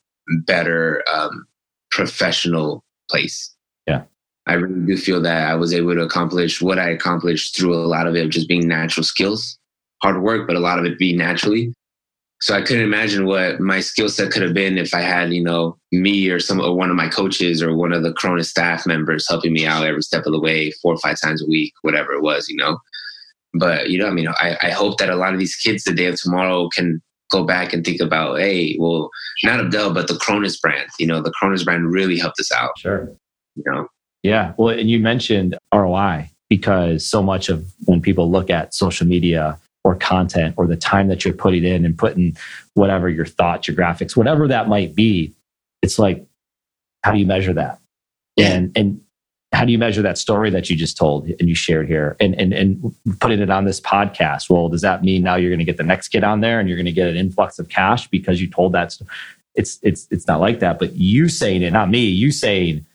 better 0.45 1.03
um, 1.11 1.45
professional 1.91 2.83
place. 3.09 3.53
Yeah. 3.87 4.03
I 4.47 4.53
really 4.53 4.85
do 4.85 4.97
feel 4.97 5.21
that 5.21 5.49
I 5.49 5.55
was 5.55 5.73
able 5.73 5.93
to 5.93 6.01
accomplish 6.01 6.61
what 6.61 6.79
I 6.79 6.89
accomplished 6.89 7.55
through 7.55 7.75
a 7.75 7.85
lot 7.85 8.07
of 8.07 8.15
it 8.15 8.29
just 8.29 8.47
being 8.47 8.67
natural 8.67 9.03
skills, 9.03 9.59
hard 10.01 10.21
work, 10.21 10.47
but 10.47 10.55
a 10.55 10.59
lot 10.59 10.79
of 10.79 10.85
it 10.85 10.97
being 10.97 11.17
naturally. 11.17 11.73
So 12.41 12.55
I 12.55 12.63
couldn't 12.63 12.83
imagine 12.83 13.27
what 13.27 13.59
my 13.59 13.81
skill 13.81 14.09
set 14.09 14.31
could 14.31 14.41
have 14.41 14.55
been 14.55 14.79
if 14.79 14.95
I 14.95 15.01
had, 15.01 15.31
you 15.31 15.43
know, 15.43 15.77
me 15.91 16.27
or 16.31 16.39
some 16.39 16.59
or 16.59 16.75
one 16.75 16.89
of 16.89 16.95
my 16.95 17.07
coaches 17.07 17.61
or 17.61 17.75
one 17.75 17.93
of 17.93 18.01
the 18.01 18.13
Kronis 18.13 18.45
staff 18.45 18.87
members 18.87 19.29
helping 19.29 19.53
me 19.53 19.67
out 19.67 19.85
every 19.85 20.01
step 20.01 20.25
of 20.25 20.31
the 20.31 20.39
way, 20.39 20.71
four 20.81 20.95
or 20.95 20.97
five 20.97 21.21
times 21.21 21.43
a 21.43 21.47
week, 21.47 21.71
whatever 21.83 22.13
it 22.13 22.23
was, 22.23 22.49
you 22.49 22.55
know. 22.55 22.79
But 23.53 23.89
you 23.89 23.99
know, 23.99 24.07
I 24.07 24.11
mean, 24.11 24.27
I, 24.27 24.57
I 24.61 24.69
hope 24.71 24.97
that 24.97 25.09
a 25.09 25.15
lot 25.15 25.33
of 25.33 25.39
these 25.39 25.55
kids 25.55 25.83
the 25.83 25.93
day 25.93 26.05
of 26.05 26.19
tomorrow 26.19 26.69
can 26.69 27.01
go 27.31 27.43
back 27.43 27.73
and 27.73 27.83
think 27.83 28.01
about, 28.01 28.39
hey, 28.39 28.75
well, 28.79 29.09
not 29.43 29.59
Abdel, 29.59 29.93
but 29.93 30.07
the 30.07 30.13
Kronis 30.15 30.61
brand. 30.61 30.89
You 30.99 31.07
know, 31.07 31.21
the 31.21 31.33
Kronis 31.41 31.65
brand 31.65 31.91
really 31.91 32.19
helped 32.19 32.39
us 32.39 32.51
out. 32.51 32.77
Sure. 32.77 33.09
you 33.55 33.63
know? 33.65 33.87
Yeah. 34.21 34.53
Well, 34.57 34.77
and 34.77 34.89
you 34.89 34.99
mentioned 34.99 35.57
ROI 35.73 36.29
because 36.49 37.05
so 37.05 37.23
much 37.23 37.49
of 37.49 37.65
when 37.85 38.01
people 38.01 38.29
look 38.29 38.49
at 38.49 38.73
social 38.73 39.07
media 39.07 39.57
or 39.83 39.95
content 39.95 40.53
or 40.57 40.67
the 40.67 40.75
time 40.75 41.07
that 41.07 41.25
you're 41.25 41.33
putting 41.33 41.63
in 41.63 41.85
and 41.85 41.97
putting 41.97 42.37
whatever 42.75 43.09
your 43.09 43.25
thoughts, 43.25 43.67
your 43.67 43.75
graphics, 43.75 44.15
whatever 44.15 44.47
that 44.47 44.67
might 44.67 44.93
be, 44.93 45.33
it's 45.81 45.97
like, 45.97 46.23
how 47.03 47.11
do 47.11 47.17
you 47.17 47.25
measure 47.25 47.53
that? 47.53 47.79
And 48.37 48.71
and 48.75 49.01
how 49.51 49.65
do 49.65 49.71
you 49.71 49.77
measure 49.77 50.01
that 50.01 50.17
story 50.17 50.49
that 50.49 50.69
you 50.69 50.75
just 50.75 50.97
told 50.97 51.27
and 51.27 51.49
you 51.49 51.55
shared 51.55 51.87
here 51.87 52.15
and 52.19 52.33
and 52.39 52.53
and 52.53 52.95
putting 53.19 53.39
it 53.39 53.49
on 53.49 53.65
this 53.65 53.81
podcast? 53.81 54.49
Well, 54.49 54.69
does 54.69 54.81
that 54.81 55.03
mean 55.03 55.23
now 55.23 55.35
you're 55.35 55.49
going 55.49 55.59
to 55.59 55.65
get 55.65 55.77
the 55.77 55.83
next 55.83 56.09
kid 56.09 56.23
on 56.23 56.41
there 56.41 56.59
and 56.59 56.69
you're 56.69 56.77
going 56.77 56.85
to 56.85 56.91
get 56.91 57.07
an 57.07 57.17
influx 57.17 57.59
of 57.59 57.69
cash 57.69 58.07
because 58.07 58.41
you 58.41 58.49
told 58.49 58.73
that? 58.73 58.97
It's 59.55 59.79
it's 59.83 60.07
it's 60.09 60.27
not 60.27 60.39
like 60.39 60.59
that. 60.59 60.79
But 60.79 60.93
you 60.95 61.27
saying 61.27 61.63
it, 61.63 61.71
not 61.71 61.89
me. 61.89 62.05
You 62.05 62.31
saying 62.31 62.85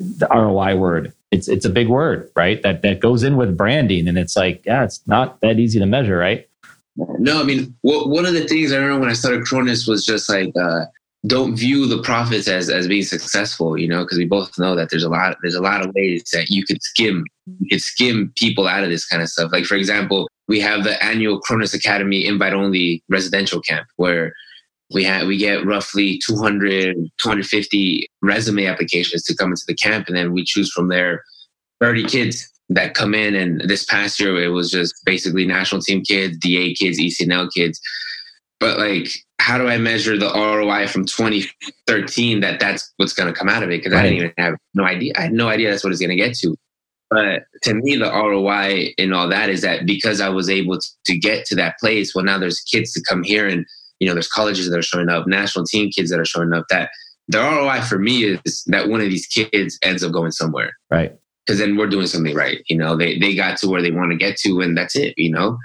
the 0.00 0.26
ROI 0.28 0.76
word. 0.76 1.12
It's 1.30 1.48
it's 1.48 1.64
a 1.64 1.70
big 1.70 1.88
word, 1.88 2.30
right? 2.34 2.60
That 2.62 2.82
that 2.82 3.00
goes 3.00 3.22
in 3.22 3.36
with 3.36 3.56
branding, 3.56 4.08
and 4.08 4.18
it's 4.18 4.36
like, 4.36 4.66
yeah, 4.66 4.84
it's 4.84 5.06
not 5.06 5.40
that 5.40 5.58
easy 5.58 5.78
to 5.78 5.86
measure, 5.86 6.18
right? 6.18 6.48
No, 6.96 7.40
I 7.40 7.44
mean, 7.44 7.74
one 7.80 8.26
of 8.26 8.34
the 8.34 8.46
things 8.46 8.72
I 8.72 8.76
remember 8.76 9.00
when 9.00 9.08
I 9.08 9.14
started 9.14 9.44
Kronis 9.44 9.88
was 9.88 10.04
just 10.04 10.28
like, 10.28 10.52
uh, 10.60 10.84
don't 11.26 11.54
view 11.54 11.86
the 11.86 12.02
profits 12.02 12.48
as 12.48 12.68
as 12.68 12.88
being 12.88 13.04
successful, 13.04 13.78
you 13.78 13.86
know, 13.86 14.02
because 14.02 14.18
we 14.18 14.26
both 14.26 14.58
know 14.58 14.74
that 14.74 14.90
there's 14.90 15.04
a 15.04 15.08
lot 15.08 15.36
there's 15.42 15.54
a 15.54 15.62
lot 15.62 15.84
of 15.84 15.94
ways 15.94 16.24
that 16.32 16.50
you 16.50 16.64
could 16.64 16.82
skim 16.82 17.24
you 17.60 17.68
could 17.70 17.80
skim 17.82 18.32
people 18.36 18.66
out 18.66 18.82
of 18.82 18.90
this 18.90 19.06
kind 19.06 19.22
of 19.22 19.28
stuff. 19.28 19.52
Like 19.52 19.64
for 19.64 19.76
example, 19.76 20.28
we 20.48 20.58
have 20.60 20.84
the 20.84 21.02
annual 21.02 21.40
Kronis 21.40 21.74
Academy 21.74 22.26
invite 22.26 22.54
only 22.54 23.04
residential 23.08 23.60
camp 23.60 23.86
where 23.96 24.32
we 24.92 25.04
have 25.04 25.26
we 25.26 25.36
get 25.36 25.64
roughly 25.64 26.20
200 26.26 26.96
250 27.18 28.08
resume 28.20 28.66
applications 28.66 29.22
to 29.24 29.36
come 29.36 29.50
into 29.50 29.64
the 29.66 29.74
camp 29.74 30.08
and 30.08 30.16
then 30.16 30.32
we 30.32 30.44
choose 30.44 30.70
from 30.72 30.88
there 30.88 31.22
30 31.80 32.04
kids 32.04 32.48
that 32.68 32.94
come 32.94 33.14
in 33.14 33.34
and 33.34 33.62
this 33.62 33.84
past 33.84 34.20
year 34.20 34.42
it 34.42 34.48
was 34.48 34.70
just 34.70 34.94
basically 35.04 35.46
national 35.46 35.80
team 35.80 36.02
kids 36.02 36.36
da 36.38 36.74
kids 36.74 36.98
ecnl 36.98 37.48
kids 37.54 37.80
but 38.60 38.78
like 38.78 39.08
how 39.42 39.58
do 39.58 39.66
I 39.66 39.76
measure 39.76 40.16
the 40.16 40.32
ROI 40.32 40.86
from 40.86 41.04
2013 41.04 42.40
that 42.40 42.60
that's 42.60 42.92
what's 42.96 43.12
going 43.12 43.32
to 43.32 43.36
come 43.36 43.48
out 43.48 43.64
of 43.64 43.70
it? 43.70 43.78
Because 43.78 43.92
right. 43.92 43.98
I 43.98 44.02
didn't 44.04 44.18
even 44.18 44.32
have 44.38 44.54
no 44.72 44.84
idea. 44.84 45.12
I 45.16 45.22
had 45.22 45.32
no 45.32 45.48
idea 45.48 45.68
that's 45.68 45.82
what 45.82 45.92
it's 45.92 46.00
going 46.00 46.10
to 46.10 46.16
get 46.16 46.36
to. 46.38 46.56
But 47.10 47.42
to 47.64 47.74
me, 47.74 47.96
the 47.96 48.08
ROI 48.08 48.94
and 48.98 49.12
all 49.12 49.28
that 49.28 49.50
is 49.50 49.62
that 49.62 49.84
because 49.84 50.20
I 50.20 50.28
was 50.28 50.48
able 50.48 50.78
to 51.06 51.18
get 51.18 51.44
to 51.46 51.56
that 51.56 51.74
place, 51.80 52.14
well, 52.14 52.24
now 52.24 52.38
there's 52.38 52.60
kids 52.60 52.92
to 52.92 53.02
come 53.02 53.24
here 53.24 53.48
and, 53.48 53.66
you 53.98 54.06
know, 54.06 54.14
there's 54.14 54.28
colleges 54.28 54.70
that 54.70 54.78
are 54.78 54.82
showing 54.82 55.08
up, 55.08 55.26
national 55.26 55.64
team 55.64 55.90
kids 55.90 56.10
that 56.10 56.20
are 56.20 56.24
showing 56.24 56.52
up 56.52 56.66
that 56.70 56.90
the 57.26 57.38
ROI 57.38 57.80
for 57.82 57.98
me 57.98 58.24
is 58.24 58.62
that 58.68 58.88
one 58.88 59.00
of 59.00 59.10
these 59.10 59.26
kids 59.26 59.76
ends 59.82 60.04
up 60.04 60.12
going 60.12 60.30
somewhere. 60.30 60.72
Right. 60.88 61.18
Because 61.44 61.58
then 61.58 61.76
we're 61.76 61.88
doing 61.88 62.06
something 62.06 62.36
right. 62.36 62.62
You 62.68 62.76
know, 62.76 62.96
they, 62.96 63.18
they 63.18 63.34
got 63.34 63.58
to 63.58 63.68
where 63.68 63.82
they 63.82 63.90
want 63.90 64.12
to 64.12 64.16
get 64.16 64.36
to 64.38 64.60
and 64.60 64.78
that's 64.78 64.94
it, 64.94 65.14
you 65.16 65.32
know? 65.32 65.58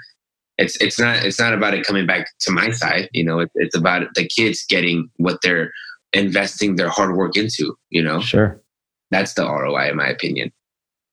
It's 0.58 0.76
it's 0.80 0.98
not 0.98 1.24
it's 1.24 1.38
not 1.38 1.54
about 1.54 1.74
it 1.74 1.86
coming 1.86 2.06
back 2.06 2.28
to 2.40 2.50
my 2.50 2.70
side. 2.72 3.08
You 3.12 3.24
know, 3.24 3.40
it, 3.40 3.50
it's 3.54 3.76
about 3.76 4.14
the 4.14 4.26
kids 4.26 4.64
getting 4.68 5.08
what 5.16 5.40
they're 5.42 5.72
investing 6.12 6.76
their 6.76 6.88
hard 6.88 7.16
work 7.16 7.36
into. 7.36 7.76
You 7.90 8.02
know, 8.02 8.20
sure. 8.20 8.60
That's 9.10 9.34
the 9.34 9.44
ROI, 9.44 9.90
in 9.90 9.96
my 9.96 10.08
opinion. 10.08 10.52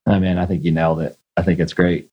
I 0.05 0.19
mean, 0.19 0.37
I 0.37 0.45
think 0.45 0.63
you 0.63 0.71
nailed 0.71 0.99
it. 1.01 1.17
I 1.37 1.43
think 1.43 1.59
it's 1.59 1.73
great. 1.73 2.09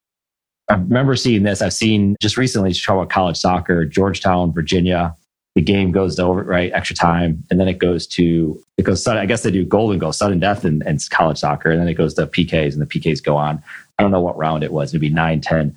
I 0.68 0.74
remember 0.74 1.16
seeing 1.16 1.42
this. 1.42 1.60
I've 1.60 1.72
seen 1.72 2.16
just 2.20 2.36
recently 2.36 2.72
talk 2.72 2.96
about 2.96 3.10
college 3.10 3.36
soccer, 3.36 3.84
Georgetown, 3.84 4.52
Virginia. 4.52 5.16
The 5.54 5.60
game 5.60 5.92
goes 5.92 6.16
to 6.16 6.22
over 6.22 6.42
right 6.44 6.72
extra 6.72 6.96
time, 6.96 7.44
and 7.50 7.60
then 7.60 7.68
it 7.68 7.78
goes 7.78 8.06
to 8.08 8.62
it 8.78 8.82
goes. 8.82 9.02
sudden. 9.02 9.20
I 9.20 9.26
guess 9.26 9.42
they 9.42 9.50
do 9.50 9.64
golden 9.64 9.98
goal, 9.98 10.12
sudden 10.12 10.38
death, 10.38 10.64
and, 10.64 10.82
and 10.86 11.00
college 11.10 11.38
soccer, 11.38 11.70
and 11.70 11.80
then 11.80 11.88
it 11.88 11.94
goes 11.94 12.14
to 12.14 12.26
PKs, 12.26 12.72
and 12.72 12.80
the 12.80 12.86
PKs 12.86 13.22
go 13.22 13.36
on. 13.36 13.62
I 13.98 14.02
don't 14.02 14.12
know 14.12 14.20
what 14.20 14.36
round 14.36 14.62
it 14.64 14.72
was. 14.72 14.90
It'd 14.90 15.00
be 15.00 15.10
nine, 15.10 15.40
ten. 15.40 15.76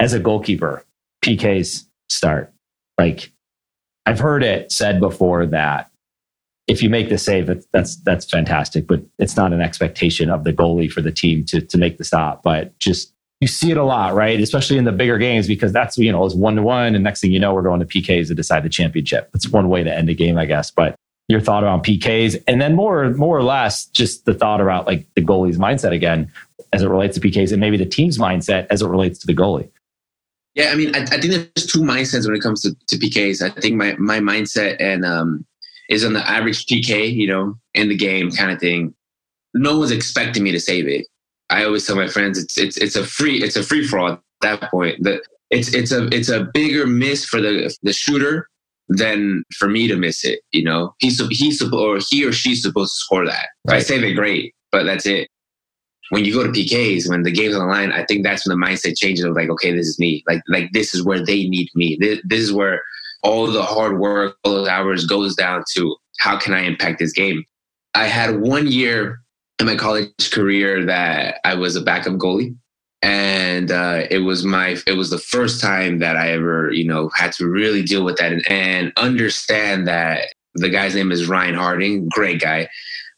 As 0.00 0.12
a 0.12 0.18
goalkeeper, 0.18 0.84
PKs 1.22 1.84
start. 2.08 2.52
Like 2.98 3.32
I've 4.06 4.18
heard 4.18 4.42
it 4.42 4.72
said 4.72 5.00
before 5.00 5.46
that 5.46 5.90
if 6.68 6.82
you 6.82 6.88
make 6.88 7.08
the 7.08 7.18
save, 7.18 7.50
that's 7.72 7.96
that's 7.96 8.30
fantastic, 8.30 8.86
but 8.86 9.02
it's 9.18 9.36
not 9.36 9.52
an 9.52 9.60
expectation 9.60 10.30
of 10.30 10.44
the 10.44 10.52
goalie 10.52 10.90
for 10.90 11.00
the 11.00 11.12
team 11.12 11.44
to 11.46 11.60
to 11.60 11.78
make 11.78 11.98
the 11.98 12.04
stop. 12.04 12.42
But 12.42 12.78
just 12.78 13.12
you 13.40 13.48
see 13.48 13.72
it 13.72 13.76
a 13.76 13.84
lot, 13.84 14.14
right? 14.14 14.40
Especially 14.40 14.78
in 14.78 14.84
the 14.84 14.92
bigger 14.92 15.18
games 15.18 15.48
because 15.48 15.72
that's 15.72 15.98
you 15.98 16.12
know 16.12 16.24
it's 16.24 16.34
one 16.34 16.56
to 16.56 16.62
one, 16.62 16.94
and 16.94 17.02
next 17.02 17.20
thing 17.20 17.32
you 17.32 17.40
know, 17.40 17.52
we're 17.52 17.62
going 17.62 17.80
to 17.80 17.86
PKs 17.86 18.28
to 18.28 18.34
decide 18.34 18.62
the 18.62 18.68
championship. 18.68 19.30
It's 19.34 19.48
one 19.48 19.68
way 19.68 19.82
to 19.82 19.92
end 19.92 20.08
a 20.08 20.14
game, 20.14 20.38
I 20.38 20.46
guess. 20.46 20.70
But 20.70 20.94
your 21.28 21.40
thought 21.40 21.64
around 21.64 21.82
PKs, 21.82 22.42
and 22.46 22.60
then 22.60 22.76
more 22.76 23.10
more 23.10 23.36
or 23.36 23.42
less 23.42 23.86
just 23.86 24.24
the 24.24 24.34
thought 24.34 24.60
about 24.60 24.86
like 24.86 25.06
the 25.14 25.22
goalie's 25.22 25.58
mindset 25.58 25.92
again 25.92 26.30
as 26.72 26.82
it 26.82 26.88
relates 26.88 27.18
to 27.18 27.20
PKs, 27.20 27.50
and 27.50 27.60
maybe 27.60 27.76
the 27.76 27.86
team's 27.86 28.18
mindset 28.18 28.68
as 28.70 28.82
it 28.82 28.86
relates 28.86 29.18
to 29.18 29.26
the 29.26 29.34
goalie. 29.34 29.68
Yeah, 30.54 30.70
I 30.70 30.74
mean, 30.74 30.94
I, 30.94 31.02
I, 31.02 31.18
think 31.18 31.32
there's 31.32 31.66
two 31.66 31.80
mindsets 31.80 32.26
when 32.26 32.36
it 32.36 32.42
comes 32.42 32.62
to, 32.62 32.74
to 32.88 32.98
PKs. 32.98 33.42
I 33.42 33.48
think 33.60 33.76
my, 33.76 33.96
my 33.96 34.18
mindset 34.18 34.76
and 34.80 35.04
um, 35.04 35.46
is 35.88 36.04
on 36.04 36.12
the 36.12 36.28
average 36.28 36.66
PK, 36.66 37.12
you 37.12 37.26
know, 37.26 37.54
in 37.74 37.88
the 37.88 37.96
game 37.96 38.30
kind 38.30 38.50
of 38.50 38.60
thing. 38.60 38.94
No 39.54 39.78
one's 39.78 39.90
expecting 39.90 40.42
me 40.42 40.52
to 40.52 40.60
save 40.60 40.86
it. 40.88 41.06
I 41.48 41.64
always 41.64 41.86
tell 41.86 41.96
my 41.96 42.08
friends 42.08 42.38
it's 42.38 42.56
it's 42.56 42.78
it's 42.78 42.96
a 42.96 43.04
free 43.04 43.42
it's 43.42 43.56
a 43.56 43.62
free 43.62 43.86
for 43.86 43.98
all 43.98 44.12
at 44.12 44.20
that 44.40 44.70
point. 44.70 45.02
That 45.02 45.20
it's 45.50 45.74
it's 45.74 45.92
a 45.92 46.06
it's 46.06 46.30
a 46.30 46.48
bigger 46.54 46.86
miss 46.86 47.26
for 47.26 47.42
the 47.42 47.74
the 47.82 47.92
shooter 47.92 48.48
than 48.88 49.44
for 49.58 49.68
me 49.68 49.86
to 49.88 49.96
miss 49.96 50.24
it. 50.24 50.40
You 50.52 50.64
know, 50.64 50.94
he's 50.98 51.20
he's 51.28 51.62
or 51.62 51.98
he 52.08 52.24
or 52.24 52.32
she's 52.32 52.62
supposed 52.62 52.92
to 52.92 52.96
score 52.96 53.26
that. 53.26 53.48
Right. 53.66 53.76
If 53.76 53.80
I 53.80 53.84
save 53.84 54.04
it, 54.04 54.14
great, 54.14 54.54
but 54.70 54.84
that's 54.84 55.04
it 55.04 55.28
when 56.10 56.24
you 56.24 56.32
go 56.32 56.42
to 56.42 56.50
PKs, 56.50 57.08
when 57.08 57.22
the 57.22 57.30
game's 57.30 57.54
on 57.54 57.66
the 57.66 57.72
line, 57.72 57.92
I 57.92 58.04
think 58.04 58.22
that's 58.22 58.46
when 58.46 58.58
the 58.58 58.66
mindset 58.66 58.98
changes 58.98 59.24
of 59.24 59.34
like, 59.34 59.48
okay, 59.48 59.72
this 59.72 59.86
is 59.86 59.98
me. 59.98 60.22
Like, 60.26 60.42
like 60.48 60.70
this 60.72 60.94
is 60.94 61.04
where 61.04 61.24
they 61.24 61.48
need 61.48 61.68
me. 61.74 61.96
This, 62.00 62.20
this 62.24 62.40
is 62.40 62.52
where 62.52 62.82
all 63.22 63.46
the 63.46 63.62
hard 63.62 63.98
work, 63.98 64.36
all 64.44 64.52
those 64.52 64.68
hours 64.68 65.06
goes 65.06 65.34
down 65.34 65.64
to 65.74 65.96
how 66.18 66.38
can 66.38 66.54
I 66.54 66.62
impact 66.62 66.98
this 66.98 67.12
game? 67.12 67.44
I 67.94 68.06
had 68.06 68.40
one 68.40 68.66
year 68.66 69.20
in 69.58 69.66
my 69.66 69.76
college 69.76 70.30
career 70.32 70.84
that 70.84 71.40
I 71.44 71.54
was 71.54 71.76
a 71.76 71.82
backup 71.82 72.14
goalie. 72.14 72.56
And 73.04 73.72
uh, 73.72 74.06
it 74.10 74.18
was 74.18 74.44
my 74.44 74.76
it 74.86 74.96
was 74.96 75.10
the 75.10 75.18
first 75.18 75.60
time 75.60 75.98
that 75.98 76.16
I 76.16 76.30
ever 76.30 76.70
you 76.72 76.84
know 76.84 77.10
had 77.16 77.32
to 77.32 77.48
really 77.48 77.82
deal 77.82 78.04
with 78.04 78.16
that 78.18 78.32
and, 78.32 78.48
and 78.48 78.92
understand 78.96 79.88
that 79.88 80.32
the 80.54 80.68
guy's 80.68 80.94
name 80.94 81.10
is 81.10 81.26
Ryan 81.26 81.56
Harding, 81.56 82.08
great 82.10 82.40
guy 82.40 82.68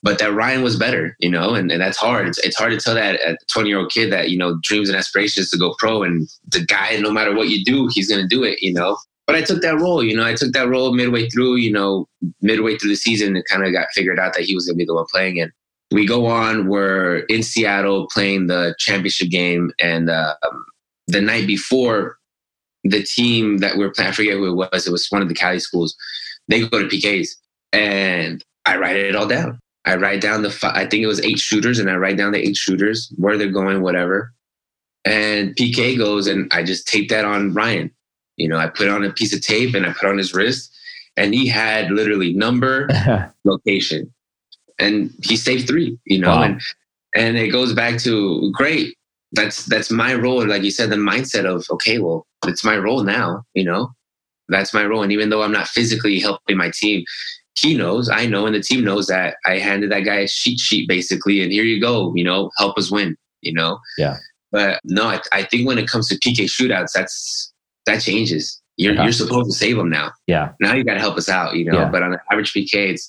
but 0.05 0.19
that 0.19 0.35
Ryan 0.35 0.63
was 0.63 0.77
better, 0.77 1.17
you 1.19 1.31
know, 1.31 1.55
and, 1.55 1.73
and 1.73 1.81
that's 1.81 1.97
hard. 1.97 2.29
It's, 2.29 2.39
it's 2.41 2.59
hard 2.59 2.73
to 2.73 2.79
tell 2.79 2.95
that 2.95 3.15
a 3.23 3.39
20 3.51 3.71
year 3.71 3.79
old 3.79 3.91
kid 3.91 4.13
that, 4.13 4.29
you 4.29 4.37
know, 4.37 4.59
dreams 4.63 4.91
and 4.91 4.99
aspirations 4.99 5.49
to 5.49 5.59
go 5.59 5.75
pro 5.79 6.03
and 6.03 6.29
the 6.47 6.63
guy, 6.63 6.99
no 6.99 7.11
matter 7.11 7.35
what 7.35 7.49
you 7.49 7.65
do, 7.65 7.89
he's 7.91 8.11
going 8.11 8.21
to 8.21 8.29
do 8.29 8.45
it, 8.45 8.63
you 8.63 8.75
know. 8.75 8.99
But 9.27 9.37
I 9.37 9.41
took 9.41 9.63
that 9.63 9.81
role, 9.81 10.05
you 10.05 10.15
know, 10.15 10.27
I 10.27 10.35
took 10.35 10.53
that 10.53 10.69
role 10.69 10.93
midway 10.93 11.31
through, 11.31 11.57
you 11.57 11.73
know, 11.73 12.07
midway 12.43 12.77
through 12.77 12.91
the 12.91 12.97
season, 12.97 13.35
it 13.35 13.47
kind 13.49 13.65
of 13.65 13.73
got 13.73 13.89
figured 13.95 14.19
out 14.19 14.35
that 14.35 14.43
he 14.43 14.55
was 14.55 14.67
going 14.67 14.75
to 14.75 14.79
be 14.79 14.85
the 14.85 14.95
one 14.95 15.07
playing 15.11 15.39
it. 15.39 15.51
We 15.91 16.07
go 16.07 16.27
on, 16.27 16.69
we're 16.69 17.21
in 17.31 17.43
Seattle 17.43 18.07
playing 18.13 18.49
the 18.49 18.75
championship 18.79 19.31
game. 19.31 19.73
And 19.81 20.11
um, 20.11 20.37
the 21.07 21.23
night 21.23 21.47
before, 21.47 22.19
the 22.83 23.03
team 23.03 23.59
that 23.59 23.79
we 23.79 23.85
are 23.85 23.91
playing, 23.91 24.11
I 24.11 24.13
forget 24.13 24.35
who 24.35 24.51
it 24.51 24.71
was, 24.71 24.87
it 24.87 24.93
was 24.93 25.07
one 25.09 25.23
of 25.23 25.29
the 25.29 25.35
Cali 25.35 25.61
schools, 25.61 25.97
they 26.49 26.61
go 26.69 26.87
to 26.87 26.95
PKs. 26.95 27.31
And 27.73 28.45
I 28.67 28.77
write 28.77 28.97
it 28.97 29.17
all 29.17 29.27
down. 29.27 29.61
I 29.87 29.97
write 29.97 30.21
down 30.21 30.43
the, 30.43 30.57
I 30.63 30.87
think 30.87 31.03
it 31.03 31.07
was 31.07 31.21
eight 31.21 31.39
shooters, 31.39 31.79
and 31.79 31.91
I 31.91 31.97
write 31.97 32.17
down 32.17 32.33
the 32.33 32.39
eight 32.39 32.57
shooters, 32.57 33.13
where 33.17 33.37
they're 33.37 33.49
going, 33.49 33.83
whatever. 33.83 34.33
And 35.05 35.55
PK 35.55 35.99
goes, 35.99 36.27
and 36.27 36.51
I 36.53 36.63
just 36.63 36.89
tape 36.89 37.11
that 37.11 37.25
on 37.25 37.53
Ryan. 37.53 37.91
You 38.37 38.49
know, 38.49 38.57
I 38.57 38.69
put 38.69 38.89
on 38.89 39.05
a 39.05 39.13
piece 39.13 39.35
of 39.35 39.43
tape 39.43 39.75
and 39.75 39.87
I 39.87 39.93
put 39.93 40.09
on 40.09 40.19
his 40.19 40.35
wrist, 40.35 40.75
and 41.17 41.35
he 41.35 41.47
had 41.47 41.91
literally 41.91 42.33
number, 42.33 42.89
location, 43.45 44.13
and 44.79 45.15
he 45.23 45.37
saved 45.37 45.69
three. 45.69 45.99
You 46.05 46.19
know, 46.21 46.29
wow. 46.29 46.43
and 46.43 46.61
and 47.15 47.37
it 47.37 47.49
goes 47.49 47.75
back 47.75 47.99
to 48.01 48.51
great. 48.53 48.97
That's 49.33 49.67
that's 49.67 49.91
my 49.91 50.15
role, 50.15 50.47
like 50.47 50.63
you 50.63 50.71
said, 50.71 50.91
the 50.91 50.97
mindset 50.97 51.45
of 51.45 51.67
okay, 51.71 51.99
well, 51.99 52.27
it's 52.47 52.65
my 52.65 52.77
role 52.77 53.05
now. 53.05 53.45
You 53.55 53.65
know, 53.65 53.93
that's 54.49 54.75
my 54.75 54.85
role, 54.85 55.03
and 55.03 55.13
even 55.13 55.29
though 55.29 55.43
I'm 55.43 55.53
not 55.53 55.69
physically 55.69 56.19
helping 56.19 56.57
my 56.57 56.73
team, 56.75 57.05
he 57.57 57.77
knows, 57.77 58.09
I 58.11 58.27
know, 58.27 58.47
and 58.47 58.55
the 58.55 58.61
team 58.61 58.85
knows 58.85 59.07
that 59.07 59.37
I 59.45 59.59
handed 59.59 59.91
that 59.93 60.01
guy 60.01 60.17
a 60.17 60.29
sheet 60.29 60.59
sheet 60.59 60.89
basically, 60.89 61.43
and 61.43 61.53
here 61.53 61.65
you 61.65 61.81
go, 61.81 62.13
you 62.15 62.25
know, 62.25 62.51
help 62.59 62.77
us 62.79 62.91
win, 62.91 63.17
you 63.43 63.53
know? 63.53 63.79
Yeah. 63.97 64.17
But 64.51 64.81
no, 64.85 65.05
I, 65.05 65.21
I 65.33 65.43
think 65.43 65.67
when 65.67 65.79
it 65.79 65.89
comes 65.89 66.09
to 66.09 66.19
PK 66.19 66.45
shootouts, 66.45 66.93
that's 66.95 67.53
that 67.87 68.01
changes. 68.01 68.61
You're 68.77 68.95
you're 68.95 69.13
supposed 69.13 69.51
to 69.51 69.57
save 69.57 69.77
them 69.77 69.91
now. 69.91 70.13
Yeah. 70.27 70.53
Now 70.61 70.75
you 70.75 70.85
got 70.85 70.95
to 70.95 71.01
help 71.01 71.17
us 71.17 71.29
out, 71.29 71.57
you 71.57 71.65
know. 71.65 71.81
Yeah. 71.81 71.89
But 71.89 72.03
on 72.05 72.13
the 72.13 72.21
average 72.31 72.53
PK, 72.53 72.91
it's 72.91 73.09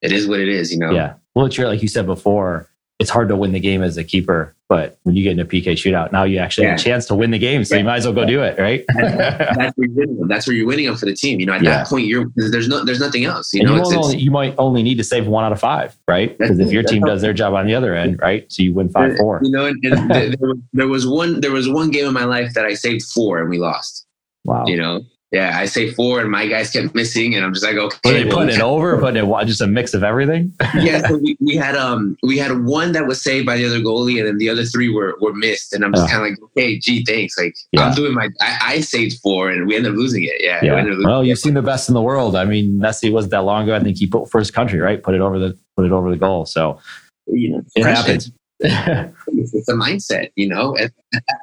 it 0.00 0.12
is 0.12 0.26
what 0.26 0.40
it 0.40 0.48
is, 0.48 0.72
you 0.72 0.78
know. 0.78 0.90
Yeah. 0.90 1.14
Well, 1.34 1.46
it's 1.46 1.56
true, 1.56 1.66
like 1.66 1.82
you 1.82 1.88
said 1.88 2.06
before. 2.06 2.70
It's 2.98 3.10
hard 3.10 3.28
to 3.28 3.36
win 3.36 3.52
the 3.52 3.60
game 3.60 3.82
as 3.82 3.96
a 3.96 4.04
keeper. 4.04 4.54
But 4.68 4.98
when 5.04 5.14
you 5.14 5.22
get 5.22 5.32
in 5.32 5.40
a 5.40 5.44
PK 5.46 5.72
shootout, 5.72 6.12
now 6.12 6.24
you 6.24 6.38
actually 6.38 6.66
have 6.66 6.78
a 6.78 6.82
chance 6.82 7.06
to 7.06 7.14
win 7.14 7.30
the 7.30 7.38
game. 7.38 7.64
So 7.64 7.76
you 7.76 7.84
might 7.84 7.98
as 7.98 8.04
well 8.04 8.12
go 8.12 8.26
do 8.26 8.42
it, 8.42 8.58
right? 8.58 8.84
That's 8.88 9.76
where 9.76 9.86
you're 9.86 9.96
winning 9.96 10.16
them. 10.18 10.28
That's 10.28 10.46
where 10.46 10.54
you're 10.56 10.66
winning 10.66 10.86
them 10.86 10.96
for 10.96 11.06
the 11.06 11.14
team. 11.14 11.40
You 11.40 11.46
know, 11.46 11.54
at 11.54 11.62
Yeah. 11.62 11.78
that 11.78 11.86
point, 11.86 12.06
you're 12.06 12.26
there's 12.36 12.68
no 12.68 12.84
there's 12.84 13.00
nothing 13.00 13.24
else. 13.24 13.54
You 13.54 13.60
and 13.60 13.68
know, 13.70 13.74
you, 13.76 13.80
it's, 13.80 13.92
it's, 13.92 14.06
only, 14.06 14.18
you 14.18 14.30
might 14.30 14.54
only 14.58 14.82
need 14.82 14.96
to 14.96 15.04
save 15.04 15.26
one 15.26 15.44
out 15.44 15.52
of 15.52 15.60
five, 15.60 15.96
right? 16.06 16.36
Because 16.36 16.58
if 16.58 16.70
your 16.70 16.82
team 16.82 17.02
does 17.02 17.22
their 17.22 17.32
job 17.32 17.54
on 17.54 17.66
the 17.66 17.74
other 17.74 17.94
end, 17.94 18.18
right? 18.20 18.50
So 18.52 18.62
you 18.62 18.74
win 18.74 18.90
five 18.90 19.12
uh, 19.12 19.16
four. 19.16 19.40
You 19.42 19.52
know, 19.52 19.64
and, 19.66 19.82
and 19.84 20.10
there, 20.40 20.54
there 20.74 20.88
was 20.88 21.06
one 21.06 21.40
there 21.40 21.52
was 21.52 21.68
one 21.68 21.90
game 21.90 22.06
in 22.06 22.12
my 22.12 22.24
life 22.24 22.52
that 22.54 22.66
I 22.66 22.74
saved 22.74 23.04
four 23.04 23.38
and 23.40 23.48
we 23.48 23.58
lost. 23.58 24.06
Wow. 24.44 24.66
You 24.66 24.76
know, 24.76 25.00
yeah, 25.30 25.58
I 25.58 25.66
say 25.66 25.90
four 25.90 26.20
and 26.20 26.30
my 26.30 26.46
guys 26.46 26.70
kept 26.70 26.94
missing, 26.94 27.34
and 27.34 27.44
I'm 27.44 27.52
just 27.52 27.64
like, 27.64 27.76
okay, 27.76 27.98
Were 28.04 28.12
they 28.12 28.24
well, 28.24 28.38
putting 28.38 28.54
it 28.54 28.62
over, 28.62 28.98
putting 28.98 29.22
it 29.22 29.46
just 29.46 29.60
a 29.60 29.66
mix 29.66 29.92
of 29.92 30.02
everything? 30.02 30.54
yeah, 30.80 31.06
so 31.06 31.18
we, 31.18 31.36
we 31.38 31.54
had 31.54 31.76
um 31.76 32.16
we 32.22 32.38
had 32.38 32.64
one 32.64 32.92
that 32.92 33.06
was 33.06 33.22
saved 33.22 33.44
by 33.44 33.58
the 33.58 33.66
other 33.66 33.80
goalie, 33.80 34.18
and 34.18 34.26
then 34.26 34.38
the 34.38 34.48
other 34.48 34.64
three 34.64 34.88
were 34.88 35.16
were 35.20 35.34
missed. 35.34 35.74
And 35.74 35.84
I'm 35.84 35.92
just 35.92 36.08
kind 36.08 36.22
of 36.24 36.30
like, 36.30 36.42
okay, 36.52 36.78
gee, 36.78 37.04
thanks. 37.04 37.36
Like 37.36 37.54
Yeah. 37.72 37.82
I'm 37.82 37.94
doing 37.94 38.14
my 38.14 38.30
I, 38.40 38.58
I 38.62 38.80
saved 38.80 39.18
four, 39.22 39.50
and 39.50 39.66
we 39.66 39.76
ended 39.76 39.92
up 39.92 39.98
losing 39.98 40.24
it. 40.24 40.32
Yeah, 40.40 40.60
we 40.62 40.68
Yeah. 40.68 40.82
losing 40.82 41.06
Well, 41.06 41.22
you've 41.22 41.38
seen 41.38 41.54
the 41.54 41.62
best 41.62 41.88
in 41.90 41.94
the 41.94 42.02
world. 42.02 42.34
I 42.34 42.46
mean, 42.46 42.78
Messi 42.78 43.12
wasn't 43.12 43.32
that 43.32 43.42
long 43.44 43.64
ago. 43.64 43.76
I 43.76 43.80
think 43.80 43.98
he 43.98 44.06
put 44.06 44.32
his 44.32 44.50
country, 44.50 44.78
right? 44.78 45.02
Put 45.02 45.14
it 45.14 45.20
over 45.20 45.38
the 45.38 45.58
put 45.76 45.84
it 45.84 45.92
over 45.92 46.10
the 46.10 46.16
goal. 46.16 46.46
So 46.46 46.80
you 47.26 47.50
know, 47.50 47.62
it 47.76 47.84
happens. 47.84 48.32
It's, 48.60 49.54
it's 49.54 49.68
a 49.68 49.74
mindset, 49.74 50.30
you 50.34 50.48
know. 50.48 50.76
At, 50.78 50.90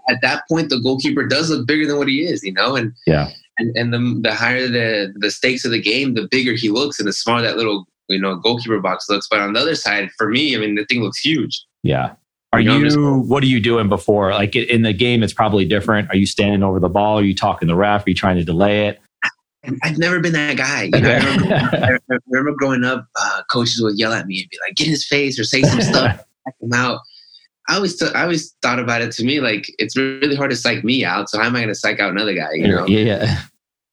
at 0.09 0.21
that 0.21 0.43
point, 0.49 0.69
the 0.69 0.81
goalkeeper 0.81 1.25
does 1.25 1.49
look 1.49 1.65
bigger 1.65 1.87
than 1.87 1.97
what 1.97 2.09
he 2.09 2.25
is, 2.25 2.43
you 2.43 2.51
know, 2.51 2.75
and 2.75 2.91
yeah. 3.07 3.29
And, 3.57 3.75
and 3.75 3.93
the 3.93 4.29
the 4.29 4.33
higher 4.35 4.67
the 4.67 5.13
the 5.15 5.31
stakes 5.31 5.65
of 5.65 5.71
the 5.71 5.81
game, 5.81 6.13
the 6.13 6.27
bigger 6.29 6.53
he 6.53 6.69
looks, 6.69 6.99
and 6.99 7.07
the 7.07 7.13
smaller 7.13 7.41
that 7.41 7.57
little 7.57 7.85
you 8.09 8.19
know 8.19 8.35
goalkeeper 8.35 8.79
box 8.79 9.09
looks. 9.09 9.27
But 9.29 9.39
on 9.39 9.53
the 9.53 9.59
other 9.59 9.75
side, 9.75 10.09
for 10.17 10.29
me, 10.29 10.55
I 10.55 10.59
mean, 10.59 10.75
the 10.75 10.85
thing 10.85 11.01
looks 11.01 11.19
huge. 11.19 11.63
Yeah. 11.83 12.13
Are 12.53 12.61
You 12.61 12.69
know, 12.69 12.77
you, 12.77 12.85
just- 12.85 12.99
what 12.99 13.43
are 13.43 13.47
you 13.47 13.59
doing 13.59 13.89
before? 13.89 14.31
Like 14.31 14.55
in 14.55 14.83
the 14.83 14.93
game, 14.93 15.23
it's 15.23 15.33
probably 15.33 15.65
different. 15.65 16.09
Are 16.09 16.15
you 16.15 16.25
standing 16.25 16.63
over 16.63 16.79
the 16.79 16.89
ball? 16.89 17.19
Are 17.19 17.23
you 17.23 17.35
talking 17.35 17.67
the 17.67 17.75
ref? 17.75 18.05
Are 18.05 18.09
you 18.09 18.15
trying 18.15 18.37
to 18.37 18.43
delay 18.45 18.87
it? 18.87 19.01
I've 19.83 19.97
never 19.97 20.19
been 20.19 20.33
that 20.33 20.57
guy. 20.57 20.83
You 20.83 20.91
know, 21.01 21.09
I, 21.09 21.17
remember, 21.17 21.55
I 22.13 22.15
remember 22.29 22.51
growing 22.57 22.83
up, 22.83 23.07
uh, 23.19 23.41
coaches 23.49 23.81
would 23.81 23.97
yell 23.97 24.13
at 24.13 24.27
me 24.27 24.41
and 24.41 24.49
be 24.49 24.57
like, 24.65 24.75
"Get 24.75 24.87
in 24.87 24.91
his 24.91 25.07
face" 25.07 25.39
or 25.39 25.43
say 25.43 25.63
some 25.63 25.81
stuff, 25.81 26.23
him 26.61 26.73
out. 26.73 26.99
I 27.67 27.75
always, 27.75 27.97
th- 27.97 28.13
I 28.13 28.23
always 28.23 28.53
thought 28.61 28.79
about 28.79 29.01
it. 29.01 29.11
To 29.13 29.23
me, 29.23 29.39
like 29.39 29.65
it's 29.79 29.95
really 29.97 30.35
hard 30.35 30.51
to 30.51 30.55
psych 30.55 30.83
me 30.83 31.03
out. 31.03 31.29
So 31.29 31.39
how 31.39 31.45
am 31.45 31.55
I 31.55 31.59
going 31.59 31.69
to 31.69 31.75
psych 31.75 31.99
out 31.99 32.11
another 32.11 32.33
guy? 32.33 32.53
You 32.53 32.67
know, 32.67 32.85
yeah. 32.87 33.41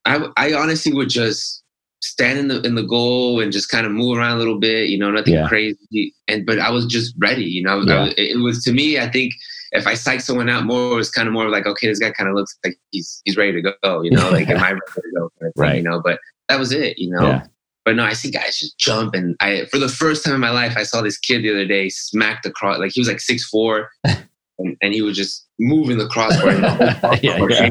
I, 0.05 0.27
I 0.37 0.53
honestly 0.53 0.93
would 0.93 1.09
just 1.09 1.63
stand 2.01 2.37
in 2.37 2.49
the 2.49 2.61
in 2.63 2.75
the 2.75 2.83
goal 2.83 3.39
and 3.39 3.51
just 3.51 3.69
kind 3.69 3.85
of 3.85 3.91
move 3.93 4.17
around 4.17 4.35
a 4.35 4.37
little 4.39 4.59
bit, 4.59 4.89
you 4.89 4.97
know, 4.99 5.09
nothing 5.09 5.33
Yeah. 5.35 5.47
crazy. 5.47 6.13
And 6.27 6.45
but 6.45 6.59
I 6.59 6.69
was 6.69 6.85
just 6.85 7.15
ready, 7.17 7.45
you 7.45 7.63
know. 7.63 7.81
Yeah. 7.81 8.03
was- 8.03 8.13
it 8.17 8.39
was 8.39 8.61
to 8.63 8.73
me. 8.73 8.99
I 8.99 9.09
think 9.09 9.33
if 9.71 9.87
I 9.87 9.95
psych 9.95 10.21
someone 10.21 10.49
out 10.49 10.65
more, 10.65 10.91
it 10.93 10.95
was 10.95 11.09
kind 11.09 11.27
of 11.27 11.33
more 11.33 11.49
like, 11.49 11.65
okay, 11.65 11.87
this 11.87 11.97
guy 11.99 12.11
kind 12.11 12.29
of 12.29 12.35
looks 12.35 12.55
like 12.63 12.77
he's 12.91 13.21
he's 13.25 13.37
ready 13.37 13.59
to 13.61 13.73
go, 13.81 14.01
you 14.03 14.11
know, 14.11 14.29
like 14.31 14.49
am 14.49 14.57
I 14.57 14.71
ready 14.71 14.81
to 14.95 15.01
go, 15.15 15.29
kind 15.39 15.49
of 15.49 15.53
thing, 15.55 15.63
Right. 15.63 15.77
you 15.77 15.83
know. 15.83 15.99
But 16.03 16.19
that 16.49 16.59
was 16.59 16.71
it, 16.73 16.99
you 16.99 17.09
know. 17.09 17.21
Yeah. 17.27 17.47
But 17.85 17.95
no, 17.95 18.03
I 18.03 18.13
see 18.13 18.31
guys 18.31 18.57
just 18.57 18.77
jump, 18.77 19.13
and 19.13 19.35
I 19.39 19.65
for 19.65 19.77
the 19.77 19.89
first 19.89 20.23
time 20.23 20.35
in 20.35 20.39
my 20.39 20.51
life, 20.51 20.75
I 20.77 20.83
saw 20.83 21.01
this 21.01 21.17
kid 21.17 21.43
the 21.43 21.51
other 21.51 21.65
day 21.65 21.89
smack 21.89 22.43
the 22.43 22.51
cross, 22.51 22.79
like 22.79 22.91
he 22.93 23.01
was 23.01 23.09
like 23.09 23.19
six 23.19 23.43
four, 23.45 23.89
and, 24.03 24.77
and 24.81 24.93
he 24.93 25.01
was 25.01 25.17
just 25.17 25.45
moving 25.59 25.97
the 25.97 26.07
crossbar. 26.07 26.53
the 26.55 27.19
Yeah, 27.21 27.45
yeah. 27.49 27.69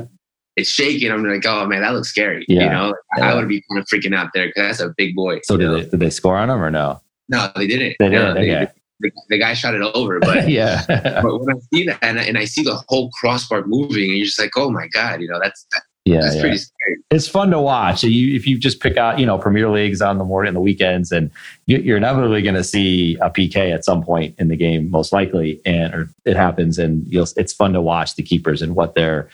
It's 0.56 0.68
shaking. 0.68 1.10
I'm 1.10 1.24
like, 1.24 1.46
oh 1.46 1.66
man, 1.66 1.80
that 1.80 1.94
looks 1.94 2.08
scary. 2.08 2.44
Yeah, 2.46 2.64
You 2.64 2.68
know, 2.68 2.86
Like, 2.88 2.96
yeah. 3.18 3.30
I 3.30 3.34
would 3.34 3.48
be 3.48 3.62
kind 3.70 3.80
of 3.80 3.86
freaking 3.86 4.14
out 4.14 4.30
there 4.34 4.48
because 4.48 4.78
that's 4.78 4.80
a 4.80 4.92
big 4.98 5.14
boy. 5.14 5.40
So 5.44 5.56
did 5.56 5.64
know? 5.64 5.78
they, 5.78 5.88
did 5.88 6.00
they 6.00 6.10
score 6.10 6.36
on 6.36 6.50
him 6.50 6.62
or 6.62 6.70
no? 6.70 7.00
No, 7.30 7.50
they 7.56 7.66
didn't. 7.66 7.96
They 7.98 8.10
didn't. 8.10 8.36
Okay. 8.36 8.68
the, 9.02 9.10
the 9.28 9.38
guy 9.38 9.54
shot 9.54 9.74
it 9.74 9.82
over, 9.94 10.20
but 10.20 10.48
yeah. 10.48 10.84
but 10.86 11.38
when 11.38 11.56
I 11.56 11.60
see 11.72 11.84
that 11.86 11.98
and 12.02 12.18
I, 12.18 12.24
and 12.24 12.38
I 12.38 12.44
see 12.44 12.62
the 12.62 12.82
whole 12.88 13.10
crossbar 13.10 13.64
moving, 13.66 14.04
and 14.04 14.16
you're 14.16 14.26
just 14.26 14.38
like, 14.38 14.52
oh 14.56 14.70
my 14.70 14.88
god, 14.88 15.20
you 15.20 15.28
know, 15.28 15.40
that's 15.42 15.66
that, 15.72 15.82
yeah. 16.04 16.20
that's 16.20 16.36
yeah. 16.36 16.40
pretty 16.40 16.56
scary. 16.56 16.96
it's 17.10 17.28
fun 17.28 17.50
to 17.50 17.60
watch. 17.60 18.02
You, 18.02 18.34
if 18.34 18.46
you 18.46 18.58
just 18.58 18.80
pick 18.80 18.96
out, 18.96 19.18
you 19.18 19.26
know, 19.26 19.38
Premier 19.38 19.68
Leagues 19.68 20.02
on 20.02 20.18
the 20.18 20.24
morning 20.24 20.48
and 20.48 20.56
the 20.56 20.60
weekends, 20.60 21.12
and 21.12 21.30
you, 21.66 21.78
you're 21.78 21.96
inevitably 21.96 22.42
going 22.42 22.54
to 22.54 22.64
see 22.64 23.16
a 23.20 23.30
PK 23.30 23.72
at 23.72 23.84
some 23.84 24.02
point 24.02 24.34
in 24.38 24.48
the 24.48 24.56
game, 24.56 24.90
most 24.90 25.12
likely, 25.12 25.60
and 25.64 25.94
or 25.94 26.08
it 26.24 26.36
happens, 26.36 26.78
and 26.78 27.06
you'll. 27.06 27.26
It's 27.36 27.52
fun 27.52 27.72
to 27.74 27.80
watch 27.80 28.16
the 28.16 28.22
keepers 28.22 28.62
and 28.62 28.74
what 28.74 28.94
their 28.94 29.28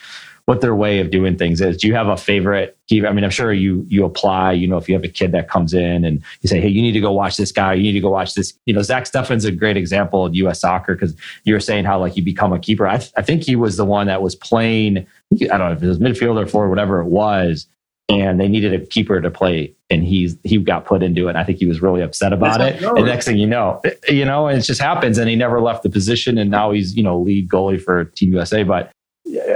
what 0.49 0.61
their 0.61 0.73
way 0.73 0.99
of 0.99 1.11
doing 1.11 1.37
things 1.37 1.61
is. 1.61 1.77
Do 1.77 1.85
you 1.87 1.93
have 1.93 2.07
a 2.07 2.17
favorite 2.17 2.75
keeper? 2.87 3.05
I 3.05 3.13
mean, 3.13 3.23
I'm 3.23 3.29
sure 3.29 3.53
you 3.53 3.85
you 3.87 4.03
apply. 4.03 4.53
You 4.53 4.65
know, 4.65 4.77
if 4.77 4.89
you 4.89 4.95
have 4.95 5.03
a 5.03 5.07
kid 5.07 5.31
that 5.33 5.47
comes 5.47 5.75
in 5.75 6.03
and 6.03 6.23
you 6.41 6.49
say, 6.49 6.59
"Hey, 6.59 6.69
you 6.69 6.81
need 6.81 6.93
to 6.93 6.99
go 6.99 7.11
watch 7.11 7.37
this 7.37 7.51
guy. 7.51 7.75
You 7.75 7.83
need 7.83 7.91
to 7.91 7.99
go 7.99 8.09
watch 8.09 8.33
this." 8.33 8.57
You 8.65 8.73
know, 8.73 8.81
Zach 8.81 9.03
Steffen's 9.03 9.45
a 9.45 9.51
great 9.51 9.77
example 9.77 10.25
of 10.25 10.33
U.S. 10.33 10.61
soccer 10.61 10.95
because 10.95 11.15
you 11.43 11.53
were 11.53 11.59
saying 11.59 11.85
how 11.85 11.99
like 11.99 12.17
you 12.17 12.23
become 12.23 12.51
a 12.51 12.57
keeper. 12.57 12.87
I, 12.87 12.97
th- 12.97 13.11
I 13.15 13.21
think 13.21 13.43
he 13.43 13.55
was 13.55 13.77
the 13.77 13.85
one 13.85 14.07
that 14.07 14.23
was 14.23 14.33
playing. 14.33 15.05
I 15.31 15.35
don't 15.35 15.59
know 15.59 15.71
if 15.71 15.83
it 15.83 15.87
was 15.87 15.99
midfielder 15.99 16.45
or 16.45 16.47
forward, 16.47 16.69
whatever 16.69 16.99
it 16.99 17.09
was, 17.09 17.67
and 18.09 18.39
they 18.39 18.47
needed 18.47 18.73
a 18.73 18.83
keeper 18.83 19.21
to 19.21 19.29
play, 19.29 19.75
and 19.91 20.03
he's 20.03 20.35
he 20.43 20.57
got 20.57 20.83
put 20.83 21.03
into 21.03 21.27
it. 21.27 21.29
And 21.29 21.37
I 21.37 21.43
think 21.43 21.59
he 21.59 21.67
was 21.67 21.79
really 21.79 22.01
upset 22.01 22.33
about 22.33 22.59
it. 22.59 22.81
it 22.81 22.83
And 22.83 23.05
next 23.05 23.25
thing 23.25 23.37
you 23.37 23.45
know, 23.45 23.83
you 24.07 24.25
know, 24.25 24.47
and 24.47 24.57
it 24.57 24.63
just 24.63 24.81
happens, 24.81 25.19
and 25.19 25.29
he 25.29 25.35
never 25.35 25.61
left 25.61 25.83
the 25.83 25.91
position, 25.91 26.39
and 26.39 26.49
now 26.49 26.71
he's 26.71 26.97
you 26.97 27.03
know 27.03 27.19
lead 27.19 27.47
goalie 27.49 27.79
for 27.79 28.05
Team 28.05 28.33
USA. 28.33 28.63
But 28.63 28.91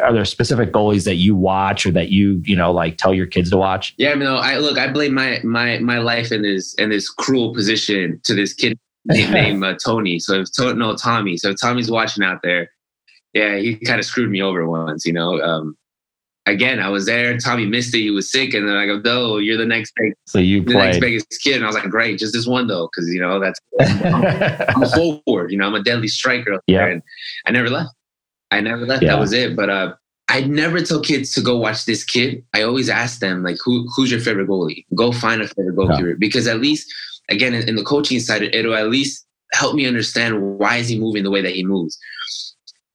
are 0.02 0.14
there 0.14 0.26
specific 0.26 0.72
goalies 0.72 1.06
that 1.06 1.16
you 1.16 1.36
watch 1.36 1.86
or 1.86 1.92
that 1.92 2.10
you 2.10 2.42
you 2.46 2.56
know 2.56 2.72
like 2.72 2.98
tell 2.98 3.14
your 3.14 3.26
kids 3.26 3.50
to 3.52 3.58
watch? 3.58 3.94
Yeah, 3.98 4.14
no, 4.14 4.36
I 4.38 4.58
look, 4.58 4.78
I 4.78 4.92
blame 4.92 5.14
my 5.14 5.40
my 5.44 5.80
my 5.80 5.98
life 6.00 6.32
in 6.32 6.42
this 6.42 6.74
in 6.76 6.90
this 6.90 7.10
cruel 7.10 7.54
position 7.54 8.20
to 8.24 8.34
this 8.36 8.54
kid 8.54 8.78
named, 9.06 9.64
uh, 9.64 9.76
Tony. 9.84 10.20
So 10.20 10.42
if 10.42 10.52
to, 10.54 10.74
no 10.76 10.96
Tommy, 10.96 11.38
so 11.38 11.50
if 11.52 11.60
Tommy's 11.62 11.92
watching 11.92 12.24
out 12.24 12.42
there, 12.44 12.70
yeah, 13.34 13.58
he 13.58 13.76
kind 13.78 14.00
of 14.00 14.06
screwed 14.06 14.30
me 14.30 14.42
over 14.42 14.68
once. 14.68 15.06
You 15.06 15.14
know, 15.14 15.42
um, 15.42 15.76
again, 16.46 16.80
I 16.80 16.90
was 16.90 17.06
there. 17.06 17.38
Tommy 17.38 17.66
missed 17.66 17.94
it. 17.96 18.00
He 18.00 18.12
was 18.12 18.32
sick, 18.32 18.54
and 18.54 18.68
then 18.68 18.76
I 18.76 18.86
go, 18.86 19.00
"No, 19.00 19.38
you're 19.40 19.58
the 19.58 19.66
next 19.66 19.94
big, 19.98 20.14
So 20.28 20.40
you 20.40 20.62
the 20.64 20.74
next 20.76 21.00
biggest 21.00 21.28
kid." 21.44 21.56
And 21.56 21.64
I 21.64 21.68
was 21.68 21.76
like, 21.76 21.90
"Great, 21.90 22.20
just 22.20 22.34
this 22.34 22.46
one 22.48 22.68
though, 22.68 22.90
because 22.94 23.10
you 23.14 23.20
know 23.20 23.40
that's 23.40 23.60
I'm 24.76 24.84
a 24.84 24.90
forward. 24.90 25.52
You 25.52 25.58
know, 25.58 25.66
I'm 25.68 25.76
a 25.76 25.84
deadly 25.84 26.08
striker. 26.08 26.54
Up 26.54 26.62
Yeah. 26.68 26.86
and 26.86 27.02
I 27.46 27.52
never 27.52 27.70
left. 27.70 27.90
I 28.54 28.62
never 28.62 28.86
left. 28.86 29.04
Yeah. 29.04 29.10
That 29.14 29.20
was 29.20 29.34
it. 29.34 29.56
But 29.56 29.70
uh, 29.70 29.96
I 30.30 30.42
never 30.42 30.82
tell 30.82 31.02
kids 31.02 31.32
to 31.34 31.42
go 31.42 31.58
watch 31.58 31.86
this 31.86 32.04
kid. 32.04 32.44
I 32.54 32.62
always 32.64 32.90
ask 32.90 33.20
them 33.20 33.44
like, 33.44 33.58
"Who 33.66 33.88
who's 33.96 34.12
your 34.12 34.20
favorite 34.20 34.48
goalie? 34.48 34.86
Go 34.96 35.12
find 35.12 35.42
a 35.42 35.48
favorite 35.48 35.76
goalkeeper." 35.76 36.16
Because 36.16 36.48
at 36.48 36.60
least, 36.60 36.92
again, 37.30 37.54
in, 37.54 37.68
in 37.68 37.76
the 37.76 37.84
coaching 37.84 38.20
side, 38.20 38.44
it'll 38.44 38.76
at 38.76 38.90
least 38.90 39.26
help 39.54 39.76
me 39.76 39.86
understand 39.86 40.58
why 40.58 40.78
is 40.78 40.88
he 40.88 41.00
moving 41.00 41.24
the 41.24 41.32
way 41.32 41.42
that 41.42 41.54
he 41.54 41.64
moves. 41.64 41.98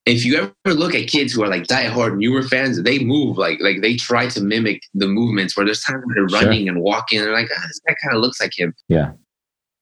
If 0.06 0.24
you 0.24 0.36
ever 0.38 0.74
look 0.74 0.94
at 0.94 1.06
kids 1.06 1.32
who 1.34 1.42
are 1.42 1.48
like 1.48 1.64
diehard 1.64 2.16
newer 2.16 2.42
fans, 2.42 2.82
they 2.82 2.98
move 2.98 3.36
like 3.36 3.58
like 3.60 3.82
they 3.82 3.96
try 3.96 4.26
to 4.28 4.40
mimic 4.40 4.80
the 4.94 5.06
movements. 5.06 5.56
Where 5.56 5.66
there's 5.66 5.82
times 5.82 6.02
they're 6.14 6.28
Sure. 6.28 6.40
running 6.40 6.68
and 6.68 6.80
walking, 6.80 7.18
and 7.18 7.26
they're 7.26 7.34
like, 7.34 7.48
"This 7.48 7.80
guy 7.86 7.94
kind 8.02 8.16
of 8.16 8.22
looks 8.22 8.40
like 8.40 8.58
him." 8.58 8.74
yeah. 8.88 9.12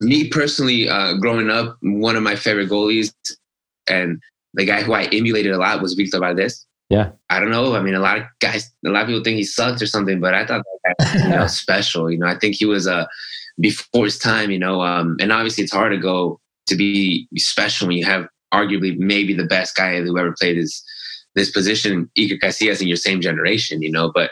me 0.00 0.28
personally, 0.28 0.88
uh, 0.88 1.14
growing 1.14 1.48
up, 1.48 1.76
one 1.80 2.16
of 2.16 2.22
my 2.22 2.36
favorite 2.36 2.68
goalies 2.68 3.14
and 3.86 4.20
the 4.56 4.64
guy 4.64 4.82
who 4.82 4.94
I 4.94 5.04
emulated 5.04 5.52
a 5.52 5.58
lot 5.58 5.80
was 5.80 5.94
Victor 5.94 6.18
Valdés. 6.18 6.64
Yeah. 6.88 7.10
I 7.30 7.40
don't 7.40 7.50
know. 7.50 7.74
I 7.74 7.82
mean, 7.82 7.94
a 7.94 8.00
lot 8.00 8.18
of 8.18 8.24
guys, 8.40 8.72
a 8.84 8.88
lot 8.88 9.02
of 9.02 9.08
people 9.08 9.22
think 9.22 9.36
he 9.36 9.44
sucked 9.44 9.82
or 9.82 9.86
something, 9.86 10.20
but 10.20 10.34
I 10.34 10.46
thought 10.46 10.64
that 10.84 10.96
guy 10.98 11.14
was 11.14 11.22
you 11.22 11.30
know, 11.30 11.46
special. 11.46 12.10
You 12.10 12.18
know, 12.18 12.26
I 12.26 12.38
think 12.38 12.56
he 12.56 12.64
was 12.64 12.86
uh, 12.86 13.06
before 13.60 14.04
his 14.04 14.18
time, 14.18 14.50
you 14.50 14.58
know, 14.58 14.80
um, 14.82 15.16
and 15.20 15.32
obviously 15.32 15.64
it's 15.64 15.72
hard 15.72 15.92
to 15.92 15.98
go 15.98 16.40
to 16.66 16.76
be 16.76 17.28
special 17.36 17.88
when 17.88 17.96
you 17.96 18.04
have 18.04 18.26
arguably 18.54 18.96
maybe 18.98 19.34
the 19.34 19.44
best 19.44 19.76
guy 19.76 20.00
who 20.00 20.18
ever 20.18 20.34
played 20.38 20.56
this, 20.56 20.82
this 21.34 21.50
position, 21.50 22.10
Iker 22.16 22.40
Casillas, 22.40 22.80
in 22.80 22.88
your 22.88 22.96
same 22.96 23.20
generation, 23.20 23.82
you 23.82 23.90
know, 23.90 24.10
but 24.14 24.30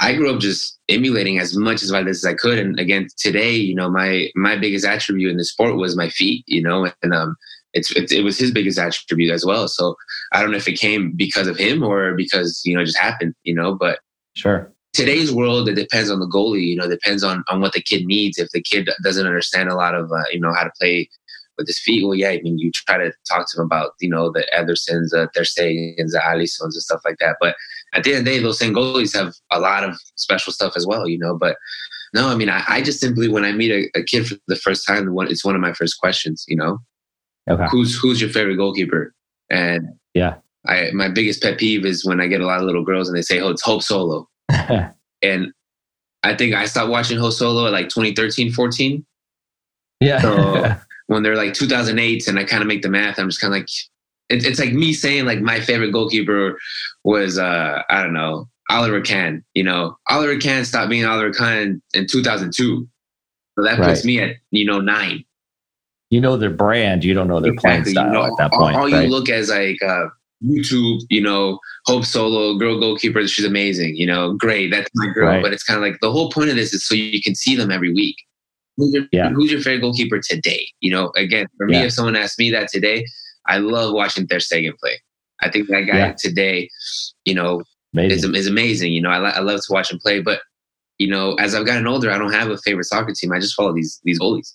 I 0.00 0.14
grew 0.14 0.34
up 0.34 0.40
just 0.40 0.78
emulating 0.88 1.38
as 1.38 1.56
much 1.56 1.82
as 1.82 1.92
Valdés 1.92 2.10
as 2.10 2.24
I 2.24 2.34
could. 2.34 2.58
And 2.58 2.78
again, 2.78 3.08
today, 3.18 3.54
you 3.54 3.74
know, 3.74 3.90
my 3.90 4.30
my 4.34 4.56
biggest 4.56 4.86
attribute 4.86 5.30
in 5.30 5.36
the 5.36 5.44
sport 5.44 5.76
was 5.76 5.96
my 5.96 6.08
feet, 6.08 6.44
you 6.46 6.62
know, 6.62 6.90
and 7.02 7.14
um, 7.14 7.36
it's, 7.74 7.90
it's 7.92 8.12
it 8.12 8.22
was 8.22 8.38
his 8.38 8.50
biggest 8.50 8.78
attribute 8.78 9.30
as 9.30 9.44
well. 9.44 9.68
So 9.68 9.96
I 10.32 10.40
don't 10.40 10.50
know 10.50 10.56
if 10.56 10.68
it 10.68 10.78
came 10.78 11.12
because 11.16 11.46
of 11.46 11.56
him 11.56 11.82
or 11.82 12.14
because 12.14 12.60
you 12.64 12.74
know 12.74 12.82
it 12.82 12.86
just 12.86 12.98
happened, 12.98 13.34
you 13.44 13.54
know. 13.54 13.74
But 13.74 14.00
Sure. 14.34 14.72
today's 14.94 15.32
world, 15.32 15.68
it 15.68 15.74
depends 15.74 16.10
on 16.10 16.20
the 16.20 16.26
goalie. 16.26 16.66
You 16.66 16.76
know, 16.76 16.88
depends 16.88 17.22
on 17.22 17.44
on 17.48 17.60
what 17.60 17.72
the 17.72 17.82
kid 17.82 18.06
needs. 18.06 18.38
If 18.38 18.50
the 18.50 18.62
kid 18.62 18.90
doesn't 19.02 19.26
understand 19.26 19.68
a 19.68 19.74
lot 19.74 19.94
of 19.94 20.10
uh, 20.12 20.24
you 20.32 20.40
know 20.40 20.52
how 20.52 20.64
to 20.64 20.72
play 20.80 21.08
with 21.58 21.66
his 21.66 21.78
feet, 21.78 22.04
well, 22.04 22.14
yeah, 22.14 22.30
I 22.30 22.40
mean, 22.40 22.58
you 22.58 22.70
try 22.72 22.96
to 22.96 23.12
talk 23.28 23.46
to 23.50 23.60
him 23.60 23.66
about 23.66 23.92
you 24.00 24.08
know 24.08 24.30
the 24.30 24.46
Edersons, 24.56 25.14
uh, 25.14 25.26
Ter 25.34 25.42
Stegens, 25.42 26.12
the 26.12 26.22
Alissons, 26.24 26.74
and 26.74 26.74
stuff 26.74 27.02
like 27.04 27.18
that. 27.18 27.36
But 27.40 27.56
at 27.94 28.04
the 28.04 28.10
end 28.14 28.20
of 28.20 28.24
the 28.24 28.30
day, 28.30 28.38
those 28.42 28.58
same 28.58 28.74
goalies 28.74 29.14
have 29.14 29.34
a 29.50 29.60
lot 29.60 29.84
of 29.84 29.98
special 30.16 30.52
stuff 30.52 30.74
as 30.76 30.86
well, 30.86 31.06
you 31.08 31.18
know. 31.18 31.36
But 31.36 31.56
no, 32.14 32.28
I 32.28 32.34
mean, 32.34 32.48
I, 32.48 32.62
I 32.68 32.82
just 32.82 33.00
simply 33.00 33.28
when 33.28 33.44
I 33.44 33.52
meet 33.52 33.70
a, 33.70 33.98
a 33.98 34.02
kid 34.02 34.26
for 34.26 34.36
the 34.46 34.56
first 34.56 34.86
time, 34.86 35.12
one 35.14 35.28
it's 35.28 35.44
one 35.44 35.54
of 35.54 35.60
my 35.60 35.72
first 35.72 35.98
questions, 35.98 36.44
you 36.48 36.56
know, 36.56 36.78
Okay. 37.50 37.66
who's 37.70 37.98
who's 37.98 38.20
your 38.20 38.30
favorite 38.30 38.56
goalkeeper? 38.56 39.14
And 39.50 39.88
Yeah. 40.14 40.36
I 40.66 40.90
my 40.92 41.08
biggest 41.08 41.42
pet 41.42 41.58
peeve 41.58 41.84
is 41.84 42.04
when 42.04 42.20
I 42.20 42.26
get 42.28 42.40
a 42.40 42.46
lot 42.46 42.60
of 42.60 42.64
little 42.66 42.84
girls 42.84 43.08
and 43.08 43.16
they 43.16 43.22
say, 43.22 43.40
"Oh, 43.40 43.50
it's 43.50 43.62
Hope 43.62 43.82
Solo," 43.82 44.28
and 45.22 45.52
I 46.22 46.36
think 46.36 46.54
I 46.54 46.66
stopped 46.66 46.90
watching 46.90 47.18
Hope 47.18 47.32
Solo 47.32 47.66
at 47.66 47.72
like 47.72 47.88
2013, 47.88 48.52
14. 48.52 49.04
yeah. 50.00 50.20
So- 50.20 50.74
when 51.08 51.22
they're 51.24 51.36
like 51.36 51.52
2008, 51.52 52.28
and 52.28 52.38
I 52.38 52.44
kind 52.44 52.62
of 52.62 52.68
make 52.68 52.82
the 52.82 52.88
math, 52.88 53.18
I'm 53.18 53.28
just 53.28 53.40
kind 53.40 53.52
of 53.52 53.58
like, 53.60 53.68
it, 54.30 54.46
it's 54.46 54.60
like 54.60 54.72
me 54.72 54.92
saying 54.94 55.26
like 55.26 55.40
my 55.40 55.60
favorite 55.60 55.90
goalkeeper 55.90 56.56
was, 57.04 57.38
uh, 57.38 57.82
I 57.90 58.02
don't 58.02 58.14
know, 58.14 58.48
Oliver 58.70 59.02
Kahn. 59.02 59.44
You 59.54 59.64
know, 59.64 59.98
Oliver 60.08 60.38
Kahn 60.38 60.64
stopped 60.64 60.88
being 60.90 61.04
Oliver 61.04 61.32
Kahn 61.32 61.82
in 61.92 62.06
2002. 62.06 62.88
So 63.58 63.64
that 63.64 63.76
puts 63.78 63.88
Right. 64.00 64.04
me 64.04 64.20
at, 64.20 64.36
you 64.52 64.64
know, 64.64 64.80
nine. 64.80 65.24
You 66.12 66.20
know 66.20 66.36
their 66.36 66.50
brand, 66.50 67.04
you 67.04 67.14
don't 67.14 67.26
know 67.26 67.40
their 67.40 67.54
playing 67.56 67.86
style 67.86 68.06
You 68.08 68.12
know, 68.12 68.24
at 68.24 68.32
that 68.36 68.52
all, 68.52 68.58
point. 68.58 68.76
all 68.76 68.86
right? 68.90 69.04
you 69.04 69.08
look 69.10 69.30
as 69.30 69.48
like 69.48 69.82
uh, 69.82 70.08
YouTube, 70.44 71.00
you 71.08 71.22
know, 71.22 71.58
Hope 71.86 72.04
Solo, 72.04 72.58
girl 72.58 72.78
goalkeeper, 72.78 73.26
she's 73.26 73.46
amazing. 73.46 73.96
You 73.96 74.06
know, 74.08 74.34
great, 74.34 74.70
that's 74.70 74.90
my 74.94 75.06
girl. 75.14 75.28
Right. 75.28 75.42
But 75.42 75.54
it's 75.54 75.64
kind 75.64 75.78
of 75.78 75.82
like 75.82 75.98
the 76.02 76.12
whole 76.12 76.30
point 76.30 76.50
of 76.50 76.56
this 76.56 76.74
is 76.74 76.84
so 76.86 76.94
you 76.94 77.22
can 77.22 77.34
see 77.34 77.56
them 77.56 77.70
every 77.70 77.94
week. 77.94 78.16
Who's 78.76 78.92
your, 78.92 79.04
Yeah. 79.10 79.30
who's 79.30 79.50
your 79.50 79.62
favorite 79.62 79.80
goalkeeper 79.80 80.18
today? 80.20 80.66
You 80.80 80.90
know, 80.92 81.12
again, 81.16 81.46
for 81.56 81.66
me, 81.66 81.78
Yeah. 81.78 81.84
if 81.84 81.92
someone 81.92 82.14
asked 82.14 82.38
me 82.38 82.50
that 82.50 82.68
today, 82.68 83.06
I 83.46 83.56
love 83.56 83.94
watching 83.94 84.26
Ter 84.28 84.36
Stegen 84.36 84.76
play. 84.78 85.00
I 85.40 85.48
think 85.48 85.68
that 85.68 85.86
guy 85.86 85.96
Yeah. 85.96 86.12
today, 86.18 86.68
you 87.24 87.34
know, 87.34 87.60
is, 87.60 88.22
Amazing. 88.24 88.34
is 88.34 88.46
amazing. 88.46 88.92
You 88.92 89.00
know, 89.00 89.08
I, 89.10 89.30
I 89.30 89.40
love 89.40 89.60
to 89.60 89.72
watch 89.72 89.90
him 89.90 89.98
play. 89.98 90.20
But 90.20 90.40
you 90.98 91.08
know, 91.08 91.34
as 91.36 91.54
I've 91.54 91.64
gotten 91.66 91.86
older, 91.86 92.10
I 92.10 92.18
don't 92.18 92.32
have 92.34 92.50
a 92.50 92.58
favorite 92.58 92.84
soccer 92.84 93.12
team. 93.14 93.32
I 93.32 93.38
just 93.40 93.54
follow 93.54 93.72
these 93.74 93.98
these 94.04 94.20
goalies. 94.20 94.52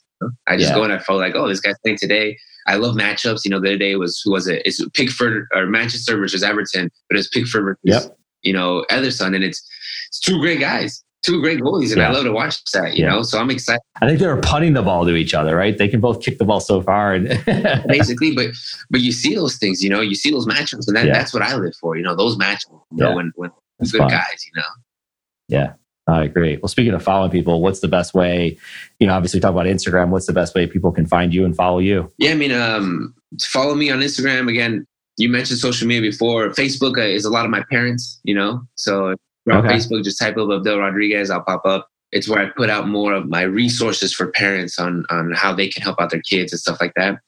I 0.47 0.57
just 0.57 0.70
Yeah. 0.70 0.76
go 0.76 0.84
and 0.84 0.93
I 0.93 0.99
follow 0.99 1.20
like, 1.20 1.36
oh, 1.36 1.47
this 1.47 1.59
guy's 1.59 1.76
playing 1.84 1.97
today. 1.99 2.38
I 2.68 2.76
love 2.76 2.95
matchups. 2.95 3.45
You 3.45 3.51
know, 3.51 3.59
the 3.61 3.70
other 3.70 3.78
day 3.78 3.95
was 3.95 4.20
who 4.24 4.32
was 4.32 4.47
it? 4.47 4.61
It's 4.65 4.84
Pickford 4.89 5.47
or 5.53 5.68
Manchester 5.68 6.18
versus 6.18 6.43
Everton, 6.43 6.89
but 7.09 7.18
it's 7.18 7.28
Pickford 7.30 7.63
versus 7.63 7.80
Yep. 8.05 8.18
you 8.43 8.53
know 8.53 8.84
Ederson, 8.91 9.36
and 9.36 9.43
it's 9.43 9.65
it's 10.09 10.20
two 10.20 10.39
great 10.39 10.59
guys, 10.59 11.03
two 11.24 11.39
great 11.41 11.59
goalies, 11.61 11.91
and 11.93 12.01
I 12.01 12.11
love 12.11 12.24
to 12.26 12.32
watch 12.32 12.61
that. 12.74 12.95
You 12.97 13.05
Yeah. 13.05 13.11
know, 13.11 13.24
so 13.24 13.39
I'm 13.39 13.49
excited 13.51 13.82
I 14.01 14.07
think 14.07 14.20
they 14.20 14.28
were 14.28 14.41
punting 14.41 14.74
the 14.74 14.82
ball 14.84 15.05
to 15.05 15.15
each 15.15 15.34
other, 15.34 15.55
right? 15.55 15.78
They 15.78 15.88
can 15.88 15.99
both 16.01 16.22
kick 16.22 16.38
the 16.39 16.45
ball 16.45 16.59
so 16.59 16.82
far. 16.82 17.13
And 17.13 17.28
basically. 17.88 18.36
but 18.36 18.47
but 18.89 19.01
you 19.01 19.11
see 19.11 19.34
those 19.36 19.57
things, 19.57 19.84
you 19.84 19.89
know, 19.89 20.01
you 20.01 20.15
see 20.15 20.32
those 20.32 20.45
matchups, 20.45 20.88
and 20.88 20.95
that, 20.97 21.05
Yeah. 21.05 21.13
that's 21.13 21.34
what 21.34 21.43
I 21.43 21.55
live 21.55 21.76
for. 21.80 21.95
You 21.95 22.03
know, 22.03 22.15
those 22.15 22.38
matchups. 22.38 22.82
You 22.91 22.97
know, 22.97 23.15
when 23.15 23.32
when 23.36 23.51
It's 23.80 23.91
good 23.91 23.99
fun. 23.99 24.09
guys, 24.09 24.45
you 24.45 24.51
know. 24.61 24.68
Yeah, 25.49 25.74
I 26.07 26.23
agree. 26.23 26.57
Well, 26.57 26.69
speaking 26.69 26.93
of 26.93 27.03
following 27.03 27.31
people, 27.31 27.61
what's 27.61 27.81
the 27.81 27.87
best 27.87 28.13
way? 28.13 28.57
You 28.99 29.07
know, 29.07 29.13
obviously, 29.13 29.39
talk 29.39 29.51
about 29.51 29.65
Instagram. 29.65 30.09
What's 30.09 30.25
the 30.25 30.33
best 30.33 30.55
way 30.55 30.65
people 30.67 30.91
can 30.91 31.05
find 31.05 31.33
you 31.33 31.43
and 31.43 31.55
follow 31.55 31.79
you? 31.79 32.11
Yeah, 32.17 32.31
I 32.31 32.35
mean, 32.35 32.51
um, 32.53 33.13
follow 33.41 33.75
me 33.75 33.89
on 33.91 33.99
Instagram. 33.99 34.49
Again, 34.49 34.85
you 35.17 35.27
mentioned 35.29 35.59
social 35.59 35.87
media 35.87 36.09
before. 36.09 36.49
Facebook 36.49 36.97
uh, 36.97 37.01
is 37.01 37.25
a 37.25 37.29
lot 37.29 37.43
of 37.43 37.51
my 37.51 37.63
parents, 37.69 38.19
you 38.23 38.33
know. 38.35 38.61
So 38.75 39.07
on 39.09 39.15
Okay. 39.49 39.67
Facebook, 39.67 40.03
just 40.03 40.19
type 40.19 40.37
up 40.37 40.49
Abdel 40.51 40.79
Rodriguez, 40.79 41.29
I'll 41.29 41.41
pop 41.43 41.65
up. 41.65 41.87
It's 42.13 42.27
where 42.29 42.39
I 42.39 42.49
put 42.55 42.69
out 42.69 42.87
more 42.87 43.13
of 43.13 43.27
my 43.27 43.41
resources 43.41 44.13
for 44.13 44.31
parents 44.31 44.79
on 44.79 45.05
on 45.09 45.33
how 45.35 45.53
they 45.53 45.67
can 45.67 45.83
help 45.83 45.99
out 45.99 46.09
their 46.09 46.21
kids 46.21 46.53
and 46.53 46.59
stuff 46.59 46.79
like 46.79 46.93
that. 46.95 47.19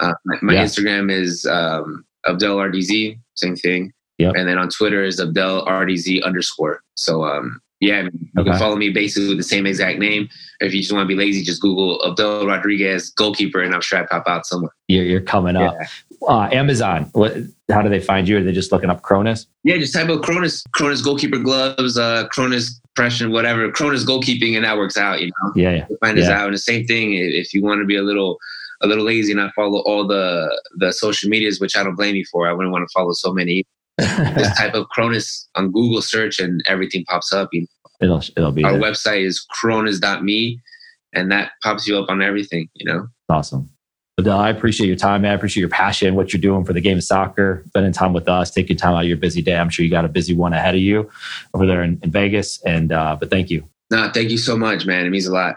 Uh, 0.00 0.14
my 0.26 0.36
my 0.42 0.52
Yeah. 0.54 0.64
Instagram 0.64 1.10
is 1.10 1.44
um, 1.46 2.04
Abdel 2.26 2.56
RDZ, 2.58 3.18
same 3.34 3.56
thing. 3.56 3.92
Yep. 4.18 4.34
And 4.36 4.48
then 4.48 4.58
on 4.58 4.68
Twitter 4.68 5.02
is 5.04 5.18
Abdel 5.18 5.66
RDZ 5.66 6.22
underscore. 6.22 6.82
So 6.94 7.24
um, 7.24 7.60
yeah, 7.82 7.98
I 7.98 8.02
you 8.02 8.10
Okay. 8.38 8.50
can 8.50 8.58
follow 8.58 8.76
me 8.76 8.88
basically 8.90 9.28
with 9.28 9.36
the 9.38 9.42
same 9.42 9.66
exact 9.66 9.98
name. 9.98 10.28
If 10.60 10.72
you 10.72 10.80
just 10.80 10.92
want 10.92 11.02
to 11.04 11.08
be 11.08 11.16
lazy, 11.22 11.42
just 11.42 11.60
Google 11.60 12.00
Abdel 12.06 12.46
Rodriguez 12.46 13.10
goalkeeper, 13.10 13.60
and 13.60 13.74
I'm 13.74 13.80
sure 13.80 13.98
I 13.98 14.06
pop 14.06 14.24
out 14.28 14.46
somewhere. 14.46 14.72
You're, 14.88 15.04
you're 15.04 15.20
coming 15.20 15.56
up. 15.56 15.76
Uh, 16.28 16.48
Amazon. 16.52 17.10
What? 17.12 17.34
How 17.70 17.82
do 17.82 17.88
they 17.88 17.98
find 17.98 18.28
you? 18.28 18.38
Are 18.38 18.42
they 18.42 18.52
just 18.52 18.70
looking 18.70 18.88
up 18.90 19.02
Kronis? 19.02 19.46
Yeah, 19.64 19.76
just 19.78 19.92
type 19.92 20.08
out 20.08 20.22
Kronis, 20.22 20.62
Kronis 20.76 21.02
goalkeeper 21.02 21.38
gloves, 21.38 21.98
uh, 21.98 22.28
Kronis 22.28 22.70
impression, 22.90 23.32
whatever. 23.32 23.68
Kronis 23.72 24.06
goalkeeping, 24.06 24.54
and 24.54 24.64
that 24.64 24.76
works 24.76 24.96
out. 24.96 25.20
You 25.20 25.26
know, 25.28 25.52
Yeah, 25.56 25.74
yeah. 25.74 25.86
Find 26.00 26.16
us 26.18 26.28
Yeah. 26.28 26.38
out. 26.40 26.46
And 26.46 26.54
the 26.54 26.58
same 26.58 26.86
thing, 26.86 27.14
if 27.14 27.52
you 27.52 27.62
want 27.62 27.80
to 27.80 27.86
be 27.86 27.96
a 27.96 28.02
little, 28.02 28.38
a 28.82 28.86
little 28.86 29.04
lazy 29.04 29.32
and 29.32 29.40
not 29.40 29.52
follow 29.54 29.80
all 29.80 30.06
the 30.06 30.48
the 30.76 30.92
social 30.92 31.28
medias, 31.28 31.58
which 31.60 31.76
I 31.76 31.82
don't 31.82 31.96
blame 31.96 32.14
you 32.14 32.24
for. 32.30 32.48
I 32.48 32.52
wouldn't 32.52 32.72
want 32.72 32.88
to 32.88 32.92
follow 32.92 33.12
so 33.12 33.32
many. 33.32 33.64
Just 34.00 34.56
type 34.58 34.74
of 34.74 34.86
Kronis 34.96 35.46
on 35.54 35.70
Google 35.70 36.02
search, 36.02 36.38
and 36.38 36.62
everything 36.66 37.04
pops 37.04 37.32
up. 37.32 37.48
You 37.52 37.62
know? 37.62 37.66
it'll 38.00 38.22
it'll 38.36 38.52
be 38.52 38.64
our 38.64 38.72
there. 38.72 38.80
website 38.80 39.24
is 39.24 39.44
Kronis.me, 39.62 40.60
and 41.14 41.30
that 41.32 41.52
pops 41.62 41.86
you 41.86 41.98
up 41.98 42.08
on 42.08 42.22
everything. 42.22 42.68
You 42.74 42.92
know. 42.92 43.08
awesome. 43.28 43.70
Abdel, 44.18 44.38
I 44.38 44.50
appreciate 44.50 44.88
your 44.88 44.96
time, 44.96 45.22
man. 45.22 45.32
I 45.32 45.34
appreciate 45.34 45.62
your 45.62 45.70
passion, 45.70 46.14
what 46.14 46.32
you're 46.32 46.40
doing 46.40 46.64
for 46.64 46.74
the 46.74 46.82
game 46.82 46.98
of 46.98 47.04
soccer, 47.04 47.64
spending 47.68 47.92
time 47.92 48.12
with 48.12 48.28
us, 48.28 48.50
taking 48.50 48.76
time 48.76 48.94
out 48.94 49.02
of 49.02 49.08
your 49.08 49.16
busy 49.16 49.40
day. 49.40 49.56
I'm 49.56 49.70
sure 49.70 49.84
you 49.84 49.90
got 49.90 50.04
a 50.04 50.08
busy 50.08 50.34
one 50.34 50.52
ahead 50.52 50.74
of 50.74 50.82
you 50.82 51.10
over 51.54 51.66
there 51.66 51.82
in, 51.82 51.98
in 52.02 52.10
Vegas. 52.10 52.62
And 52.62 52.92
uh, 52.92 53.16
but 53.18 53.30
thank 53.30 53.48
you. 53.48 53.66
No, 53.90 54.10
thank 54.12 54.30
you 54.30 54.38
so 54.38 54.56
much, 54.56 54.84
man. 54.84 55.06
It 55.06 55.10
means 55.10 55.26
a 55.26 55.32
lot. 55.32 55.56